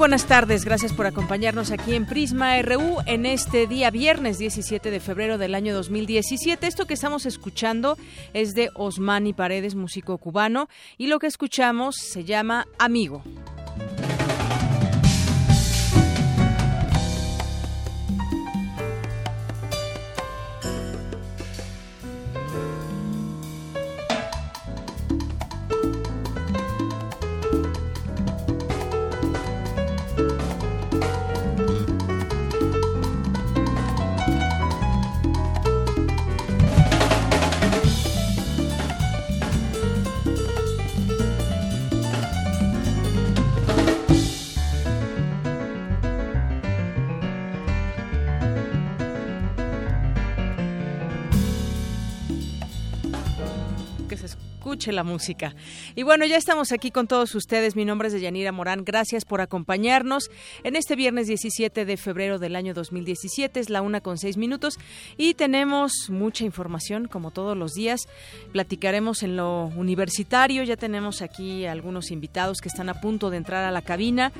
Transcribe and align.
Buenas 0.00 0.24
tardes. 0.24 0.64
Gracias 0.64 0.94
por 0.94 1.06
acompañarnos 1.06 1.70
aquí 1.72 1.94
en 1.94 2.06
Prisma 2.06 2.60
RU 2.62 3.00
en 3.04 3.26
este 3.26 3.66
día 3.66 3.90
viernes 3.90 4.38
17 4.38 4.90
de 4.90 4.98
febrero 4.98 5.36
del 5.36 5.54
año 5.54 5.74
2017. 5.74 6.66
Esto 6.66 6.86
que 6.86 6.94
estamos 6.94 7.26
escuchando 7.26 7.98
es 8.32 8.54
de 8.54 8.70
Osmani 8.76 9.34
Paredes, 9.34 9.74
músico 9.74 10.16
cubano, 10.16 10.70
y 10.96 11.08
lo 11.08 11.18
que 11.18 11.26
escuchamos 11.26 11.96
se 11.96 12.24
llama 12.24 12.66
Amigo. 12.78 13.22
La 54.92 55.04
música. 55.04 55.54
Y 55.94 56.02
bueno, 56.02 56.26
ya 56.26 56.36
estamos 56.36 56.72
aquí 56.72 56.90
con 56.90 57.06
todos 57.06 57.34
ustedes. 57.34 57.76
Mi 57.76 57.84
nombre 57.84 58.08
es 58.08 58.14
Deyanira 58.14 58.52
Morán. 58.52 58.84
Gracias 58.84 59.24
por 59.24 59.40
acompañarnos 59.40 60.30
en 60.64 60.76
este 60.76 60.96
viernes 60.96 61.26
17 61.26 61.84
de 61.84 61.96
febrero 61.96 62.38
del 62.38 62.56
año 62.56 62.74
2017. 62.74 63.60
Es 63.60 63.70
la 63.70 63.82
una 63.82 64.00
con 64.00 64.18
seis 64.18 64.36
minutos 64.36 64.78
y 65.16 65.34
tenemos 65.34 66.10
mucha 66.10 66.44
información, 66.44 67.08
como 67.08 67.30
todos 67.30 67.56
los 67.56 67.72
días. 67.74 68.08
Platicaremos 68.52 69.22
en 69.22 69.36
lo 69.36 69.66
universitario. 69.76 70.62
Ya 70.62 70.76
tenemos 70.76 71.22
aquí 71.22 71.66
algunos 71.66 72.10
invitados 72.10 72.60
que 72.60 72.68
están 72.68 72.88
a 72.88 73.00
punto 73.00 73.30
de 73.30 73.36
entrar 73.36 73.64
a 73.64 73.70
la 73.70 73.82
cabina 73.82 74.32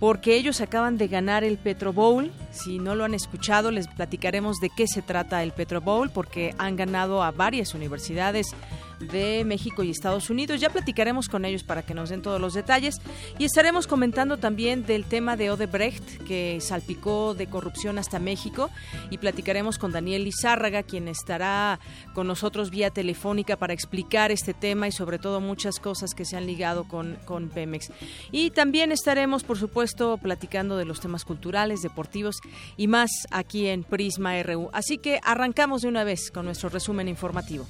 porque 0.00 0.36
ellos 0.36 0.60
acaban 0.60 0.96
de 0.96 1.08
ganar 1.08 1.44
el 1.44 1.58
Petro 1.58 1.92
Bowl. 1.92 2.30
Si 2.52 2.78
no 2.78 2.94
lo 2.94 3.04
han 3.04 3.14
escuchado, 3.14 3.70
les 3.70 3.88
platicaremos 3.88 4.58
de 4.58 4.70
qué 4.70 4.86
se 4.86 5.02
trata 5.02 5.42
el 5.42 5.52
Petro 5.52 5.80
Bowl, 5.80 6.10
porque 6.10 6.54
han 6.58 6.76
ganado 6.76 7.22
a 7.22 7.30
varias 7.30 7.74
universidades 7.74 8.54
de 9.00 9.44
México 9.44 9.82
y 9.82 9.90
Estados 9.90 10.30
Unidos. 10.30 10.60
Ya 10.60 10.70
platicaremos 10.70 11.28
con 11.28 11.44
ellos 11.44 11.62
para 11.62 11.82
que 11.82 11.94
nos 11.94 12.10
den 12.10 12.22
todos 12.22 12.40
los 12.40 12.54
detalles 12.54 13.00
y 13.38 13.44
estaremos 13.44 13.86
comentando 13.86 14.36
también 14.36 14.84
del 14.84 15.04
tema 15.04 15.36
de 15.36 15.50
Odebrecht 15.50 16.24
que 16.24 16.58
salpicó 16.60 17.34
de 17.34 17.46
corrupción 17.46 17.98
hasta 17.98 18.18
México 18.18 18.70
y 19.10 19.18
platicaremos 19.18 19.78
con 19.78 19.92
Daniel 19.92 20.24
Lizárraga 20.24 20.82
quien 20.82 21.08
estará 21.08 21.80
con 22.14 22.26
nosotros 22.26 22.70
vía 22.70 22.90
telefónica 22.90 23.56
para 23.56 23.72
explicar 23.72 24.30
este 24.30 24.54
tema 24.54 24.88
y 24.88 24.92
sobre 24.92 25.18
todo 25.18 25.40
muchas 25.40 25.78
cosas 25.78 26.14
que 26.14 26.24
se 26.24 26.36
han 26.36 26.46
ligado 26.46 26.84
con, 26.84 27.16
con 27.24 27.48
Pemex. 27.48 27.90
Y 28.32 28.50
también 28.50 28.92
estaremos, 28.92 29.44
por 29.44 29.58
supuesto, 29.58 30.18
platicando 30.18 30.76
de 30.76 30.84
los 30.84 31.00
temas 31.00 31.24
culturales, 31.24 31.82
deportivos 31.82 32.36
y 32.76 32.86
más 32.86 33.10
aquí 33.30 33.66
en 33.66 33.84
Prisma 33.84 34.42
RU. 34.42 34.70
Así 34.72 34.98
que 34.98 35.20
arrancamos 35.22 35.82
de 35.82 35.88
una 35.88 36.04
vez 36.04 36.30
con 36.30 36.44
nuestro 36.44 36.68
resumen 36.68 37.08
informativo. 37.08 37.66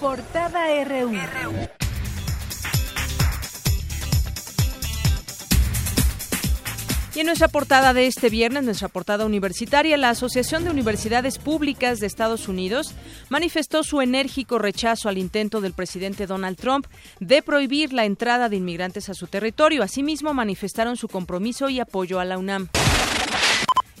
Portada 0.00 0.68
RU. 0.84 1.67
Nuestra 7.28 7.48
portada 7.48 7.92
de 7.92 8.06
este 8.06 8.30
viernes, 8.30 8.64
nuestra 8.64 8.88
portada 8.88 9.26
universitaria, 9.26 9.98
la 9.98 10.08
Asociación 10.08 10.64
de 10.64 10.70
Universidades 10.70 11.36
Públicas 11.36 12.00
de 12.00 12.06
Estados 12.06 12.48
Unidos 12.48 12.94
manifestó 13.28 13.82
su 13.82 14.00
enérgico 14.00 14.58
rechazo 14.58 15.10
al 15.10 15.18
intento 15.18 15.60
del 15.60 15.74
presidente 15.74 16.26
Donald 16.26 16.56
Trump 16.56 16.86
de 17.20 17.42
prohibir 17.42 17.92
la 17.92 18.06
entrada 18.06 18.48
de 18.48 18.56
inmigrantes 18.56 19.10
a 19.10 19.14
su 19.14 19.26
territorio. 19.26 19.82
Asimismo, 19.82 20.32
manifestaron 20.32 20.96
su 20.96 21.06
compromiso 21.06 21.68
y 21.68 21.80
apoyo 21.80 22.18
a 22.18 22.24
la 22.24 22.38
UNAM. 22.38 22.70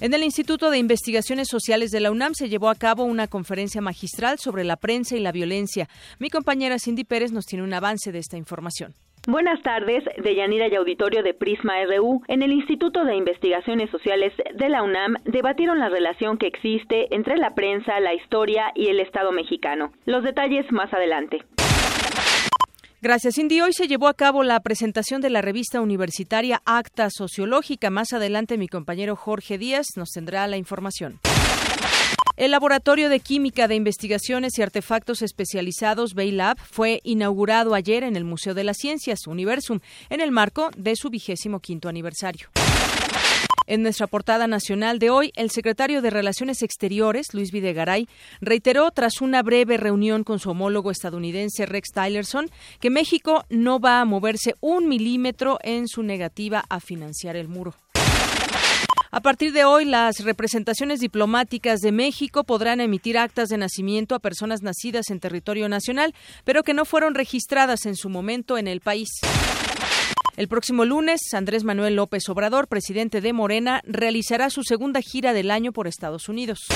En 0.00 0.14
el 0.14 0.24
Instituto 0.24 0.70
de 0.70 0.78
Investigaciones 0.78 1.48
Sociales 1.48 1.90
de 1.90 2.00
la 2.00 2.10
UNAM 2.10 2.32
se 2.32 2.48
llevó 2.48 2.70
a 2.70 2.76
cabo 2.76 3.04
una 3.04 3.28
conferencia 3.28 3.82
magistral 3.82 4.38
sobre 4.38 4.64
la 4.64 4.76
prensa 4.76 5.16
y 5.16 5.20
la 5.20 5.32
violencia. 5.32 5.86
Mi 6.18 6.30
compañera 6.30 6.78
Cindy 6.78 7.04
Pérez 7.04 7.30
nos 7.30 7.44
tiene 7.44 7.62
un 7.62 7.74
avance 7.74 8.10
de 8.10 8.20
esta 8.20 8.38
información. 8.38 8.94
Buenas 9.30 9.62
tardes, 9.62 10.04
Deyanira 10.24 10.68
y 10.68 10.74
auditorio 10.74 11.22
de 11.22 11.34
Prisma 11.34 11.74
RU. 11.84 12.22
En 12.28 12.40
el 12.40 12.50
Instituto 12.50 13.04
de 13.04 13.14
Investigaciones 13.14 13.90
Sociales 13.90 14.32
de 14.54 14.70
la 14.70 14.82
UNAM 14.82 15.16
debatieron 15.26 15.78
la 15.80 15.90
relación 15.90 16.38
que 16.38 16.46
existe 16.46 17.14
entre 17.14 17.36
la 17.36 17.54
prensa, 17.54 18.00
la 18.00 18.14
historia 18.14 18.72
y 18.74 18.88
el 18.88 19.00
Estado 19.00 19.30
mexicano. 19.30 19.92
Los 20.06 20.24
detalles 20.24 20.64
más 20.72 20.90
adelante. 20.94 21.44
Gracias, 23.02 23.34
Cindy. 23.34 23.60
Hoy 23.60 23.74
se 23.74 23.86
llevó 23.86 24.08
a 24.08 24.14
cabo 24.14 24.44
la 24.44 24.60
presentación 24.60 25.20
de 25.20 25.28
la 25.28 25.42
revista 25.42 25.82
universitaria 25.82 26.62
Acta 26.64 27.10
Sociológica. 27.10 27.90
Más 27.90 28.14
adelante 28.14 28.56
mi 28.56 28.66
compañero 28.66 29.14
Jorge 29.14 29.58
Díaz 29.58 29.88
nos 29.96 30.08
tendrá 30.08 30.46
la 30.46 30.56
información. 30.56 31.20
El 32.38 32.52
Laboratorio 32.52 33.08
de 33.08 33.18
Química 33.18 33.66
de 33.66 33.74
Investigaciones 33.74 34.56
y 34.56 34.62
Artefactos 34.62 35.22
Especializados 35.22 36.14
Baylab 36.14 36.56
fue 36.56 37.00
inaugurado 37.02 37.74
ayer 37.74 38.04
en 38.04 38.14
el 38.14 38.22
Museo 38.22 38.54
de 38.54 38.62
las 38.62 38.76
Ciencias, 38.76 39.26
Universum, 39.26 39.80
en 40.08 40.20
el 40.20 40.30
marco 40.30 40.70
de 40.76 40.94
su 40.94 41.10
vigésimo 41.10 41.58
quinto 41.58 41.88
aniversario. 41.88 42.46
En 43.66 43.82
nuestra 43.82 44.06
portada 44.06 44.46
nacional 44.46 45.00
de 45.00 45.10
hoy, 45.10 45.32
el 45.34 45.50
secretario 45.50 46.00
de 46.00 46.10
Relaciones 46.10 46.62
Exteriores, 46.62 47.34
Luis 47.34 47.50
Videgaray, 47.50 48.08
reiteró 48.40 48.88
tras 48.92 49.20
una 49.20 49.42
breve 49.42 49.76
reunión 49.76 50.22
con 50.22 50.38
su 50.38 50.50
homólogo 50.50 50.92
estadounidense 50.92 51.66
Rex 51.66 51.88
Tillerson 51.92 52.50
que 52.78 52.88
México 52.88 53.46
no 53.50 53.80
va 53.80 54.00
a 54.00 54.04
moverse 54.04 54.54
un 54.60 54.88
milímetro 54.88 55.58
en 55.64 55.88
su 55.88 56.04
negativa 56.04 56.64
a 56.68 56.78
financiar 56.78 57.34
el 57.34 57.48
muro. 57.48 57.74
A 59.10 59.20
partir 59.20 59.52
de 59.52 59.64
hoy, 59.64 59.86
las 59.86 60.18
representaciones 60.20 61.00
diplomáticas 61.00 61.80
de 61.80 61.92
México 61.92 62.44
podrán 62.44 62.82
emitir 62.82 63.16
actas 63.16 63.48
de 63.48 63.56
nacimiento 63.56 64.14
a 64.14 64.18
personas 64.18 64.60
nacidas 64.62 65.08
en 65.08 65.18
territorio 65.18 65.66
nacional, 65.70 66.14
pero 66.44 66.62
que 66.62 66.74
no 66.74 66.84
fueron 66.84 67.14
registradas 67.14 67.86
en 67.86 67.96
su 67.96 68.10
momento 68.10 68.58
en 68.58 68.68
el 68.68 68.80
país. 68.80 69.08
El 70.36 70.46
próximo 70.46 70.84
lunes, 70.84 71.20
Andrés 71.32 71.64
Manuel 71.64 71.96
López 71.96 72.28
Obrador, 72.28 72.68
presidente 72.68 73.22
de 73.22 73.32
Morena, 73.32 73.80
realizará 73.84 74.50
su 74.50 74.62
segunda 74.62 75.00
gira 75.00 75.32
del 75.32 75.50
año 75.50 75.72
por 75.72 75.88
Estados 75.88 76.28
Unidos. 76.28 76.66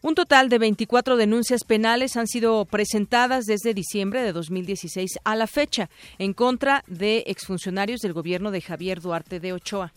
Un 0.00 0.14
total 0.14 0.48
de 0.48 0.58
24 0.58 1.16
denuncias 1.16 1.64
penales 1.64 2.16
han 2.16 2.26
sido 2.26 2.64
presentadas 2.64 3.44
desde 3.44 3.74
diciembre 3.74 4.22
de 4.22 4.32
2016 4.32 5.18
a 5.24 5.36
la 5.36 5.46
fecha 5.46 5.90
en 6.18 6.32
contra 6.32 6.84
de 6.86 7.24
exfuncionarios 7.26 8.00
del 8.00 8.14
gobierno 8.14 8.50
de 8.50 8.62
Javier 8.62 9.02
Duarte 9.02 9.40
de 9.40 9.52
Ochoa. 9.52 9.92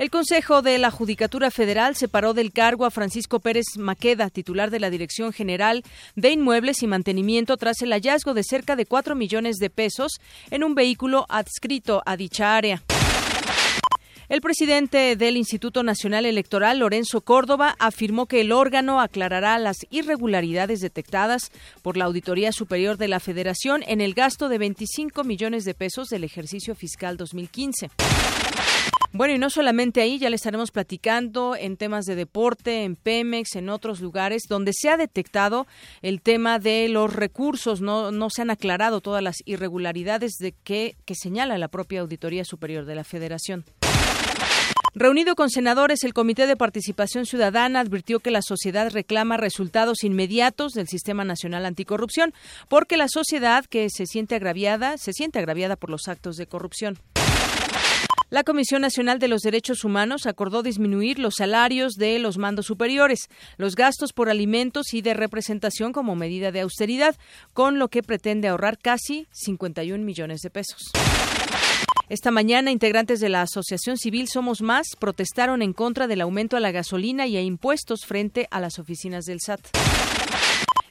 El 0.00 0.08
Consejo 0.08 0.62
de 0.62 0.78
la 0.78 0.90
Judicatura 0.90 1.50
Federal 1.50 1.94
separó 1.94 2.32
del 2.32 2.54
cargo 2.54 2.86
a 2.86 2.90
Francisco 2.90 3.38
Pérez 3.38 3.76
Maqueda, 3.76 4.30
titular 4.30 4.70
de 4.70 4.80
la 4.80 4.88
Dirección 4.88 5.30
General 5.30 5.84
de 6.16 6.30
Inmuebles 6.30 6.82
y 6.82 6.86
Mantenimiento, 6.86 7.58
tras 7.58 7.82
el 7.82 7.92
hallazgo 7.92 8.32
de 8.32 8.42
cerca 8.42 8.76
de 8.76 8.86
4 8.86 9.14
millones 9.14 9.56
de 9.56 9.68
pesos 9.68 10.12
en 10.50 10.64
un 10.64 10.74
vehículo 10.74 11.26
adscrito 11.28 12.02
a 12.06 12.16
dicha 12.16 12.56
área. 12.56 12.82
El 14.30 14.40
presidente 14.40 15.16
del 15.16 15.36
Instituto 15.36 15.82
Nacional 15.82 16.24
Electoral, 16.24 16.78
Lorenzo 16.78 17.20
Córdoba, 17.20 17.76
afirmó 17.78 18.24
que 18.24 18.40
el 18.40 18.52
órgano 18.52 19.02
aclarará 19.02 19.58
las 19.58 19.76
irregularidades 19.90 20.80
detectadas 20.80 21.52
por 21.82 21.98
la 21.98 22.06
Auditoría 22.06 22.52
Superior 22.52 22.96
de 22.96 23.08
la 23.08 23.20
Federación 23.20 23.82
en 23.86 24.00
el 24.00 24.14
gasto 24.14 24.48
de 24.48 24.56
25 24.56 25.24
millones 25.24 25.64
de 25.64 25.74
pesos 25.74 26.08
del 26.08 26.24
ejercicio 26.24 26.74
fiscal 26.74 27.18
2015. 27.18 27.90
Bueno, 29.12 29.34
y 29.34 29.38
no 29.38 29.50
solamente 29.50 30.00
ahí, 30.00 30.18
ya 30.18 30.30
le 30.30 30.36
estaremos 30.36 30.70
platicando 30.70 31.56
en 31.56 31.76
temas 31.76 32.04
de 32.04 32.14
deporte, 32.14 32.84
en 32.84 32.94
Pemex, 32.94 33.56
en 33.56 33.68
otros 33.68 34.00
lugares, 34.00 34.42
donde 34.48 34.72
se 34.72 34.88
ha 34.88 34.96
detectado 34.96 35.66
el 36.00 36.22
tema 36.22 36.60
de 36.60 36.88
los 36.88 37.12
recursos, 37.12 37.80
no, 37.80 38.12
no 38.12 38.30
se 38.30 38.42
han 38.42 38.50
aclarado 38.50 39.00
todas 39.00 39.22
las 39.22 39.36
irregularidades 39.46 40.34
de 40.38 40.52
que, 40.52 40.94
que 41.06 41.16
señala 41.16 41.58
la 41.58 41.66
propia 41.66 42.02
Auditoría 42.02 42.44
Superior 42.44 42.84
de 42.84 42.94
la 42.94 43.02
Federación. 43.02 43.64
Reunido 44.94 45.34
con 45.36 45.50
senadores, 45.50 46.02
el 46.04 46.14
Comité 46.14 46.46
de 46.46 46.56
Participación 46.56 47.26
Ciudadana 47.26 47.80
advirtió 47.80 48.20
que 48.20 48.30
la 48.30 48.42
sociedad 48.42 48.90
reclama 48.92 49.36
resultados 49.36 50.02
inmediatos 50.02 50.72
del 50.72 50.88
Sistema 50.88 51.24
Nacional 51.24 51.64
Anticorrupción, 51.64 52.32
porque 52.68 52.96
la 52.96 53.06
sociedad 53.08 53.64
que 53.64 53.88
se 53.88 54.06
siente 54.06 54.36
agraviada, 54.36 54.98
se 54.98 55.12
siente 55.12 55.38
agraviada 55.38 55.76
por 55.76 55.90
los 55.90 56.08
actos 56.08 56.36
de 56.36 56.46
corrupción. 56.46 56.98
La 58.30 58.44
Comisión 58.44 58.82
Nacional 58.82 59.18
de 59.18 59.26
los 59.26 59.42
Derechos 59.42 59.82
Humanos 59.82 60.24
acordó 60.26 60.62
disminuir 60.62 61.18
los 61.18 61.34
salarios 61.38 61.94
de 61.94 62.16
los 62.20 62.38
mandos 62.38 62.66
superiores, 62.66 63.28
los 63.56 63.74
gastos 63.74 64.12
por 64.12 64.30
alimentos 64.30 64.94
y 64.94 65.02
de 65.02 65.14
representación 65.14 65.92
como 65.92 66.14
medida 66.14 66.52
de 66.52 66.60
austeridad, 66.60 67.16
con 67.54 67.80
lo 67.80 67.88
que 67.88 68.04
pretende 68.04 68.46
ahorrar 68.46 68.78
casi 68.78 69.26
51 69.32 70.04
millones 70.04 70.42
de 70.42 70.50
pesos. 70.50 70.92
Esta 72.08 72.30
mañana, 72.30 72.70
integrantes 72.70 73.18
de 73.18 73.30
la 73.30 73.42
Asociación 73.42 73.96
Civil 73.96 74.28
Somos 74.28 74.62
Más 74.62 74.86
protestaron 74.96 75.60
en 75.60 75.72
contra 75.72 76.06
del 76.06 76.20
aumento 76.20 76.56
a 76.56 76.60
la 76.60 76.70
gasolina 76.70 77.26
y 77.26 77.36
a 77.36 77.42
impuestos 77.42 78.06
frente 78.06 78.46
a 78.52 78.60
las 78.60 78.78
oficinas 78.78 79.24
del 79.24 79.40
SAT. 79.40 79.60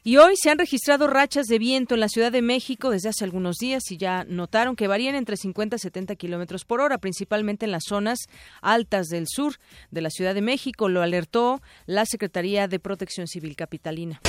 Y 0.04 0.18
hoy 0.18 0.36
se 0.42 0.50
han 0.50 0.58
registrado 0.58 1.08
rachas 1.08 1.48
de 1.48 1.60
viento 1.60 1.94
en 1.94 2.00
la 2.00 2.08
Ciudad 2.08 2.32
de 2.32 2.42
México 2.42 2.90
desde 2.90 3.10
hace 3.10 3.26
algunos 3.26 3.58
días 3.58 3.84
y 3.92 3.98
ya 3.98 4.24
notaron 4.24 4.76
que 4.76 4.88
varían 4.88 5.16
entre 5.16 5.36
50 5.36 5.76
y 5.76 5.80
70 5.80 6.16
kilómetros 6.16 6.64
por 6.64 6.80
hora, 6.80 6.98
principalmente 7.00 7.66
en 7.66 7.72
las 7.72 7.84
zonas 7.86 8.20
altas 8.62 9.08
del 9.08 9.26
sur 9.28 9.56
de 9.92 10.02
la 10.02 10.10
Ciudad 10.10 10.34
de 10.34 10.42
México, 10.42 10.88
lo 10.88 11.02
alertó 11.02 11.62
la 11.86 12.06
Secretaría 12.06 12.68
de 12.68 12.80
Protección 12.80 13.28
Civil 13.28 13.56
Capitalina. 13.58 14.22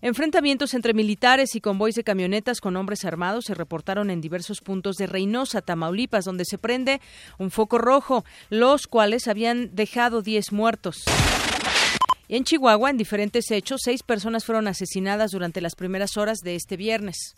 Enfrentamientos 0.00 0.74
entre 0.74 0.94
militares 0.94 1.54
y 1.54 1.60
convoys 1.60 1.94
de 1.94 2.02
camionetas 2.02 2.60
con 2.60 2.76
hombres 2.76 3.04
armados 3.04 3.44
se 3.46 3.54
reportaron 3.54 4.10
en 4.10 4.20
diversos 4.20 4.60
puntos 4.60 4.96
de 4.96 5.06
Reynosa, 5.06 5.62
Tamaulipas, 5.62 6.24
donde 6.24 6.44
se 6.44 6.58
prende 6.58 7.00
un 7.38 7.52
foco 7.52 7.78
rojo, 7.78 8.24
los 8.50 8.88
cuales 8.88 9.28
habían 9.28 9.74
dejado 9.74 10.20
10 10.20 10.50
muertos. 10.50 11.04
En 12.34 12.44
Chihuahua, 12.44 12.88
en 12.88 12.96
diferentes 12.96 13.50
hechos, 13.50 13.82
seis 13.84 14.02
personas 14.02 14.46
fueron 14.46 14.66
asesinadas 14.66 15.32
durante 15.32 15.60
las 15.60 15.74
primeras 15.74 16.16
horas 16.16 16.38
de 16.38 16.54
este 16.54 16.78
viernes. 16.78 17.36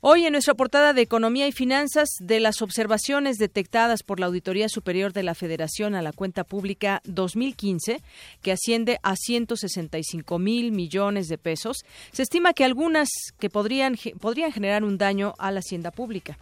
Hoy 0.00 0.26
en 0.26 0.30
nuestra 0.30 0.54
portada 0.54 0.92
de 0.92 1.02
Economía 1.02 1.48
y 1.48 1.50
Finanzas, 1.50 2.08
de 2.20 2.38
las 2.38 2.62
observaciones 2.62 3.36
detectadas 3.36 4.04
por 4.04 4.20
la 4.20 4.26
Auditoría 4.26 4.68
Superior 4.68 5.12
de 5.12 5.24
la 5.24 5.34
Federación 5.34 5.96
a 5.96 6.02
la 6.02 6.12
cuenta 6.12 6.44
pública 6.44 7.00
2015, 7.02 8.00
que 8.42 8.52
asciende 8.52 9.00
a 9.02 9.16
165 9.16 10.38
mil 10.38 10.70
millones 10.70 11.26
de 11.26 11.36
pesos, 11.36 11.78
se 12.12 12.22
estima 12.22 12.52
que 12.52 12.64
algunas 12.64 13.08
que 13.40 13.50
podrían, 13.50 13.96
podrían 14.20 14.52
generar 14.52 14.84
un 14.84 14.98
daño 14.98 15.34
a 15.36 15.50
la 15.50 15.58
hacienda 15.58 15.90
pública. 15.90 16.38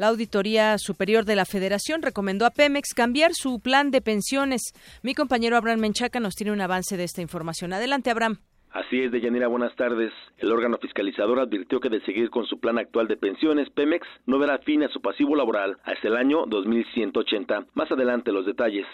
La 0.00 0.08
Auditoría 0.08 0.78
Superior 0.78 1.26
de 1.26 1.36
la 1.36 1.44
Federación 1.44 2.00
recomendó 2.00 2.46
a 2.46 2.50
Pemex 2.50 2.94
cambiar 2.94 3.32
su 3.34 3.60
plan 3.60 3.90
de 3.90 4.00
pensiones. 4.00 4.72
Mi 5.02 5.14
compañero 5.14 5.58
Abraham 5.58 5.80
Menchaca 5.80 6.20
nos 6.20 6.36
tiene 6.36 6.52
un 6.52 6.62
avance 6.62 6.96
de 6.96 7.04
esta 7.04 7.20
información. 7.20 7.74
Adelante, 7.74 8.08
Abraham. 8.08 8.38
Así 8.70 8.98
es, 8.98 9.12
Deyanira, 9.12 9.48
buenas 9.48 9.76
tardes. 9.76 10.10
El 10.38 10.52
órgano 10.52 10.78
fiscalizador 10.78 11.38
advirtió 11.38 11.80
que 11.80 11.90
de 11.90 12.00
seguir 12.06 12.30
con 12.30 12.46
su 12.46 12.58
plan 12.58 12.78
actual 12.78 13.08
de 13.08 13.18
pensiones, 13.18 13.68
Pemex 13.68 14.06
no 14.24 14.38
verá 14.38 14.56
fin 14.60 14.82
a 14.84 14.88
su 14.88 15.02
pasivo 15.02 15.36
laboral 15.36 15.76
hasta 15.84 16.08
el 16.08 16.16
año 16.16 16.46
2180. 16.46 17.66
Más 17.74 17.92
adelante 17.92 18.32
los 18.32 18.46
detalles. 18.46 18.86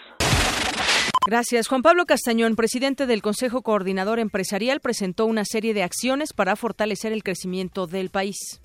Gracias. 1.25 1.69
Juan 1.69 1.83
Pablo 1.83 2.05
Castañón, 2.05 2.57
presidente 2.57 3.05
del 3.05 3.21
Consejo 3.21 3.61
Coordinador 3.61 4.19
Empresarial, 4.19 4.81
presentó 4.81 5.25
una 5.25 5.45
serie 5.45 5.73
de 5.73 5.83
acciones 5.83 6.33
para 6.33 6.57
fortalecer 6.57 7.13
el 7.13 7.23
crecimiento 7.23 7.87
del 7.87 8.09
país. 8.09 8.61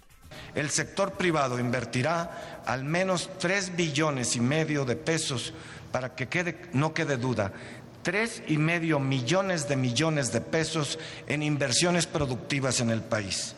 El 0.55 0.71
sector 0.71 1.13
privado 1.13 1.59
invertirá 1.59 2.63
al 2.67 2.85
menos 2.85 3.31
tres 3.39 3.75
billones 3.75 4.37
y 4.37 4.41
medio 4.41 4.85
de 4.85 4.97
pesos 4.97 5.53
para 5.91 6.15
que 6.15 6.29
quede, 6.29 6.61
no 6.73 6.95
quede 6.95 7.17
duda, 7.17 7.53
tres 8.03 8.43
y 8.49 8.59
medio 8.59 8.99
millones 8.99 9.69
de 9.69 9.77
millones 9.77 10.33
de 10.33 10.41
pesos 10.41 10.99
en 11.27 11.43
inversiones 11.43 12.07
productivas 12.07 12.81
en 12.81 12.91
el 12.91 13.03
país. 13.03 13.55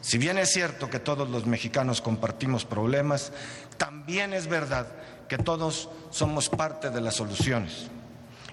Si 0.00 0.16
bien 0.16 0.38
es 0.38 0.52
cierto 0.52 0.88
que 0.88 1.00
todos 1.00 1.28
los 1.28 1.46
mexicanos 1.46 2.00
compartimos 2.00 2.64
problemas, 2.64 3.32
también 3.76 4.32
es 4.32 4.46
verdad 4.46 4.86
que 5.28 5.38
todos 5.38 5.88
somos 6.10 6.48
parte 6.48 6.90
de 6.90 7.00
las 7.00 7.16
soluciones. 7.16 7.88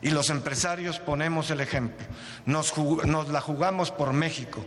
Y 0.01 0.09
los 0.09 0.29
empresarios 0.29 0.99
ponemos 0.99 1.49
el 1.51 1.61
ejemplo. 1.61 2.05
Nos, 2.45 2.75
nos 3.05 3.29
la 3.29 3.41
jugamos 3.41 3.91
por 3.91 4.13
México 4.13 4.65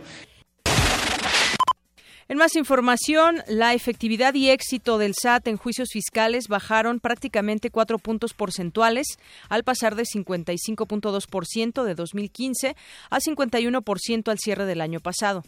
en 2.29 2.37
más 2.37 2.55
información, 2.55 3.43
la 3.47 3.73
efectividad 3.73 4.35
y 4.35 4.51
éxito 4.51 4.99
del 4.99 5.15
SAT 5.19 5.47
en 5.47 5.57
juicios 5.57 5.89
fiscales 5.91 6.47
bajaron 6.47 6.99
prácticamente 6.99 7.71
cuatro 7.71 7.97
puntos 7.97 8.35
porcentuales 8.35 9.17
al 9.49 9.63
pasar 9.63 9.95
de 9.95 10.03
55.2% 10.03 11.83
de 11.83 11.95
2015 11.95 12.75
a 13.09 13.19
51% 13.19 14.29
al 14.29 14.37
cierre 14.37 14.65
del 14.65 14.81
año 14.81 14.99
pasado. 14.99 15.43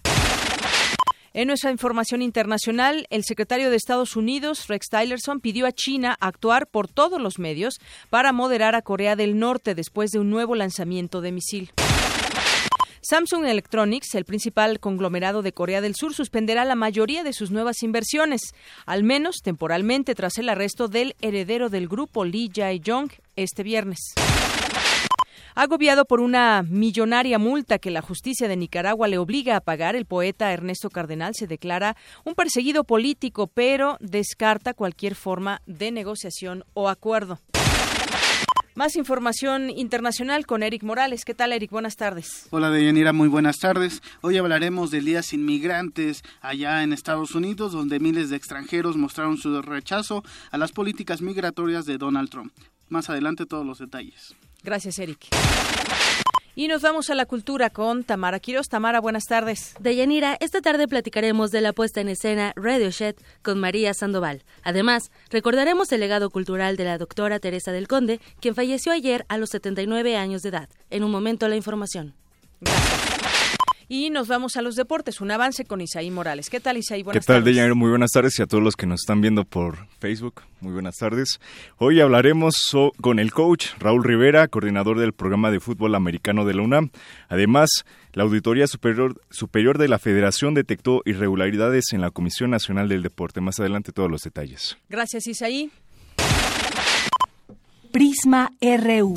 En 1.33 1.47
nuestra 1.47 1.69
información 1.69 2.23
internacional, 2.23 3.05
el 3.11 3.23
secretario 3.25 3.69
de 3.69 3.75
Estados 3.75 4.15
Unidos, 4.15 4.67
Rex 4.67 4.87
Tillerson, 4.89 5.39
pidió 5.39 5.67
a 5.67 5.71
China 5.71 6.17
actuar 6.19 6.65
por 6.65 6.87
todos 6.87 7.21
los 7.21 7.37
medios 7.37 7.75
para 8.09 8.33
moderar 8.33 8.73
a 8.73 8.81
Corea 8.81 9.15
del 9.15 9.37
Norte 9.37 9.75
después 9.75 10.09
de 10.09 10.17
un 10.17 10.31
nuevo 10.31 10.55
lanzamiento 10.55 11.21
de 11.21 11.31
misil. 11.31 11.71
Samsung 13.03 13.45
Electronics, 13.45 14.13
el 14.13 14.25
principal 14.25 14.79
conglomerado 14.79 15.41
de 15.41 15.53
Corea 15.53 15.81
del 15.81 15.95
Sur, 15.95 16.13
suspenderá 16.13 16.65
la 16.65 16.75
mayoría 16.75 17.23
de 17.23 17.33
sus 17.33 17.49
nuevas 17.49 17.81
inversiones, 17.81 18.41
al 18.85 19.03
menos 19.03 19.37
temporalmente 19.43 20.13
tras 20.13 20.37
el 20.37 20.49
arresto 20.49 20.87
del 20.87 21.15
heredero 21.19 21.69
del 21.69 21.87
grupo 21.87 22.25
Lee 22.25 22.51
Jae-yong 22.53 23.11
este 23.35 23.63
viernes. 23.63 24.13
Agobiado 25.55 26.05
por 26.05 26.21
una 26.21 26.63
millonaria 26.63 27.39
multa 27.39 27.79
que 27.79 27.89
la 27.89 28.03
justicia 28.03 28.47
de 28.47 28.55
Nicaragua 28.55 29.07
le 29.07 29.17
obliga 29.17 29.55
a 29.55 29.61
pagar, 29.61 29.95
el 29.95 30.05
poeta 30.05 30.53
Ernesto 30.53 30.91
Cardenal 30.91 31.33
se 31.35 31.47
declara 31.47 31.97
un 32.23 32.35
perseguido 32.35 32.83
político, 32.83 33.47
pero 33.47 33.97
descarta 33.99 34.75
cualquier 34.75 35.15
forma 35.15 35.61
de 35.65 35.91
negociación 35.91 36.65
o 36.73 36.87
acuerdo. 36.87 37.39
Más 38.73 38.95
información 38.95 39.69
internacional 39.69 40.45
con 40.45 40.63
Eric 40.63 40.83
Morales. 40.83 41.25
¿Qué 41.25 41.33
tal, 41.33 41.51
Eric? 41.51 41.71
Buenas 41.71 41.97
tardes. 41.97 42.47
Hola, 42.51 42.71
Deyanira. 42.71 43.11
Muy 43.11 43.27
buenas 43.27 43.59
tardes. 43.59 44.01
Hoy 44.21 44.37
hablaremos 44.37 44.91
del 44.91 45.03
Día 45.03 45.21
Sin 45.23 45.45
Migrantes 45.45 46.23
allá 46.39 46.81
en 46.81 46.93
Estados 46.93 47.35
Unidos, 47.35 47.73
donde 47.73 47.99
miles 47.99 48.29
de 48.29 48.37
extranjeros 48.37 48.95
mostraron 48.95 49.37
su 49.37 49.61
rechazo 49.61 50.23
a 50.51 50.57
las 50.57 50.71
políticas 50.71 51.21
migratorias 51.21 51.85
de 51.85 51.97
Donald 51.97 52.29
Trump. 52.29 52.53
Más 52.87 53.09
adelante 53.09 53.45
todos 53.45 53.65
los 53.65 53.79
detalles. 53.79 54.35
Gracias, 54.63 54.99
Eric. 54.99 55.27
Y 56.55 56.67
nos 56.67 56.81
vamos 56.81 57.09
a 57.09 57.15
la 57.15 57.25
cultura 57.25 57.69
con 57.69 58.03
Tamara 58.03 58.39
Quiroz. 58.39 58.67
Tamara, 58.67 58.99
buenas 58.99 59.25
tardes. 59.25 59.73
Deyanira, 59.79 60.37
esta 60.41 60.61
tarde 60.61 60.87
platicaremos 60.87 61.51
de 61.51 61.61
la 61.61 61.71
puesta 61.71 62.01
en 62.01 62.09
escena 62.09 62.51
Radio 62.55 62.89
Shed 62.89 63.15
con 63.41 63.59
María 63.59 63.93
Sandoval. 63.93 64.43
Además, 64.63 65.11
recordaremos 65.29 65.91
el 65.91 66.01
legado 66.01 66.29
cultural 66.29 66.75
de 66.75 66.83
la 66.83 66.97
doctora 66.97 67.39
Teresa 67.39 67.71
del 67.71 67.87
Conde, 67.87 68.19
quien 68.41 68.55
falleció 68.55 68.91
ayer 68.91 69.25
a 69.29 69.37
los 69.37 69.51
79 69.51 70.17
años 70.17 70.41
de 70.41 70.49
edad. 70.49 70.69
En 70.89 71.03
un 71.03 71.11
momento 71.11 71.47
la 71.47 71.55
información. 71.55 72.13
Gracias. 72.59 73.10
Y 73.93 74.09
nos 74.09 74.29
vamos 74.29 74.55
a 74.55 74.61
los 74.61 74.77
deportes, 74.77 75.19
un 75.19 75.31
avance 75.31 75.65
con 75.65 75.81
Isaí 75.81 76.11
Morales. 76.11 76.49
¿Qué 76.49 76.61
tal, 76.61 76.77
Isaí? 76.77 77.03
Buenas 77.03 77.25
¿Qué 77.25 77.33
tal, 77.33 77.43
Deyanira? 77.43 77.75
Muy 77.75 77.89
buenas 77.89 78.11
tardes 78.11 78.39
y 78.39 78.41
a 78.41 78.45
todos 78.45 78.63
los 78.63 78.77
que 78.77 78.85
nos 78.85 79.01
están 79.01 79.19
viendo 79.19 79.43
por 79.43 79.85
Facebook. 79.99 80.43
Muy 80.61 80.71
buenas 80.71 80.95
tardes. 80.95 81.41
Hoy 81.75 81.99
hablaremos 81.99 82.55
con 83.01 83.19
el 83.19 83.33
coach 83.33 83.71
Raúl 83.79 84.05
Rivera, 84.05 84.47
coordinador 84.47 84.97
del 84.97 85.11
programa 85.11 85.51
de 85.51 85.59
fútbol 85.59 85.93
americano 85.95 86.45
de 86.45 86.53
la 86.53 86.61
UNAM. 86.61 86.91
Además, 87.27 87.67
la 88.13 88.23
Auditoría 88.23 88.65
Superior, 88.65 89.21
Superior 89.29 89.77
de 89.77 89.89
la 89.89 89.99
Federación 89.99 90.53
detectó 90.53 91.01
irregularidades 91.03 91.91
en 91.91 91.99
la 91.99 92.11
Comisión 92.11 92.51
Nacional 92.51 92.87
del 92.87 93.03
Deporte. 93.03 93.41
Más 93.41 93.59
adelante 93.59 93.91
todos 93.91 94.09
los 94.09 94.21
detalles. 94.21 94.77
Gracias, 94.87 95.27
Isaí. 95.27 95.69
Prisma 97.91 98.53
RU. 98.61 99.15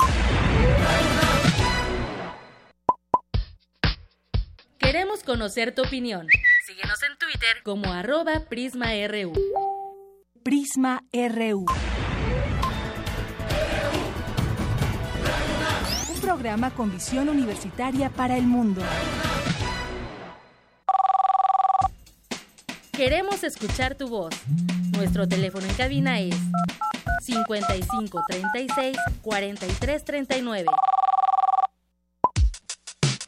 Conocer 5.35 5.75
tu 5.75 5.81
opinión. 5.81 6.27
Síguenos 6.65 6.97
en 7.03 7.17
Twitter 7.17 7.61
como 7.61 7.91
arroba 7.91 8.45
PrismaRU. 8.47 9.33
Prisma 10.41 11.03
RU. 11.11 11.65
Un 16.07 16.21
programa 16.21 16.71
con 16.71 16.89
visión 16.89 17.27
universitaria 17.27 18.09
para 18.09 18.37
el 18.37 18.47
mundo. 18.47 18.81
Queremos 22.93 23.43
escuchar 23.43 23.95
tu 23.95 24.07
voz. 24.07 24.33
Nuestro 24.95 25.27
teléfono 25.27 25.65
en 25.67 25.73
cabina 25.73 26.21
es 26.21 26.37
55 27.23 28.23
36 28.29 28.97
43 29.21 30.05
39. 30.05 30.71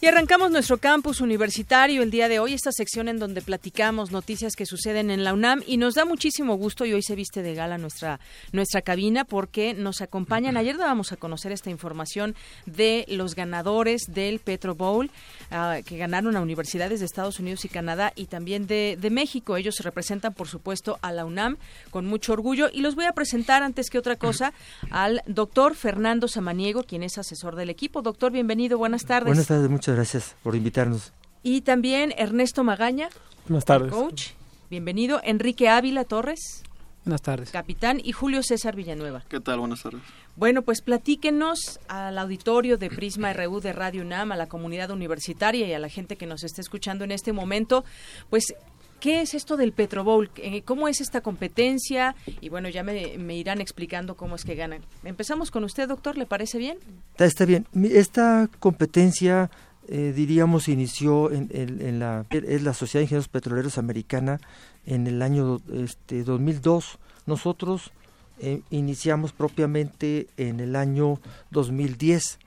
Y 0.00 0.06
arrancamos 0.06 0.52
nuestro 0.52 0.78
campus 0.78 1.20
universitario 1.20 2.04
el 2.04 2.12
día 2.12 2.28
de 2.28 2.38
hoy, 2.38 2.54
esta 2.54 2.70
sección 2.70 3.08
en 3.08 3.18
donde 3.18 3.42
platicamos 3.42 4.12
noticias 4.12 4.54
que 4.54 4.64
suceden 4.64 5.10
en 5.10 5.24
la 5.24 5.34
UNAM 5.34 5.64
y 5.66 5.76
nos 5.76 5.94
da 5.94 6.04
muchísimo 6.04 6.54
gusto 6.54 6.84
y 6.84 6.92
hoy 6.92 7.02
se 7.02 7.16
viste 7.16 7.42
de 7.42 7.54
gala 7.54 7.78
nuestra, 7.78 8.20
nuestra 8.52 8.80
cabina 8.80 9.24
porque 9.24 9.74
nos 9.74 10.00
acompañan. 10.00 10.56
Ayer 10.56 10.78
dábamos 10.78 11.10
a 11.10 11.16
conocer 11.16 11.50
esta 11.50 11.70
información 11.70 12.36
de 12.64 13.06
los 13.08 13.34
ganadores 13.34 14.02
del 14.06 14.38
Petro 14.38 14.76
Bowl 14.76 15.10
uh, 15.50 15.82
que 15.84 15.96
ganaron 15.96 16.36
a 16.36 16.42
universidades 16.42 17.00
de 17.00 17.06
Estados 17.06 17.40
Unidos 17.40 17.64
y 17.64 17.68
Canadá 17.68 18.12
y 18.14 18.26
también 18.26 18.68
de, 18.68 18.96
de 19.00 19.10
México. 19.10 19.56
Ellos 19.56 19.80
representan, 19.80 20.32
por 20.32 20.46
supuesto, 20.46 21.00
a 21.02 21.10
la 21.10 21.24
UNAM 21.24 21.56
con 21.90 22.06
mucho 22.06 22.34
orgullo 22.34 22.68
y 22.72 22.82
los 22.82 22.94
voy 22.94 23.06
a 23.06 23.14
presentar 23.14 23.64
antes 23.64 23.90
que 23.90 23.98
otra 23.98 24.14
cosa 24.14 24.52
al 24.92 25.22
doctor 25.26 25.74
Fernando 25.74 26.28
Samaniego, 26.28 26.84
quien 26.84 27.02
es 27.02 27.18
asesor 27.18 27.56
del 27.56 27.68
equipo. 27.68 28.00
Doctor, 28.00 28.30
bienvenido, 28.30 28.78
buenas 28.78 29.04
tardes. 29.04 29.26
Buenas 29.26 29.48
tardes, 29.48 29.68
muchas 29.68 29.87
gracias 29.96 30.34
por 30.42 30.54
invitarnos. 30.56 31.12
Y 31.42 31.62
también 31.62 32.12
Ernesto 32.16 32.64
Magaña. 32.64 33.08
Buenas 33.46 33.64
tardes. 33.64 33.92
Coach. 33.92 34.30
Bienvenido. 34.70 35.20
Enrique 35.24 35.68
Ávila 35.68 36.04
Torres. 36.04 36.62
Buenas 37.04 37.22
tardes. 37.22 37.50
Capitán. 37.50 38.00
Y 38.02 38.12
Julio 38.12 38.42
César 38.42 38.76
Villanueva. 38.76 39.24
¿Qué 39.28 39.40
tal? 39.40 39.60
Buenas 39.60 39.82
tardes. 39.82 40.02
Bueno, 40.36 40.62
pues 40.62 40.82
platíquenos 40.82 41.80
al 41.88 42.18
auditorio 42.18 42.76
de 42.76 42.90
Prisma 42.90 43.32
RU 43.32 43.60
de 43.60 43.72
Radio 43.72 44.02
UNAM, 44.02 44.32
a 44.32 44.36
la 44.36 44.46
comunidad 44.46 44.90
universitaria 44.90 45.66
y 45.66 45.72
a 45.72 45.78
la 45.78 45.88
gente 45.88 46.16
que 46.16 46.26
nos 46.26 46.44
está 46.44 46.60
escuchando 46.60 47.04
en 47.04 47.12
este 47.12 47.32
momento, 47.32 47.84
pues 48.30 48.54
¿Qué 49.00 49.20
es 49.20 49.34
esto 49.34 49.56
del 49.56 49.72
Petro 49.72 50.02
Bowl? 50.02 50.28
¿Cómo 50.64 50.88
es 50.88 51.00
esta 51.00 51.20
competencia? 51.20 52.16
Y 52.40 52.48
bueno, 52.48 52.68
ya 52.68 52.82
me, 52.82 53.16
me, 53.16 53.36
irán 53.36 53.60
explicando 53.60 54.16
cómo 54.16 54.34
es 54.34 54.44
que 54.44 54.56
ganan. 54.56 54.82
Empezamos 55.04 55.52
con 55.52 55.62
usted, 55.62 55.88
doctor, 55.88 56.18
¿le 56.18 56.26
parece 56.26 56.58
bien? 56.58 56.78
Está 57.16 57.44
bien. 57.44 57.66
Esta 57.92 58.50
competencia 58.58 59.50
eh, 59.90 60.12
diríamos, 60.14 60.68
inició 60.68 61.32
en, 61.32 61.48
en, 61.50 61.80
en, 61.80 61.98
la, 61.98 62.26
es 62.30 62.62
la 62.62 62.74
Sociedad 62.74 63.00
de 63.00 63.04
Ingenieros 63.04 63.28
Petroleros 63.28 63.78
Americana 63.78 64.38
en 64.84 65.06
el 65.06 65.22
año 65.22 65.60
este, 65.72 66.24
2002. 66.24 66.98
Nosotros 67.24 67.90
eh, 68.38 68.60
iniciamos 68.70 69.32
propiamente 69.32 70.28
en 70.36 70.60
el 70.60 70.76
año 70.76 71.20
2010. 71.52 72.38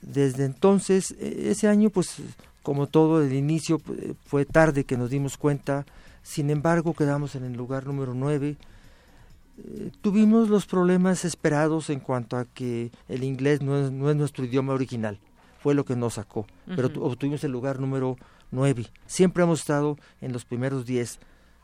Desde 0.00 0.44
entonces, 0.44 1.12
ese 1.20 1.68
año, 1.68 1.88
pues, 1.90 2.16
como 2.64 2.88
todo 2.88 3.22
el 3.22 3.32
inicio, 3.32 3.80
fue 4.26 4.44
tarde 4.44 4.82
que 4.82 4.96
nos 4.96 5.10
dimos 5.10 5.36
cuenta. 5.36 5.86
Sin 6.24 6.50
embargo, 6.50 6.94
quedamos 6.94 7.36
en 7.36 7.44
el 7.44 7.52
lugar 7.52 7.86
número 7.86 8.12
9. 8.12 8.56
Eh, 9.58 9.90
tuvimos 10.00 10.48
los 10.48 10.66
problemas 10.66 11.24
esperados 11.24 11.90
en 11.90 12.00
cuanto 12.00 12.36
a 12.36 12.44
que 12.44 12.90
el 13.08 13.22
inglés 13.22 13.62
no 13.62 13.78
es, 13.78 13.92
no 13.92 14.10
es 14.10 14.16
nuestro 14.16 14.44
idioma 14.44 14.72
original 14.72 15.20
fue 15.62 15.74
lo 15.74 15.84
que 15.84 15.96
nos 15.96 16.14
sacó, 16.14 16.46
pero 16.66 16.90
obtuvimos 17.02 17.44
el 17.44 17.52
lugar 17.52 17.78
número 17.78 18.16
9. 18.50 18.86
Siempre 19.06 19.44
hemos 19.44 19.60
estado 19.60 19.96
en 20.20 20.32
los 20.32 20.44
primeros 20.44 20.84
10, 20.86 21.20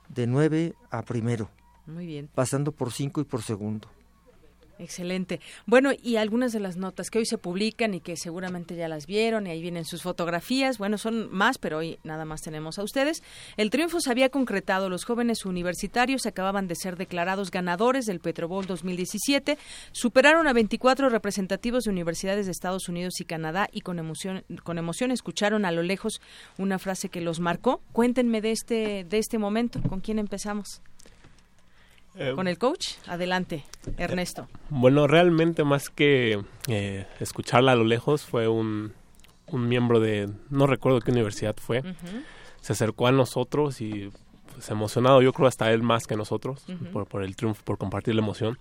de 0.08 0.26
9 0.26 0.74
a 0.90 1.02
primero. 1.02 1.50
Muy 1.86 2.06
bien. 2.06 2.28
Pasando 2.34 2.72
por 2.72 2.92
5 2.92 3.20
y 3.20 3.24
por 3.24 3.42
segundo. 3.42 3.88
Excelente. 4.78 5.40
Bueno, 5.66 5.90
y 6.00 6.16
algunas 6.16 6.52
de 6.52 6.60
las 6.60 6.76
notas 6.76 7.10
que 7.10 7.18
hoy 7.18 7.26
se 7.26 7.36
publican 7.36 7.94
y 7.94 8.00
que 8.00 8.16
seguramente 8.16 8.76
ya 8.76 8.86
las 8.86 9.06
vieron 9.06 9.46
y 9.46 9.50
ahí 9.50 9.60
vienen 9.60 9.84
sus 9.84 10.02
fotografías, 10.02 10.78
bueno, 10.78 10.98
son 10.98 11.32
más, 11.32 11.58
pero 11.58 11.78
hoy 11.78 11.98
nada 12.04 12.24
más 12.24 12.42
tenemos 12.42 12.78
a 12.78 12.84
ustedes. 12.84 13.22
El 13.56 13.70
triunfo 13.70 14.00
se 14.00 14.10
había 14.10 14.28
concretado. 14.28 14.88
Los 14.88 15.04
jóvenes 15.04 15.44
universitarios 15.44 16.26
acababan 16.26 16.68
de 16.68 16.76
ser 16.76 16.96
declarados 16.96 17.50
ganadores 17.50 18.06
del 18.06 18.20
Petrobol 18.20 18.66
2017. 18.66 19.58
Superaron 19.90 20.46
a 20.46 20.52
24 20.52 21.08
representativos 21.08 21.84
de 21.84 21.90
universidades 21.90 22.46
de 22.46 22.52
Estados 22.52 22.88
Unidos 22.88 23.20
y 23.20 23.24
Canadá 23.24 23.68
y 23.72 23.80
con 23.80 23.98
emoción, 23.98 24.44
con 24.62 24.78
emoción 24.78 25.10
escucharon 25.10 25.64
a 25.64 25.72
lo 25.72 25.82
lejos 25.82 26.20
una 26.56 26.78
frase 26.78 27.08
que 27.08 27.20
los 27.20 27.40
marcó. 27.40 27.82
Cuéntenme 27.92 28.40
de 28.40 28.52
este, 28.52 29.04
de 29.04 29.18
este 29.18 29.38
momento. 29.38 29.80
¿Con 29.88 30.00
quién 30.00 30.20
empezamos? 30.20 30.82
Eh, 32.16 32.32
con 32.34 32.48
el 32.48 32.58
coach. 32.58 32.94
Adelante, 33.06 33.64
Ernesto. 33.96 34.48
Bueno, 34.70 35.06
realmente 35.06 35.64
más 35.64 35.90
que 35.90 36.42
eh, 36.66 37.06
escucharla 37.20 37.72
a 37.72 37.76
lo 37.76 37.84
lejos 37.84 38.22
fue 38.22 38.48
un, 38.48 38.92
un, 39.46 39.68
miembro 39.68 40.00
de, 40.00 40.28
no 40.50 40.66
recuerdo 40.66 41.00
qué 41.00 41.12
universidad 41.12 41.56
fue, 41.56 41.82
se 42.60 42.72
acercó 42.72 43.06
a 43.06 43.12
nosotros 43.12 43.80
y 43.80 44.10
pues, 44.52 44.68
emocionado, 44.70 45.22
yo 45.22 45.32
creo 45.32 45.46
hasta 45.46 45.70
él 45.72 45.82
más 45.82 46.06
que 46.06 46.16
nosotros, 46.16 46.64
por, 46.92 47.06
por, 47.06 47.22
el 47.22 47.36
triunfo, 47.36 47.62
por 47.64 47.78
compartir 47.78 48.14
la 48.14 48.22
emoción. 48.22 48.58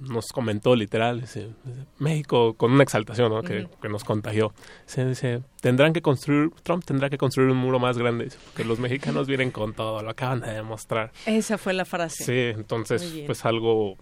Nos 0.00 0.28
comentó 0.32 0.74
literal, 0.74 1.20
dice, 1.20 1.50
México 1.98 2.54
con 2.54 2.72
una 2.72 2.82
exaltación 2.82 3.30
¿no? 3.32 3.42
que, 3.42 3.68
que, 3.80 3.88
nos 3.88 4.02
contagió. 4.02 4.52
Se 4.86 5.04
dice, 5.04 5.42
tendrán 5.60 5.92
que 5.92 6.00
construir, 6.00 6.50
Trump 6.62 6.84
tendrá 6.84 7.10
que 7.10 7.18
construir 7.18 7.50
un 7.50 7.58
muro 7.58 7.78
más 7.78 7.98
grande, 7.98 8.30
porque 8.46 8.64
los 8.64 8.78
mexicanos 8.78 9.26
vienen 9.26 9.50
con 9.50 9.74
todo, 9.74 10.02
lo 10.02 10.10
acaban 10.10 10.40
de 10.40 10.52
demostrar. 10.52 11.12
Esa 11.26 11.58
fue 11.58 11.74
la 11.74 11.84
frase. 11.84 12.24
Sí, 12.24 12.58
entonces, 12.58 13.22
pues 13.26 13.44
algo 13.44 13.96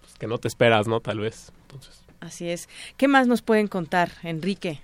pues, 0.00 0.14
que 0.18 0.26
no 0.26 0.38
te 0.38 0.48
esperas, 0.48 0.88
¿no? 0.88 1.00
Tal 1.00 1.20
vez. 1.20 1.52
Entonces. 1.62 2.04
Así 2.20 2.48
es. 2.48 2.68
¿Qué 2.96 3.08
más 3.08 3.26
nos 3.26 3.42
pueden 3.42 3.68
contar, 3.68 4.10
Enrique? 4.22 4.80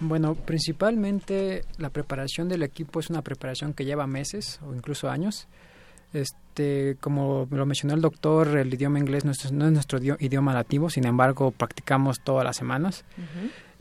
Bueno, 0.00 0.34
principalmente 0.34 1.64
la 1.76 1.90
preparación 1.90 2.48
del 2.48 2.62
equipo 2.62 3.00
es 3.00 3.10
una 3.10 3.22
preparación 3.22 3.74
que 3.74 3.84
lleva 3.84 4.06
meses 4.06 4.60
o 4.66 4.74
incluso 4.74 5.10
años. 5.10 5.48
Este, 6.12 6.96
como 7.00 7.46
lo 7.50 7.66
mencionó 7.66 7.94
el 7.94 8.00
doctor, 8.00 8.56
el 8.56 8.72
idioma 8.72 8.98
inglés 8.98 9.24
no 9.24 9.32
es, 9.32 9.52
nuestro 9.52 9.98
idioma 9.98 10.54
nativo, 10.54 10.88
sin 10.88 11.06
embargo, 11.06 11.50
practicamos 11.50 12.20
todas 12.20 12.44
las 12.44 12.56
semanas. 12.56 13.04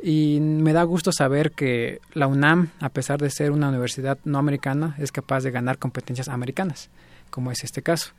Y 0.04 0.40
me 0.42 0.74
da 0.74 0.84
gusto 0.84 1.12
saber 1.12 1.52
que 1.52 2.02
la 2.14 2.28
UNAM, 2.28 2.70
a 2.80 2.90
pesar 2.90 3.20
de 3.20 3.30
ser 3.30 3.52
una 3.52 3.70
universidad 3.70 4.20
no 4.26 4.38
americana, 4.38 4.96
es 5.00 5.12
capaz 5.12 5.44
de 5.44 5.52
ganar 5.52 5.80
competencias 5.80 6.28
americanas, 6.28 6.90
como 7.30 7.52
es 7.52 7.64
este 7.64 7.82
caso. 7.82 8.12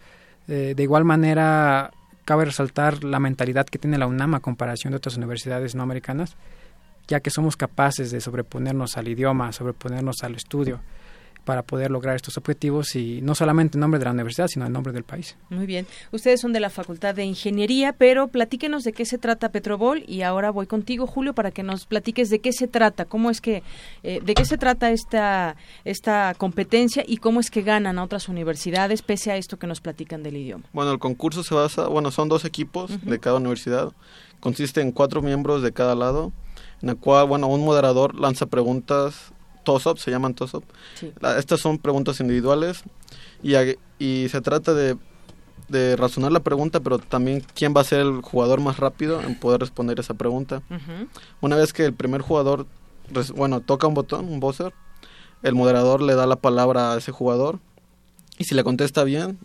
Eh, 0.49 0.73
de 0.75 0.83
igual 0.83 1.05
manera, 1.05 1.93
cabe 2.25 2.47
resaltar 2.47 3.05
la 3.05 3.21
mentalidad 3.21 3.67
que 3.67 3.79
tiene 3.79 3.99
la 3.99 4.07
UNAM 4.07 4.35
a 4.35 4.41
comparación 4.41 4.91
de 4.93 4.97
otras 4.97 5.17
universidades 5.17 5.75
no 5.75 5.83
americanas, 5.83 6.35
ya 7.07 7.21
que 7.21 7.31
somos 7.31 7.57
capaces 7.57 8.11
de 8.11 8.21
sobreponernos 8.21 8.97
al 8.97 9.07
idioma, 9.07 9.53
sobreponernos 9.53 10.17
al 10.23 10.35
estudio 10.35 10.81
para 11.49 11.63
poder 11.63 11.91
lograr 11.91 12.15
estos 12.15 12.37
objetivos 12.37 12.95
y 12.95 13.23
no 13.23 13.35
solamente 13.35 13.79
en 13.79 13.81
nombre 13.81 13.99
de 13.99 14.05
la 14.05 14.11
universidad, 14.11 14.49
sino 14.49 14.67
en 14.67 14.73
nombre 14.75 14.93
del 14.93 15.03
país. 15.03 15.35
Muy 15.49 15.65
bien. 15.65 15.87
Ustedes 16.13 16.43
son 16.43 16.53
de 16.53 16.61
la 16.61 16.69
Facultad 16.69 17.15
de 17.15 17.25
Ingeniería, 17.25 17.95
pero 17.95 18.29
platíquenos 18.29 18.85
de 18.85 18.93
qué 18.93 19.07
se 19.07 19.17
trata 19.17 19.49
Petrobol 19.49 20.05
y 20.07 20.21
ahora 20.21 20.51
voy 20.51 20.67
contigo, 20.67 21.07
Julio, 21.07 21.33
para 21.33 21.51
que 21.51 21.63
nos 21.63 21.87
platiques 21.87 22.29
de 22.29 22.41
qué 22.41 22.53
se 22.53 22.69
trata, 22.69 23.07
cómo 23.07 23.31
es 23.31 23.41
que, 23.41 23.63
eh, 24.03 24.21
de 24.23 24.35
qué 24.35 24.45
se 24.45 24.59
trata 24.59 24.91
esta, 24.91 25.57
esta 25.87 26.35
competencia 26.37 27.03
y 27.07 27.17
cómo 27.17 27.41
es 27.41 27.51
que 27.51 27.63
ganan 27.63 27.99
a 27.99 28.05
otras 28.05 28.29
universidades 28.29 29.01
pese 29.01 29.31
a 29.31 29.39
esto 29.39 29.59
que 29.59 29.67
nos 29.67 29.81
platican 29.81 30.23
del 30.23 30.37
idioma. 30.37 30.67
Bueno, 30.75 30.93
el 30.93 30.99
concurso 30.99 31.43
se 31.45 31.55
basa, 31.55 31.89
bueno, 31.89 32.11
son 32.11 32.29
dos 32.29 32.45
equipos 32.45 32.91
de 33.07 33.19
cada 33.21 33.37
universidad, 33.37 33.95
consiste 34.41 34.83
en 34.83 34.93
cuatro 34.93 35.23
miembros 35.23 35.63
de 35.63 35.73
cada 35.73 35.95
lado, 35.95 36.31
en 36.83 36.91
el 36.91 36.99
cual, 36.99 37.27
bueno, 37.27 37.47
un 37.47 37.65
moderador 37.65 38.15
lanza 38.15 38.45
preguntas 38.45 39.33
TOSOP, 39.69 39.99
se 39.99 40.11
llaman 40.11 40.33
TOSOP. 40.33 40.65
estas 41.37 41.61
son 41.61 41.77
preguntas 41.77 42.21
individuales 42.21 42.85
y, 43.43 43.53
y 43.99 44.31
se 44.31 44.41
trata 44.41 44.73
de, 44.73 44.97
de, 45.69 45.95
razonar 45.95 46.33
la 46.33 46.41
pregunta, 46.41 46.81
pero 46.81 46.99
también 46.99 47.45
quién 47.55 47.75
va 47.77 47.83
a 47.83 47.85
ser 47.85 48.01
el 48.01 48.23
jugador 48.23 48.63
más 48.63 48.79
rápido 48.79 49.21
en 49.21 49.39
poder 49.39 49.61
responder 49.61 50.01
esa 50.01 50.15
pregunta. 50.15 50.63
Una 51.43 51.57
vez 51.57 51.75
que 51.75 51.85
el 51.85 51.93
primer 51.93 52.23
jugador, 52.23 52.67
bueno, 53.37 53.61
toca 53.61 53.87
un 53.87 53.93
botón, 53.93 54.27
un 54.31 54.41
buzzer, 54.41 54.73
el 55.43 55.55
moderador 55.55 56.01
le 56.01 56.15
da 56.15 56.27
la 56.27 56.37
palabra 56.37 56.95
a 56.95 56.97
ese 56.97 57.13
jugador 57.13 57.59
y 58.39 58.45
si 58.45 58.55
le 58.55 58.65
contesta 58.65 59.05
bien, 59.05 59.39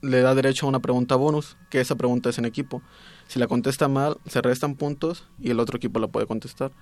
le 0.00 0.22
da 0.22 0.34
derecho 0.34 0.64
a 0.64 0.70
una 0.70 0.80
pregunta 0.80 1.16
bonus, 1.16 1.58
que 1.68 1.82
esa 1.82 1.96
pregunta 1.96 2.30
es 2.30 2.38
en 2.38 2.46
equipo. 2.46 2.80
Si 3.30 3.38
la 3.38 3.46
contesta 3.46 3.86
mal, 3.86 4.16
se 4.26 4.42
restan 4.42 4.74
puntos 4.74 5.24
y 5.38 5.50
el 5.50 5.60
otro 5.60 5.76
equipo 5.76 6.00
la 6.00 6.08
puede 6.08 6.26
contestar. 6.26 6.72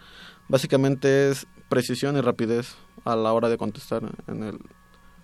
Básicamente 0.48 1.28
es 1.28 1.46
precisión 1.68 2.16
y 2.16 2.22
rapidez 2.22 2.74
a 3.04 3.16
la 3.16 3.34
hora 3.34 3.50
de 3.50 3.58
contestar 3.58 4.02
en 4.26 4.42
el 4.42 4.58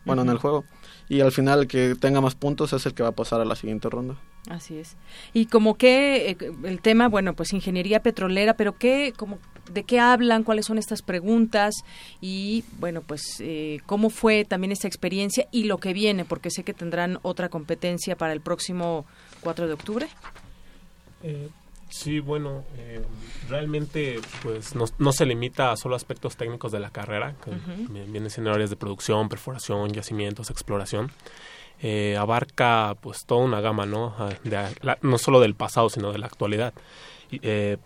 bueno, 0.04 0.20
en 0.20 0.28
el 0.28 0.36
juego. 0.36 0.66
Y 1.08 1.22
al 1.22 1.32
final 1.32 1.60
el 1.60 1.66
que 1.66 1.94
tenga 1.94 2.20
más 2.20 2.34
puntos 2.34 2.74
es 2.74 2.84
el 2.84 2.92
que 2.92 3.02
va 3.02 3.08
a 3.08 3.12
pasar 3.12 3.40
a 3.40 3.46
la 3.46 3.56
siguiente 3.56 3.88
ronda. 3.88 4.16
Así 4.50 4.76
es. 4.76 4.98
Y 5.32 5.46
como 5.46 5.76
que 5.76 6.30
eh, 6.32 6.36
el 6.64 6.82
tema, 6.82 7.08
bueno, 7.08 7.32
pues 7.32 7.54
ingeniería 7.54 8.02
petrolera, 8.02 8.54
pero 8.54 8.76
qué 8.76 9.14
como 9.16 9.38
de 9.72 9.84
qué 9.84 9.98
hablan, 9.98 10.44
cuáles 10.44 10.66
son 10.66 10.76
estas 10.76 11.00
preguntas 11.00 11.74
y 12.20 12.64
bueno, 12.78 13.00
pues 13.00 13.22
eh, 13.40 13.80
cómo 13.86 14.10
fue 14.10 14.44
también 14.44 14.72
esta 14.72 14.88
experiencia 14.88 15.48
y 15.50 15.64
lo 15.64 15.78
que 15.78 15.94
viene, 15.94 16.26
porque 16.26 16.50
sé 16.50 16.64
que 16.64 16.74
tendrán 16.74 17.18
otra 17.22 17.48
competencia 17.48 18.14
para 18.14 18.34
el 18.34 18.42
próximo 18.42 19.06
4 19.40 19.66
de 19.66 19.72
octubre. 19.72 20.08
Eh, 21.24 21.48
Sí, 21.94 22.18
bueno, 22.18 22.64
eh, 22.76 23.00
realmente 23.48 24.20
pues 24.42 24.74
no, 24.74 25.12
se 25.12 25.26
limita 25.26 25.70
a 25.70 25.76
solo 25.76 25.94
aspectos 25.94 26.36
técnicos 26.36 26.72
de 26.72 26.80
la 26.80 26.90
carrera, 26.90 27.36
que 27.44 27.52
vienen 28.08 28.30
siendo 28.30 28.52
áreas 28.52 28.70
de 28.70 28.74
producción, 28.74 29.28
perforación, 29.28 29.92
yacimientos, 29.92 30.50
exploración. 30.50 31.12
Eh, 31.80 32.16
abarca 32.16 32.96
pues 33.00 33.24
toda 33.24 33.44
una 33.44 33.60
gama, 33.60 33.86
¿no? 33.86 34.12
Ah, 34.18 34.30
no 35.02 35.18
solo 35.18 35.38
del 35.38 35.54
pasado, 35.54 35.88
sino 35.88 36.10
de 36.10 36.18
la 36.18 36.26
actualidad. 36.26 36.74
Eh, 37.30 37.76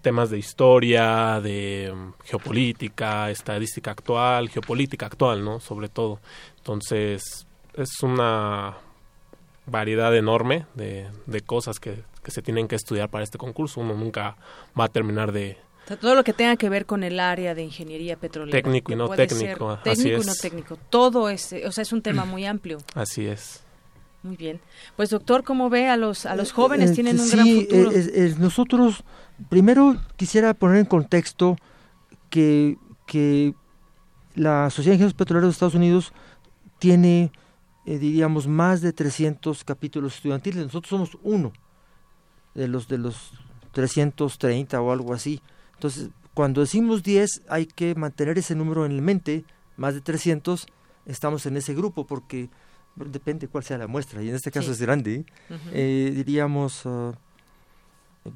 temas 0.00 0.30
de 0.30 0.38
historia, 0.38 1.38
de 1.42 1.92
mm, 1.94 2.24
geopolítica, 2.24 3.30
estadística 3.30 3.90
actual, 3.90 4.48
geopolítica 4.48 5.04
actual, 5.04 5.44
¿no? 5.44 5.60
Sobre 5.60 5.90
todo. 5.90 6.20
Entonces, 6.56 7.46
es 7.74 8.02
una 8.02 8.78
variedad 9.66 10.16
enorme 10.16 10.64
de, 10.74 11.06
de 11.26 11.40
cosas 11.42 11.78
que, 11.78 12.02
que 12.28 12.32
se 12.32 12.42
tienen 12.42 12.68
que 12.68 12.76
estudiar 12.76 13.08
para 13.08 13.24
este 13.24 13.38
concurso. 13.38 13.80
Uno 13.80 13.94
nunca 13.94 14.36
va 14.78 14.84
a 14.84 14.88
terminar 14.88 15.32
de, 15.32 15.56
todo 15.96 16.14
lo 16.14 16.22
que 16.24 16.34
tenga 16.34 16.56
que 16.56 16.68
ver 16.68 16.84
con 16.84 17.02
el 17.02 17.18
área 17.18 17.54
de 17.54 17.62
ingeniería 17.62 18.18
petrolera. 18.18 18.60
Técnico 18.60 18.92
y 18.92 18.96
no 18.96 19.08
técnico. 19.08 19.78
Técnico 19.82 20.22
y 20.22 20.26
no 20.26 20.34
técnico. 20.34 20.78
Todo 20.90 21.30
es, 21.30 21.54
o 21.66 21.72
sea, 21.72 21.80
es 21.80 21.92
un 21.94 22.02
tema 22.02 22.26
muy 22.26 22.44
amplio. 22.44 22.76
Así 22.94 23.24
es. 23.24 23.62
Muy 24.22 24.36
bien. 24.36 24.60
Pues 24.94 25.08
doctor, 25.08 25.42
¿cómo 25.42 25.70
ve 25.70 25.88
a 25.88 25.96
los 25.96 26.26
a 26.26 26.36
los 26.36 26.52
jóvenes? 26.52 26.90
Eh, 26.90 26.94
Tienen 26.94 27.18
un 27.18 27.30
gran 27.30 27.48
futuro. 27.48 27.92
Eh, 27.94 28.34
nosotros, 28.38 29.04
primero 29.48 29.96
quisiera 30.16 30.52
poner 30.52 30.80
en 30.80 30.84
contexto 30.84 31.56
que, 32.28 32.76
que 33.06 33.54
la 34.34 34.68
Sociedad 34.68 34.90
de 34.90 34.96
Ingenieros 34.96 35.14
Petroleros 35.14 35.48
de 35.48 35.52
Estados 35.52 35.74
Unidos 35.74 36.12
tiene, 36.78 37.32
eh, 37.86 37.96
diríamos, 37.96 38.46
más 38.46 38.82
de 38.82 38.92
300 38.92 39.64
capítulos 39.64 40.16
estudiantiles. 40.16 40.62
Nosotros 40.62 40.90
somos 40.90 41.18
uno 41.22 41.54
de 42.58 42.68
los 42.68 42.88
de 42.88 42.98
los 42.98 43.32
330 43.72 44.80
o 44.80 44.92
algo 44.92 45.14
así. 45.14 45.40
Entonces, 45.74 46.10
cuando 46.34 46.60
decimos 46.60 47.02
10 47.02 47.42
hay 47.48 47.66
que 47.66 47.94
mantener 47.94 48.38
ese 48.38 48.54
número 48.54 48.84
en 48.84 49.02
mente, 49.04 49.44
más 49.76 49.94
de 49.94 50.00
300 50.00 50.66
estamos 51.06 51.46
en 51.46 51.56
ese 51.56 51.74
grupo 51.74 52.06
porque 52.06 52.50
depende 52.96 53.46
cuál 53.46 53.64
sea 53.64 53.78
la 53.78 53.86
muestra 53.86 54.22
y 54.22 54.28
en 54.28 54.34
este 54.34 54.50
caso 54.50 54.72
es 54.72 54.80
grande. 54.80 55.24
eh, 55.72 56.12
diríamos, 56.14 56.82
ah, 56.84 57.12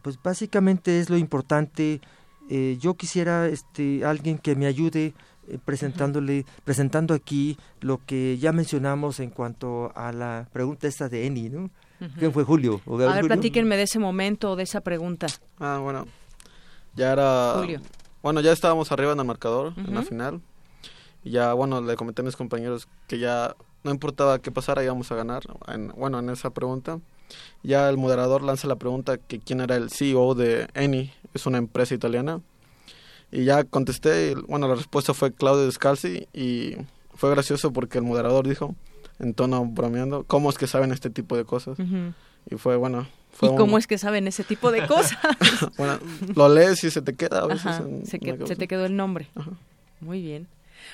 pues 0.03 0.19
básicamente 0.23 1.01
es 1.01 1.11
lo 1.11 1.17
importante. 1.17 2.01
Eh, 2.49 2.77
yo 2.81 2.95
quisiera 2.95 3.49
este 3.49 4.05
alguien 4.05 4.39
que 4.39 4.55
me 4.55 4.67
ayude 4.67 5.15
eh, 5.49 5.59
presentándole 5.65 6.45
presentando 6.65 7.15
aquí 7.15 7.57
lo 7.81 8.01
que 8.07 8.39
ya 8.39 8.53
mencionamos 8.53 9.19
en 9.21 9.31
cuanto 9.31 9.93
a 9.97 10.13
la 10.13 10.49
pregunta 10.53 10.87
esta 10.87 11.09
de 11.09 11.27
Eni, 11.27 11.49
¿no? 11.49 11.71
¿Quién 12.19 12.33
fue 12.33 12.45
Julio? 12.45 12.81
a 12.87 12.97
ver, 12.97 13.27
platíquenme 13.27 13.77
de 13.77 13.83
ese 13.85 13.99
momento 13.99 14.57
de 14.57 14.65
esa 14.65 14.81
pregunta. 14.81 15.27
Ah, 15.59 15.79
bueno. 15.83 16.07
Ya 16.95 17.13
era... 17.13 17.55
Julio. 17.59 17.81
Bueno, 18.23 18.41
ya 18.41 18.53
estábamos 18.53 18.93
arriba 18.93 19.13
en 19.13 19.19
el 19.19 19.25
marcador, 19.25 19.73
en 19.77 19.95
la 19.95 20.03
final. 20.03 20.41
Y 21.25 21.31
ya, 21.31 21.53
bueno, 21.55 21.81
le 21.81 21.97
comenté 21.97 22.23
a 22.23 22.25
mis 22.25 22.37
compañeros 22.37 22.89
que 23.09 23.19
ya 23.19 23.57
no 23.83 23.91
importaba 23.91 24.39
qué 24.39 24.53
pasara, 24.53 24.85
íbamos 24.85 25.11
a 25.11 25.17
ganar. 25.17 25.43
En, 25.69 25.89
bueno, 25.89 26.19
en 26.19 26.31
esa 26.31 26.51
pregunta. 26.51 27.01
Ya 27.63 27.89
el 27.89 27.97
moderador 27.97 28.43
lanza 28.43 28.69
la 28.69 28.77
pregunta 28.77 29.17
que 29.19 29.41
quién 29.41 29.61
era 29.61 29.77
el 29.77 29.91
CEO 29.91 30.35
de 30.35 30.69
Eni, 30.75 31.13
es 31.35 31.47
una 31.47 31.59
empresa 31.59 31.95
italiana. 31.95 32.41
Y 33.31 33.45
ya 33.45 33.65
contesté, 33.65 34.33
y, 34.33 34.35
bueno, 34.35 34.69
la 34.69 34.75
respuesta 34.75 35.15
fue 35.15 35.33
Claudio 35.33 35.65
Descalzi 35.65 36.29
y 36.33 36.77
fue 37.15 37.31
gracioso 37.31 37.73
porque 37.73 37.99
el 37.99 38.05
moderador 38.05 38.47
dijo, 38.47 38.75
en 39.19 39.35
tono 39.35 39.65
bromeando, 39.65 40.25
¿cómo 40.25 40.51
es 40.51 40.59
que 40.59 40.67
saben 40.67 40.93
este 40.93 41.11
tipo 41.11 41.37
de 41.37 41.45
cosas? 41.45 41.79
Y 42.51 42.57
fue 42.57 42.77
bueno. 42.77 43.07
¿Y 43.41 43.55
cómo 43.57 43.79
es 43.79 43.87
que 43.87 43.99
saben 43.99 44.29
ese 44.29 44.45
tipo 44.45 44.71
de 44.71 44.87
cosas? 44.87 45.19
bueno, 45.79 45.99
lo 46.35 46.49
lees 46.49 46.85
y 46.85 46.91
se 46.91 47.03
te 47.03 47.15
queda 47.15 47.41
a 47.41 47.47
veces. 47.47 47.77
se, 48.05 48.19
se, 48.47 48.57
te 48.57 48.69
quedó 48.69 48.85
el 48.85 48.97
nombre. 48.97 49.29
Muy 50.01 50.21
bien 50.21 50.47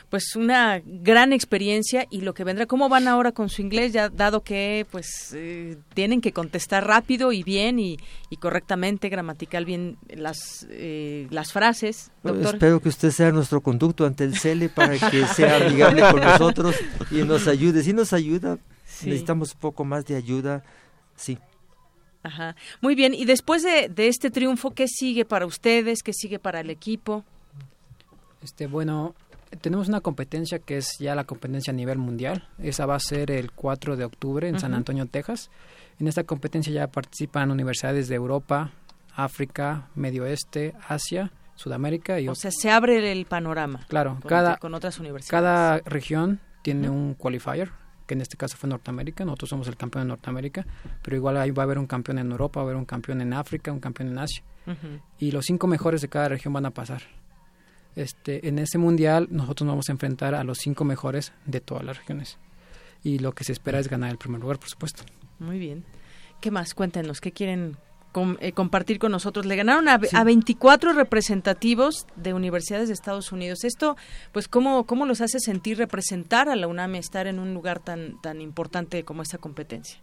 pues 0.09 0.37
una 0.37 0.81
gran 0.85 1.33
experiencia 1.33 2.07
y 2.11 2.23
lo 2.23 2.35
que 2.35 2.45
vendrá. 2.45 2.67
¿Cómo 2.67 2.89
van 2.89 3.09
ahora 3.09 3.33
con 3.33 3.49
su 3.49 3.63
inglés? 3.63 3.93
Ya 3.93 4.09
dado 4.09 4.43
que 4.43 4.87
pues 4.91 5.33
eh, 5.35 5.77
tienen 5.95 6.21
que 6.21 6.33
contestar 6.33 6.87
rápido 6.87 7.33
y 7.33 7.43
bien 7.43 7.79
y, 7.79 7.99
correctamente, 8.41 9.09
gramatical 9.09 9.65
bien 9.65 9.99
las 10.09 10.67
eh, 10.71 11.27
las 11.31 11.53
frases. 11.53 12.11
Doctor. 12.23 12.55
espero 12.55 12.81
que 12.81 12.89
usted 12.89 13.11
sea 13.11 13.31
nuestro 13.33 13.61
conducto 13.61 14.07
ante 14.07 14.25
el 14.25 14.39
CELE 14.39 14.69
para 14.69 14.99
que 15.11 15.27
sea 15.27 15.57
amigable 15.67 16.03
con 16.11 16.21
nosotros 16.21 16.77
y 17.11 17.17
nos 17.17 17.47
ayude. 17.49 17.83
Si 17.83 17.93
nos 17.93 18.13
ayuda, 18.13 18.59
necesitamos 19.05 19.55
un 19.55 19.61
poco 19.61 19.85
más 19.85 20.05
de 20.07 20.17
ayuda, 20.17 20.63
sí. 21.17 21.39
Ajá. 22.23 22.57
Muy 22.81 22.95
bien, 22.95 23.15
y 23.15 23.25
después 23.25 23.63
de, 23.63 23.89
de 23.89 24.09
este 24.09 24.31
triunfo, 24.31 24.73
¿qué 24.73 24.89
sigue 24.89 25.25
para 25.25 25.47
ustedes? 25.47 26.03
¿Qué 26.03 26.13
sigue 26.13 26.39
para 26.39 26.61
el 26.61 26.71
equipo? 26.71 27.25
Este, 28.43 28.67
bueno, 28.67 29.15
tenemos 29.61 29.89
una 29.89 30.01
competencia 30.01 30.59
que 30.59 30.79
es 30.79 30.97
ya 30.99 31.15
la 31.15 31.25
competencia 31.25 31.73
a 31.73 31.77
nivel 31.77 31.99
mundial. 31.99 32.49
Esa 32.59 32.87
va 32.87 32.97
a 32.97 33.01
ser 33.01 33.31
el 33.31 33.53
4 33.53 33.97
de 33.97 34.05
octubre 34.05 34.49
en 34.49 34.59
San 34.61 34.75
Antonio, 34.75 35.07
Texas. 35.07 35.51
En 35.99 36.07
esta 36.07 36.25
competencia 36.25 36.73
ya 36.73 36.87
participan 36.87 37.51
universidades 37.51 38.09
de 38.09 38.15
Europa, 38.15 38.71
África, 39.15 39.89
Medio 39.95 40.25
Oeste, 40.25 40.75
Asia, 40.87 41.33
Sudamérica 41.57 42.21
y 42.21 42.29
O 42.29 42.35
sea, 42.35 42.51
se 42.53 42.71
abre 42.71 43.11
el 43.11 43.27
panorama. 43.27 43.81
Claro, 43.89 44.19
con, 44.21 44.29
cada 44.29 44.57
con 44.59 44.75
otras 44.75 44.99
universidades. 44.99 45.31
Cada 45.31 45.79
región 45.79 46.41
tiene 46.63 46.89
un 46.89 47.15
qualifier, 47.15 47.73
que 48.07 48.15
en 48.15 48.21
este 48.21 48.37
caso 48.37 48.57
fue 48.57 48.69
Norteamérica, 48.69 49.25
nosotros 49.25 49.51
somos 49.51 49.69
el 49.69 49.77
campeón 49.77 50.05
de 50.05 50.09
Norteamérica, 50.09 50.65
pero 51.03 51.17
igual 51.17 51.37
ahí 51.37 51.51
va 51.51 51.63
a 51.63 51.65
haber 51.65 51.79
un 51.79 51.87
campeón 51.87 52.19
en 52.19 52.31
Europa, 52.31 52.61
va 52.61 52.63
a 52.63 52.67
haber 52.67 52.77
un 52.77 52.85
campeón 52.85 53.21
en 53.21 53.33
África, 53.33 53.73
un 53.73 53.81
campeón 53.81 54.11
en 54.11 54.19
Asia. 54.19 54.43
Y 55.19 55.31
los 55.31 55.47
cinco 55.47 55.67
mejores 55.67 56.03
de 56.03 56.09
cada 56.09 56.29
región 56.29 56.53
van 56.53 56.67
a 56.67 56.71
pasar. 56.71 57.01
Este, 57.97 58.49
en 58.49 58.59
ese 58.59 58.79
mundial 58.79 59.29
nosotros 59.31 59.67
nos 59.67 59.73
vamos 59.73 59.89
a 59.89 59.93
enfrentar 59.93 60.35
a 60.35 60.45
los 60.45 60.59
cinco 60.59 60.85
mejores 60.85 61.33
de 61.47 61.61
todas 61.61 61.85
las 61.85 61.99
regiones. 61.99 62.39
y 63.05 63.21
lo 63.21 63.33
que 63.33 63.45
se 63.45 63.53
espera 63.53 63.79
es 63.79 63.89
ganar 63.89 64.11
el 64.11 64.19
primer 64.19 64.41
lugar, 64.41 64.59
por 64.59 64.69
supuesto. 64.69 65.05
Muy 65.39 65.59
bien. 65.59 65.85
¿Qué 66.41 66.51
más? 66.51 66.75
Cuéntenos, 66.75 67.21
¿qué 67.21 67.31
quieren 67.31 67.77
eh, 68.41 68.53
compartir 68.53 68.99
con 68.99 69.13
nosotros. 69.13 69.47
Le 69.47 69.55
ganaron 69.55 69.89
a, 69.89 69.99
24 69.99 70.93
representativos 70.93 72.07
de 72.17 72.35
universidades 72.35 72.89
de 72.89 72.95
Estados 72.95 73.33
Unidos. 73.33 73.65
Esto, 73.65 73.97
pues, 74.33 74.49
¿cómo, 74.49 74.87
¿cómo 74.87 75.07
los 75.07 75.21
hace 75.21 75.39
sentir 75.41 75.79
representar 75.79 76.49
a 76.49 76.57
la 76.57 76.67
UNAM 76.67 76.97
estar 76.97 77.27
en 77.27 77.39
un 77.39 77.55
lugar 77.55 77.81
tan, 77.81 78.21
tan 78.21 78.41
importante 78.41 79.05
como 79.05 79.23
esta 79.23 79.39
competencia? 79.39 80.01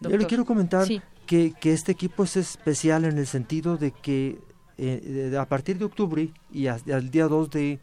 Yo 0.00 0.16
le 0.16 0.26
quiero 0.26 0.44
comentar 0.44 0.86
que, 1.26 1.54
que, 1.58 1.72
este 1.72 1.92
equipo 1.92 2.24
es 2.24 2.36
especial 2.36 3.06
en 3.06 3.16
el 3.16 3.26
sentido 3.26 3.78
de 3.78 3.90
que 3.90 4.38
eh, 4.78 5.36
a 5.38 5.46
partir 5.46 5.78
de 5.78 5.84
octubre 5.84 6.30
y 6.52 6.66
al 6.66 7.10
día 7.10 7.28
2 7.28 7.50
de, 7.50 7.80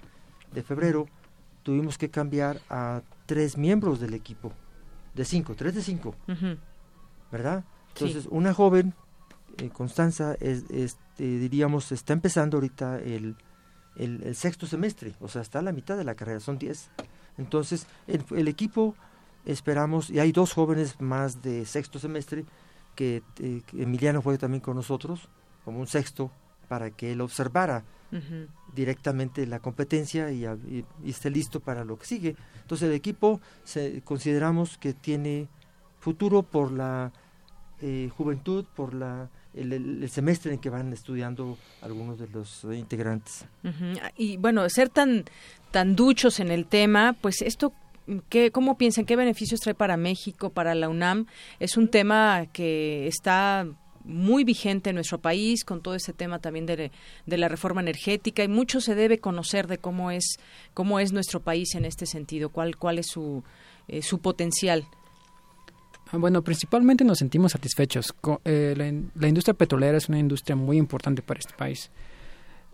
de 0.53 0.63
febrero 0.63 1.07
tuvimos 1.63 1.97
que 1.97 2.09
cambiar 2.09 2.59
a 2.69 3.01
tres 3.25 3.57
miembros 3.57 3.99
del 3.99 4.13
equipo, 4.13 4.51
de 5.13 5.25
cinco, 5.25 5.55
tres 5.55 5.75
de 5.75 5.81
cinco, 5.81 6.15
¿verdad? 7.31 7.63
Entonces, 7.93 8.27
una 8.29 8.53
joven 8.53 8.93
eh, 9.57 9.69
Constanza, 9.69 10.35
es, 10.39 10.65
este, 10.69 11.37
diríamos, 11.39 11.91
está 11.91 12.13
empezando 12.13 12.57
ahorita 12.57 12.99
el, 12.99 13.35
el, 13.95 14.35
sexto 14.35 14.65
semestre, 14.65 15.13
o 15.19 15.27
sea, 15.27 15.41
está 15.41 15.59
a 15.59 15.61
la 15.61 15.71
mitad 15.71 15.97
de 15.97 16.03
la 16.03 16.15
carrera, 16.15 16.39
son 16.39 16.57
diez. 16.57 16.89
Entonces, 17.37 17.87
el, 18.07 18.47
equipo, 18.47 18.95
esperamos, 19.45 20.09
y 20.09 20.19
hay 20.19 20.31
dos 20.31 20.53
jóvenes 20.53 20.99
más 20.99 21.41
de 21.41 21.65
sexto 21.65 21.99
semestre, 21.99 22.45
que, 22.95 23.23
eh, 23.39 23.61
Emiliano 23.73 24.21
fue 24.21 24.37
también 24.37 24.61
con 24.61 24.75
nosotros, 24.75 25.29
como 25.65 25.79
un 25.79 25.87
sexto, 25.87 26.31
para 26.73 26.89
que 26.89 27.11
él 27.11 27.21
observara 27.21 27.83
directamente 28.73 29.45
la 29.45 29.59
competencia 29.59 30.31
y, 30.31 30.43
y, 30.43 30.83
esté 31.07 31.29
listo 31.29 31.59
para 31.59 31.85
lo 31.85 31.99
que 31.99 32.07
sigue. 32.07 32.35
Entonces, 32.61 32.89
el 32.89 32.95
equipo 32.95 33.39
se, 33.63 34.01
consideramos 34.03 34.79
que 34.79 34.93
tiene 34.93 35.49
futuro 35.99 36.41
por 36.41 36.71
la 36.71 37.11
eh, 37.79 38.09
juventud, 38.17 38.65
por 38.75 38.95
la 38.95 39.29
el, 39.53 40.09
semestre 40.09 40.51
en 40.51 40.59
que 40.59 40.71
van 40.71 40.91
estudiando 40.93 41.59
algunos 41.83 42.17
de 42.17 42.27
los 42.29 42.63
integrantes. 42.63 43.45
Y 44.17 44.37
bueno, 44.37 44.67
ser 44.67 44.89
tan, 44.89 45.25
tan 45.69 45.95
duchos 45.95 46.39
en 46.39 46.49
el 46.49 46.65
tema, 46.65 47.15
pues 47.21 47.43
esto 47.43 47.71
¿Qué, 48.29 48.49
¿Cómo 48.49 48.79
piensan? 48.79 49.05
¿Qué 49.05 49.15
beneficios 49.15 49.59
trae 49.59 49.75
para 49.75 49.95
México, 49.95 50.49
para 50.49 50.73
la 50.73 50.89
UNAM? 50.89 51.27
Es 51.59 51.77
un 51.77 51.87
tema 51.87 52.47
que 52.51 53.07
está 53.07 53.67
muy 54.03 54.43
vigente 54.43 54.89
en 54.89 54.95
nuestro 54.95 55.19
país 55.19 55.63
con 55.63 55.81
todo 55.81 55.95
ese 55.95 56.13
tema 56.13 56.39
también 56.39 56.65
de, 56.65 56.91
de, 57.25 57.37
la 57.37 57.47
reforma 57.47 57.81
energética 57.81 58.43
y 58.43 58.47
mucho 58.47 58.81
se 58.81 58.95
debe 58.95 59.19
conocer 59.19 59.67
de 59.67 59.77
cómo 59.77 60.11
es 60.11 60.37
cómo 60.73 60.99
es 60.99 61.13
nuestro 61.13 61.41
país 61.41 61.75
en 61.75 61.85
este 61.85 62.05
sentido, 62.05 62.49
cuál 62.49 62.77
cuál 62.77 62.99
es 62.99 63.07
su 63.07 63.43
eh, 63.87 64.01
su 64.01 64.19
potencial. 64.19 64.85
Ah, 66.11 66.17
bueno, 66.17 66.43
principalmente 66.43 67.03
nos 67.03 67.17
sentimos 67.17 67.51
satisfechos. 67.53 68.13
Eh, 68.45 68.75
la, 69.15 69.27
industria 69.27 69.55
petrolera 69.55 69.97
es 69.97 70.09
una 70.09 70.19
industria 70.19 70.55
muy 70.55 70.77
importante 70.77 71.21
para 71.21 71.39
este 71.39 71.53
país. 71.55 71.89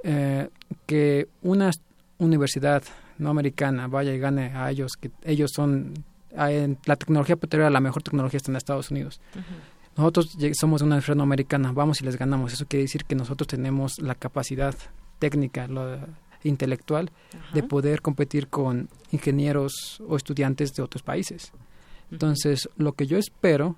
Eh, 0.03 0.49
que 0.85 1.29
una 1.41 1.71
universidad 2.17 2.83
no 3.17 3.29
americana 3.29 3.87
vaya 3.87 4.13
y 4.13 4.19
gane 4.19 4.51
a 4.53 4.69
ellos, 4.69 4.93
que 4.99 5.11
ellos 5.23 5.51
son, 5.53 5.93
la 6.31 6.95
tecnología 6.95 7.37
petrolera, 7.37 7.69
la 7.69 7.79
mejor 7.79 8.03
tecnología 8.03 8.37
está 8.37 8.51
en 8.51 8.57
Estados 8.57 8.91
Unidos. 8.91 9.21
Nosotros 9.99 10.37
somos 10.53 10.81
una 10.81 10.95
universidad 10.95 11.17
no 11.17 11.23
americana, 11.23 11.73
vamos 11.73 11.99
y 11.99 12.05
les 12.05 12.15
ganamos. 12.15 12.53
Eso 12.53 12.65
quiere 12.65 12.83
decir 12.83 13.03
que 13.03 13.15
nosotros 13.15 13.49
tenemos 13.49 13.99
la 13.99 14.15
capacidad 14.15 14.73
técnica, 15.19 15.67
intelectual, 16.45 17.11
de 17.53 17.63
poder 17.63 18.01
competir 18.01 18.47
con 18.47 18.87
ingenieros 19.11 20.01
o 20.07 20.15
estudiantes 20.15 20.73
de 20.73 20.83
otros 20.83 21.03
países. 21.03 21.51
Entonces, 22.11 22.69
lo 22.77 22.93
que 22.93 23.07
yo 23.07 23.17
espero 23.17 23.75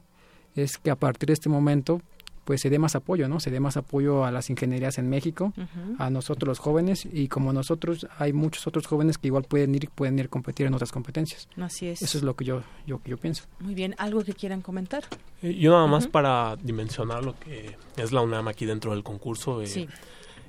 es 0.55 0.77
que 0.77 0.91
a 0.91 0.95
partir 0.95 1.25
de 1.25 1.33
este 1.33 1.49
momento 1.49 2.03
pues 2.51 2.59
se 2.59 2.69
dé 2.69 2.79
más 2.79 2.95
apoyo, 2.95 3.29
¿no? 3.29 3.39
Se 3.39 3.49
dé 3.49 3.61
más 3.61 3.77
apoyo 3.77 4.25
a 4.25 4.31
las 4.31 4.49
ingenierías 4.49 4.97
en 4.97 5.07
México, 5.07 5.53
a 5.99 6.09
nosotros 6.09 6.49
los 6.49 6.59
jóvenes 6.59 7.07
y 7.09 7.29
como 7.29 7.53
nosotros 7.53 8.07
hay 8.17 8.33
muchos 8.33 8.67
otros 8.67 8.87
jóvenes 8.87 9.17
que 9.17 9.27
igual 9.27 9.45
pueden 9.45 9.73
ir 9.73 9.89
pueden 9.89 10.19
ir 10.19 10.25
a 10.25 10.27
competir 10.27 10.67
en 10.67 10.73
otras 10.73 10.91
competencias. 10.91 11.47
Así 11.55 11.87
es. 11.87 12.01
Eso 12.01 12.17
es 12.17 12.25
lo 12.25 12.35
que 12.35 12.43
yo 12.43 12.61
yo 12.85 12.99
yo 13.05 13.15
pienso. 13.15 13.45
Muy 13.61 13.73
bien, 13.73 13.95
algo 13.97 14.21
que 14.25 14.33
quieran 14.33 14.59
comentar. 14.59 15.05
Eh, 15.41 15.55
yo 15.55 15.71
nada 15.71 15.87
más 15.87 16.07
para 16.07 16.57
dimensionar 16.57 17.23
lo 17.23 17.39
que 17.39 17.77
es 17.95 18.11
la 18.11 18.19
UNAM 18.19 18.49
aquí 18.49 18.65
dentro 18.65 18.91
del 18.91 19.01
concurso. 19.01 19.61
Eh, 19.61 19.67
sí 19.67 19.87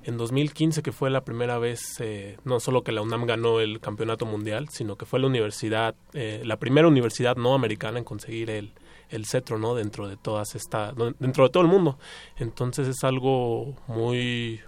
en 0.05 0.17
2015, 0.17 0.83
que 0.83 0.93
fue 0.93 1.11
la 1.11 1.25
primera 1.25 1.59
vez, 1.59 2.01
eh, 2.01 2.37
no 2.45 2.61
solo 2.61 2.83
que 2.83 2.93
la 2.93 3.03
UNAM 3.03 3.27
ganó 3.27 3.61
el 3.61 3.81
campeonato 3.81 4.27
mundial, 4.27 4.69
sino 4.69 4.97
que 4.97 5.07
fue 5.07 5.21
la 5.21 5.27
universidad, 5.27 5.95
eh, 6.13 6.43
la 6.45 6.57
primera 6.57 6.89
universidad 6.89 7.37
no 7.37 7.55
americana 7.55 7.99
en 7.99 8.05
conseguir 8.05 8.51
el, 8.51 8.73
el 9.13 9.27
cetro, 9.27 9.59
¿no? 9.59 9.75
Dentro 9.75 10.09
de 10.09 10.17
todas 10.17 10.55
esta, 10.55 10.93
dentro 11.19 11.45
de 11.45 11.51
todo 11.51 11.63
el 11.63 11.69
mundo. 11.69 11.99
Entonces 12.37 12.89
es 12.89 13.05
algo 13.05 13.77
muy, 13.87 14.61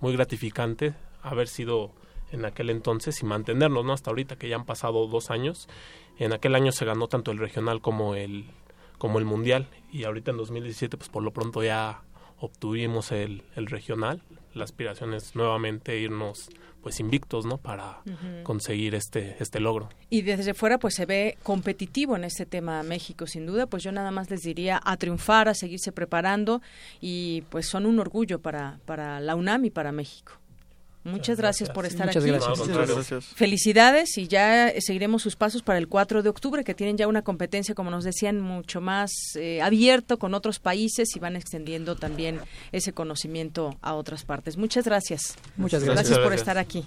muy 0.00 0.12
gratificante 0.12 0.94
haber 1.22 1.48
sido 1.48 1.92
en 2.32 2.44
aquel 2.44 2.70
entonces 2.70 3.22
y 3.22 3.26
mantenernos, 3.26 3.84
¿no? 3.84 3.92
Hasta 3.92 4.10
ahorita 4.10 4.36
que 4.36 4.48
ya 4.48 4.56
han 4.56 4.64
pasado 4.64 5.06
dos 5.06 5.30
años. 5.30 5.68
En 6.18 6.32
aquel 6.32 6.54
año 6.54 6.72
se 6.72 6.84
ganó 6.84 7.08
tanto 7.08 7.30
el 7.30 7.38
regional 7.38 7.80
como 7.80 8.14
el, 8.14 8.46
como 8.98 9.18
el 9.18 9.24
mundial 9.24 9.68
y 9.92 10.04
ahorita 10.04 10.32
en 10.32 10.36
2017, 10.36 10.96
pues 10.96 11.08
por 11.08 11.22
lo 11.22 11.32
pronto 11.32 11.62
ya 11.62 12.02
obtuvimos 12.38 13.12
el, 13.12 13.42
el 13.54 13.66
regional, 13.66 14.22
la 14.54 14.64
aspiración 14.64 15.14
es 15.14 15.34
nuevamente 15.34 15.98
irnos 15.98 16.48
pues 16.82 17.00
invictos, 17.00 17.46
¿no? 17.46 17.58
Para 17.58 18.00
conseguir 18.44 18.94
este 18.94 19.36
este 19.40 19.58
logro. 19.58 19.88
Y 20.08 20.22
desde 20.22 20.54
fuera 20.54 20.78
pues 20.78 20.94
se 20.94 21.04
ve 21.04 21.36
competitivo 21.42 22.14
en 22.14 22.22
este 22.22 22.46
tema 22.46 22.82
México, 22.84 23.26
sin 23.26 23.44
duda, 23.44 23.66
pues 23.66 23.82
yo 23.82 23.90
nada 23.90 24.12
más 24.12 24.30
les 24.30 24.42
diría 24.42 24.80
a 24.84 24.96
triunfar, 24.96 25.48
a 25.48 25.54
seguirse 25.54 25.90
preparando 25.90 26.62
y 27.00 27.42
pues 27.50 27.66
son 27.66 27.86
un 27.86 27.98
orgullo 27.98 28.38
para 28.38 28.78
para 28.84 29.18
la 29.18 29.34
UNAM 29.34 29.64
y 29.64 29.70
para 29.70 29.90
México. 29.90 30.34
Muchas 31.06 31.38
gracias, 31.38 31.70
por 31.70 31.86
estar 31.86 32.08
aquí. 32.08 32.18
Gracias. 32.18 33.24
Felicidades 33.26 34.18
y 34.18 34.26
ya 34.26 34.72
seguiremos 34.80 35.22
sus 35.22 35.36
pasos 35.36 35.62
para 35.62 35.78
el 35.78 35.86
4 35.86 36.22
de 36.22 36.28
octubre, 36.28 36.64
que 36.64 36.74
tienen 36.74 36.96
ya 36.96 37.06
una 37.06 37.22
competencia, 37.22 37.74
como 37.74 37.90
nos 37.90 38.02
decían, 38.04 38.40
mucho 38.40 38.80
más 38.80 39.12
eh, 39.36 39.62
abierto 39.62 40.18
con 40.18 40.34
otros 40.34 40.58
países 40.58 41.14
y 41.14 41.20
van 41.20 41.36
extendiendo 41.36 41.94
también 41.94 42.40
ese 42.72 42.92
conocimiento 42.92 43.78
a 43.82 43.94
otras 43.94 44.24
partes. 44.24 44.56
Muchas 44.56 44.84
gracias. 44.84 45.36
Muchas 45.56 45.84
gracias. 45.84 46.08
Gracias 46.08 46.18
por 46.18 46.34
estar 46.34 46.58
aquí. 46.58 46.84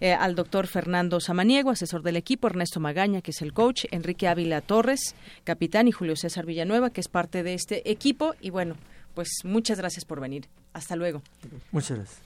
Eh, 0.00 0.12
al 0.12 0.34
doctor 0.34 0.66
Fernando 0.66 1.20
Samaniego, 1.20 1.70
asesor 1.70 2.02
del 2.02 2.16
equipo, 2.16 2.48
Ernesto 2.48 2.80
Magaña, 2.80 3.22
que 3.22 3.30
es 3.30 3.40
el 3.40 3.52
coach, 3.52 3.84
Enrique 3.90 4.28
Ávila 4.28 4.60
Torres, 4.60 5.14
capitán, 5.44 5.88
y 5.88 5.92
Julio 5.92 6.16
César 6.16 6.44
Villanueva, 6.44 6.90
que 6.90 7.00
es 7.00 7.08
parte 7.08 7.42
de 7.42 7.54
este 7.54 7.90
equipo. 7.90 8.34
Y 8.40 8.50
bueno, 8.50 8.76
pues 9.14 9.28
muchas 9.44 9.78
gracias 9.78 10.04
por 10.04 10.20
venir. 10.20 10.48
Hasta 10.72 10.96
luego. 10.96 11.22
Muchas 11.70 11.96
gracias. 11.96 12.25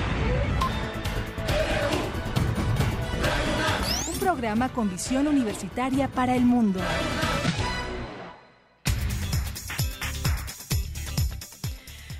Programa 4.21 4.69
con 4.69 4.87
visión 4.89 5.27
universitaria 5.27 6.07
para 6.07 6.35
el 6.35 6.45
mundo. 6.45 6.79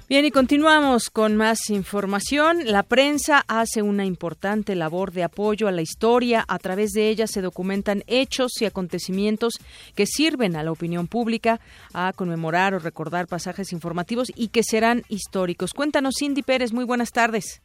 Bien, 0.10 0.26
y 0.26 0.32
continuamos 0.32 1.10
con 1.10 1.38
más 1.38 1.70
información. 1.70 2.66
La 2.66 2.84
prensa 2.84 3.46
hace 3.48 3.82
una 3.82 4.04
importante 4.04 4.76
labor 4.76 5.14
de 5.14 5.24
apoyo 5.24 5.70
a 5.70 5.72
la 5.72 5.84
historia. 5.84 6.44
A 6.50 6.60
través 6.60 6.92
de 6.92 7.08
ella 7.08 7.28
se 7.28 7.42
documentan 7.42 8.04
hechos 8.08 8.62
y 8.62 8.66
acontecimientos 8.66 9.54
que 9.96 10.06
sirven 10.06 10.58
a 10.58 10.64
la 10.64 10.72
opinión 10.74 11.08
pública 11.08 11.62
a 11.94 12.12
conmemorar 12.14 12.74
o 12.74 12.80
recordar 12.80 13.28
pasajes 13.28 13.72
informativos 13.72 14.34
y 14.36 14.50
que 14.50 14.64
serán 14.64 15.04
históricos. 15.08 15.72
Cuéntanos, 15.72 16.16
Cindy 16.20 16.42
Pérez, 16.42 16.74
muy 16.74 16.84
buenas 16.84 17.12
tardes. 17.12 17.62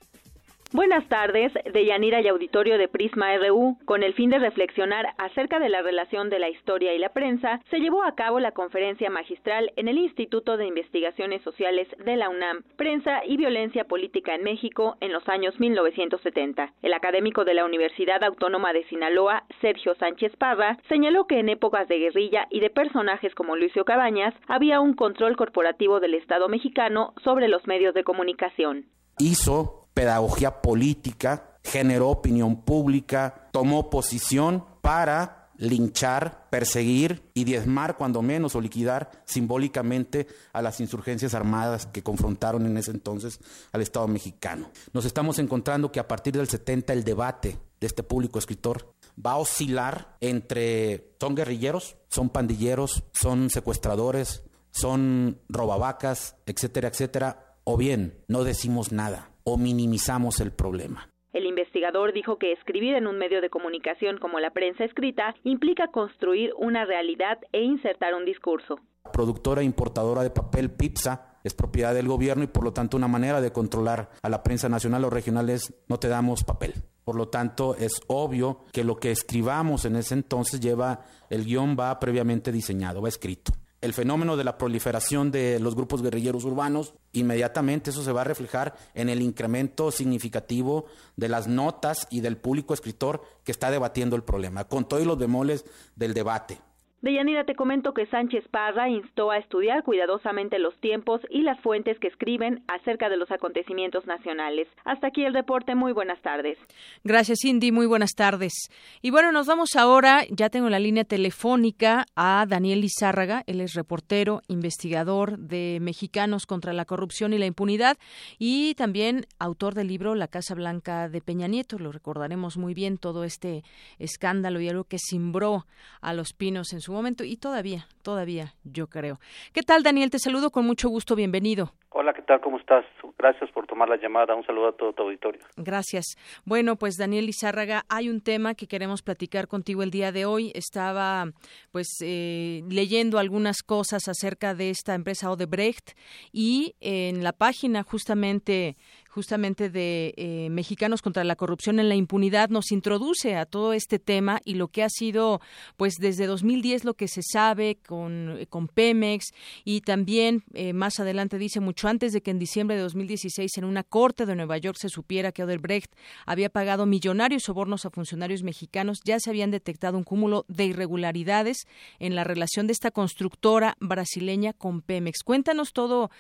Buenas 0.73 1.09
tardes, 1.09 1.53
de 1.73 1.85
Yanira 1.87 2.21
y 2.21 2.27
Auditorio 2.27 2.77
de 2.77 2.89
Prisma 2.89 3.37
RU. 3.37 3.79
Con 3.85 4.03
el 4.03 4.15
fin 4.15 4.31
de 4.31 4.41
reflexionar 4.41 5.07
acerca 5.17 5.61
de 5.61 5.69
la 5.69 5.81
relación 5.81 6.29
de 6.29 6.41
la 6.41 6.49
historia 6.49 6.93
y 6.93 6.99
la 6.99 7.11
prensa, 7.11 7.61
se 7.71 7.79
llevó 7.79 8.03
a 8.03 8.17
cabo 8.17 8.41
la 8.41 8.51
conferencia 8.51 9.09
magistral 9.09 9.73
en 9.77 9.87
el 9.87 9.97
Instituto 9.97 10.57
de 10.57 10.67
Investigaciones 10.67 11.43
Sociales 11.43 11.87
de 12.05 12.17
la 12.17 12.29
UNAM, 12.29 12.65
Prensa 12.77 13.25
y 13.25 13.37
Violencia 13.37 13.85
Política 13.85 14.35
en 14.35 14.43
México 14.43 14.97
en 15.01 15.13
los 15.13 15.27
años 15.29 15.59
1970. 15.61 16.73
El 16.83 16.95
académico 16.95 17.45
de 17.45 17.55
la 17.55 17.65
Universidad 17.65 18.25
Autónoma 18.25 18.73
de 18.73 18.85
Sinaloa, 18.89 19.45
Sergio 19.61 19.95
Sánchez 19.95 20.35
Parra, 20.37 20.79
señaló 20.89 21.29
que 21.29 21.39
en 21.39 21.49
épocas 21.49 21.87
de 21.87 22.01
guerrilla 22.01 22.49
y 22.51 22.59
de 22.59 22.71
personajes 22.71 23.35
como 23.37 23.55
Lucio 23.55 23.85
Cabañas, 23.85 24.35
había 24.49 24.81
un 24.81 24.95
control 24.95 25.37
corporativo 25.37 26.01
del 26.01 26.15
Estado 26.15 26.49
mexicano 26.49 27.15
sobre 27.23 27.47
los 27.47 27.65
medios 27.69 27.95
de 27.95 28.03
comunicación. 28.03 28.87
Hizo 29.19 29.86
pedagogía 29.97 30.61
política, 30.61 31.57
generó 31.65 32.11
opinión 32.11 32.61
pública, 32.61 33.49
tomó 33.51 33.89
posición 33.89 34.63
para 34.83 35.49
linchar, 35.57 36.49
perseguir 36.51 37.31
y 37.33 37.45
diezmar 37.45 37.97
cuando 37.97 38.21
menos 38.21 38.55
o 38.55 38.61
liquidar 38.61 39.11
simbólicamente 39.25 40.27
a 40.53 40.61
las 40.61 40.81
insurgencias 40.81 41.33
armadas 41.33 41.87
que 41.87 42.03
confrontaron 42.03 42.67
en 42.67 42.77
ese 42.77 42.91
entonces 42.91 43.41
al 43.73 43.81
Estado 43.81 44.07
mexicano. 44.07 44.71
Nos 44.93 45.07
estamos 45.07 45.39
encontrando 45.39 45.91
que 45.91 45.99
a 45.99 46.07
partir 46.07 46.37
del 46.37 46.51
70 46.51 46.93
el 46.93 47.03
debate 47.03 47.59
de 47.81 47.87
este 47.87 48.03
público 48.03 48.39
escritor 48.39 48.93
va 49.25 49.33
a 49.33 49.39
oscilar 49.39 50.19
entre 50.21 51.17
son 51.19 51.35
guerrilleros, 51.35 51.97
son 52.11 52.29
pandilleros, 52.29 53.03
son 53.15 53.49
secuestradores, 53.49 54.43
son 54.73 55.41
robavacas, 55.49 56.37
etcétera, 56.45 56.89
etcétera, 56.89 57.55
o 57.65 57.79
bien 57.79 58.23
no 58.29 58.45
decimos 58.45 58.93
nada 58.93 59.31
o 59.47 59.57
minimizamos 59.57 60.41
el 60.41 60.51
problema. 60.51 61.09
El 61.33 61.47
investigador 61.47 62.13
dijo 62.13 62.39
que 62.39 62.53
escribir 62.53 62.95
en 62.95 63.07
un 63.07 63.19
medio 63.19 63.41
de 63.41 63.51
comunicación 63.51 64.19
como 64.19 64.41
la 64.41 64.51
prensa 64.51 64.85
escrita 64.85 65.35
implica 65.45 65.89
construir 65.89 66.51
una 66.59 66.85
realidad 66.85 67.39
e 67.53 67.63
insertar 67.63 68.15
un 68.15 68.25
discurso. 68.25 68.81
La 69.05 69.13
productora 69.13 69.61
e 69.61 69.65
importadora 69.65 70.23
de 70.23 70.31
papel 70.31 70.71
PIPSA 70.71 71.39
es 71.45 71.55
propiedad 71.55 71.95
del 71.95 72.09
gobierno 72.09 72.43
y 72.43 72.49
por 72.49 72.65
lo 72.65 72.73
tanto 72.73 72.97
una 72.97 73.07
manera 73.07 73.41
de 73.41 73.53
controlar 73.53 74.11
a 74.21 74.29
la 74.29 74.43
prensa 74.43 74.69
nacional 74.69 75.05
o 75.05 75.11
regional 75.11 75.49
es 75.49 75.73
no 75.89 75.99
te 75.99 76.09
damos 76.09 76.43
papel. 76.43 76.75
Por 77.05 77.15
lo 77.15 77.29
tanto, 77.29 77.77
es 77.77 78.01
obvio 78.09 78.65
que 78.73 78.83
lo 78.83 78.97
que 78.97 79.13
escribamos 79.13 79.85
en 79.85 79.95
ese 79.95 80.15
entonces 80.15 80.59
lleva, 80.59 81.05
el 81.31 81.45
guion 81.45 81.77
va 81.79 82.01
previamente 82.01 82.51
diseñado, 82.51 83.01
va 83.01 83.09
escrito 83.09 83.53
el 83.81 83.93
fenómeno 83.93 84.37
de 84.37 84.45
la 84.45 84.59
proliferación 84.59 85.31
de 85.31 85.61
los 85.61 85.75
grupos 85.75 86.03
guerrilleros 86.03 86.45
urbanos, 86.45 86.95
inmediatamente 87.13 87.91
eso 87.91 88.03
se 88.03 88.13
va 88.13 88.23
a 88.23 88.25
reflejar 88.25 88.77
en 88.95 89.09
el 89.09 89.23
incremento 89.23 89.91
significativo 89.91 90.87
de 91.17 91.29
las 91.29 91.47
notas 91.47 92.07
y 92.11 92.21
del 92.21 92.37
público 92.37 92.75
escritor 92.75 93.23
que 93.45 93.53
está 93.53 93.71
debatiendo 93.71 94.17
el 94.17 94.25
problema, 94.25 94.65
con 94.65 94.89
todos 94.89 95.07
los 95.07 95.19
bemoles 95.19 95.65
del 95.95 96.15
debate. 96.15 96.61
Deyanira, 97.07 97.45
te 97.45 97.55
comento 97.55 97.95
que 97.95 98.07
Sánchez 98.07 98.49
Parra 98.51 98.89
instó 98.89 99.31
a 99.31 99.39
estudiar 99.39 99.85
cuidadosamente 99.85 100.59
los 100.59 100.75
tiempos 100.81 101.21
y 101.31 101.43
las 101.43 101.61
fuentes 101.61 102.01
que 102.01 102.09
escriben 102.09 102.65
acerca 102.67 103.09
de 103.09 103.17
los 103.17 103.31
acontecimientos 103.31 104.09
nacionales. 104.09 104.67
Hasta 104.85 105.07
aquí 105.07 105.23
el 105.25 105.33
reporte. 105.33 105.77
Muy 105.77 105.93
buenas 105.93 106.21
tardes. 106.23 106.59
Gracias, 107.05 107.39
Cindy. 107.43 107.71
Muy 107.71 107.87
buenas 107.87 108.15
tardes. 108.17 108.55
Y 109.03 109.13
bueno, 109.13 109.31
nos 109.31 109.47
vamos 109.47 109.77
ahora. 109.77 110.25
Ya 110.31 110.51
tengo 110.51 110.69
la 110.69 110.81
línea 110.81 111.05
telefónica 111.05 112.07
a 112.17 112.45
Daniel 112.49 112.81
Lizárraga. 112.81 113.45
Él 113.47 113.61
es 113.61 113.75
reportero, 113.75 114.43
investigador 114.49 115.39
de 115.39 115.79
Mexicanos 115.81 116.45
contra 116.45 116.73
la 116.73 116.87
Corrupción 116.87 117.33
y 117.33 117.39
la 117.39 117.47
Impunidad 117.47 117.99
y 118.37 118.75
también 118.75 119.27
autor 119.39 119.75
del 119.75 119.87
libro 119.87 120.17
La 120.17 120.27
Casa 120.27 120.57
Blanca 120.57 121.09
de 121.09 121.21
Peña 121.21 121.47
Nieto. 121.47 121.79
Lo 121.79 121.93
recordaremos 121.93 122.57
muy 122.57 122.75
bien 122.75 122.99
todo 122.99 123.23
este 123.23 123.63
escándalo 124.01 124.61
y 124.61 124.69
algo 124.69 124.83
que 124.83 124.99
cimbró 124.99 125.67
a 126.01 126.13
los 126.13 126.33
pinos 126.33 126.73
en 126.73 126.81
su 126.81 126.96
momento 126.97 127.25
y 127.25 127.37
todavía, 127.37 127.87
todavía, 128.03 128.55
yo 128.65 128.89
creo. 128.89 129.19
¿Qué 129.53 129.63
tal, 129.63 129.83
Daniel? 129.83 130.11
Te 130.11 130.19
saludo 130.19 130.51
con 130.51 130.67
mucho 130.67 130.89
gusto. 130.89 131.15
Bienvenido. 131.15 131.73
Hola, 131.91 132.13
¿qué 132.13 132.23
tal? 132.23 132.41
¿Cómo 132.41 132.59
estás? 132.59 132.85
Gracias 133.19 133.51
por 133.53 133.67
tomar 133.67 133.89
la 133.89 133.97
llamada. 133.97 134.35
Un 134.35 134.45
saludo 134.45 134.69
a 134.69 134.73
todo 134.73 134.93
tu 134.93 135.03
auditorio. 135.05 135.41
Gracias. 135.57 136.17
Bueno, 136.45 136.77
pues 136.77 136.97
Daniel 136.97 137.29
Izárraga, 137.29 137.85
hay 137.89 138.11
un 138.11 138.21
tema 138.21 138.55
que 138.55 138.67
queremos 138.67 139.01
platicar 139.03 139.49
contigo 139.49 139.83
el 139.83 139.91
día 139.91 140.13
de 140.13 140.27
hoy. 140.27 140.53
Estaba 140.55 141.25
pues 141.73 141.89
eh, 142.03 142.63
leyendo 142.69 143.19
algunas 143.19 143.63
cosas 143.63 144.09
acerca 144.09 144.55
de 144.55 144.69
esta 144.71 144.95
empresa 144.95 145.31
Odebrecht 145.31 145.97
y 146.33 146.75
en 146.81 147.25
la 147.25 147.33
página 147.33 147.83
justamente 147.83 148.77
justamente 149.17 149.71
de 149.71 150.13
eh, 150.19 150.49
Mexicanos 150.51 151.01
contra 151.01 151.25
la 151.25 151.37
corrupción 151.37 151.81
en 151.81 151.89
la 151.89 151.95
impunidad 151.95 152.51
nos 152.51 152.71
introduce 152.71 153.35
a 153.35 153.47
todo 153.47 153.73
este 153.73 153.99
tema 153.99 154.43
y 154.45 154.57
lo 154.57 154.69
que 154.69 154.83
ha 154.83 154.91
sido 154.91 155.41
pues 155.79 155.95
desde 155.99 156.27
2010 156.27 156.85
lo 156.85 156.93
que 156.93 157.09
se 157.09 157.23
sabe 157.23 157.79
con, 157.87 158.39
con 158.51 158.69
Pemex 158.69 159.33
y 159.65 159.81
también 159.81 160.45
eh, 160.53 160.75
más 160.75 161.01
adelante 161.01 161.39
dice 161.39 161.61
mucho 161.61 161.89
antes 161.89 162.13
de 162.13 162.21
que 162.21 162.31
en 162.31 162.39
diciembre 162.39 162.77
de 162.77 162.83
2016 162.83 163.57
en 163.57 163.65
una 163.65 163.85
corte 163.85 164.27
de 164.27 164.37
Nueva 164.37 164.59
York 164.59 164.77
se 164.79 164.91
supiera 164.91 165.33
que 165.33 165.45
Odebrecht 165.45 165.91
había 166.27 166.51
pagado 166.51 166.85
millonarios 166.85 167.45
sobornos 167.45 167.87
a 167.87 167.91
funcionarios 167.91 168.43
mexicanos 168.43 168.99
ya 169.03 169.19
se 169.19 169.31
habían 169.31 169.51
detectado 169.51 169.97
un 169.97 170.05
cúmulo 170.05 170.45
de 170.49 170.67
irregularidades 170.67 171.67
en 172.01 172.15
la 172.15 172.23
relación 172.23 172.67
de 172.67 172.75
esta 172.75 172.91
constructora 172.91 173.79
brasileña 173.81 174.53
con 174.53 174.83
Pemex. 174.83 175.23
Cuéntanos 175.25 175.73
todo, 175.73 176.11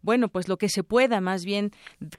bueno, 0.00 0.28
pues 0.28 0.48
lo 0.48 0.56
que 0.56 0.70
se 0.70 0.82
pueda 0.82 1.20
más 1.20 1.44
bien 1.44 1.72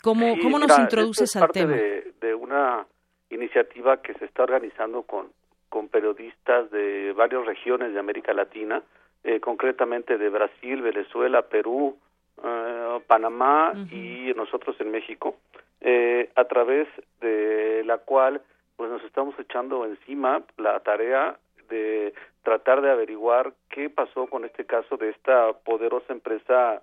cómo 0.04 0.27
¿Cómo, 0.42 0.60
nos 0.60 0.78
introduces 0.78 1.36
al 1.36 1.50
tema? 1.52 1.74
De, 1.74 2.14
de 2.20 2.36
una 2.36 2.86
iniciativa 3.30 4.02
que 4.02 4.14
se 4.16 4.26
está 4.26 4.44
organizando 4.44 5.04
con, 5.04 5.28
con 5.70 5.90
periodistas 5.90 6.70
de 6.72 7.14
varias 7.14 7.46
regiones 7.46 7.94
de 7.94 8.00
América 8.00 8.34
Latina, 8.34 8.82
eh, 9.24 9.40
concretamente 9.40 10.18
de 10.18 10.30
Brasil, 10.30 10.82
Venezuela, 10.82 11.42
Perú, 11.42 11.98
eh, 12.44 13.00
Panamá 13.08 13.74
y 13.92 14.32
nosotros 14.36 14.80
en 14.80 14.92
México, 14.92 15.36
eh, 15.82 16.30
a 16.36 16.46
través 16.46 16.88
de 17.20 17.84
la 17.86 17.98
cual 17.98 18.42
pues 18.76 18.90
nos 18.90 19.04
estamos 19.04 19.38
echando 19.40 19.86
encima 19.86 20.44
la 20.58 20.80
tarea 20.82 21.38
de 21.70 22.14
tratar 22.44 22.82
de 22.82 22.92
averiguar 22.92 23.54
qué 23.70 23.90
pasó 23.90 24.28
con 24.28 24.46
este 24.46 24.66
caso 24.66 24.98
de 24.98 25.10
esta 25.10 25.52
poderosa 25.54 26.14
empresa 26.14 26.82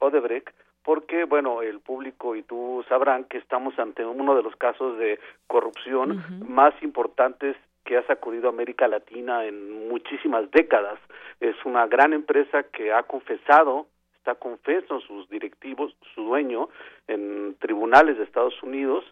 Odebrecht, 0.00 0.50
porque, 0.82 1.24
bueno, 1.24 1.62
el 1.62 1.80
público 1.80 2.36
y 2.36 2.42
tú 2.42 2.84
sabrán 2.88 3.24
que 3.24 3.38
estamos 3.38 3.78
ante 3.78 4.04
uno 4.04 4.34
de 4.34 4.42
los 4.42 4.56
casos 4.56 4.98
de 4.98 5.18
corrupción 5.46 6.24
más 6.48 6.74
importantes 6.82 7.56
que 7.84 7.96
ha 7.96 8.06
sacudido 8.06 8.48
América 8.48 8.88
Latina 8.88 9.44
en 9.44 9.88
muchísimas 9.88 10.50
décadas. 10.50 10.98
Es 11.40 11.56
una 11.64 11.86
gran 11.86 12.12
empresa 12.12 12.62
que 12.64 12.92
ha 12.92 13.02
confesado, 13.02 13.86
está 14.16 14.34
confeso 14.34 15.00
sus 15.00 15.28
directivos, 15.28 15.94
su 16.14 16.22
dueño, 16.22 16.68
en 17.08 17.56
tribunales 17.58 18.16
de 18.16 18.24
Estados 18.24 18.62
Unidos, 18.62 19.04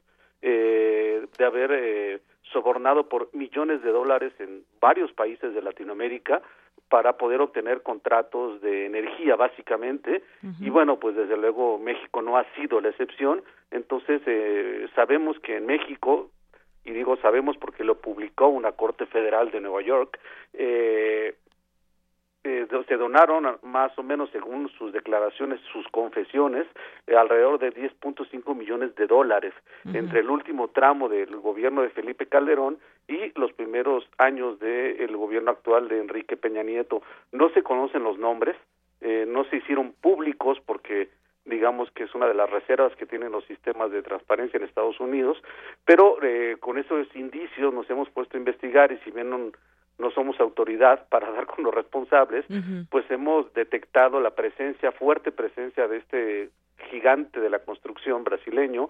eh, 0.42 1.26
de 1.36 1.44
haber 1.44 1.70
eh, 1.72 2.20
sobornado 2.52 3.08
por 3.08 3.28
millones 3.34 3.82
de 3.82 3.90
dólares 3.90 4.32
en 4.38 4.62
varios 4.80 5.12
países 5.12 5.54
de 5.54 5.62
Latinoamérica 5.62 6.40
para 6.88 7.18
poder 7.18 7.40
obtener 7.40 7.82
contratos 7.82 8.60
de 8.60 8.86
energía 8.86 9.36
básicamente. 9.36 10.22
Y 10.60 10.70
bueno 10.70 10.98
pues 10.98 11.16
desde 11.16 11.36
luego 11.36 11.78
México 11.78 12.22
no 12.22 12.36
ha 12.38 12.44
sido 12.54 12.80
la 12.80 12.88
excepción. 12.88 13.42
Entonces 13.70 14.22
eh, 14.26 14.88
sabemos 14.94 15.38
que 15.40 15.56
en 15.56 15.66
México 15.66 16.30
y 16.84 16.92
digo 16.92 17.16
sabemos 17.18 17.56
porque 17.58 17.84
lo 17.84 17.96
publicó 17.96 18.48
una 18.48 18.72
corte 18.72 19.06
federal 19.06 19.50
de 19.50 19.60
Nueva 19.60 19.82
York 19.82 20.18
eh, 20.54 21.34
eh, 22.44 22.66
se 22.86 22.96
donaron 22.96 23.58
más 23.62 23.96
o 23.98 24.02
menos 24.02 24.30
según 24.30 24.68
sus 24.78 24.92
declaraciones, 24.92 25.60
sus 25.72 25.86
confesiones, 25.88 26.66
eh, 27.06 27.16
alrededor 27.16 27.58
de 27.58 27.74
10.5 27.74 28.54
millones 28.54 28.94
de 28.94 29.06
dólares 29.06 29.52
entre 29.92 30.20
el 30.20 30.30
último 30.30 30.68
tramo 30.68 31.08
del 31.08 31.36
gobierno 31.36 31.82
de 31.82 31.90
Felipe 31.90 32.26
Calderón 32.26 32.78
y 33.08 33.32
los 33.38 33.52
primeros 33.52 34.08
años 34.18 34.58
del 34.60 35.16
gobierno 35.16 35.50
actual 35.50 35.88
de 35.88 35.98
Enrique 36.00 36.36
Peña 36.36 36.62
Nieto. 36.62 37.02
No 37.32 37.50
se 37.50 37.62
conocen 37.62 38.04
los 38.04 38.18
nombres, 38.18 38.56
eh, 39.00 39.24
no 39.26 39.44
se 39.44 39.56
hicieron 39.56 39.92
públicos 40.00 40.58
porque 40.64 41.08
digamos 41.44 41.90
que 41.90 42.04
es 42.04 42.14
una 42.14 42.26
de 42.26 42.34
las 42.34 42.48
reservas 42.50 42.94
que 42.96 43.06
tienen 43.06 43.32
los 43.32 43.44
sistemas 43.46 43.90
de 43.90 44.02
transparencia 44.02 44.58
en 44.58 44.64
Estados 44.64 45.00
Unidos, 45.00 45.42
pero 45.86 46.18
con 46.60 46.76
esos 46.76 47.08
indicios 47.16 47.72
nos 47.72 47.88
hemos 47.88 48.10
puesto 48.10 48.36
a 48.36 48.40
investigar 48.40 48.92
y 48.92 48.98
si 48.98 49.10
bien 49.10 49.30
no, 49.30 49.50
no 49.98 50.10
somos 50.10 50.38
autoridad 50.40 51.06
para 51.10 51.30
dar 51.30 51.46
con 51.46 51.64
los 51.64 51.74
responsables, 51.74 52.44
pues 52.90 53.10
hemos 53.10 53.52
detectado 53.54 54.20
la 54.20 54.30
presencia, 54.30 54.92
fuerte 54.92 55.32
presencia 55.32 55.88
de 55.88 55.98
este 55.98 56.50
gigante 56.90 57.40
de 57.40 57.50
la 57.50 57.58
construcción 57.60 58.24
brasileño, 58.24 58.88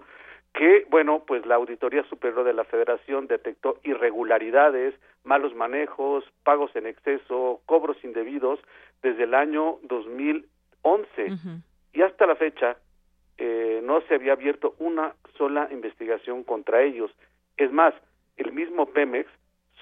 que, 0.53 0.85
bueno, 0.89 1.23
pues 1.27 1.45
la 1.45 1.55
Auditoría 1.55 2.03
Superior 2.03 2.43
de 2.43 2.53
la 2.53 2.63
Federación 2.63 3.27
detectó 3.27 3.79
irregularidades, 3.83 4.95
malos 5.23 5.53
manejos, 5.55 6.23
pagos 6.43 6.75
en 6.75 6.87
exceso, 6.87 7.61
cobros 7.65 7.97
indebidos 8.03 8.59
desde 9.01 9.23
el 9.23 9.35
año 9.35 9.77
2011 9.83 10.47
y 11.93 12.01
hasta 12.01 12.25
la 12.25 12.35
fecha 12.35 12.77
eh, 13.37 13.81
no 13.83 14.01
se 14.01 14.15
había 14.15 14.33
abierto 14.33 14.75
una 14.79 15.15
sola 15.37 15.69
investigación 15.71 16.43
contra 16.43 16.81
ellos. 16.81 17.11
Es 17.57 17.71
más, 17.71 17.93
el 18.37 18.51
mismo 18.51 18.87
Pemex 18.87 19.29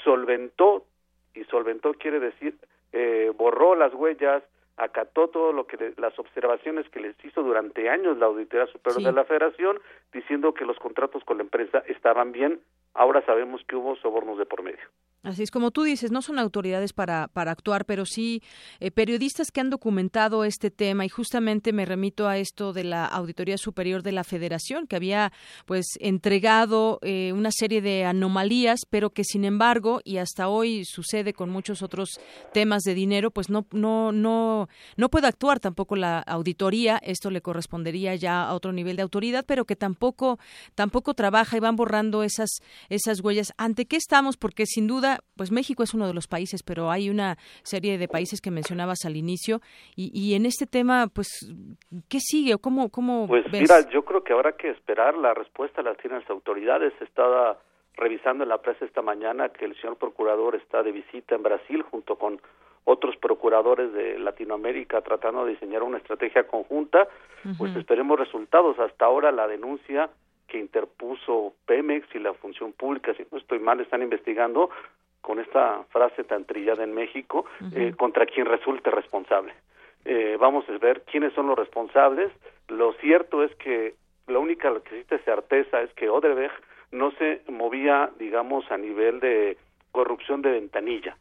solventó, 0.04 0.86
y 1.38 1.44
solventó 1.46 1.94
quiere 1.94 2.20
decir, 2.20 2.56
eh, 2.92 3.32
borró 3.36 3.76
las 3.76 3.94
huellas, 3.94 4.44
acató 4.78 5.28
todo 5.30 5.52
lo 5.52 5.66
que 5.66 5.94
las 5.98 6.18
observaciones 6.20 6.88
que 6.90 7.00
les 7.00 7.16
hizo 7.26 7.44
durante 7.44 7.90
años 7.90 8.18
la 8.18 8.28
Auditoría 8.28 8.68
Superior 8.68 9.04
de 9.04 9.12
la 9.12 9.26
Federación, 9.26 9.80
diciendo 10.14 10.54
que 10.54 10.66
los 10.66 10.78
contratos 10.78 11.24
con 11.24 11.38
la 11.38 11.44
empresa 11.44 11.84
estaban 11.88 12.32
bien. 12.32 12.62
Ahora 12.94 13.26
sabemos 13.26 13.62
que 13.68 13.76
hubo 13.76 13.96
sobornos 13.98 14.38
de 14.38 14.46
por 14.46 14.62
medio. 14.64 14.88
Así 15.28 15.44
es 15.44 15.52
como 15.52 15.72
tú 15.72 15.84
dices, 15.84 16.10
no 16.10 16.22
son 16.22 16.40
autoridades 16.40 16.94
para, 16.94 17.28
para 17.28 17.52
actuar, 17.52 17.84
pero 17.84 18.06
sí 18.06 18.42
eh, 18.80 18.92
periodistas 18.92 19.52
que 19.52 19.60
han 19.60 19.70
documentado 19.70 20.46
este 20.46 20.72
tema 20.72 21.04
y 21.04 21.10
justamente 21.10 21.74
me 21.74 21.84
remito 21.84 22.30
a 22.30 22.38
esto 22.38 22.72
de 22.72 22.86
la 22.86 23.06
Auditoría 23.06 23.58
Superior 23.58 24.04
de 24.04 24.14
la 24.14 24.24
Federación, 24.24 24.88
que 24.88 24.96
había 24.96 25.34
pues 25.66 25.86
entregado 26.00 27.00
eh, 27.02 27.34
una 27.34 27.52
serie 27.52 27.82
de 27.82 28.06
anomalías, 28.06 28.80
pero 28.90 29.10
que 29.10 29.26
sin 29.26 29.44
embargo, 29.44 30.00
y 30.06 30.16
hasta 30.16 30.48
hoy 30.48 30.86
sucede 30.86 31.34
con 31.34 31.50
muchos 31.50 31.82
otros 31.82 32.22
temas 32.54 32.84
de 32.84 32.94
dinero, 32.94 33.30
pues 33.30 33.50
no, 33.50 33.66
no, 33.74 34.14
no, 34.14 34.70
no 34.96 35.10
puede 35.10 35.28
actuar 35.28 35.60
tampoco 35.60 35.98
la 35.98 36.20
auditoría, 36.20 37.02
esto 37.04 37.32
le 37.32 37.42
correspondería 37.42 38.16
ya 38.16 38.44
a 38.44 38.54
otro 38.54 38.72
nivel 38.72 38.96
de 38.96 39.02
autoridad, 39.02 39.44
pero 39.46 39.66
que 39.66 39.76
tampoco, 39.76 40.40
tampoco 40.74 41.16
trabaja 41.16 41.58
y 41.58 41.60
van 41.60 41.76
borrando 41.76 42.24
esas, 42.24 42.62
esas 42.88 43.20
huellas. 43.20 43.52
¿Ante 43.58 43.88
qué 43.88 43.98
estamos? 43.98 44.38
Porque 44.38 44.66
sin 44.66 44.88
duda 44.88 45.17
pues 45.36 45.52
México 45.52 45.84
es 45.84 45.94
uno 45.94 46.08
de 46.08 46.14
los 46.14 46.28
países, 46.28 46.64
pero 46.64 46.92
hay 46.92 47.10
una 47.10 47.38
serie 47.64 47.98
de 47.98 48.08
países 48.08 48.42
que 48.42 48.52
mencionabas 48.52 49.06
al 49.06 49.16
inicio 49.16 49.60
y, 49.96 50.36
en 50.36 50.46
este 50.46 50.66
tema, 50.66 51.08
pues, 51.08 51.28
¿qué 52.10 52.20
sigue 52.20 52.54
o 52.54 52.60
cómo, 52.60 52.90
cómo 52.90 53.28
Pues 53.28 53.46
mira, 53.52 53.90
yo 53.90 54.04
creo 54.04 54.24
que 54.24 54.34
habrá 54.34 54.54
que 54.54 54.70
esperar 54.70 55.16
la 55.18 55.34
respuesta 55.34 55.82
las 55.82 55.98
tienen 55.98 56.20
las 56.20 56.30
autoridades. 56.30 56.94
Estaba 57.02 57.60
revisando 57.96 58.44
en 58.44 58.50
la 58.50 58.60
prensa 58.60 58.86
esta 58.86 59.02
mañana 59.02 59.50
que 59.50 59.66
el 59.66 59.76
señor 59.82 59.98
procurador 59.98 60.56
está 60.56 60.84
de 60.84 60.92
visita 60.92 61.36
en 61.36 61.44
Brasil 61.44 61.82
junto 61.82 62.16
con 62.16 62.40
otros 62.90 63.18
procuradores 63.18 63.92
de 63.92 64.18
Latinoamérica 64.18 65.02
tratando 65.02 65.44
de 65.44 65.52
diseñar 65.52 65.84
una 65.84 65.98
estrategia 65.98 66.48
conjunta, 66.48 67.08
pues 67.58 67.76
esperemos 67.76 68.18
resultados. 68.18 68.80
Hasta 68.80 69.06
ahora 69.06 69.32
la 69.34 69.46
denuncia 69.46 70.10
que 70.48 70.58
interpuso 70.58 71.54
Pemex 71.66 72.08
y 72.16 72.20
la 72.20 72.34
función 72.34 72.72
pública, 72.72 73.14
si 73.16 73.26
no 73.30 73.38
estoy 73.38 73.60
mal, 73.60 73.82
están 73.82 74.02
investigando 74.02 74.70
con 75.28 75.40
esta 75.40 75.84
frase 75.90 76.24
tan 76.24 76.46
trillada 76.46 76.86
en 76.86 76.94
México, 76.94 77.46
eh, 77.76 77.94
contra 77.98 78.26
quien 78.26 78.46
resulte 78.46 78.90
responsable. 78.90 79.54
Eh, 80.06 80.38
vamos 80.40 80.64
a 80.70 80.78
ver 80.78 81.02
quiénes 81.02 81.34
son 81.34 81.48
los 81.48 81.60
responsables. 81.60 82.32
Lo 82.70 82.94
cierto 82.94 83.44
es 83.44 83.54
que 83.56 83.96
la 84.28 84.40
única 84.40 84.72
que 84.72 84.78
existe 84.78 85.20
certeza 85.26 85.82
es 85.82 85.92
que 85.96 86.08
Odebrecht 86.08 86.56
no 86.94 87.12
se 87.12 87.42
movía, 87.50 88.10
digamos, 88.18 88.72
a 88.72 88.78
nivel 88.78 89.20
de 89.20 89.58
corrupción 89.92 90.42
de 90.42 90.52
ventanilla. 90.52 91.18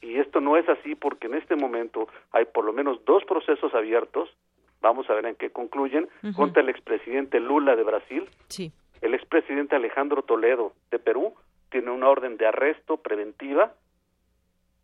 Y 0.00 0.20
esto 0.20 0.40
no 0.40 0.56
es 0.56 0.68
así 0.68 0.94
porque 0.94 1.26
en 1.26 1.34
este 1.34 1.56
momento 1.56 2.06
hay 2.30 2.44
por 2.44 2.64
lo 2.64 2.72
menos 2.72 3.04
dos 3.04 3.24
procesos 3.24 3.74
abiertos, 3.74 4.30
vamos 4.80 5.10
a 5.10 5.14
ver 5.14 5.26
en 5.26 5.34
qué 5.34 5.50
concluyen, 5.50 6.08
contra 6.36 6.62
el 6.62 6.68
expresidente 6.68 7.40
Lula 7.40 7.74
de 7.74 7.82
Brasil, 7.82 8.28
sí. 8.46 8.70
el 9.00 9.12
expresidente 9.12 9.74
Alejandro 9.74 10.22
Toledo 10.22 10.72
de 10.92 11.00
Perú 11.00 11.34
tiene 11.74 11.90
una 11.90 12.08
orden 12.08 12.36
de 12.36 12.46
arresto 12.46 12.98
preventiva 12.98 13.74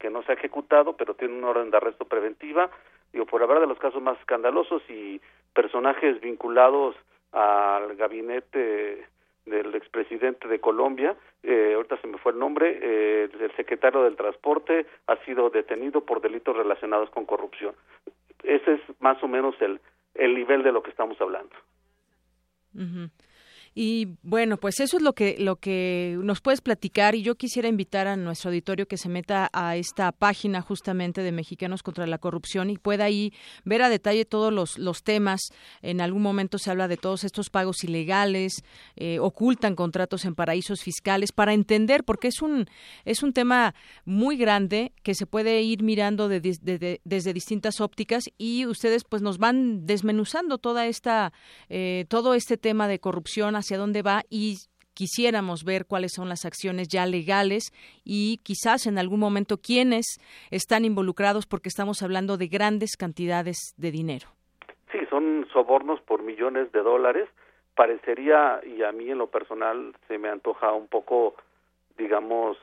que 0.00 0.11
no 0.11 0.24
se 0.24 0.33
ha 0.33 0.35
ejecutado, 0.35 0.96
pero 0.96 1.14
tiene 1.14 1.35
una 1.35 1.50
orden 1.50 1.70
de 1.70 1.76
arresto 1.76 2.05
preventiva, 2.05 2.68
digo, 3.12 3.26
por 3.26 3.40
hablar 3.40 3.61
de 3.61 3.68
los 3.68 3.79
casos 3.79 4.03
más 4.03 4.18
escandalosos 4.18 4.83
y 4.90 5.20
personajes 5.55 6.20
vinculados 6.20 6.96
al 7.31 7.94
gabinete 7.94 9.07
del 9.46 9.72
expresidente 9.76 10.48
de 10.48 10.59
Colombia, 10.59 11.14
eh, 11.44 11.74
ahorita 11.76 12.00
se 12.00 12.09
me 12.09 12.18
fue 12.18 12.33
el 12.33 12.40
nombre, 12.40 12.81
eh, 12.83 13.29
el 13.38 13.55
secretario 13.55 14.03
del 14.03 14.16
transporte 14.16 14.85
ha 15.07 15.16
sido 15.24 15.48
detenido 15.48 16.00
por 16.00 16.20
delitos 16.20 16.57
relacionados 16.57 17.09
con 17.11 17.24
corrupción. 17.24 17.72
Ese 18.42 18.74
es 18.74 18.81
más 18.98 19.22
o 19.22 19.29
menos 19.29 19.55
el, 19.61 19.79
el 20.16 20.35
nivel 20.35 20.64
de 20.64 20.72
lo 20.72 20.83
que 20.83 20.90
estamos 20.90 21.20
hablando. 21.20 21.55
Y 23.73 24.17
bueno, 24.23 24.57
pues 24.57 24.81
eso 24.81 24.97
es 24.97 25.03
lo 25.03 25.13
que 25.13 25.37
lo 25.39 25.57
que 25.57 26.19
nos 26.21 26.41
puedes 26.41 26.61
platicar 26.61 27.15
y 27.15 27.23
yo 27.23 27.37
quisiera 27.37 27.69
invitar 27.69 28.09
a 28.09 28.17
nuestro 28.17 28.51
auditorio 28.51 28.89
que 28.89 28.97
se 28.97 29.09
meta 29.09 29.49
a 29.53 29.77
esta 29.77 30.11
página 30.11 30.61
justamente 30.61 31.23
de 31.23 31.31
Mexicanos 31.31 31.85
contra 31.85 32.09
la 32.09 32.19
corrupción 32.19 32.69
y 32.71 32.79
pueda 32.79 33.05
ahí 33.05 33.33
ver 33.65 33.83
a 33.83 33.89
detalle 33.89 34.25
todos 34.25 34.53
los, 34.53 34.77
los 34.77 35.05
temas. 35.05 35.41
En 35.83 36.01
algún 36.01 36.23
momento 36.23 36.59
se 36.59 36.71
habla 36.71 36.89
de 36.89 36.97
todos 36.97 37.23
estos 37.23 37.49
pagos 37.49 37.85
ilegales, 37.85 38.65
eh, 38.97 39.21
ocultan 39.21 39.77
contratos 39.77 40.25
en 40.25 40.35
paraísos 40.35 40.81
fiscales 40.83 41.31
para 41.31 41.55
entender 41.55 42.03
porque 42.03 42.27
es 42.29 42.43
un 42.43 42.67
es 43.05 43.23
un 43.23 43.33
tema 43.33 43.77
muy 44.05 44.37
grande 44.37 44.93
que 45.05 45.15
se 45.15 45.27
puede 45.27 45.63
ir 45.63 45.85
mirando 45.85 46.29
desde 46.29 47.33
distintas 47.33 47.81
ópticas 47.81 48.25
y 48.37 48.67
ustedes 48.67 49.05
pues 49.05 49.23
nos 49.23 49.39
van 49.39 49.87
desmenuzando 49.87 50.59
toda 50.59 50.87
esta 50.87 51.33
eh, 51.69 52.07
todo 52.09 52.35
este 52.35 52.57
tema 52.57 52.89
de 52.89 52.99
corrupción 52.99 53.60
hacia 53.61 53.79
dónde 53.79 54.03
va 54.03 54.23
y 54.29 54.57
quisiéramos 54.94 55.64
ver 55.64 55.87
cuáles 55.87 56.12
son 56.12 56.29
las 56.29 56.44
acciones 56.44 56.88
ya 56.88 57.07
legales 57.07 57.73
y 58.05 58.38
quizás 58.42 58.87
en 58.87 58.99
algún 58.99 59.20
momento 59.20 59.57
quiénes 59.57 60.18
están 60.51 60.85
involucrados 60.85 61.46
porque 61.46 61.68
estamos 61.68 62.03
hablando 62.03 62.37
de 62.37 62.49
grandes 62.49 62.96
cantidades 62.99 63.75
de 63.79 63.90
dinero. 63.90 64.29
Sí, 64.92 64.99
son 65.09 65.46
sobornos 65.53 66.01
por 66.03 66.23
millones 66.23 66.70
de 66.73 66.83
dólares. 66.83 67.29
Parecería, 67.75 68.61
y 68.66 68.83
a 68.83 68.92
mí 68.92 69.11
en 69.11 69.18
lo 69.18 69.29
personal 69.29 69.94
se 70.09 70.18
me 70.18 70.29
antoja 70.29 70.73
un 70.73 70.88
poco, 70.88 71.35
digamos, 71.96 72.59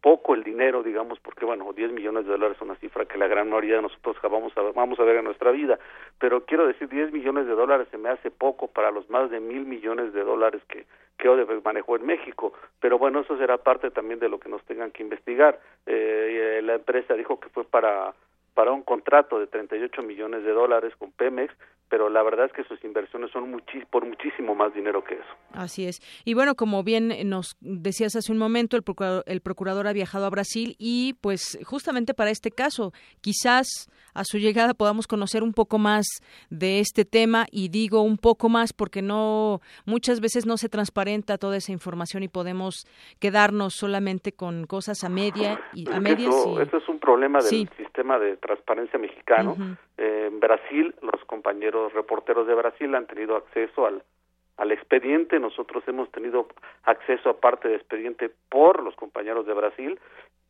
poco 0.00 0.34
el 0.34 0.44
dinero, 0.44 0.82
digamos, 0.82 1.18
porque 1.20 1.44
bueno, 1.44 1.72
10 1.72 1.92
millones 1.92 2.24
de 2.24 2.32
dólares 2.32 2.56
es 2.56 2.62
una 2.62 2.76
cifra 2.76 3.06
que 3.06 3.18
la 3.18 3.26
gran 3.26 3.48
mayoría 3.48 3.76
de 3.76 3.82
nosotros 3.82 4.16
vamos 4.22 4.52
a, 4.56 4.62
vamos 4.62 4.98
a 5.00 5.04
ver 5.04 5.16
en 5.16 5.24
nuestra 5.24 5.50
vida, 5.50 5.78
pero 6.18 6.44
quiero 6.44 6.66
decir, 6.66 6.88
10 6.88 7.12
millones 7.12 7.46
de 7.46 7.54
dólares 7.54 7.88
se 7.90 7.98
me 7.98 8.08
hace 8.08 8.30
poco 8.30 8.68
para 8.68 8.90
los 8.90 9.08
más 9.10 9.30
de 9.30 9.40
mil 9.40 9.64
millones 9.64 10.12
de 10.12 10.22
dólares 10.22 10.62
que, 10.68 10.86
que 11.18 11.28
Odebrecht 11.28 11.64
manejó 11.64 11.96
en 11.96 12.06
México, 12.06 12.52
pero 12.80 12.98
bueno, 12.98 13.20
eso 13.20 13.36
será 13.36 13.58
parte 13.58 13.90
también 13.90 14.20
de 14.20 14.28
lo 14.28 14.38
que 14.38 14.48
nos 14.48 14.62
tengan 14.64 14.92
que 14.92 15.02
investigar. 15.02 15.58
Eh, 15.86 16.60
la 16.62 16.74
empresa 16.74 17.14
dijo 17.14 17.40
que 17.40 17.48
fue 17.48 17.64
para 17.64 18.14
para 18.58 18.72
un 18.72 18.82
contrato 18.82 19.38
de 19.38 19.46
38 19.46 20.02
millones 20.02 20.42
de 20.42 20.50
dólares 20.50 20.92
con 20.98 21.12
Pemex, 21.12 21.54
pero 21.88 22.10
la 22.10 22.24
verdad 22.24 22.46
es 22.46 22.52
que 22.52 22.64
sus 22.64 22.82
inversiones 22.82 23.30
son 23.30 23.62
por 23.88 24.04
muchísimo 24.04 24.56
más 24.56 24.74
dinero 24.74 25.04
que 25.04 25.14
eso. 25.14 25.30
Así 25.52 25.86
es. 25.86 26.00
Y 26.24 26.34
bueno, 26.34 26.56
como 26.56 26.82
bien 26.82 27.12
nos 27.30 27.56
decías 27.60 28.16
hace 28.16 28.32
un 28.32 28.38
momento, 28.38 28.76
el 28.76 28.82
procurador, 28.82 29.22
el 29.28 29.42
procurador 29.42 29.86
ha 29.86 29.92
viajado 29.92 30.26
a 30.26 30.30
Brasil 30.30 30.74
y 30.76 31.14
pues 31.20 31.56
justamente 31.64 32.14
para 32.14 32.30
este 32.30 32.50
caso, 32.50 32.92
quizás 33.20 33.88
a 34.14 34.24
su 34.24 34.38
llegada 34.38 34.74
podamos 34.74 35.06
conocer 35.06 35.44
un 35.44 35.52
poco 35.52 35.78
más 35.78 36.06
de 36.50 36.80
este 36.80 37.04
tema 37.04 37.46
y 37.52 37.68
digo 37.68 38.02
un 38.02 38.18
poco 38.18 38.48
más 38.48 38.72
porque 38.72 39.00
no 39.00 39.60
muchas 39.86 40.20
veces 40.20 40.46
no 40.46 40.56
se 40.56 40.68
transparenta 40.68 41.38
toda 41.38 41.56
esa 41.56 41.70
información 41.70 42.24
y 42.24 42.28
podemos 42.28 42.86
quedarnos 43.20 43.74
solamente 43.74 44.32
con 44.32 44.66
cosas 44.66 45.04
a 45.04 45.08
media 45.08 45.60
y 45.72 45.88
a 45.88 46.00
medias. 46.00 46.34
Eso, 46.34 46.60
es 46.60 46.88
un 46.88 46.98
problema 46.98 47.38
del 47.38 47.68
sistema 47.76 48.18
de 48.18 48.36
transparencia 48.48 48.98
mexicano. 48.98 49.56
Eh, 49.96 50.28
en 50.32 50.40
Brasil, 50.40 50.94
los 51.02 51.22
compañeros 51.26 51.92
reporteros 51.92 52.46
de 52.46 52.54
Brasil 52.54 52.94
han 52.94 53.06
tenido 53.06 53.36
acceso 53.36 53.86
al 53.86 54.02
al 54.58 54.72
expediente. 54.72 55.38
Nosotros 55.38 55.82
hemos 55.86 56.10
tenido 56.10 56.48
acceso 56.82 57.30
a 57.30 57.40
parte 57.40 57.68
de 57.68 57.76
expediente 57.76 58.30
por 58.48 58.82
los 58.82 58.94
compañeros 58.96 59.46
de 59.46 59.54
Brasil 59.54 59.98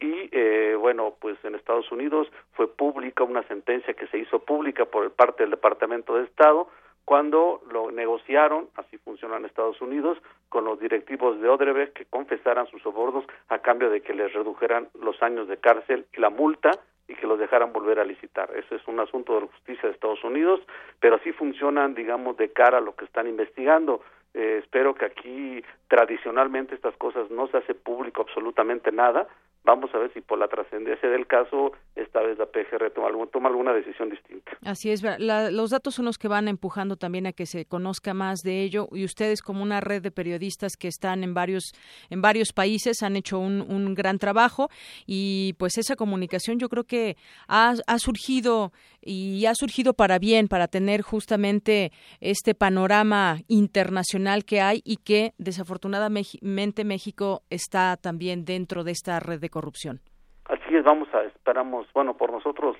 y 0.00 0.28
eh, 0.32 0.76
bueno, 0.78 1.14
pues 1.20 1.36
en 1.44 1.54
Estados 1.54 1.90
Unidos 1.92 2.28
fue 2.52 2.74
pública 2.74 3.24
una 3.24 3.42
sentencia 3.44 3.94
que 3.94 4.06
se 4.08 4.18
hizo 4.18 4.38
pública 4.40 4.86
por 4.86 5.10
parte 5.12 5.42
del 5.42 5.50
Departamento 5.50 6.14
de 6.16 6.24
Estado 6.24 6.68
cuando 7.04 7.62
lo 7.70 7.90
negociaron, 7.90 8.68
así 8.76 8.98
funciona 8.98 9.38
en 9.38 9.46
Estados 9.46 9.80
Unidos, 9.80 10.18
con 10.50 10.64
los 10.64 10.78
directivos 10.78 11.40
de 11.40 11.48
Odebrecht 11.48 11.94
que 11.94 12.04
confesaran 12.04 12.66
sus 12.66 12.82
sobornos 12.82 13.24
a 13.48 13.60
cambio 13.60 13.88
de 13.88 14.02
que 14.02 14.12
les 14.12 14.32
redujeran 14.34 14.88
los 15.00 15.22
años 15.22 15.48
de 15.48 15.56
cárcel 15.56 16.06
y 16.14 16.20
la 16.20 16.28
multa 16.28 16.70
y 17.08 17.14
que 17.14 17.26
los 17.26 17.38
dejaran 17.38 17.72
volver 17.72 17.98
a 17.98 18.04
licitar. 18.04 18.54
Eso 18.54 18.76
es 18.76 18.86
un 18.86 19.00
asunto 19.00 19.34
de 19.34 19.40
la 19.40 19.46
justicia 19.46 19.88
de 19.88 19.94
Estados 19.94 20.22
Unidos, 20.22 20.60
pero 21.00 21.16
así 21.16 21.32
funcionan, 21.32 21.94
digamos, 21.94 22.36
de 22.36 22.52
cara 22.52 22.78
a 22.78 22.82
lo 22.82 22.94
que 22.94 23.06
están 23.06 23.26
investigando. 23.26 24.02
Eh, 24.34 24.60
espero 24.62 24.94
que 24.94 25.06
aquí 25.06 25.64
tradicionalmente 25.88 26.74
estas 26.74 26.94
cosas 26.96 27.30
no 27.30 27.48
se 27.48 27.56
hace 27.56 27.74
público 27.74 28.22
absolutamente 28.22 28.92
nada, 28.92 29.26
vamos 29.68 29.94
a 29.94 29.98
ver 29.98 30.10
si 30.14 30.22
por 30.22 30.38
la 30.38 30.48
trascendencia 30.48 31.10
del 31.10 31.26
caso 31.26 31.72
esta 31.94 32.22
vez 32.22 32.38
la 32.38 32.46
PGR 32.46 32.90
toma, 32.90 33.08
toma 33.30 33.50
alguna 33.50 33.74
decisión 33.74 34.08
distinta. 34.08 34.52
Así 34.64 34.90
es, 34.90 35.02
los 35.02 35.70
datos 35.70 35.94
son 35.94 36.06
los 36.06 36.16
que 36.16 36.26
van 36.26 36.48
empujando 36.48 36.96
también 36.96 37.26
a 37.26 37.32
que 37.32 37.44
se 37.44 37.66
conozca 37.66 38.14
más 38.14 38.38
de 38.40 38.62
ello. 38.62 38.88
Y 38.92 39.04
ustedes 39.04 39.42
como 39.42 39.62
una 39.62 39.82
red 39.82 40.00
de 40.00 40.10
periodistas 40.10 40.76
que 40.78 40.88
están 40.88 41.22
en 41.22 41.34
varios 41.34 41.72
en 42.08 42.22
varios 42.22 42.54
países 42.54 43.02
han 43.02 43.16
hecho 43.16 43.38
un, 43.38 43.60
un 43.60 43.94
gran 43.94 44.18
trabajo. 44.18 44.70
Y 45.06 45.54
pues 45.58 45.76
esa 45.76 45.96
comunicación 45.96 46.58
yo 46.58 46.70
creo 46.70 46.84
que 46.84 47.18
ha, 47.46 47.74
ha 47.86 47.98
surgido 47.98 48.72
y 49.02 49.44
ha 49.46 49.54
surgido 49.54 49.92
para 49.92 50.18
bien, 50.18 50.48
para 50.48 50.68
tener 50.68 51.02
justamente 51.02 51.92
este 52.20 52.54
panorama 52.54 53.38
internacional 53.48 54.44
que 54.44 54.60
hay 54.60 54.80
y 54.84 54.96
que 54.96 55.34
desafortunadamente 55.38 56.84
México 56.84 57.42
está 57.50 57.96
también 57.96 58.44
dentro 58.44 58.82
de 58.82 58.92
esta 58.92 59.20
red 59.20 59.40
de 59.40 59.50
corrupción. 59.58 59.98
Así 60.44 60.76
es, 60.76 60.84
vamos 60.84 61.12
a, 61.12 61.24
esperamos, 61.24 61.92
bueno, 61.92 62.16
por 62.16 62.30
nosotros 62.30 62.76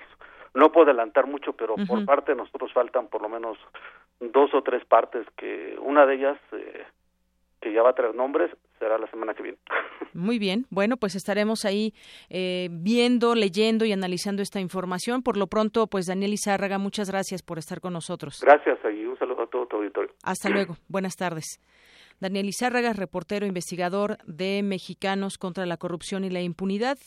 no 0.54 0.70
puedo 0.70 0.86
adelantar 0.86 1.26
mucho, 1.26 1.52
pero 1.54 1.74
por 1.74 2.04
parte 2.04 2.32
de 2.32 2.38
nosotros 2.38 2.72
faltan 2.72 3.08
por 3.08 3.20
lo 3.20 3.28
menos 3.28 3.58
dos 4.20 4.54
o 4.54 4.62
tres 4.62 4.84
partes 4.84 5.26
que 5.36 5.76
una 5.80 6.06
de 6.06 6.14
ellas 6.14 6.38
eh, 6.52 6.84
que 7.60 7.72
ya 7.72 7.82
va 7.82 7.90
a 7.90 7.94
traer 7.94 8.14
nombres 8.14 8.50
será 8.78 8.96
la 8.96 9.08
semana 9.08 9.34
que 9.34 9.42
viene. 9.42 9.58
Muy 10.14 10.38
bien, 10.38 10.66
bueno, 10.70 10.96
pues 10.96 11.16
estaremos 11.16 11.64
ahí 11.64 11.92
eh, 12.30 12.68
viendo, 12.70 13.34
leyendo 13.34 13.84
y 13.84 13.92
analizando 13.92 14.40
esta 14.40 14.60
información. 14.60 15.22
Por 15.22 15.36
lo 15.36 15.48
pronto, 15.48 15.88
pues 15.88 16.06
Daniel 16.06 16.32
Izárraga, 16.32 16.78
muchas 16.78 17.10
gracias 17.10 17.42
por 17.42 17.58
estar 17.58 17.80
con 17.80 17.92
nosotros. 17.92 18.40
Gracias 18.40 18.78
y 18.94 19.04
un 19.04 19.18
saludo 19.18 19.42
a 19.42 19.46
todo 19.48 19.66
tu 19.66 19.76
auditorio. 19.78 20.12
Hasta 20.22 20.48
luego, 20.48 20.76
buenas 20.88 21.16
tardes. 21.16 21.60
Daniel 22.20 22.48
Izárraga, 22.48 22.92
reportero 22.92 23.46
investigador 23.46 24.18
de 24.26 24.62
Mexicanos 24.64 25.38
contra 25.38 25.66
la 25.66 25.76
Corrupción 25.76 26.24
y 26.24 26.30
la 26.30 26.40
Impunidad. 26.40 26.98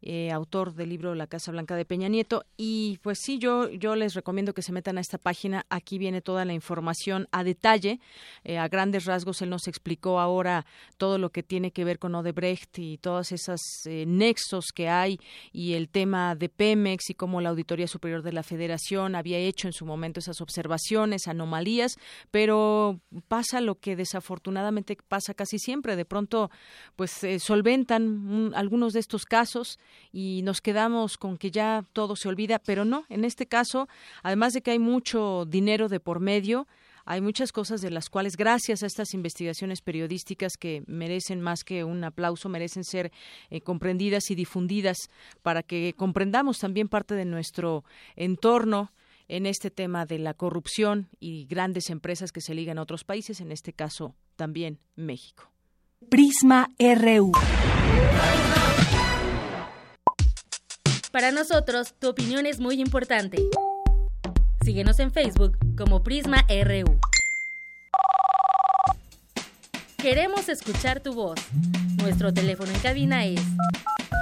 Eh, 0.00 0.30
autor 0.30 0.74
del 0.74 0.90
libro 0.90 1.16
La 1.16 1.26
Casa 1.26 1.50
Blanca 1.50 1.74
de 1.74 1.84
Peña 1.84 2.08
Nieto. 2.08 2.44
Y 2.56 2.98
pues 3.02 3.18
sí, 3.20 3.38
yo, 3.38 3.68
yo 3.68 3.96
les 3.96 4.14
recomiendo 4.14 4.54
que 4.54 4.62
se 4.62 4.70
metan 4.70 4.96
a 4.96 5.00
esta 5.00 5.18
página. 5.18 5.66
Aquí 5.70 5.98
viene 5.98 6.20
toda 6.20 6.44
la 6.44 6.52
información 6.52 7.26
a 7.32 7.42
detalle. 7.42 7.98
Eh, 8.44 8.58
a 8.58 8.68
grandes 8.68 9.06
rasgos, 9.06 9.42
él 9.42 9.50
nos 9.50 9.66
explicó 9.66 10.20
ahora 10.20 10.66
todo 10.98 11.18
lo 11.18 11.30
que 11.30 11.42
tiene 11.42 11.72
que 11.72 11.84
ver 11.84 11.98
con 11.98 12.14
Odebrecht 12.14 12.78
y 12.78 12.98
todos 12.98 13.32
esos 13.32 13.60
eh, 13.86 14.04
nexos 14.06 14.66
que 14.72 14.88
hay 14.88 15.18
y 15.52 15.72
el 15.72 15.88
tema 15.88 16.36
de 16.36 16.48
Pemex 16.48 17.10
y 17.10 17.14
cómo 17.14 17.40
la 17.40 17.48
Auditoría 17.48 17.88
Superior 17.88 18.22
de 18.22 18.32
la 18.32 18.44
Federación 18.44 19.16
había 19.16 19.38
hecho 19.38 19.66
en 19.66 19.72
su 19.72 19.84
momento 19.84 20.20
esas 20.20 20.40
observaciones, 20.40 21.26
anomalías, 21.26 21.96
pero 22.30 23.00
pasa 23.26 23.60
lo 23.60 23.80
que 23.80 23.96
desafortunadamente 23.96 24.96
pasa 25.08 25.34
casi 25.34 25.58
siempre. 25.58 25.96
De 25.96 26.04
pronto, 26.04 26.52
pues 26.94 27.20
solventan 27.40 28.52
algunos 28.54 28.92
de 28.92 29.00
estos 29.00 29.24
casos 29.24 29.80
y 30.12 30.42
nos 30.42 30.60
quedamos 30.60 31.16
con 31.16 31.38
que 31.38 31.50
ya 31.50 31.84
todo 31.92 32.16
se 32.16 32.28
olvida, 32.28 32.58
pero 32.58 32.84
no, 32.84 33.04
en 33.08 33.24
este 33.24 33.46
caso, 33.46 33.88
además 34.22 34.52
de 34.52 34.62
que 34.62 34.72
hay 34.72 34.78
mucho 34.78 35.44
dinero 35.46 35.88
de 35.88 36.00
por 36.00 36.20
medio, 36.20 36.66
hay 37.10 37.22
muchas 37.22 37.52
cosas 37.52 37.80
de 37.80 37.90
las 37.90 38.10
cuales, 38.10 38.36
gracias 38.36 38.82
a 38.82 38.86
estas 38.86 39.14
investigaciones 39.14 39.80
periodísticas 39.80 40.58
que 40.58 40.82
merecen 40.86 41.40
más 41.40 41.64
que 41.64 41.82
un 41.82 42.04
aplauso, 42.04 42.50
merecen 42.50 42.84
ser 42.84 43.10
eh, 43.48 43.62
comprendidas 43.62 44.30
y 44.30 44.34
difundidas 44.34 44.98
para 45.42 45.62
que 45.62 45.94
comprendamos 45.96 46.58
también 46.58 46.86
parte 46.86 47.14
de 47.14 47.24
nuestro 47.24 47.82
entorno 48.14 48.92
en 49.26 49.46
este 49.46 49.70
tema 49.70 50.04
de 50.04 50.18
la 50.18 50.34
corrupción 50.34 51.08
y 51.18 51.46
grandes 51.46 51.88
empresas 51.88 52.30
que 52.30 52.42
se 52.42 52.54
ligan 52.54 52.78
a 52.78 52.82
otros 52.82 53.04
países, 53.04 53.40
en 53.40 53.52
este 53.52 53.72
caso 53.72 54.14
también 54.36 54.78
México. 54.94 55.50
Prisma 56.10 56.70
RU. 56.78 57.32
Para 61.10 61.32
nosotros, 61.32 61.94
tu 61.98 62.10
opinión 62.10 62.44
es 62.44 62.60
muy 62.60 62.80
importante. 62.82 63.38
Síguenos 64.62 64.98
en 64.98 65.10
Facebook 65.10 65.56
como 65.76 66.02
Prisma 66.02 66.44
RU. 66.48 67.00
Queremos 69.96 70.50
escuchar 70.50 71.00
tu 71.00 71.14
voz. 71.14 71.40
Nuestro 72.02 72.32
teléfono 72.34 72.70
en 72.70 72.80
cabina 72.80 73.24
es 73.24 73.40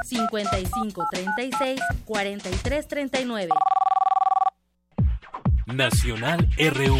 55 0.04 1.06
36 1.10 1.80
43 2.04 2.88
39. 2.88 3.52
Nacional 5.66 6.48
RU. 6.72 6.98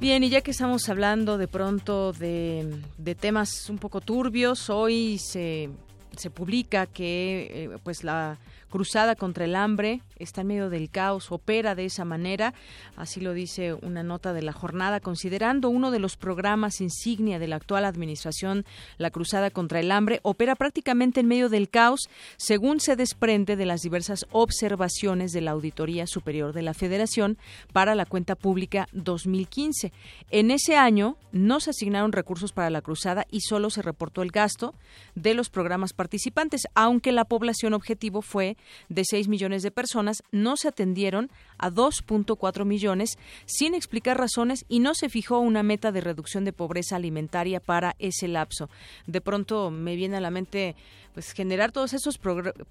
Bien, 0.00 0.24
y 0.24 0.28
ya 0.28 0.40
que 0.40 0.50
estamos 0.50 0.88
hablando 0.88 1.38
de 1.38 1.46
pronto 1.46 2.12
de, 2.12 2.82
de 2.98 3.14
temas 3.14 3.70
un 3.70 3.78
poco 3.78 4.00
turbios, 4.00 4.68
hoy 4.68 5.18
se 5.18 5.70
se 6.16 6.30
publica 6.30 6.86
que 6.86 7.50
eh, 7.74 7.78
pues 7.82 8.04
la 8.04 8.38
cruzada 8.74 9.14
contra 9.14 9.44
el 9.44 9.54
hambre 9.54 10.00
está 10.16 10.40
en 10.40 10.48
medio 10.48 10.68
del 10.68 10.90
caos, 10.90 11.30
opera 11.30 11.76
de 11.76 11.84
esa 11.84 12.04
manera, 12.04 12.54
así 12.96 13.20
lo 13.20 13.32
dice 13.32 13.72
una 13.72 14.02
nota 14.02 14.32
de 14.32 14.42
la 14.42 14.52
jornada, 14.52 14.98
considerando 14.98 15.68
uno 15.68 15.92
de 15.92 16.00
los 16.00 16.16
programas 16.16 16.80
insignia 16.80 17.38
de 17.38 17.46
la 17.46 17.54
actual 17.54 17.84
administración, 17.84 18.64
la 18.98 19.12
cruzada 19.12 19.50
contra 19.50 19.78
el 19.78 19.92
hambre, 19.92 20.18
opera 20.22 20.56
prácticamente 20.56 21.20
en 21.20 21.28
medio 21.28 21.48
del 21.48 21.68
caos, 21.68 22.08
según 22.36 22.80
se 22.80 22.96
desprende 22.96 23.54
de 23.54 23.64
las 23.64 23.82
diversas 23.82 24.26
observaciones 24.32 25.30
de 25.30 25.42
la 25.42 25.52
Auditoría 25.52 26.08
Superior 26.08 26.52
de 26.52 26.62
la 26.62 26.74
Federación 26.74 27.38
para 27.72 27.94
la 27.94 28.06
cuenta 28.06 28.34
pública 28.34 28.88
2015. 28.92 29.92
En 30.32 30.50
ese 30.50 30.76
año 30.76 31.16
no 31.30 31.60
se 31.60 31.70
asignaron 31.70 32.10
recursos 32.10 32.50
para 32.50 32.70
la 32.70 32.82
cruzada 32.82 33.24
y 33.30 33.42
solo 33.42 33.70
se 33.70 33.82
reportó 33.82 34.22
el 34.22 34.32
gasto 34.32 34.74
de 35.14 35.34
los 35.34 35.48
programas 35.48 35.92
participantes, 35.92 36.62
aunque 36.74 37.12
la 37.12 37.24
población 37.24 37.72
objetivo 37.74 38.20
fue 38.20 38.56
de 38.88 39.02
6 39.04 39.28
millones 39.28 39.62
de 39.62 39.70
personas, 39.70 40.22
no 40.32 40.56
se 40.56 40.68
atendieron 40.68 41.30
a 41.58 41.70
2.4 41.70 42.64
millones 42.64 43.18
sin 43.46 43.74
explicar 43.74 44.18
razones 44.18 44.64
y 44.68 44.80
no 44.80 44.94
se 44.94 45.08
fijó 45.08 45.38
una 45.38 45.62
meta 45.62 45.92
de 45.92 46.00
reducción 46.00 46.44
de 46.44 46.52
pobreza 46.52 46.96
alimentaria 46.96 47.60
para 47.60 47.94
ese 47.98 48.28
lapso. 48.28 48.68
De 49.06 49.20
pronto 49.20 49.70
me 49.70 49.96
viene 49.96 50.16
a 50.16 50.20
la 50.20 50.30
mente 50.30 50.74
pues 51.14 51.30
generar 51.32 51.70
todos 51.70 51.94
esos 51.94 52.18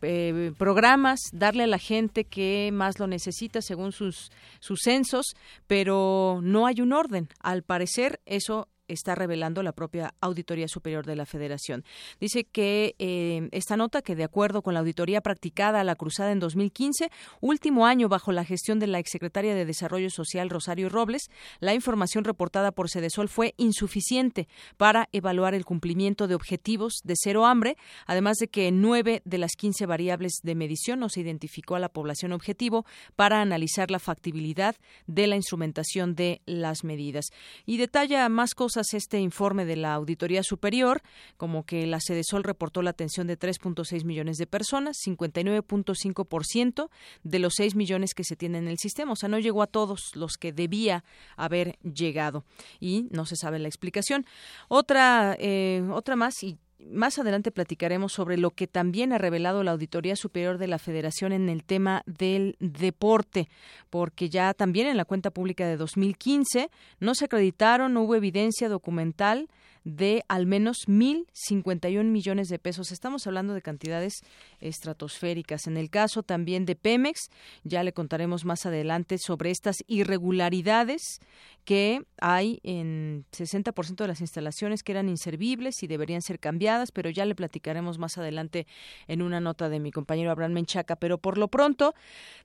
eh, 0.01 0.51
programas, 0.57 1.21
darle 1.31 1.63
a 1.63 1.67
la 1.67 1.77
gente 1.77 2.25
que 2.25 2.71
más 2.73 2.99
lo 2.99 3.07
necesita 3.07 3.61
según 3.61 3.93
sus, 3.93 4.31
sus 4.59 4.81
censos, 4.83 5.27
pero 5.65 6.41
no 6.43 6.67
hay 6.67 6.81
un 6.81 6.91
orden. 6.91 7.29
Al 7.39 7.63
parecer 7.63 8.19
eso 8.25 8.67
está 8.87 9.15
revelando 9.15 9.63
la 9.63 9.71
propia 9.71 10.13
Auditoría 10.21 10.67
Superior 10.67 11.05
de 11.05 11.15
la 11.15 11.25
Federación. 11.25 11.83
Dice 12.19 12.43
que 12.43 12.95
eh, 12.99 13.49
esta 13.51 13.77
nota, 13.77 14.01
que 14.01 14.15
de 14.15 14.23
acuerdo 14.23 14.61
con 14.61 14.73
la 14.73 14.81
auditoría 14.81 15.21
practicada 15.21 15.81
a 15.81 15.83
la 15.83 15.95
cruzada 15.95 16.31
en 16.31 16.39
2015, 16.39 17.09
último 17.41 17.85
año 17.85 18.09
bajo 18.09 18.31
la 18.31 18.45
gestión 18.45 18.79
de 18.79 18.87
la 18.87 18.99
exsecretaria 18.99 19.55
de 19.55 19.65
Desarrollo 19.65 20.09
Social 20.09 20.49
Rosario 20.49 20.89
Robles, 20.89 21.29
la 21.59 21.73
información 21.73 22.23
reportada 22.23 22.71
por 22.71 22.89
Cedesol 22.89 23.29
fue 23.29 23.53
insuficiente 23.57 24.47
para 24.77 25.09
evaluar 25.11 25.53
el 25.53 25.65
cumplimiento 25.65 26.27
de 26.27 26.35
objetivos 26.35 27.01
de 27.03 27.15
cero 27.17 27.45
hambre, 27.45 27.77
además 28.05 28.37
de 28.37 28.47
que 28.47 28.71
nueve 28.71 29.21
de 29.25 29.37
las 29.37 29.53
15 29.55 29.85
variables 29.85 30.39
de 30.43 30.55
medición 30.55 30.99
no 30.99 31.09
se 31.09 31.21
identificó 31.21 31.75
a 31.75 31.79
la 31.79 31.89
población 31.89 32.33
objetivo 32.33 32.85
para 33.15 33.41
analizar 33.41 33.91
la 33.91 33.99
factibilidad 33.99 34.75
de 35.07 35.27
la 35.27 35.35
instrumentación 35.35 36.15
de 36.15 36.41
las 36.45 36.83
medidas. 36.83 37.25
Y 37.65 37.77
detalla 37.77 38.27
más 38.29 38.53
cosas 38.55 38.72
este 38.93 39.19
informe 39.19 39.65
de 39.65 39.75
la 39.75 39.93
Auditoría 39.93 40.43
Superior, 40.43 41.01
como 41.37 41.65
que 41.65 41.85
la 41.87 41.99
Sol 41.99 42.43
reportó 42.43 42.81
la 42.81 42.91
atención 42.91 43.27
de 43.27 43.37
3.6 43.37 44.03
millones 44.03 44.37
de 44.37 44.47
personas, 44.47 44.97
59.5% 45.05 46.89
de 47.23 47.39
los 47.39 47.53
6 47.55 47.75
millones 47.75 48.13
que 48.13 48.23
se 48.23 48.35
tienen 48.35 48.63
en 48.63 48.69
el 48.69 48.77
sistema. 48.77 49.13
O 49.13 49.15
sea, 49.15 49.29
no 49.29 49.39
llegó 49.39 49.61
a 49.61 49.67
todos 49.67 50.15
los 50.15 50.37
que 50.37 50.51
debía 50.51 51.03
haber 51.35 51.77
llegado. 51.81 52.45
Y 52.79 53.07
no 53.11 53.25
se 53.25 53.35
sabe 53.35 53.59
la 53.59 53.67
explicación. 53.67 54.25
Otra, 54.67 55.35
eh, 55.39 55.83
otra 55.91 56.15
más, 56.15 56.43
y 56.43 56.57
más 56.91 57.19
adelante 57.19 57.51
platicaremos 57.51 58.13
sobre 58.13 58.37
lo 58.37 58.51
que 58.51 58.67
también 58.67 59.13
ha 59.13 59.17
revelado 59.17 59.63
la 59.63 59.71
Auditoría 59.71 60.15
Superior 60.15 60.57
de 60.57 60.67
la 60.67 60.79
Federación 60.79 61.31
en 61.31 61.49
el 61.49 61.63
tema 61.63 62.03
del 62.05 62.55
deporte, 62.59 63.49
porque 63.89 64.29
ya 64.29 64.53
también 64.53 64.87
en 64.87 64.97
la 64.97 65.05
cuenta 65.05 65.31
pública 65.31 65.67
de 65.67 65.77
2015 65.77 66.69
no 66.99 67.15
se 67.15 67.25
acreditaron, 67.25 67.93
no 67.93 68.03
hubo 68.03 68.15
evidencia 68.15 68.69
documental 68.69 69.49
de 69.83 70.23
al 70.27 70.45
menos 70.45 70.87
1.051 70.87 72.03
millones 72.05 72.47
de 72.47 72.59
pesos. 72.59 72.91
Estamos 72.91 73.27
hablando 73.27 73.53
de 73.53 73.61
cantidades 73.61 74.21
estratosféricas. 74.59 75.67
En 75.67 75.77
el 75.77 75.89
caso 75.89 76.23
también 76.23 76.65
de 76.65 76.75
Pemex, 76.75 77.29
ya 77.63 77.83
le 77.83 77.93
contaremos 77.93 78.45
más 78.45 78.65
adelante 78.65 79.17
sobre 79.17 79.51
estas 79.51 79.77
irregularidades 79.87 81.19
que 81.65 82.05
hay 82.19 82.59
en 82.63 83.25
60% 83.31 83.95
de 83.95 84.07
las 84.07 84.21
instalaciones 84.21 84.83
que 84.83 84.91
eran 84.91 85.09
inservibles 85.09 85.81
y 85.81 85.87
deberían 85.87 86.21
ser 86.21 86.39
cambiadas, 86.39 86.91
pero 86.91 87.09
ya 87.09 87.25
le 87.25 87.35
platicaremos 87.35 87.97
más 87.97 88.17
adelante 88.17 88.67
en 89.07 89.21
una 89.21 89.39
nota 89.39 89.69
de 89.69 89.79
mi 89.79 89.91
compañero 89.91 90.31
Abraham 90.31 90.53
Menchaca. 90.53 90.95
Pero 90.97 91.17
por 91.17 91.37
lo 91.37 91.47
pronto, 91.47 91.93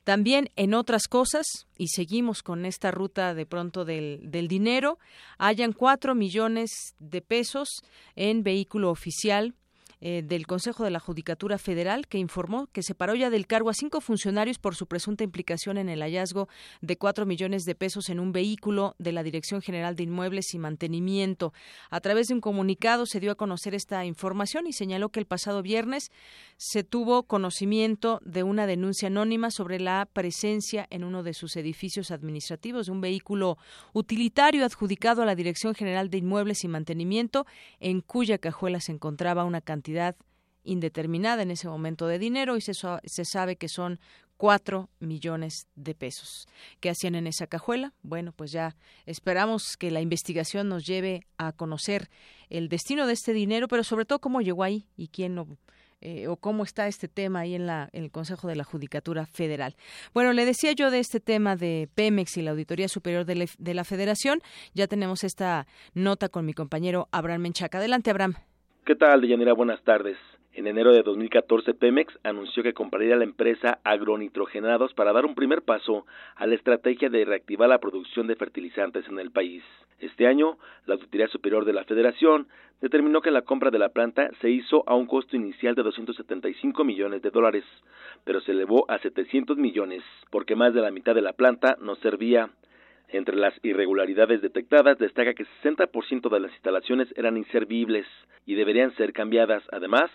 también 0.04 0.50
en 0.56 0.74
otras 0.74 1.08
cosas, 1.08 1.46
y 1.76 1.88
seguimos 1.88 2.42
con 2.42 2.64
esta 2.64 2.90
ruta 2.90 3.34
de 3.34 3.46
pronto 3.46 3.84
del, 3.84 4.20
del 4.22 4.48
dinero, 4.48 4.98
hayan 5.38 5.72
cuatro 5.72 6.14
millones 6.14 6.94
de 6.98 7.22
pesos 7.28 7.84
en 8.16 8.42
vehículo 8.42 8.90
oficial 8.90 9.54
eh, 10.00 10.22
del 10.24 10.46
Consejo 10.46 10.84
de 10.84 10.90
la 10.90 11.00
Judicatura 11.00 11.58
Federal 11.58 12.06
que 12.06 12.18
informó 12.18 12.68
que 12.68 12.84
separó 12.84 13.16
ya 13.16 13.30
del 13.30 13.48
cargo 13.48 13.68
a 13.68 13.74
cinco 13.74 14.00
funcionarios 14.00 14.58
por 14.60 14.76
su 14.76 14.86
presunta 14.86 15.24
implicación 15.24 15.76
en 15.76 15.88
el 15.88 16.02
hallazgo 16.02 16.48
de 16.80 16.96
cuatro 16.96 17.26
millones 17.26 17.64
de 17.64 17.74
pesos 17.74 18.08
en 18.08 18.20
un 18.20 18.30
vehículo 18.30 18.94
de 18.98 19.10
la 19.10 19.24
Dirección 19.24 19.60
General 19.60 19.96
de 19.96 20.04
Inmuebles 20.04 20.54
y 20.54 20.58
Mantenimiento. 20.60 21.52
A 21.90 22.00
través 22.00 22.28
de 22.28 22.34
un 22.34 22.40
comunicado 22.40 23.06
se 23.06 23.18
dio 23.18 23.32
a 23.32 23.34
conocer 23.34 23.74
esta 23.74 24.04
información 24.04 24.68
y 24.68 24.72
señaló 24.72 25.08
que 25.08 25.18
el 25.18 25.26
pasado 25.26 25.62
viernes 25.62 26.12
se 26.56 26.84
tuvo 26.84 27.24
conocimiento 27.24 28.20
de 28.24 28.44
una 28.44 28.68
denuncia 28.68 29.08
anónima 29.08 29.50
sobre 29.50 29.80
la 29.80 30.08
presencia 30.12 30.86
en 30.90 31.02
uno 31.02 31.24
de 31.24 31.34
sus 31.34 31.56
edificios 31.56 32.12
administrativos 32.12 32.86
de 32.86 32.92
un 32.92 33.00
vehículo 33.00 33.58
utilitario 33.92 34.64
adjudicado 34.64 35.22
a 35.22 35.26
la 35.26 35.34
Dirección 35.34 35.74
General 35.74 36.08
de 36.08 36.18
Inmuebles 36.18 36.62
y 36.62 36.68
Mantenimiento, 36.68 37.46
en 37.80 38.00
cuya 38.00 38.38
cajuela 38.38 38.80
se 38.80 38.92
encontraba 38.92 39.44
una 39.44 39.60
cantidad 39.60 39.87
indeterminada 40.64 41.42
en 41.42 41.50
ese 41.50 41.68
momento 41.68 42.06
de 42.06 42.18
dinero 42.18 42.56
y 42.56 42.60
se, 42.60 42.74
sabe 43.24 43.56
que 43.56 43.68
son 43.68 43.98
cuatro 44.36 44.88
millones 45.00 45.66
de 45.74 45.94
pesos. 45.94 46.46
¿Qué 46.80 46.90
hacían 46.90 47.14
en 47.14 47.26
esa 47.26 47.46
cajuela? 47.46 47.94
Bueno, 48.02 48.32
pues 48.32 48.52
ya 48.52 48.76
esperamos 49.06 49.76
que 49.78 49.90
la 49.90 50.00
investigación 50.00 50.68
nos 50.68 50.86
lleve 50.86 51.26
a 51.38 51.52
conocer 51.52 52.08
el 52.48 52.68
destino 52.68 53.06
de 53.06 53.14
este 53.14 53.32
dinero, 53.32 53.66
pero 53.66 53.82
sobre 53.82 54.04
todo 54.04 54.20
cómo 54.20 54.40
llegó 54.40 54.62
ahí 54.62 54.86
y 54.96 55.08
quién 55.08 55.34
lo, 55.34 55.58
eh, 56.00 56.28
o 56.28 56.36
cómo 56.36 56.62
está 56.62 56.86
este 56.86 57.08
tema 57.08 57.40
ahí 57.40 57.54
en, 57.56 57.66
la, 57.66 57.88
el 57.92 58.12
Consejo 58.12 58.46
de 58.46 58.54
la 58.54 58.62
Judicatura 58.62 59.26
Federal. 59.26 59.74
Bueno, 60.14 60.32
le 60.32 60.44
decía 60.44 60.72
yo 60.72 60.92
de 60.92 61.00
este 61.00 61.18
tema 61.18 61.56
de 61.56 61.88
Pemex 61.94 62.36
y 62.36 62.42
la 62.42 62.52
Auditoría 62.52 62.88
Superior 62.88 63.24
de, 63.24 63.50
de 63.58 63.74
la 63.74 63.84
Federación. 63.84 64.40
Ya 64.74 64.86
tenemos 64.86 65.24
esta 65.24 65.66
nota 65.94 66.28
con 66.28 66.46
mi 66.46 66.52
compañero 66.52 67.08
Abraham 67.10 67.42
Menchaca. 67.42 67.78
Adelante, 67.78 68.10
Abraham. 68.10 68.47
¿Qué 68.88 68.96
tal, 68.96 69.20
Deyanira? 69.20 69.52
Buenas 69.52 69.82
tardes. 69.82 70.16
En 70.54 70.66
enero 70.66 70.94
de 70.94 71.02
2014, 71.02 71.74
Pemex 71.74 72.18
anunció 72.24 72.62
que 72.62 72.72
compraría 72.72 73.16
la 73.16 73.24
empresa 73.24 73.80
Agronitrogenados 73.84 74.94
para 74.94 75.12
dar 75.12 75.26
un 75.26 75.34
primer 75.34 75.60
paso 75.60 76.06
a 76.36 76.46
la 76.46 76.54
estrategia 76.54 77.10
de 77.10 77.26
reactivar 77.26 77.68
la 77.68 77.80
producción 77.80 78.26
de 78.26 78.34
fertilizantes 78.34 79.06
en 79.06 79.18
el 79.18 79.30
país. 79.30 79.62
Este 79.98 80.26
año, 80.26 80.56
la 80.86 80.94
Auditoría 80.94 81.28
Superior 81.28 81.66
de 81.66 81.74
la 81.74 81.84
Federación 81.84 82.48
determinó 82.80 83.20
que 83.20 83.30
la 83.30 83.42
compra 83.42 83.70
de 83.70 83.78
la 83.78 83.90
planta 83.90 84.30
se 84.40 84.48
hizo 84.48 84.84
a 84.86 84.94
un 84.94 85.04
costo 85.04 85.36
inicial 85.36 85.74
de 85.74 85.82
275 85.82 86.82
millones 86.82 87.20
de 87.20 87.30
dólares, 87.30 87.64
pero 88.24 88.40
se 88.40 88.52
elevó 88.52 88.90
a 88.90 88.98
700 89.00 89.58
millones, 89.58 90.02
porque 90.30 90.56
más 90.56 90.72
de 90.72 90.80
la 90.80 90.90
mitad 90.90 91.14
de 91.14 91.20
la 91.20 91.34
planta 91.34 91.76
no 91.82 91.94
servía 91.96 92.48
entre 93.08 93.36
las 93.36 93.54
irregularidades 93.62 94.42
detectadas 94.42 94.98
destaca 94.98 95.34
que 95.34 95.46
60% 95.62 96.28
de 96.28 96.40
las 96.40 96.52
instalaciones 96.52 97.08
eran 97.16 97.36
inservibles 97.36 98.06
y 98.46 98.54
deberían 98.54 98.94
ser 98.96 99.12
cambiadas. 99.12 99.62
Además, 99.72 100.10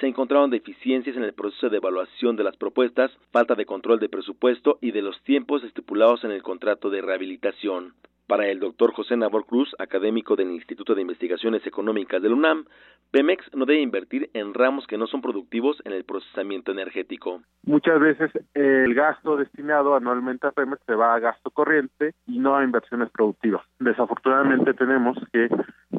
se 0.00 0.06
encontraron 0.06 0.50
deficiencias 0.50 1.16
en 1.16 1.24
el 1.24 1.34
proceso 1.34 1.68
de 1.68 1.78
evaluación 1.78 2.36
de 2.36 2.44
las 2.44 2.56
propuestas, 2.56 3.10
falta 3.32 3.54
de 3.54 3.66
control 3.66 4.00
de 4.00 4.08
presupuesto 4.08 4.78
y 4.80 4.90
de 4.90 5.02
los 5.02 5.22
tiempos 5.22 5.64
estipulados 5.64 6.24
en 6.24 6.30
el 6.30 6.42
contrato 6.42 6.90
de 6.90 7.02
rehabilitación. 7.02 7.94
Para 8.26 8.46
el 8.46 8.58
doctor 8.58 8.92
José 8.92 9.16
Nabor 9.18 9.44
Cruz, 9.44 9.74
académico 9.78 10.34
del 10.34 10.50
Instituto 10.50 10.94
de 10.94 11.02
Investigaciones 11.02 11.66
Económicas 11.66 12.22
del 12.22 12.32
UNAM, 12.32 12.64
Pemex 13.10 13.44
no 13.54 13.66
debe 13.66 13.82
invertir 13.82 14.30
en 14.32 14.54
ramos 14.54 14.86
que 14.86 14.96
no 14.96 15.06
son 15.06 15.20
productivos 15.20 15.80
en 15.84 15.92
el 15.92 16.04
procesamiento 16.04 16.72
energético. 16.72 17.42
Muchas 17.64 18.00
veces 18.00 18.30
el 18.54 18.94
gasto 18.94 19.36
destinado 19.36 19.94
anualmente 19.94 20.46
a 20.46 20.52
Pemex 20.52 20.82
se 20.86 20.94
va 20.94 21.14
a 21.14 21.18
gasto 21.18 21.50
corriente 21.50 22.14
y 22.26 22.38
no 22.38 22.56
a 22.56 22.64
inversiones 22.64 23.10
productivas. 23.10 23.62
Desafortunadamente 23.78 24.72
tenemos 24.72 25.18
que, 25.30 25.48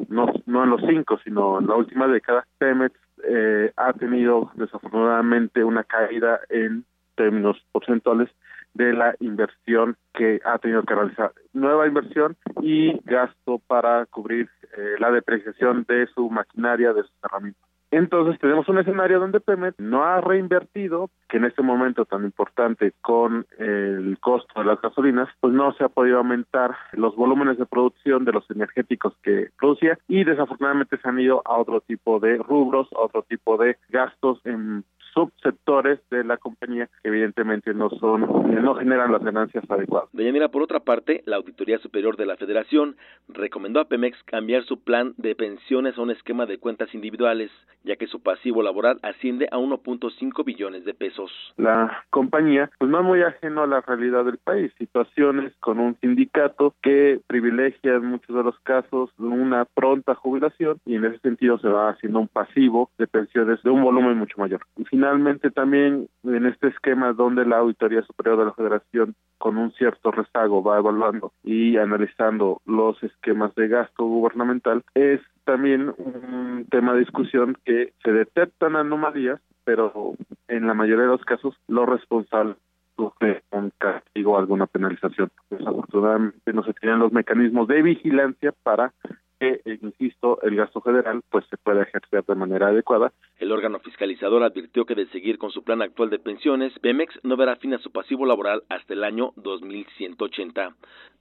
no, 0.08 0.26
no 0.46 0.64
en 0.64 0.70
los 0.70 0.80
cinco, 0.82 1.18
sino 1.22 1.60
en 1.60 1.68
la 1.68 1.76
última 1.76 2.08
década, 2.08 2.44
Pemex 2.58 2.94
eh, 3.22 3.72
ha 3.76 3.92
tenido 3.92 4.50
desafortunadamente 4.54 5.62
una 5.62 5.84
caída 5.84 6.40
en 6.48 6.84
términos 7.14 7.56
porcentuales 7.72 8.28
de 8.76 8.92
la 8.92 9.14
inversión 9.20 9.96
que 10.14 10.40
ha 10.44 10.58
tenido 10.58 10.82
que 10.82 10.94
realizar. 10.94 11.32
Nueva 11.52 11.86
inversión 11.86 12.36
y 12.62 12.98
gasto 13.04 13.60
para 13.66 14.06
cubrir 14.06 14.48
eh, 14.76 14.96
la 14.98 15.10
depreciación 15.10 15.84
de 15.88 16.06
su 16.08 16.30
maquinaria, 16.30 16.92
de 16.92 17.02
sus 17.02 17.12
herramientas. 17.22 17.66
Entonces 17.90 18.38
tenemos 18.40 18.68
un 18.68 18.78
escenario 18.78 19.20
donde 19.20 19.40
Pemex 19.40 19.78
no 19.78 20.02
ha 20.02 20.20
reinvertido, 20.20 21.08
que 21.28 21.36
en 21.36 21.44
este 21.44 21.62
momento 21.62 22.04
tan 22.04 22.24
importante 22.24 22.92
con 23.00 23.46
el 23.58 24.18
costo 24.20 24.60
de 24.60 24.66
las 24.66 24.80
gasolinas, 24.80 25.28
pues 25.40 25.54
no 25.54 25.72
se 25.74 25.84
ha 25.84 25.88
podido 25.88 26.18
aumentar 26.18 26.76
los 26.92 27.14
volúmenes 27.14 27.58
de 27.58 27.66
producción 27.66 28.24
de 28.24 28.32
los 28.32 28.50
energéticos 28.50 29.14
que 29.22 29.50
producía 29.58 29.98
y 30.08 30.24
desafortunadamente 30.24 30.98
se 30.98 31.08
han 31.08 31.20
ido 31.20 31.42
a 31.44 31.56
otro 31.58 31.80
tipo 31.80 32.18
de 32.18 32.38
rubros, 32.38 32.88
a 32.92 33.00
otro 33.00 33.22
tipo 33.22 33.56
de 33.56 33.76
gastos 33.88 34.40
en 34.44 34.84
subsectores 35.16 35.98
de 36.10 36.24
la 36.24 36.36
compañía 36.36 36.88
que 37.02 37.08
evidentemente 37.08 37.72
no 37.72 37.88
son 37.88 38.20
no 38.66 38.74
generan 38.74 39.12
las 39.12 39.22
ganancias 39.22 39.64
adecuadas. 39.68 40.08
De 40.12 40.48
por 40.52 40.62
otra 40.62 40.80
parte, 40.80 41.22
la 41.24 41.36
Auditoría 41.36 41.78
Superior 41.78 42.16
de 42.16 42.26
la 42.26 42.36
Federación 42.36 42.96
recomendó 43.28 43.80
a 43.80 43.86
Pemex 43.86 44.22
cambiar 44.24 44.64
su 44.64 44.82
plan 44.82 45.14
de 45.16 45.34
pensiones 45.34 45.96
a 45.96 46.02
un 46.02 46.10
esquema 46.10 46.46
de 46.46 46.58
cuentas 46.58 46.94
individuales, 46.94 47.50
ya 47.84 47.96
que 47.96 48.06
su 48.06 48.22
pasivo 48.22 48.62
laboral 48.62 48.98
asciende 49.02 49.48
a 49.50 49.56
1.5 49.56 50.44
billones 50.44 50.84
de 50.84 50.94
pesos. 50.94 51.30
La 51.56 52.04
compañía 52.10 52.70
pues 52.78 52.90
es 52.92 53.02
muy 53.02 53.22
ajeno 53.22 53.62
a 53.62 53.66
la 53.66 53.80
realidad 53.80 54.24
del 54.24 54.38
país, 54.38 54.72
situaciones 54.78 55.54
con 55.60 55.78
un 55.78 55.96
sindicato 56.00 56.74
que 56.82 57.20
privilegia 57.26 57.94
en 57.94 58.06
muchos 58.06 58.36
de 58.36 58.42
los 58.42 58.58
casos 58.60 59.10
una 59.18 59.64
pronta 59.64 60.14
jubilación 60.14 60.78
y 60.84 60.96
en 60.96 61.06
ese 61.06 61.18
sentido 61.20 61.58
se 61.58 61.68
va 61.68 61.90
haciendo 61.90 62.20
un 62.20 62.28
pasivo 62.28 62.90
de 62.98 63.06
pensiones 63.06 63.62
de 63.62 63.70
un 63.70 63.82
volumen 63.82 64.18
mucho 64.18 64.38
mayor 64.38 64.60
finalmente 64.90 65.05
también 65.54 66.08
en 66.24 66.46
este 66.46 66.68
esquema 66.68 67.12
donde 67.12 67.44
la 67.46 67.58
Auditoría 67.58 68.02
Superior 68.02 68.38
de 68.38 68.44
la 68.46 68.52
Federación 68.52 69.14
con 69.38 69.58
un 69.58 69.72
cierto 69.72 70.10
rezago 70.10 70.62
va 70.62 70.78
evaluando 70.78 71.32
y 71.44 71.76
analizando 71.76 72.60
los 72.66 73.02
esquemas 73.02 73.54
de 73.54 73.68
gasto 73.68 74.04
gubernamental, 74.04 74.82
es 74.94 75.20
también 75.44 75.94
un 75.98 76.66
tema 76.70 76.94
de 76.94 77.00
discusión 77.00 77.56
que 77.64 77.92
se 78.02 78.12
detectan 78.12 78.76
anomalías, 78.76 79.40
pero 79.64 80.14
en 80.48 80.66
la 80.66 80.74
mayoría 80.74 81.04
de 81.04 81.10
los 81.10 81.24
casos 81.24 81.54
los 81.68 81.88
responsables 81.88 82.56
sufren 82.96 83.40
un 83.50 83.70
castigo 83.78 84.32
o 84.32 84.38
alguna 84.38 84.66
penalización. 84.66 85.30
Desafortunadamente 85.50 86.52
no 86.52 86.64
se 86.64 86.72
tienen 86.74 86.98
los 86.98 87.12
mecanismos 87.12 87.68
de 87.68 87.82
vigilancia 87.82 88.52
para 88.62 88.92
que, 89.38 89.60
eh, 89.64 89.78
insisto, 89.82 90.40
el 90.42 90.56
gasto 90.56 90.80
federal 90.80 91.22
pues 91.30 91.44
se 91.50 91.56
pueda 91.56 91.82
ejercer 91.82 92.24
de 92.24 92.34
manera 92.34 92.68
adecuada. 92.68 93.12
El 93.38 93.52
órgano 93.52 93.78
fiscalizador 93.80 94.42
advirtió 94.42 94.84
que 94.84 94.94
de 94.94 95.06
seguir 95.08 95.38
con 95.38 95.50
su 95.50 95.62
plan 95.62 95.82
actual 95.82 96.10
de 96.10 96.18
pensiones, 96.18 96.72
Pemex 96.80 97.18
no 97.22 97.36
verá 97.36 97.56
fin 97.56 97.74
a 97.74 97.78
su 97.78 97.90
pasivo 97.90 98.26
laboral 98.26 98.62
hasta 98.68 98.94
el 98.94 99.04
año 99.04 99.32
2180. 99.36 100.74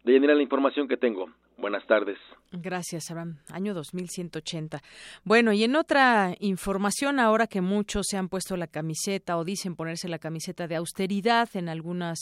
De 0.03 0.11
llenar 0.11 0.35
la 0.35 0.43
información 0.43 0.87
que 0.87 0.97
tengo. 0.97 1.29
Buenas 1.57 1.87
tardes. 1.87 2.17
Gracias, 2.51 3.09
Abraham. 3.11 3.37
Año 3.49 3.73
2180. 3.73 4.81
Bueno, 5.23 5.53
y 5.53 5.63
en 5.63 5.75
otra 5.75 6.35
información, 6.39 7.19
ahora 7.19 7.47
que 7.47 7.61
muchos 7.61 8.07
se 8.09 8.17
han 8.17 8.29
puesto 8.29 8.57
la 8.57 8.67
camiseta 8.67 9.37
o 9.37 9.45
dicen 9.45 9.75
ponerse 9.75 10.09
la 10.09 10.19
camiseta 10.19 10.67
de 10.67 10.75
austeridad 10.75 11.49
en 11.53 11.69
algunas, 11.69 12.19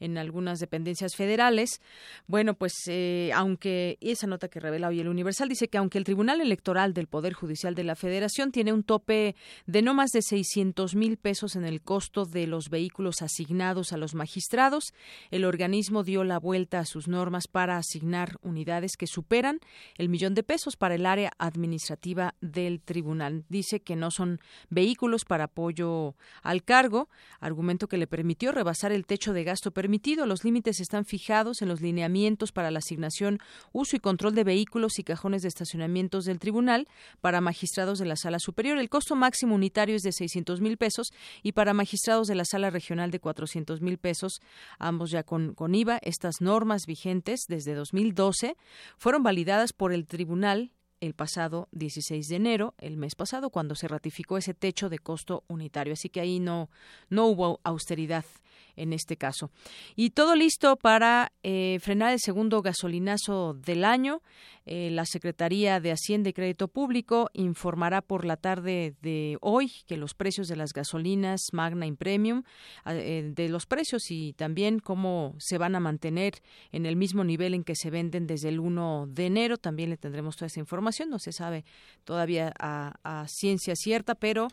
en 0.00 0.16
algunas 0.16 0.60
dependencias 0.60 1.16
federales, 1.16 1.80
bueno, 2.26 2.54
pues 2.54 2.72
eh, 2.88 3.30
aunque 3.34 3.98
esa 4.00 4.26
nota 4.26 4.48
que 4.48 4.60
revela 4.60 4.88
hoy 4.88 5.00
el 5.00 5.08
Universal 5.08 5.48
dice 5.48 5.68
que 5.68 5.78
aunque 5.78 5.98
el 5.98 6.04
Tribunal 6.04 6.40
Electoral 6.40 6.94
del 6.94 7.08
Poder 7.08 7.32
Judicial 7.32 7.74
de 7.74 7.84
la 7.84 7.96
Federación 7.96 8.52
tiene 8.52 8.72
un 8.72 8.84
tope 8.84 9.34
de 9.66 9.82
no 9.82 9.92
más 9.92 10.10
de 10.10 10.22
600 10.22 10.94
mil 10.94 11.16
pesos 11.18 11.56
en 11.56 11.64
el 11.64 11.82
costo 11.82 12.24
de 12.24 12.46
los 12.46 12.68
vehículos 12.70 13.22
asignados 13.22 13.92
a 13.92 13.96
los 13.96 14.14
magistrados, 14.14 14.92
el 15.30 15.44
organismo 15.44 16.04
dio 16.04 16.24
la 16.24 16.38
vuelta 16.38 16.80
a 16.80 16.84
sus 16.84 17.08
normas 17.08 17.48
para 17.48 17.76
asignar 17.76 18.38
unidades 18.42 18.67
que 18.96 19.06
superan 19.06 19.60
el 19.96 20.08
millón 20.08 20.34
de 20.34 20.42
pesos 20.42 20.76
para 20.76 20.94
el 20.94 21.06
área 21.06 21.32
administrativa 21.38 22.34
del 22.40 22.80
tribunal. 22.80 23.44
Dice 23.48 23.80
que 23.80 23.96
no 23.96 24.10
son 24.10 24.40
vehículos 24.68 25.24
para 25.24 25.44
apoyo 25.44 26.14
al 26.42 26.62
cargo, 26.62 27.08
argumento 27.40 27.88
que 27.88 27.96
le 27.96 28.06
permitió 28.06 28.52
rebasar 28.52 28.92
el 28.92 29.06
techo 29.06 29.32
de 29.32 29.44
gasto 29.44 29.70
permitido. 29.70 30.26
Los 30.26 30.44
límites 30.44 30.80
están 30.80 31.04
fijados 31.04 31.62
en 31.62 31.68
los 31.68 31.80
lineamientos 31.80 32.52
para 32.52 32.70
la 32.70 32.80
asignación, 32.80 33.38
uso 33.72 33.96
y 33.96 34.00
control 34.00 34.34
de 34.34 34.44
vehículos 34.44 34.98
y 34.98 35.02
cajones 35.02 35.42
de 35.42 35.48
estacionamientos 35.48 36.24
del 36.24 36.38
tribunal 36.38 36.88
para 37.20 37.40
magistrados 37.40 37.98
de 37.98 38.04
la 38.04 38.16
sala 38.16 38.38
superior. 38.38 38.78
El 38.78 38.90
costo 38.90 39.16
máximo 39.16 39.54
unitario 39.54 39.96
es 39.96 40.02
de 40.02 40.12
600 40.12 40.60
mil 40.60 40.76
pesos 40.76 41.08
y 41.42 41.52
para 41.52 41.72
magistrados 41.72 42.28
de 42.28 42.34
la 42.34 42.44
sala 42.44 42.68
regional 42.68 43.10
de 43.10 43.20
400 43.20 43.80
mil 43.80 43.96
pesos, 43.96 44.40
ambos 44.78 45.10
ya 45.10 45.22
con, 45.22 45.54
con 45.54 45.74
IVA. 45.74 45.98
Estas 46.02 46.40
normas 46.40 46.82
vigentes 46.86 47.46
desde 47.48 47.74
2012 47.74 48.57
fueron 48.96 49.22
validadas 49.22 49.72
por 49.72 49.92
el 49.92 50.06
tribunal 50.06 50.72
el 51.00 51.14
pasado 51.14 51.68
16 51.72 52.28
de 52.28 52.36
enero, 52.36 52.74
el 52.78 52.96
mes 52.96 53.14
pasado, 53.14 53.50
cuando 53.50 53.74
se 53.74 53.88
ratificó 53.88 54.36
ese 54.36 54.54
techo 54.54 54.88
de 54.88 54.98
costo 54.98 55.44
unitario. 55.46 55.92
Así 55.92 56.08
que 56.08 56.20
ahí 56.20 56.40
no, 56.40 56.70
no 57.08 57.26
hubo 57.26 57.60
austeridad 57.62 58.24
en 58.78 58.92
este 58.92 59.16
caso. 59.16 59.50
Y 59.96 60.10
todo 60.10 60.34
listo 60.34 60.76
para 60.76 61.32
eh, 61.42 61.78
frenar 61.80 62.12
el 62.12 62.20
segundo 62.20 62.62
gasolinazo 62.62 63.54
del 63.54 63.84
año. 63.84 64.22
Eh, 64.70 64.90
la 64.90 65.06
Secretaría 65.06 65.80
de 65.80 65.92
Hacienda 65.92 66.28
y 66.28 66.34
Crédito 66.34 66.68
Público 66.68 67.30
informará 67.32 68.02
por 68.02 68.26
la 68.26 68.36
tarde 68.36 68.94
de 69.00 69.38
hoy 69.40 69.72
que 69.86 69.96
los 69.96 70.12
precios 70.12 70.46
de 70.46 70.56
las 70.56 70.74
gasolinas 70.74 71.40
Magna 71.52 71.86
y 71.86 71.92
Premium, 71.92 72.42
eh, 72.84 73.32
de 73.34 73.48
los 73.48 73.64
precios 73.64 74.10
y 74.10 74.34
también 74.34 74.78
cómo 74.78 75.34
se 75.38 75.56
van 75.56 75.74
a 75.74 75.80
mantener 75.80 76.34
en 76.70 76.84
el 76.84 76.96
mismo 76.96 77.24
nivel 77.24 77.54
en 77.54 77.64
que 77.64 77.74
se 77.74 77.88
venden 77.88 78.26
desde 78.26 78.50
el 78.50 78.60
1 78.60 79.06
de 79.08 79.26
enero. 79.26 79.56
También 79.56 79.88
le 79.88 79.96
tendremos 79.96 80.36
toda 80.36 80.48
esa 80.48 80.60
información. 80.60 81.08
No 81.08 81.18
se 81.18 81.32
sabe 81.32 81.64
todavía 82.04 82.52
a, 82.58 83.24
ciencia 83.26 83.74
cierta, 83.74 84.14
pero 84.14 84.48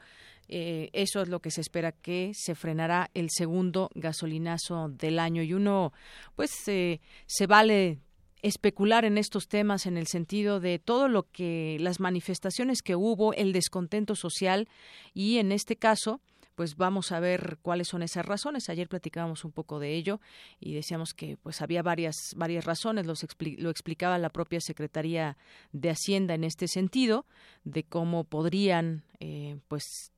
eh, 0.47 0.89
eso 0.93 1.21
es 1.21 1.29
lo 1.29 1.39
que 1.39 1.51
se 1.51 1.61
espera 1.61 1.91
que 1.91 2.31
se 2.33 2.55
frenará 2.55 3.09
el 3.13 3.29
segundo 3.29 3.89
gasolinazo 3.95 4.89
del 4.89 5.19
año. 5.19 5.41
Y 5.43 5.53
uno 5.53 5.93
pues 6.35 6.51
se 6.51 6.99
vale 7.47 7.99
especular 8.41 9.05
en 9.05 9.17
estos 9.17 9.47
temas 9.47 9.87
en 9.87 9.97
el 9.97 10.07
sentido 10.07 10.59
de 10.59 10.77
todo 10.77 11.07
lo 11.07 11.23
que 11.31 11.77
las 11.79 11.99
manifestaciones 11.99 12.81
que 12.83 12.95
hubo, 12.95 13.33
el 13.33 13.53
descontento 13.53 14.15
social. 14.15 14.67
Y 15.13 15.37
en 15.39 15.51
este 15.51 15.75
caso 15.75 16.21
pues 16.55 16.77
vamos 16.77 17.11
a 17.11 17.19
ver 17.19 17.57
cuáles 17.61 17.89
son 17.89 18.01
esas 18.01 18.25
razones. 18.25 18.69
Ayer 18.69 18.87
platicábamos 18.87 19.45
un 19.45 19.51
poco 19.51 19.79
de 19.79 19.93
ello 19.93 20.21
y 20.59 20.73
decíamos 20.73 21.13
que 21.13 21.37
pues 21.37 21.61
había 21.61 21.83
varias 21.83 22.15
varias 22.35 22.65
razones, 22.65 23.05
lo 23.05 23.69
explicaba 23.69 24.17
la 24.17 24.29
propia 24.29 24.61
Secretaría 24.61 25.37
de 25.73 25.89
Hacienda 25.89 26.33
en 26.33 26.43
este 26.43 26.67
sentido 26.67 27.25
de 27.63 27.83
cómo 27.83 28.23
podrían 28.23 29.03
eh, 29.19 29.57
pues 29.67 30.11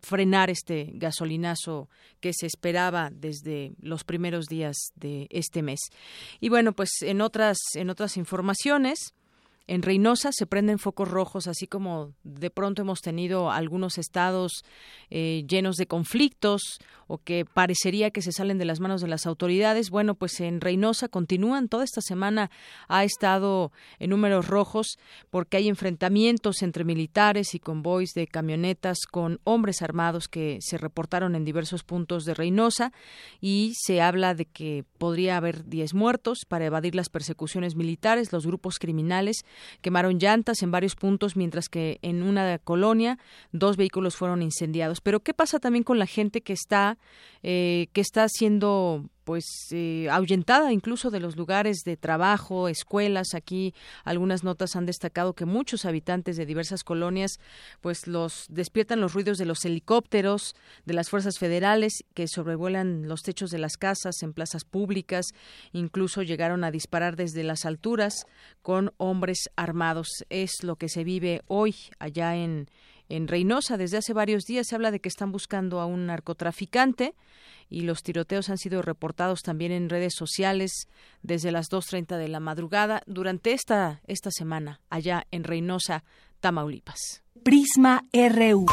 frenar 0.00 0.50
este 0.50 0.90
gasolinazo 0.94 1.88
que 2.20 2.32
se 2.32 2.46
esperaba 2.46 3.10
desde 3.12 3.72
los 3.80 4.04
primeros 4.04 4.46
días 4.46 4.76
de 4.96 5.26
este 5.30 5.62
mes. 5.62 5.80
Y 6.40 6.48
bueno, 6.48 6.72
pues 6.72 6.90
en 7.02 7.20
otras 7.20 7.58
en 7.74 7.90
otras 7.90 8.16
informaciones 8.16 9.14
en 9.66 9.82
Reynosa 9.82 10.30
se 10.32 10.46
prenden 10.46 10.78
focos 10.78 11.08
rojos, 11.08 11.46
así 11.46 11.66
como 11.66 12.12
de 12.24 12.50
pronto 12.50 12.82
hemos 12.82 13.00
tenido 13.00 13.50
algunos 13.50 13.98
estados 13.98 14.64
eh, 15.10 15.44
llenos 15.48 15.76
de 15.76 15.86
conflictos 15.86 16.78
o 17.06 17.18
que 17.18 17.44
parecería 17.44 18.10
que 18.10 18.22
se 18.22 18.32
salen 18.32 18.58
de 18.58 18.64
las 18.64 18.80
manos 18.80 19.02
de 19.02 19.08
las 19.08 19.26
autoridades. 19.26 19.90
Bueno, 19.90 20.14
pues 20.14 20.40
en 20.40 20.60
Reynosa 20.60 21.08
continúan. 21.08 21.68
Toda 21.68 21.84
esta 21.84 22.00
semana 22.00 22.50
ha 22.88 23.04
estado 23.04 23.70
en 23.98 24.10
números 24.10 24.48
rojos 24.48 24.98
porque 25.30 25.58
hay 25.58 25.68
enfrentamientos 25.68 26.62
entre 26.62 26.84
militares 26.84 27.54
y 27.54 27.58
convoys 27.58 28.14
de 28.14 28.26
camionetas 28.26 29.00
con 29.10 29.40
hombres 29.44 29.82
armados 29.82 30.28
que 30.28 30.58
se 30.60 30.78
reportaron 30.78 31.34
en 31.34 31.44
diversos 31.44 31.84
puntos 31.84 32.24
de 32.24 32.34
Reynosa 32.34 32.92
y 33.40 33.74
se 33.76 34.00
habla 34.00 34.34
de 34.34 34.46
que 34.46 34.84
podría 34.98 35.36
haber 35.36 35.66
10 35.66 35.94
muertos 35.94 36.40
para 36.48 36.66
evadir 36.66 36.94
las 36.94 37.10
persecuciones 37.10 37.76
militares. 37.76 38.32
Los 38.32 38.46
grupos 38.46 38.78
criminales 38.78 39.44
quemaron 39.80 40.18
llantas 40.18 40.62
en 40.62 40.70
varios 40.70 40.94
puntos, 40.96 41.36
mientras 41.36 41.68
que 41.68 41.98
en 42.02 42.22
una 42.22 42.58
colonia 42.58 43.18
dos 43.52 43.76
vehículos 43.76 44.16
fueron 44.16 44.42
incendiados. 44.42 45.00
Pero 45.00 45.20
¿qué 45.20 45.34
pasa 45.34 45.58
también 45.58 45.84
con 45.84 45.98
la 45.98 46.06
gente 46.06 46.40
que 46.40 46.52
está 46.52 46.98
eh, 47.42 47.88
que 47.92 48.00
está 48.00 48.28
siendo 48.28 49.04
pues 49.24 49.44
eh, 49.70 50.08
ahuyentada 50.10 50.72
incluso 50.72 51.10
de 51.10 51.20
los 51.20 51.36
lugares 51.36 51.78
de 51.84 51.96
trabajo, 51.96 52.68
escuelas. 52.68 53.34
Aquí 53.34 53.74
algunas 54.04 54.44
notas 54.44 54.76
han 54.76 54.86
destacado 54.86 55.34
que 55.34 55.44
muchos 55.44 55.84
habitantes 55.84 56.36
de 56.36 56.46
diversas 56.46 56.84
colonias 56.84 57.38
pues 57.80 58.06
los 58.06 58.46
despiertan 58.48 59.00
los 59.00 59.14
ruidos 59.14 59.38
de 59.38 59.46
los 59.46 59.64
helicópteros 59.64 60.54
de 60.84 60.94
las 60.94 61.10
fuerzas 61.10 61.38
federales 61.38 62.04
que 62.14 62.28
sobrevuelan 62.28 63.08
los 63.08 63.22
techos 63.22 63.50
de 63.50 63.58
las 63.58 63.76
casas 63.76 64.22
en 64.22 64.32
plazas 64.32 64.64
públicas, 64.64 65.26
incluso 65.72 66.22
llegaron 66.22 66.64
a 66.64 66.70
disparar 66.70 67.16
desde 67.16 67.44
las 67.44 67.64
alturas 67.64 68.26
con 68.62 68.92
hombres 68.96 69.50
armados. 69.56 70.08
Es 70.30 70.62
lo 70.62 70.76
que 70.76 70.88
se 70.88 71.04
vive 71.04 71.42
hoy 71.46 71.74
allá 71.98 72.36
en 72.36 72.68
en 73.12 73.28
Reynosa. 73.28 73.76
Desde 73.76 73.98
hace 73.98 74.12
varios 74.12 74.44
días 74.44 74.66
se 74.66 74.74
habla 74.74 74.90
de 74.90 75.00
que 75.00 75.08
están 75.08 75.32
buscando 75.32 75.80
a 75.80 75.86
un 75.86 76.06
narcotraficante 76.06 77.14
y 77.68 77.82
los 77.82 78.02
tiroteos 78.02 78.48
han 78.48 78.58
sido 78.58 78.82
reportados 78.82 79.42
también 79.42 79.70
en 79.70 79.90
redes 79.90 80.14
sociales 80.16 80.88
desde 81.22 81.52
las 81.52 81.70
2.30 81.70 82.16
de 82.16 82.28
la 82.28 82.40
madrugada 82.40 83.02
durante 83.06 83.52
esta, 83.52 84.00
esta 84.06 84.30
semana 84.30 84.80
allá 84.88 85.26
en 85.30 85.44
Reynosa, 85.44 86.04
Tamaulipas. 86.40 87.22
Prisma 87.42 88.04
RU. 88.12 88.66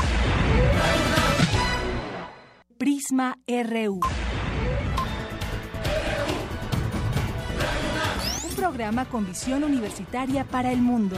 Prisma 2.78 3.38
RU. 3.48 4.00
Un 8.48 8.56
programa 8.56 9.06
con 9.06 9.26
visión 9.26 9.66
universitaria 9.66 10.46
para 10.46 10.72
el 10.72 10.82
mundo. 10.82 11.18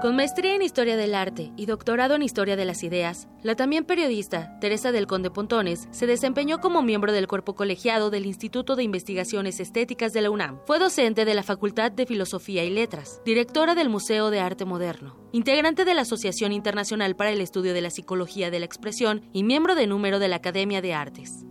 Con 0.00 0.16
maestría 0.16 0.54
en 0.54 0.62
Historia 0.62 0.96
del 0.96 1.14
Arte 1.14 1.52
y 1.58 1.66
doctorado 1.66 2.14
en 2.14 2.22
Historia 2.22 2.56
de 2.56 2.64
las 2.64 2.82
Ideas, 2.82 3.28
la 3.42 3.54
también 3.54 3.84
periodista 3.84 4.58
Teresa 4.58 4.92
del 4.92 5.06
Conde 5.06 5.30
Pontones 5.30 5.88
se 5.90 6.06
desempeñó 6.06 6.58
como 6.58 6.80
miembro 6.80 7.12
del 7.12 7.28
cuerpo 7.28 7.54
colegiado 7.54 8.08
del 8.08 8.24
Instituto 8.24 8.76
de 8.76 8.82
Investigaciones 8.82 9.60
Estéticas 9.60 10.14
de 10.14 10.22
la 10.22 10.30
UNAM. 10.30 10.60
Fue 10.66 10.78
docente 10.78 11.26
de 11.26 11.34
la 11.34 11.42
Facultad 11.42 11.92
de 11.92 12.06
Filosofía 12.06 12.64
y 12.64 12.70
Letras, 12.70 13.20
directora 13.26 13.74
del 13.74 13.90
Museo 13.90 14.30
de 14.30 14.40
Arte 14.40 14.64
Moderno, 14.64 15.16
integrante 15.32 15.84
de 15.84 15.92
la 15.92 16.02
Asociación 16.02 16.52
Internacional 16.52 17.14
para 17.14 17.30
el 17.30 17.42
Estudio 17.42 17.74
de 17.74 17.82
la 17.82 17.90
Psicología 17.90 18.50
de 18.50 18.60
la 18.60 18.64
Expresión 18.64 19.28
y 19.34 19.42
miembro 19.42 19.74
de 19.74 19.86
número 19.86 20.18
de 20.18 20.28
la 20.28 20.36
Academia 20.36 20.80
de 20.80 20.94
Artes. 20.94 21.44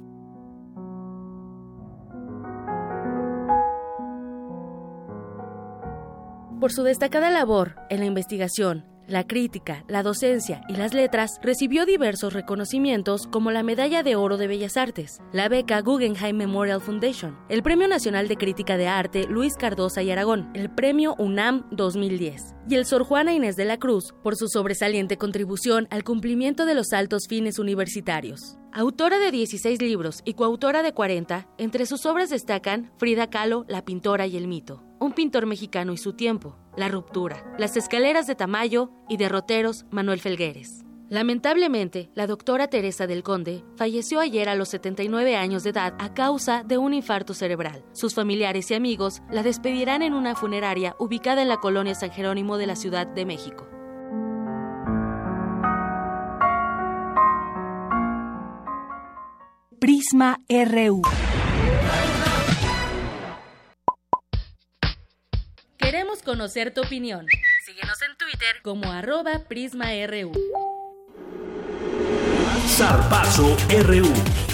Por 6.59 6.73
su 6.73 6.83
destacada 6.83 7.29
labor 7.29 7.75
en 7.89 8.01
la 8.01 8.05
investigación, 8.05 8.83
la 9.07 9.25
crítica, 9.25 9.85
la 9.87 10.03
docencia 10.03 10.61
y 10.67 10.73
las 10.73 10.93
letras, 10.93 11.39
recibió 11.41 11.85
diversos 11.85 12.33
reconocimientos 12.33 13.27
como 13.27 13.49
la 13.51 13.63
Medalla 13.63 14.03
de 14.03 14.17
Oro 14.17 14.35
de 14.35 14.47
Bellas 14.47 14.75
Artes, 14.75 15.21
la 15.31 15.47
beca 15.47 15.79
Guggenheim 15.79 16.35
Memorial 16.35 16.81
Foundation, 16.81 17.39
el 17.47 17.63
Premio 17.63 17.87
Nacional 17.87 18.27
de 18.27 18.35
Crítica 18.35 18.75
de 18.75 18.87
Arte 18.89 19.25
Luis 19.29 19.55
Cardosa 19.55 20.03
y 20.03 20.11
Aragón, 20.11 20.51
el 20.53 20.69
Premio 20.69 21.15
UNAM 21.17 21.65
2010 21.71 22.55
y 22.67 22.75
el 22.75 22.85
Sor 22.85 23.03
Juana 23.05 23.33
Inés 23.33 23.55
de 23.55 23.63
la 23.63 23.77
Cruz 23.77 24.13
por 24.21 24.35
su 24.35 24.49
sobresaliente 24.49 25.17
contribución 25.17 25.87
al 25.91 26.03
cumplimiento 26.03 26.65
de 26.65 26.75
los 26.75 26.91
altos 26.91 27.27
fines 27.29 27.57
universitarios. 27.57 28.57
Autora 28.73 29.17
de 29.17 29.31
16 29.31 29.81
libros 29.81 30.21
y 30.25 30.33
coautora 30.33 30.83
de 30.83 30.91
40, 30.91 31.47
entre 31.57 31.85
sus 31.85 32.05
obras 32.05 32.29
destacan 32.29 32.91
Frida 32.97 33.29
Kahlo, 33.29 33.65
La 33.69 33.85
pintora 33.85 34.27
y 34.27 34.35
el 34.35 34.47
mito, 34.47 34.83
Un 35.01 35.13
pintor 35.13 35.45
mexicano 35.45 35.93
y 35.93 35.97
su 35.97 36.11
tiempo, 36.13 36.57
La 36.75 36.89
ruptura, 36.89 37.55
Las 37.57 37.77
escaleras 37.77 38.27
de 38.27 38.35
Tamayo 38.35 38.91
y 39.07 39.15
Derroteros, 39.15 39.85
Manuel 39.91 40.19
Felgueres. 40.19 40.83
Lamentablemente, 41.07 42.11
la 42.15 42.27
doctora 42.27 42.67
Teresa 42.67 43.07
del 43.07 43.23
Conde 43.23 43.63
falleció 43.77 44.19
ayer 44.19 44.49
a 44.49 44.55
los 44.55 44.69
79 44.69 45.37
años 45.37 45.63
de 45.63 45.69
edad 45.69 45.95
a 45.99 46.13
causa 46.13 46.63
de 46.63 46.77
un 46.77 46.93
infarto 46.93 47.33
cerebral. 47.33 47.83
Sus 47.93 48.13
familiares 48.13 48.69
y 48.71 48.75
amigos 48.75 49.21
la 49.31 49.41
despedirán 49.41 50.01
en 50.01 50.13
una 50.13 50.35
funeraria 50.35 50.95
ubicada 50.99 51.41
en 51.41 51.47
la 51.47 51.57
colonia 51.57 51.95
San 51.95 52.11
Jerónimo 52.11 52.57
de 52.57 52.67
la 52.67 52.75
Ciudad 52.75 53.07
de 53.07 53.25
México. 53.25 53.67
Prisma 59.79 60.41
RU. 60.49 61.01
Conocer 66.23 66.73
tu 66.73 66.81
opinión. 66.81 67.25
Síguenos 67.65 68.01
en 68.01 68.15
Twitter 68.17 68.61
como 68.61 68.91
arroba 68.91 69.45
PrismaRU. 69.47 70.31
Zarpazo 72.67 73.57
RU. 73.85 74.48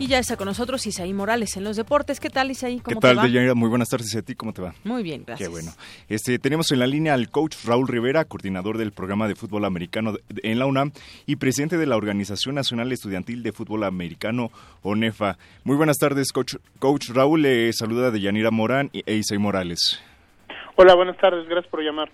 Y 0.00 0.06
ya 0.06 0.18
está 0.18 0.38
con 0.38 0.46
nosotros 0.46 0.86
Isaí 0.86 1.12
Morales 1.12 1.58
en 1.58 1.64
los 1.64 1.76
deportes. 1.76 2.20
¿Qué 2.20 2.30
tal, 2.30 2.50
Isaí? 2.50 2.80
¿Qué 2.80 2.94
tal, 2.94 3.20
Deyanira? 3.20 3.54
Muy 3.54 3.68
buenas 3.68 3.90
tardes 3.90 4.16
a 4.16 4.22
ti. 4.22 4.34
¿Cómo 4.34 4.54
te 4.54 4.62
va? 4.62 4.72
Muy 4.82 5.02
bien, 5.02 5.24
gracias. 5.26 5.46
Qué 5.46 5.52
bueno. 5.52 5.72
Este, 6.08 6.38
tenemos 6.38 6.72
en 6.72 6.78
la 6.78 6.86
línea 6.86 7.12
al 7.12 7.28
coach 7.28 7.54
Raúl 7.66 7.86
Rivera, 7.86 8.24
coordinador 8.24 8.78
del 8.78 8.92
programa 8.92 9.28
de 9.28 9.34
fútbol 9.34 9.66
americano 9.66 10.14
en 10.42 10.58
la 10.58 10.64
UNAM 10.64 10.92
y 11.26 11.36
presidente 11.36 11.76
de 11.76 11.84
la 11.84 11.98
Organización 11.98 12.54
Nacional 12.54 12.90
Estudiantil 12.92 13.42
de 13.42 13.52
Fútbol 13.52 13.84
Americano, 13.84 14.50
ONEFA. 14.82 15.36
Muy 15.64 15.76
buenas 15.76 15.98
tardes, 15.98 16.32
coach. 16.32 16.54
Coach 16.78 17.10
Raúl, 17.10 17.42
le 17.42 17.70
saluda 17.74 18.10
Deyanira 18.10 18.50
Morán 18.50 18.88
e 18.94 19.16
Isaí 19.16 19.36
Morales. 19.36 20.00
Hola, 20.76 20.94
buenas 20.94 21.18
tardes. 21.18 21.46
Gracias 21.46 21.70
por 21.70 21.82
llamar. 21.82 22.10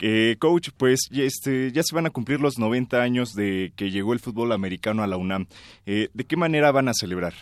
Eh, 0.00 0.36
coach, 0.38 0.70
pues 0.78 1.08
este, 1.12 1.72
ya 1.72 1.82
se 1.82 1.94
van 1.94 2.06
a 2.06 2.10
cumplir 2.10 2.40
los 2.40 2.58
90 2.58 3.02
años 3.02 3.34
de 3.34 3.72
que 3.76 3.90
llegó 3.90 4.12
el 4.12 4.20
fútbol 4.20 4.52
americano 4.52 5.02
a 5.02 5.06
la 5.06 5.16
UNAM. 5.16 5.46
Eh, 5.86 6.08
¿De 6.14 6.24
qué 6.24 6.36
manera 6.36 6.72
van 6.72 6.88
a 6.88 6.94
celebrar? 6.94 7.34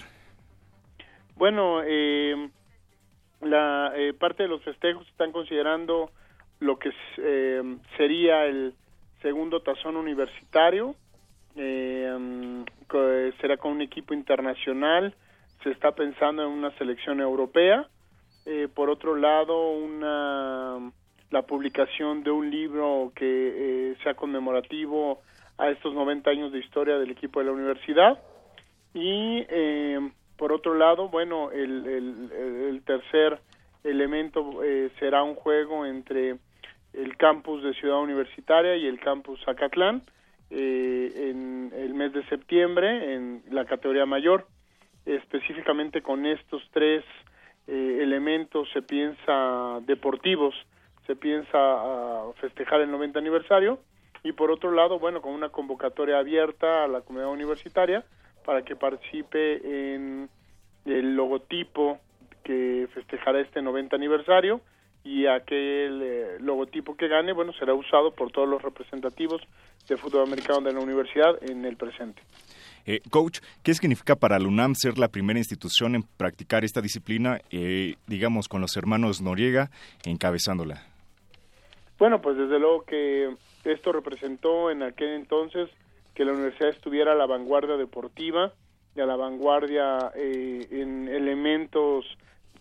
Bueno, 1.36 1.82
eh, 1.86 2.50
la 3.40 3.92
eh, 3.96 4.12
parte 4.14 4.42
de 4.42 4.48
los 4.48 4.62
festejos 4.62 5.06
están 5.08 5.32
considerando 5.32 6.10
lo 6.60 6.78
que 6.78 6.90
eh, 7.18 7.62
sería 7.96 8.44
el 8.46 8.74
segundo 9.22 9.60
tazón 9.60 9.96
universitario. 9.96 10.96
Eh, 11.54 12.64
será 13.40 13.56
con 13.56 13.72
un 13.72 13.82
equipo 13.82 14.14
internacional. 14.14 15.14
Se 15.62 15.70
está 15.70 15.92
pensando 15.92 16.42
en 16.42 16.48
una 16.48 16.76
selección 16.78 17.20
europea. 17.20 17.86
por 18.74 18.88
otro 18.88 19.14
lado, 19.14 19.72
una 19.72 20.90
la 21.30 21.42
publicación 21.42 22.22
de 22.22 22.30
un 22.30 22.50
libro 22.50 23.12
que 23.14 23.96
sea 24.02 24.14
conmemorativo 24.14 25.20
a 25.58 25.70
estos 25.70 25.92
90 25.94 26.30
años 26.30 26.52
de 26.52 26.58
historia 26.58 26.98
del 26.98 27.10
equipo 27.10 27.40
de 27.40 27.46
la 27.46 27.52
universidad. 27.52 28.18
Y 28.94 29.44
por 30.38 30.52
otro 30.52 30.74
lado, 30.74 31.08
bueno, 31.08 31.50
el, 31.50 31.84
el, 31.86 32.82
tercer 32.84 33.40
elemento 33.82 34.62
eh, 34.62 34.90
será 34.98 35.22
un 35.24 35.34
juego 35.34 35.84
entre 35.84 36.36
el 36.92 37.16
campus 37.16 37.62
de 37.62 37.74
Ciudad 37.74 38.00
Universitaria 38.00 38.76
y 38.76 38.86
el 38.86 39.00
campus 39.00 39.40
Zacatlán 39.44 40.02
eh, 40.50 41.30
en 41.30 41.72
el 41.76 41.92
mes 41.92 42.12
de 42.12 42.24
septiembre 42.26 43.14
en 43.14 43.42
la 43.50 43.64
categoría 43.66 44.06
mayor. 44.06 44.46
Específicamente 45.04 46.02
con 46.02 46.24
estos 46.24 46.62
tres 46.72 47.04
eh, 47.66 47.98
elementos 48.00 48.68
se 48.72 48.82
piensa 48.82 49.80
deportivos, 49.86 50.54
se 51.08 51.16
piensa 51.16 51.58
festejar 52.38 52.82
el 52.82 52.90
90 52.90 53.18
aniversario 53.18 53.80
y 54.22 54.32
por 54.32 54.50
otro 54.50 54.70
lado, 54.72 54.98
bueno, 54.98 55.22
con 55.22 55.32
una 55.32 55.48
convocatoria 55.48 56.18
abierta 56.18 56.84
a 56.84 56.86
la 56.86 57.00
comunidad 57.00 57.32
universitaria 57.32 58.04
para 58.44 58.62
que 58.62 58.76
participe 58.76 59.94
en 59.94 60.28
el 60.84 61.16
logotipo 61.16 61.98
que 62.44 62.88
festejará 62.92 63.40
este 63.40 63.62
90 63.62 63.96
aniversario 63.96 64.60
y 65.02 65.26
aquel 65.26 66.02
eh, 66.02 66.36
logotipo 66.40 66.94
que 66.94 67.08
gane, 67.08 67.32
bueno, 67.32 67.54
será 67.54 67.72
usado 67.72 68.14
por 68.14 68.30
todos 68.30 68.48
los 68.48 68.60
representativos 68.60 69.40
de 69.88 69.96
fútbol 69.96 70.26
americano 70.26 70.60
de 70.60 70.74
la 70.74 70.80
universidad 70.80 71.42
en 71.42 71.64
el 71.64 71.78
presente. 71.78 72.20
Eh, 72.84 73.00
coach, 73.08 73.40
¿qué 73.62 73.72
significa 73.72 74.16
para 74.16 74.38
la 74.38 74.46
UNAM 74.46 74.74
ser 74.74 74.98
la 74.98 75.08
primera 75.08 75.38
institución 75.38 75.94
en 75.94 76.02
practicar 76.02 76.64
esta 76.64 76.82
disciplina, 76.82 77.40
eh, 77.50 77.96
digamos, 78.06 78.48
con 78.48 78.60
los 78.60 78.76
hermanos 78.76 79.22
Noriega 79.22 79.70
encabezándola? 80.04 80.87
Bueno, 81.98 82.20
pues 82.20 82.36
desde 82.36 82.58
luego 82.60 82.84
que 82.84 83.34
esto 83.64 83.92
representó 83.92 84.70
en 84.70 84.82
aquel 84.82 85.10
entonces 85.10 85.68
que 86.14 86.24
la 86.24 86.32
universidad 86.32 86.70
estuviera 86.70 87.12
a 87.12 87.16
la 87.16 87.26
vanguardia 87.26 87.76
deportiva 87.76 88.52
y 88.94 89.00
a 89.00 89.06
la 89.06 89.16
vanguardia 89.16 90.12
eh, 90.14 90.66
en 90.70 91.08
elementos 91.08 92.04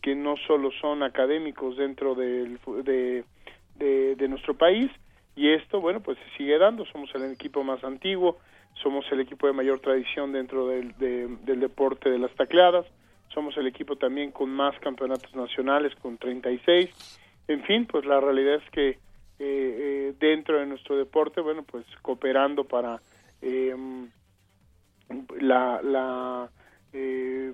que 0.02 0.16
no 0.16 0.36
solo 0.48 0.72
son 0.82 1.04
académicos 1.04 1.78
dentro 1.78 2.16
del, 2.16 2.60
de, 2.84 3.24
de, 4.16 4.28
nuestro 4.28 4.56
país. 4.56 4.92
Y 5.36 5.50
esto, 5.50 5.82
bueno, 5.82 6.02
pues 6.02 6.18
se 6.18 6.38
sigue 6.38 6.58
dando, 6.58 6.86
somos 6.86 7.14
el 7.16 7.32
equipo 7.32 7.64
más 7.64 7.84
antiguo, 7.84 8.38
somos 8.82 9.06
el 9.12 9.20
equipo 9.20 9.48
de 9.48 9.54
mayor 9.54 9.80
tradición 9.80 10.32
dentro 10.32 10.68
del, 10.68 10.96
del 10.98 11.60
deporte 11.60 12.10
de 12.10 12.20
las 12.20 12.34
tacleadas, 12.36 12.86
somos 13.34 13.56
el 13.58 13.68
equipo 13.68 13.96
también 13.96 14.32
con 14.32 14.50
más 14.50 14.80
campeonatos 14.80 15.36
nacionales, 15.36 15.96
con 15.96 16.18
36, 16.18 16.90
en 17.48 17.64
fin, 17.64 17.86
pues 17.86 18.06
la 18.06 18.20
realidad 18.20 18.56
es 18.56 18.70
que 18.72 18.98
eh, 19.40 20.10
eh, 20.10 20.14
dentro 20.20 20.60
de 20.60 20.66
nuestro 20.66 20.98
deporte, 20.98 21.42
bueno, 21.42 21.64
pues 21.64 21.86
cooperando 22.02 22.64
para 22.64 23.00
eh, 23.42 23.76
la 25.40 25.82
la, 25.82 26.50
eh, 26.94 27.54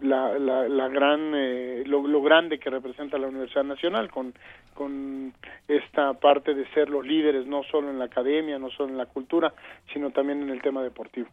la, 0.00 0.38
la, 0.38 0.88
gran 0.88 1.32
eh, 1.34 1.84
lo, 1.86 2.22
grande 2.22 2.58
que 2.58 2.70
representa 2.70 3.18
la 3.18 3.28
Universidad 3.28 3.64
Nacional 3.64 4.10
con 4.10 4.34
con 4.74 5.32
esta 5.68 6.14
parte 6.14 6.54
de 6.54 6.66
ser 6.72 6.88
los 6.88 7.06
líderes 7.06 7.46
no 7.46 7.62
solo 7.70 7.90
en 7.90 7.98
la 7.98 8.06
academia 8.06 8.58
no 8.58 8.70
solo 8.70 8.90
en 8.90 8.98
la 8.98 9.06
cultura 9.06 9.52
sino 9.92 10.10
también 10.10 10.42
en 10.42 10.50
el 10.50 10.62
tema 10.62 10.82
deportivo. 10.82 11.28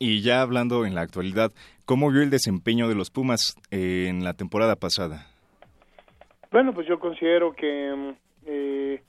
Y 0.00 0.22
ya 0.22 0.42
hablando 0.42 0.84
en 0.86 0.94
la 0.96 1.02
actualidad 1.02 1.52
cómo 1.84 2.10
vio 2.10 2.22
el 2.22 2.30
desempeño 2.30 2.88
de 2.88 2.96
los 2.96 3.10
Pumas 3.10 3.54
en 3.70 4.24
la 4.24 4.34
temporada 4.34 4.76
pasada 4.76 5.26
bueno 6.50 6.74
pues 6.74 6.88
yo 6.88 6.98
considero 6.98 7.54
que 7.54 8.14
eh, 8.46 9.02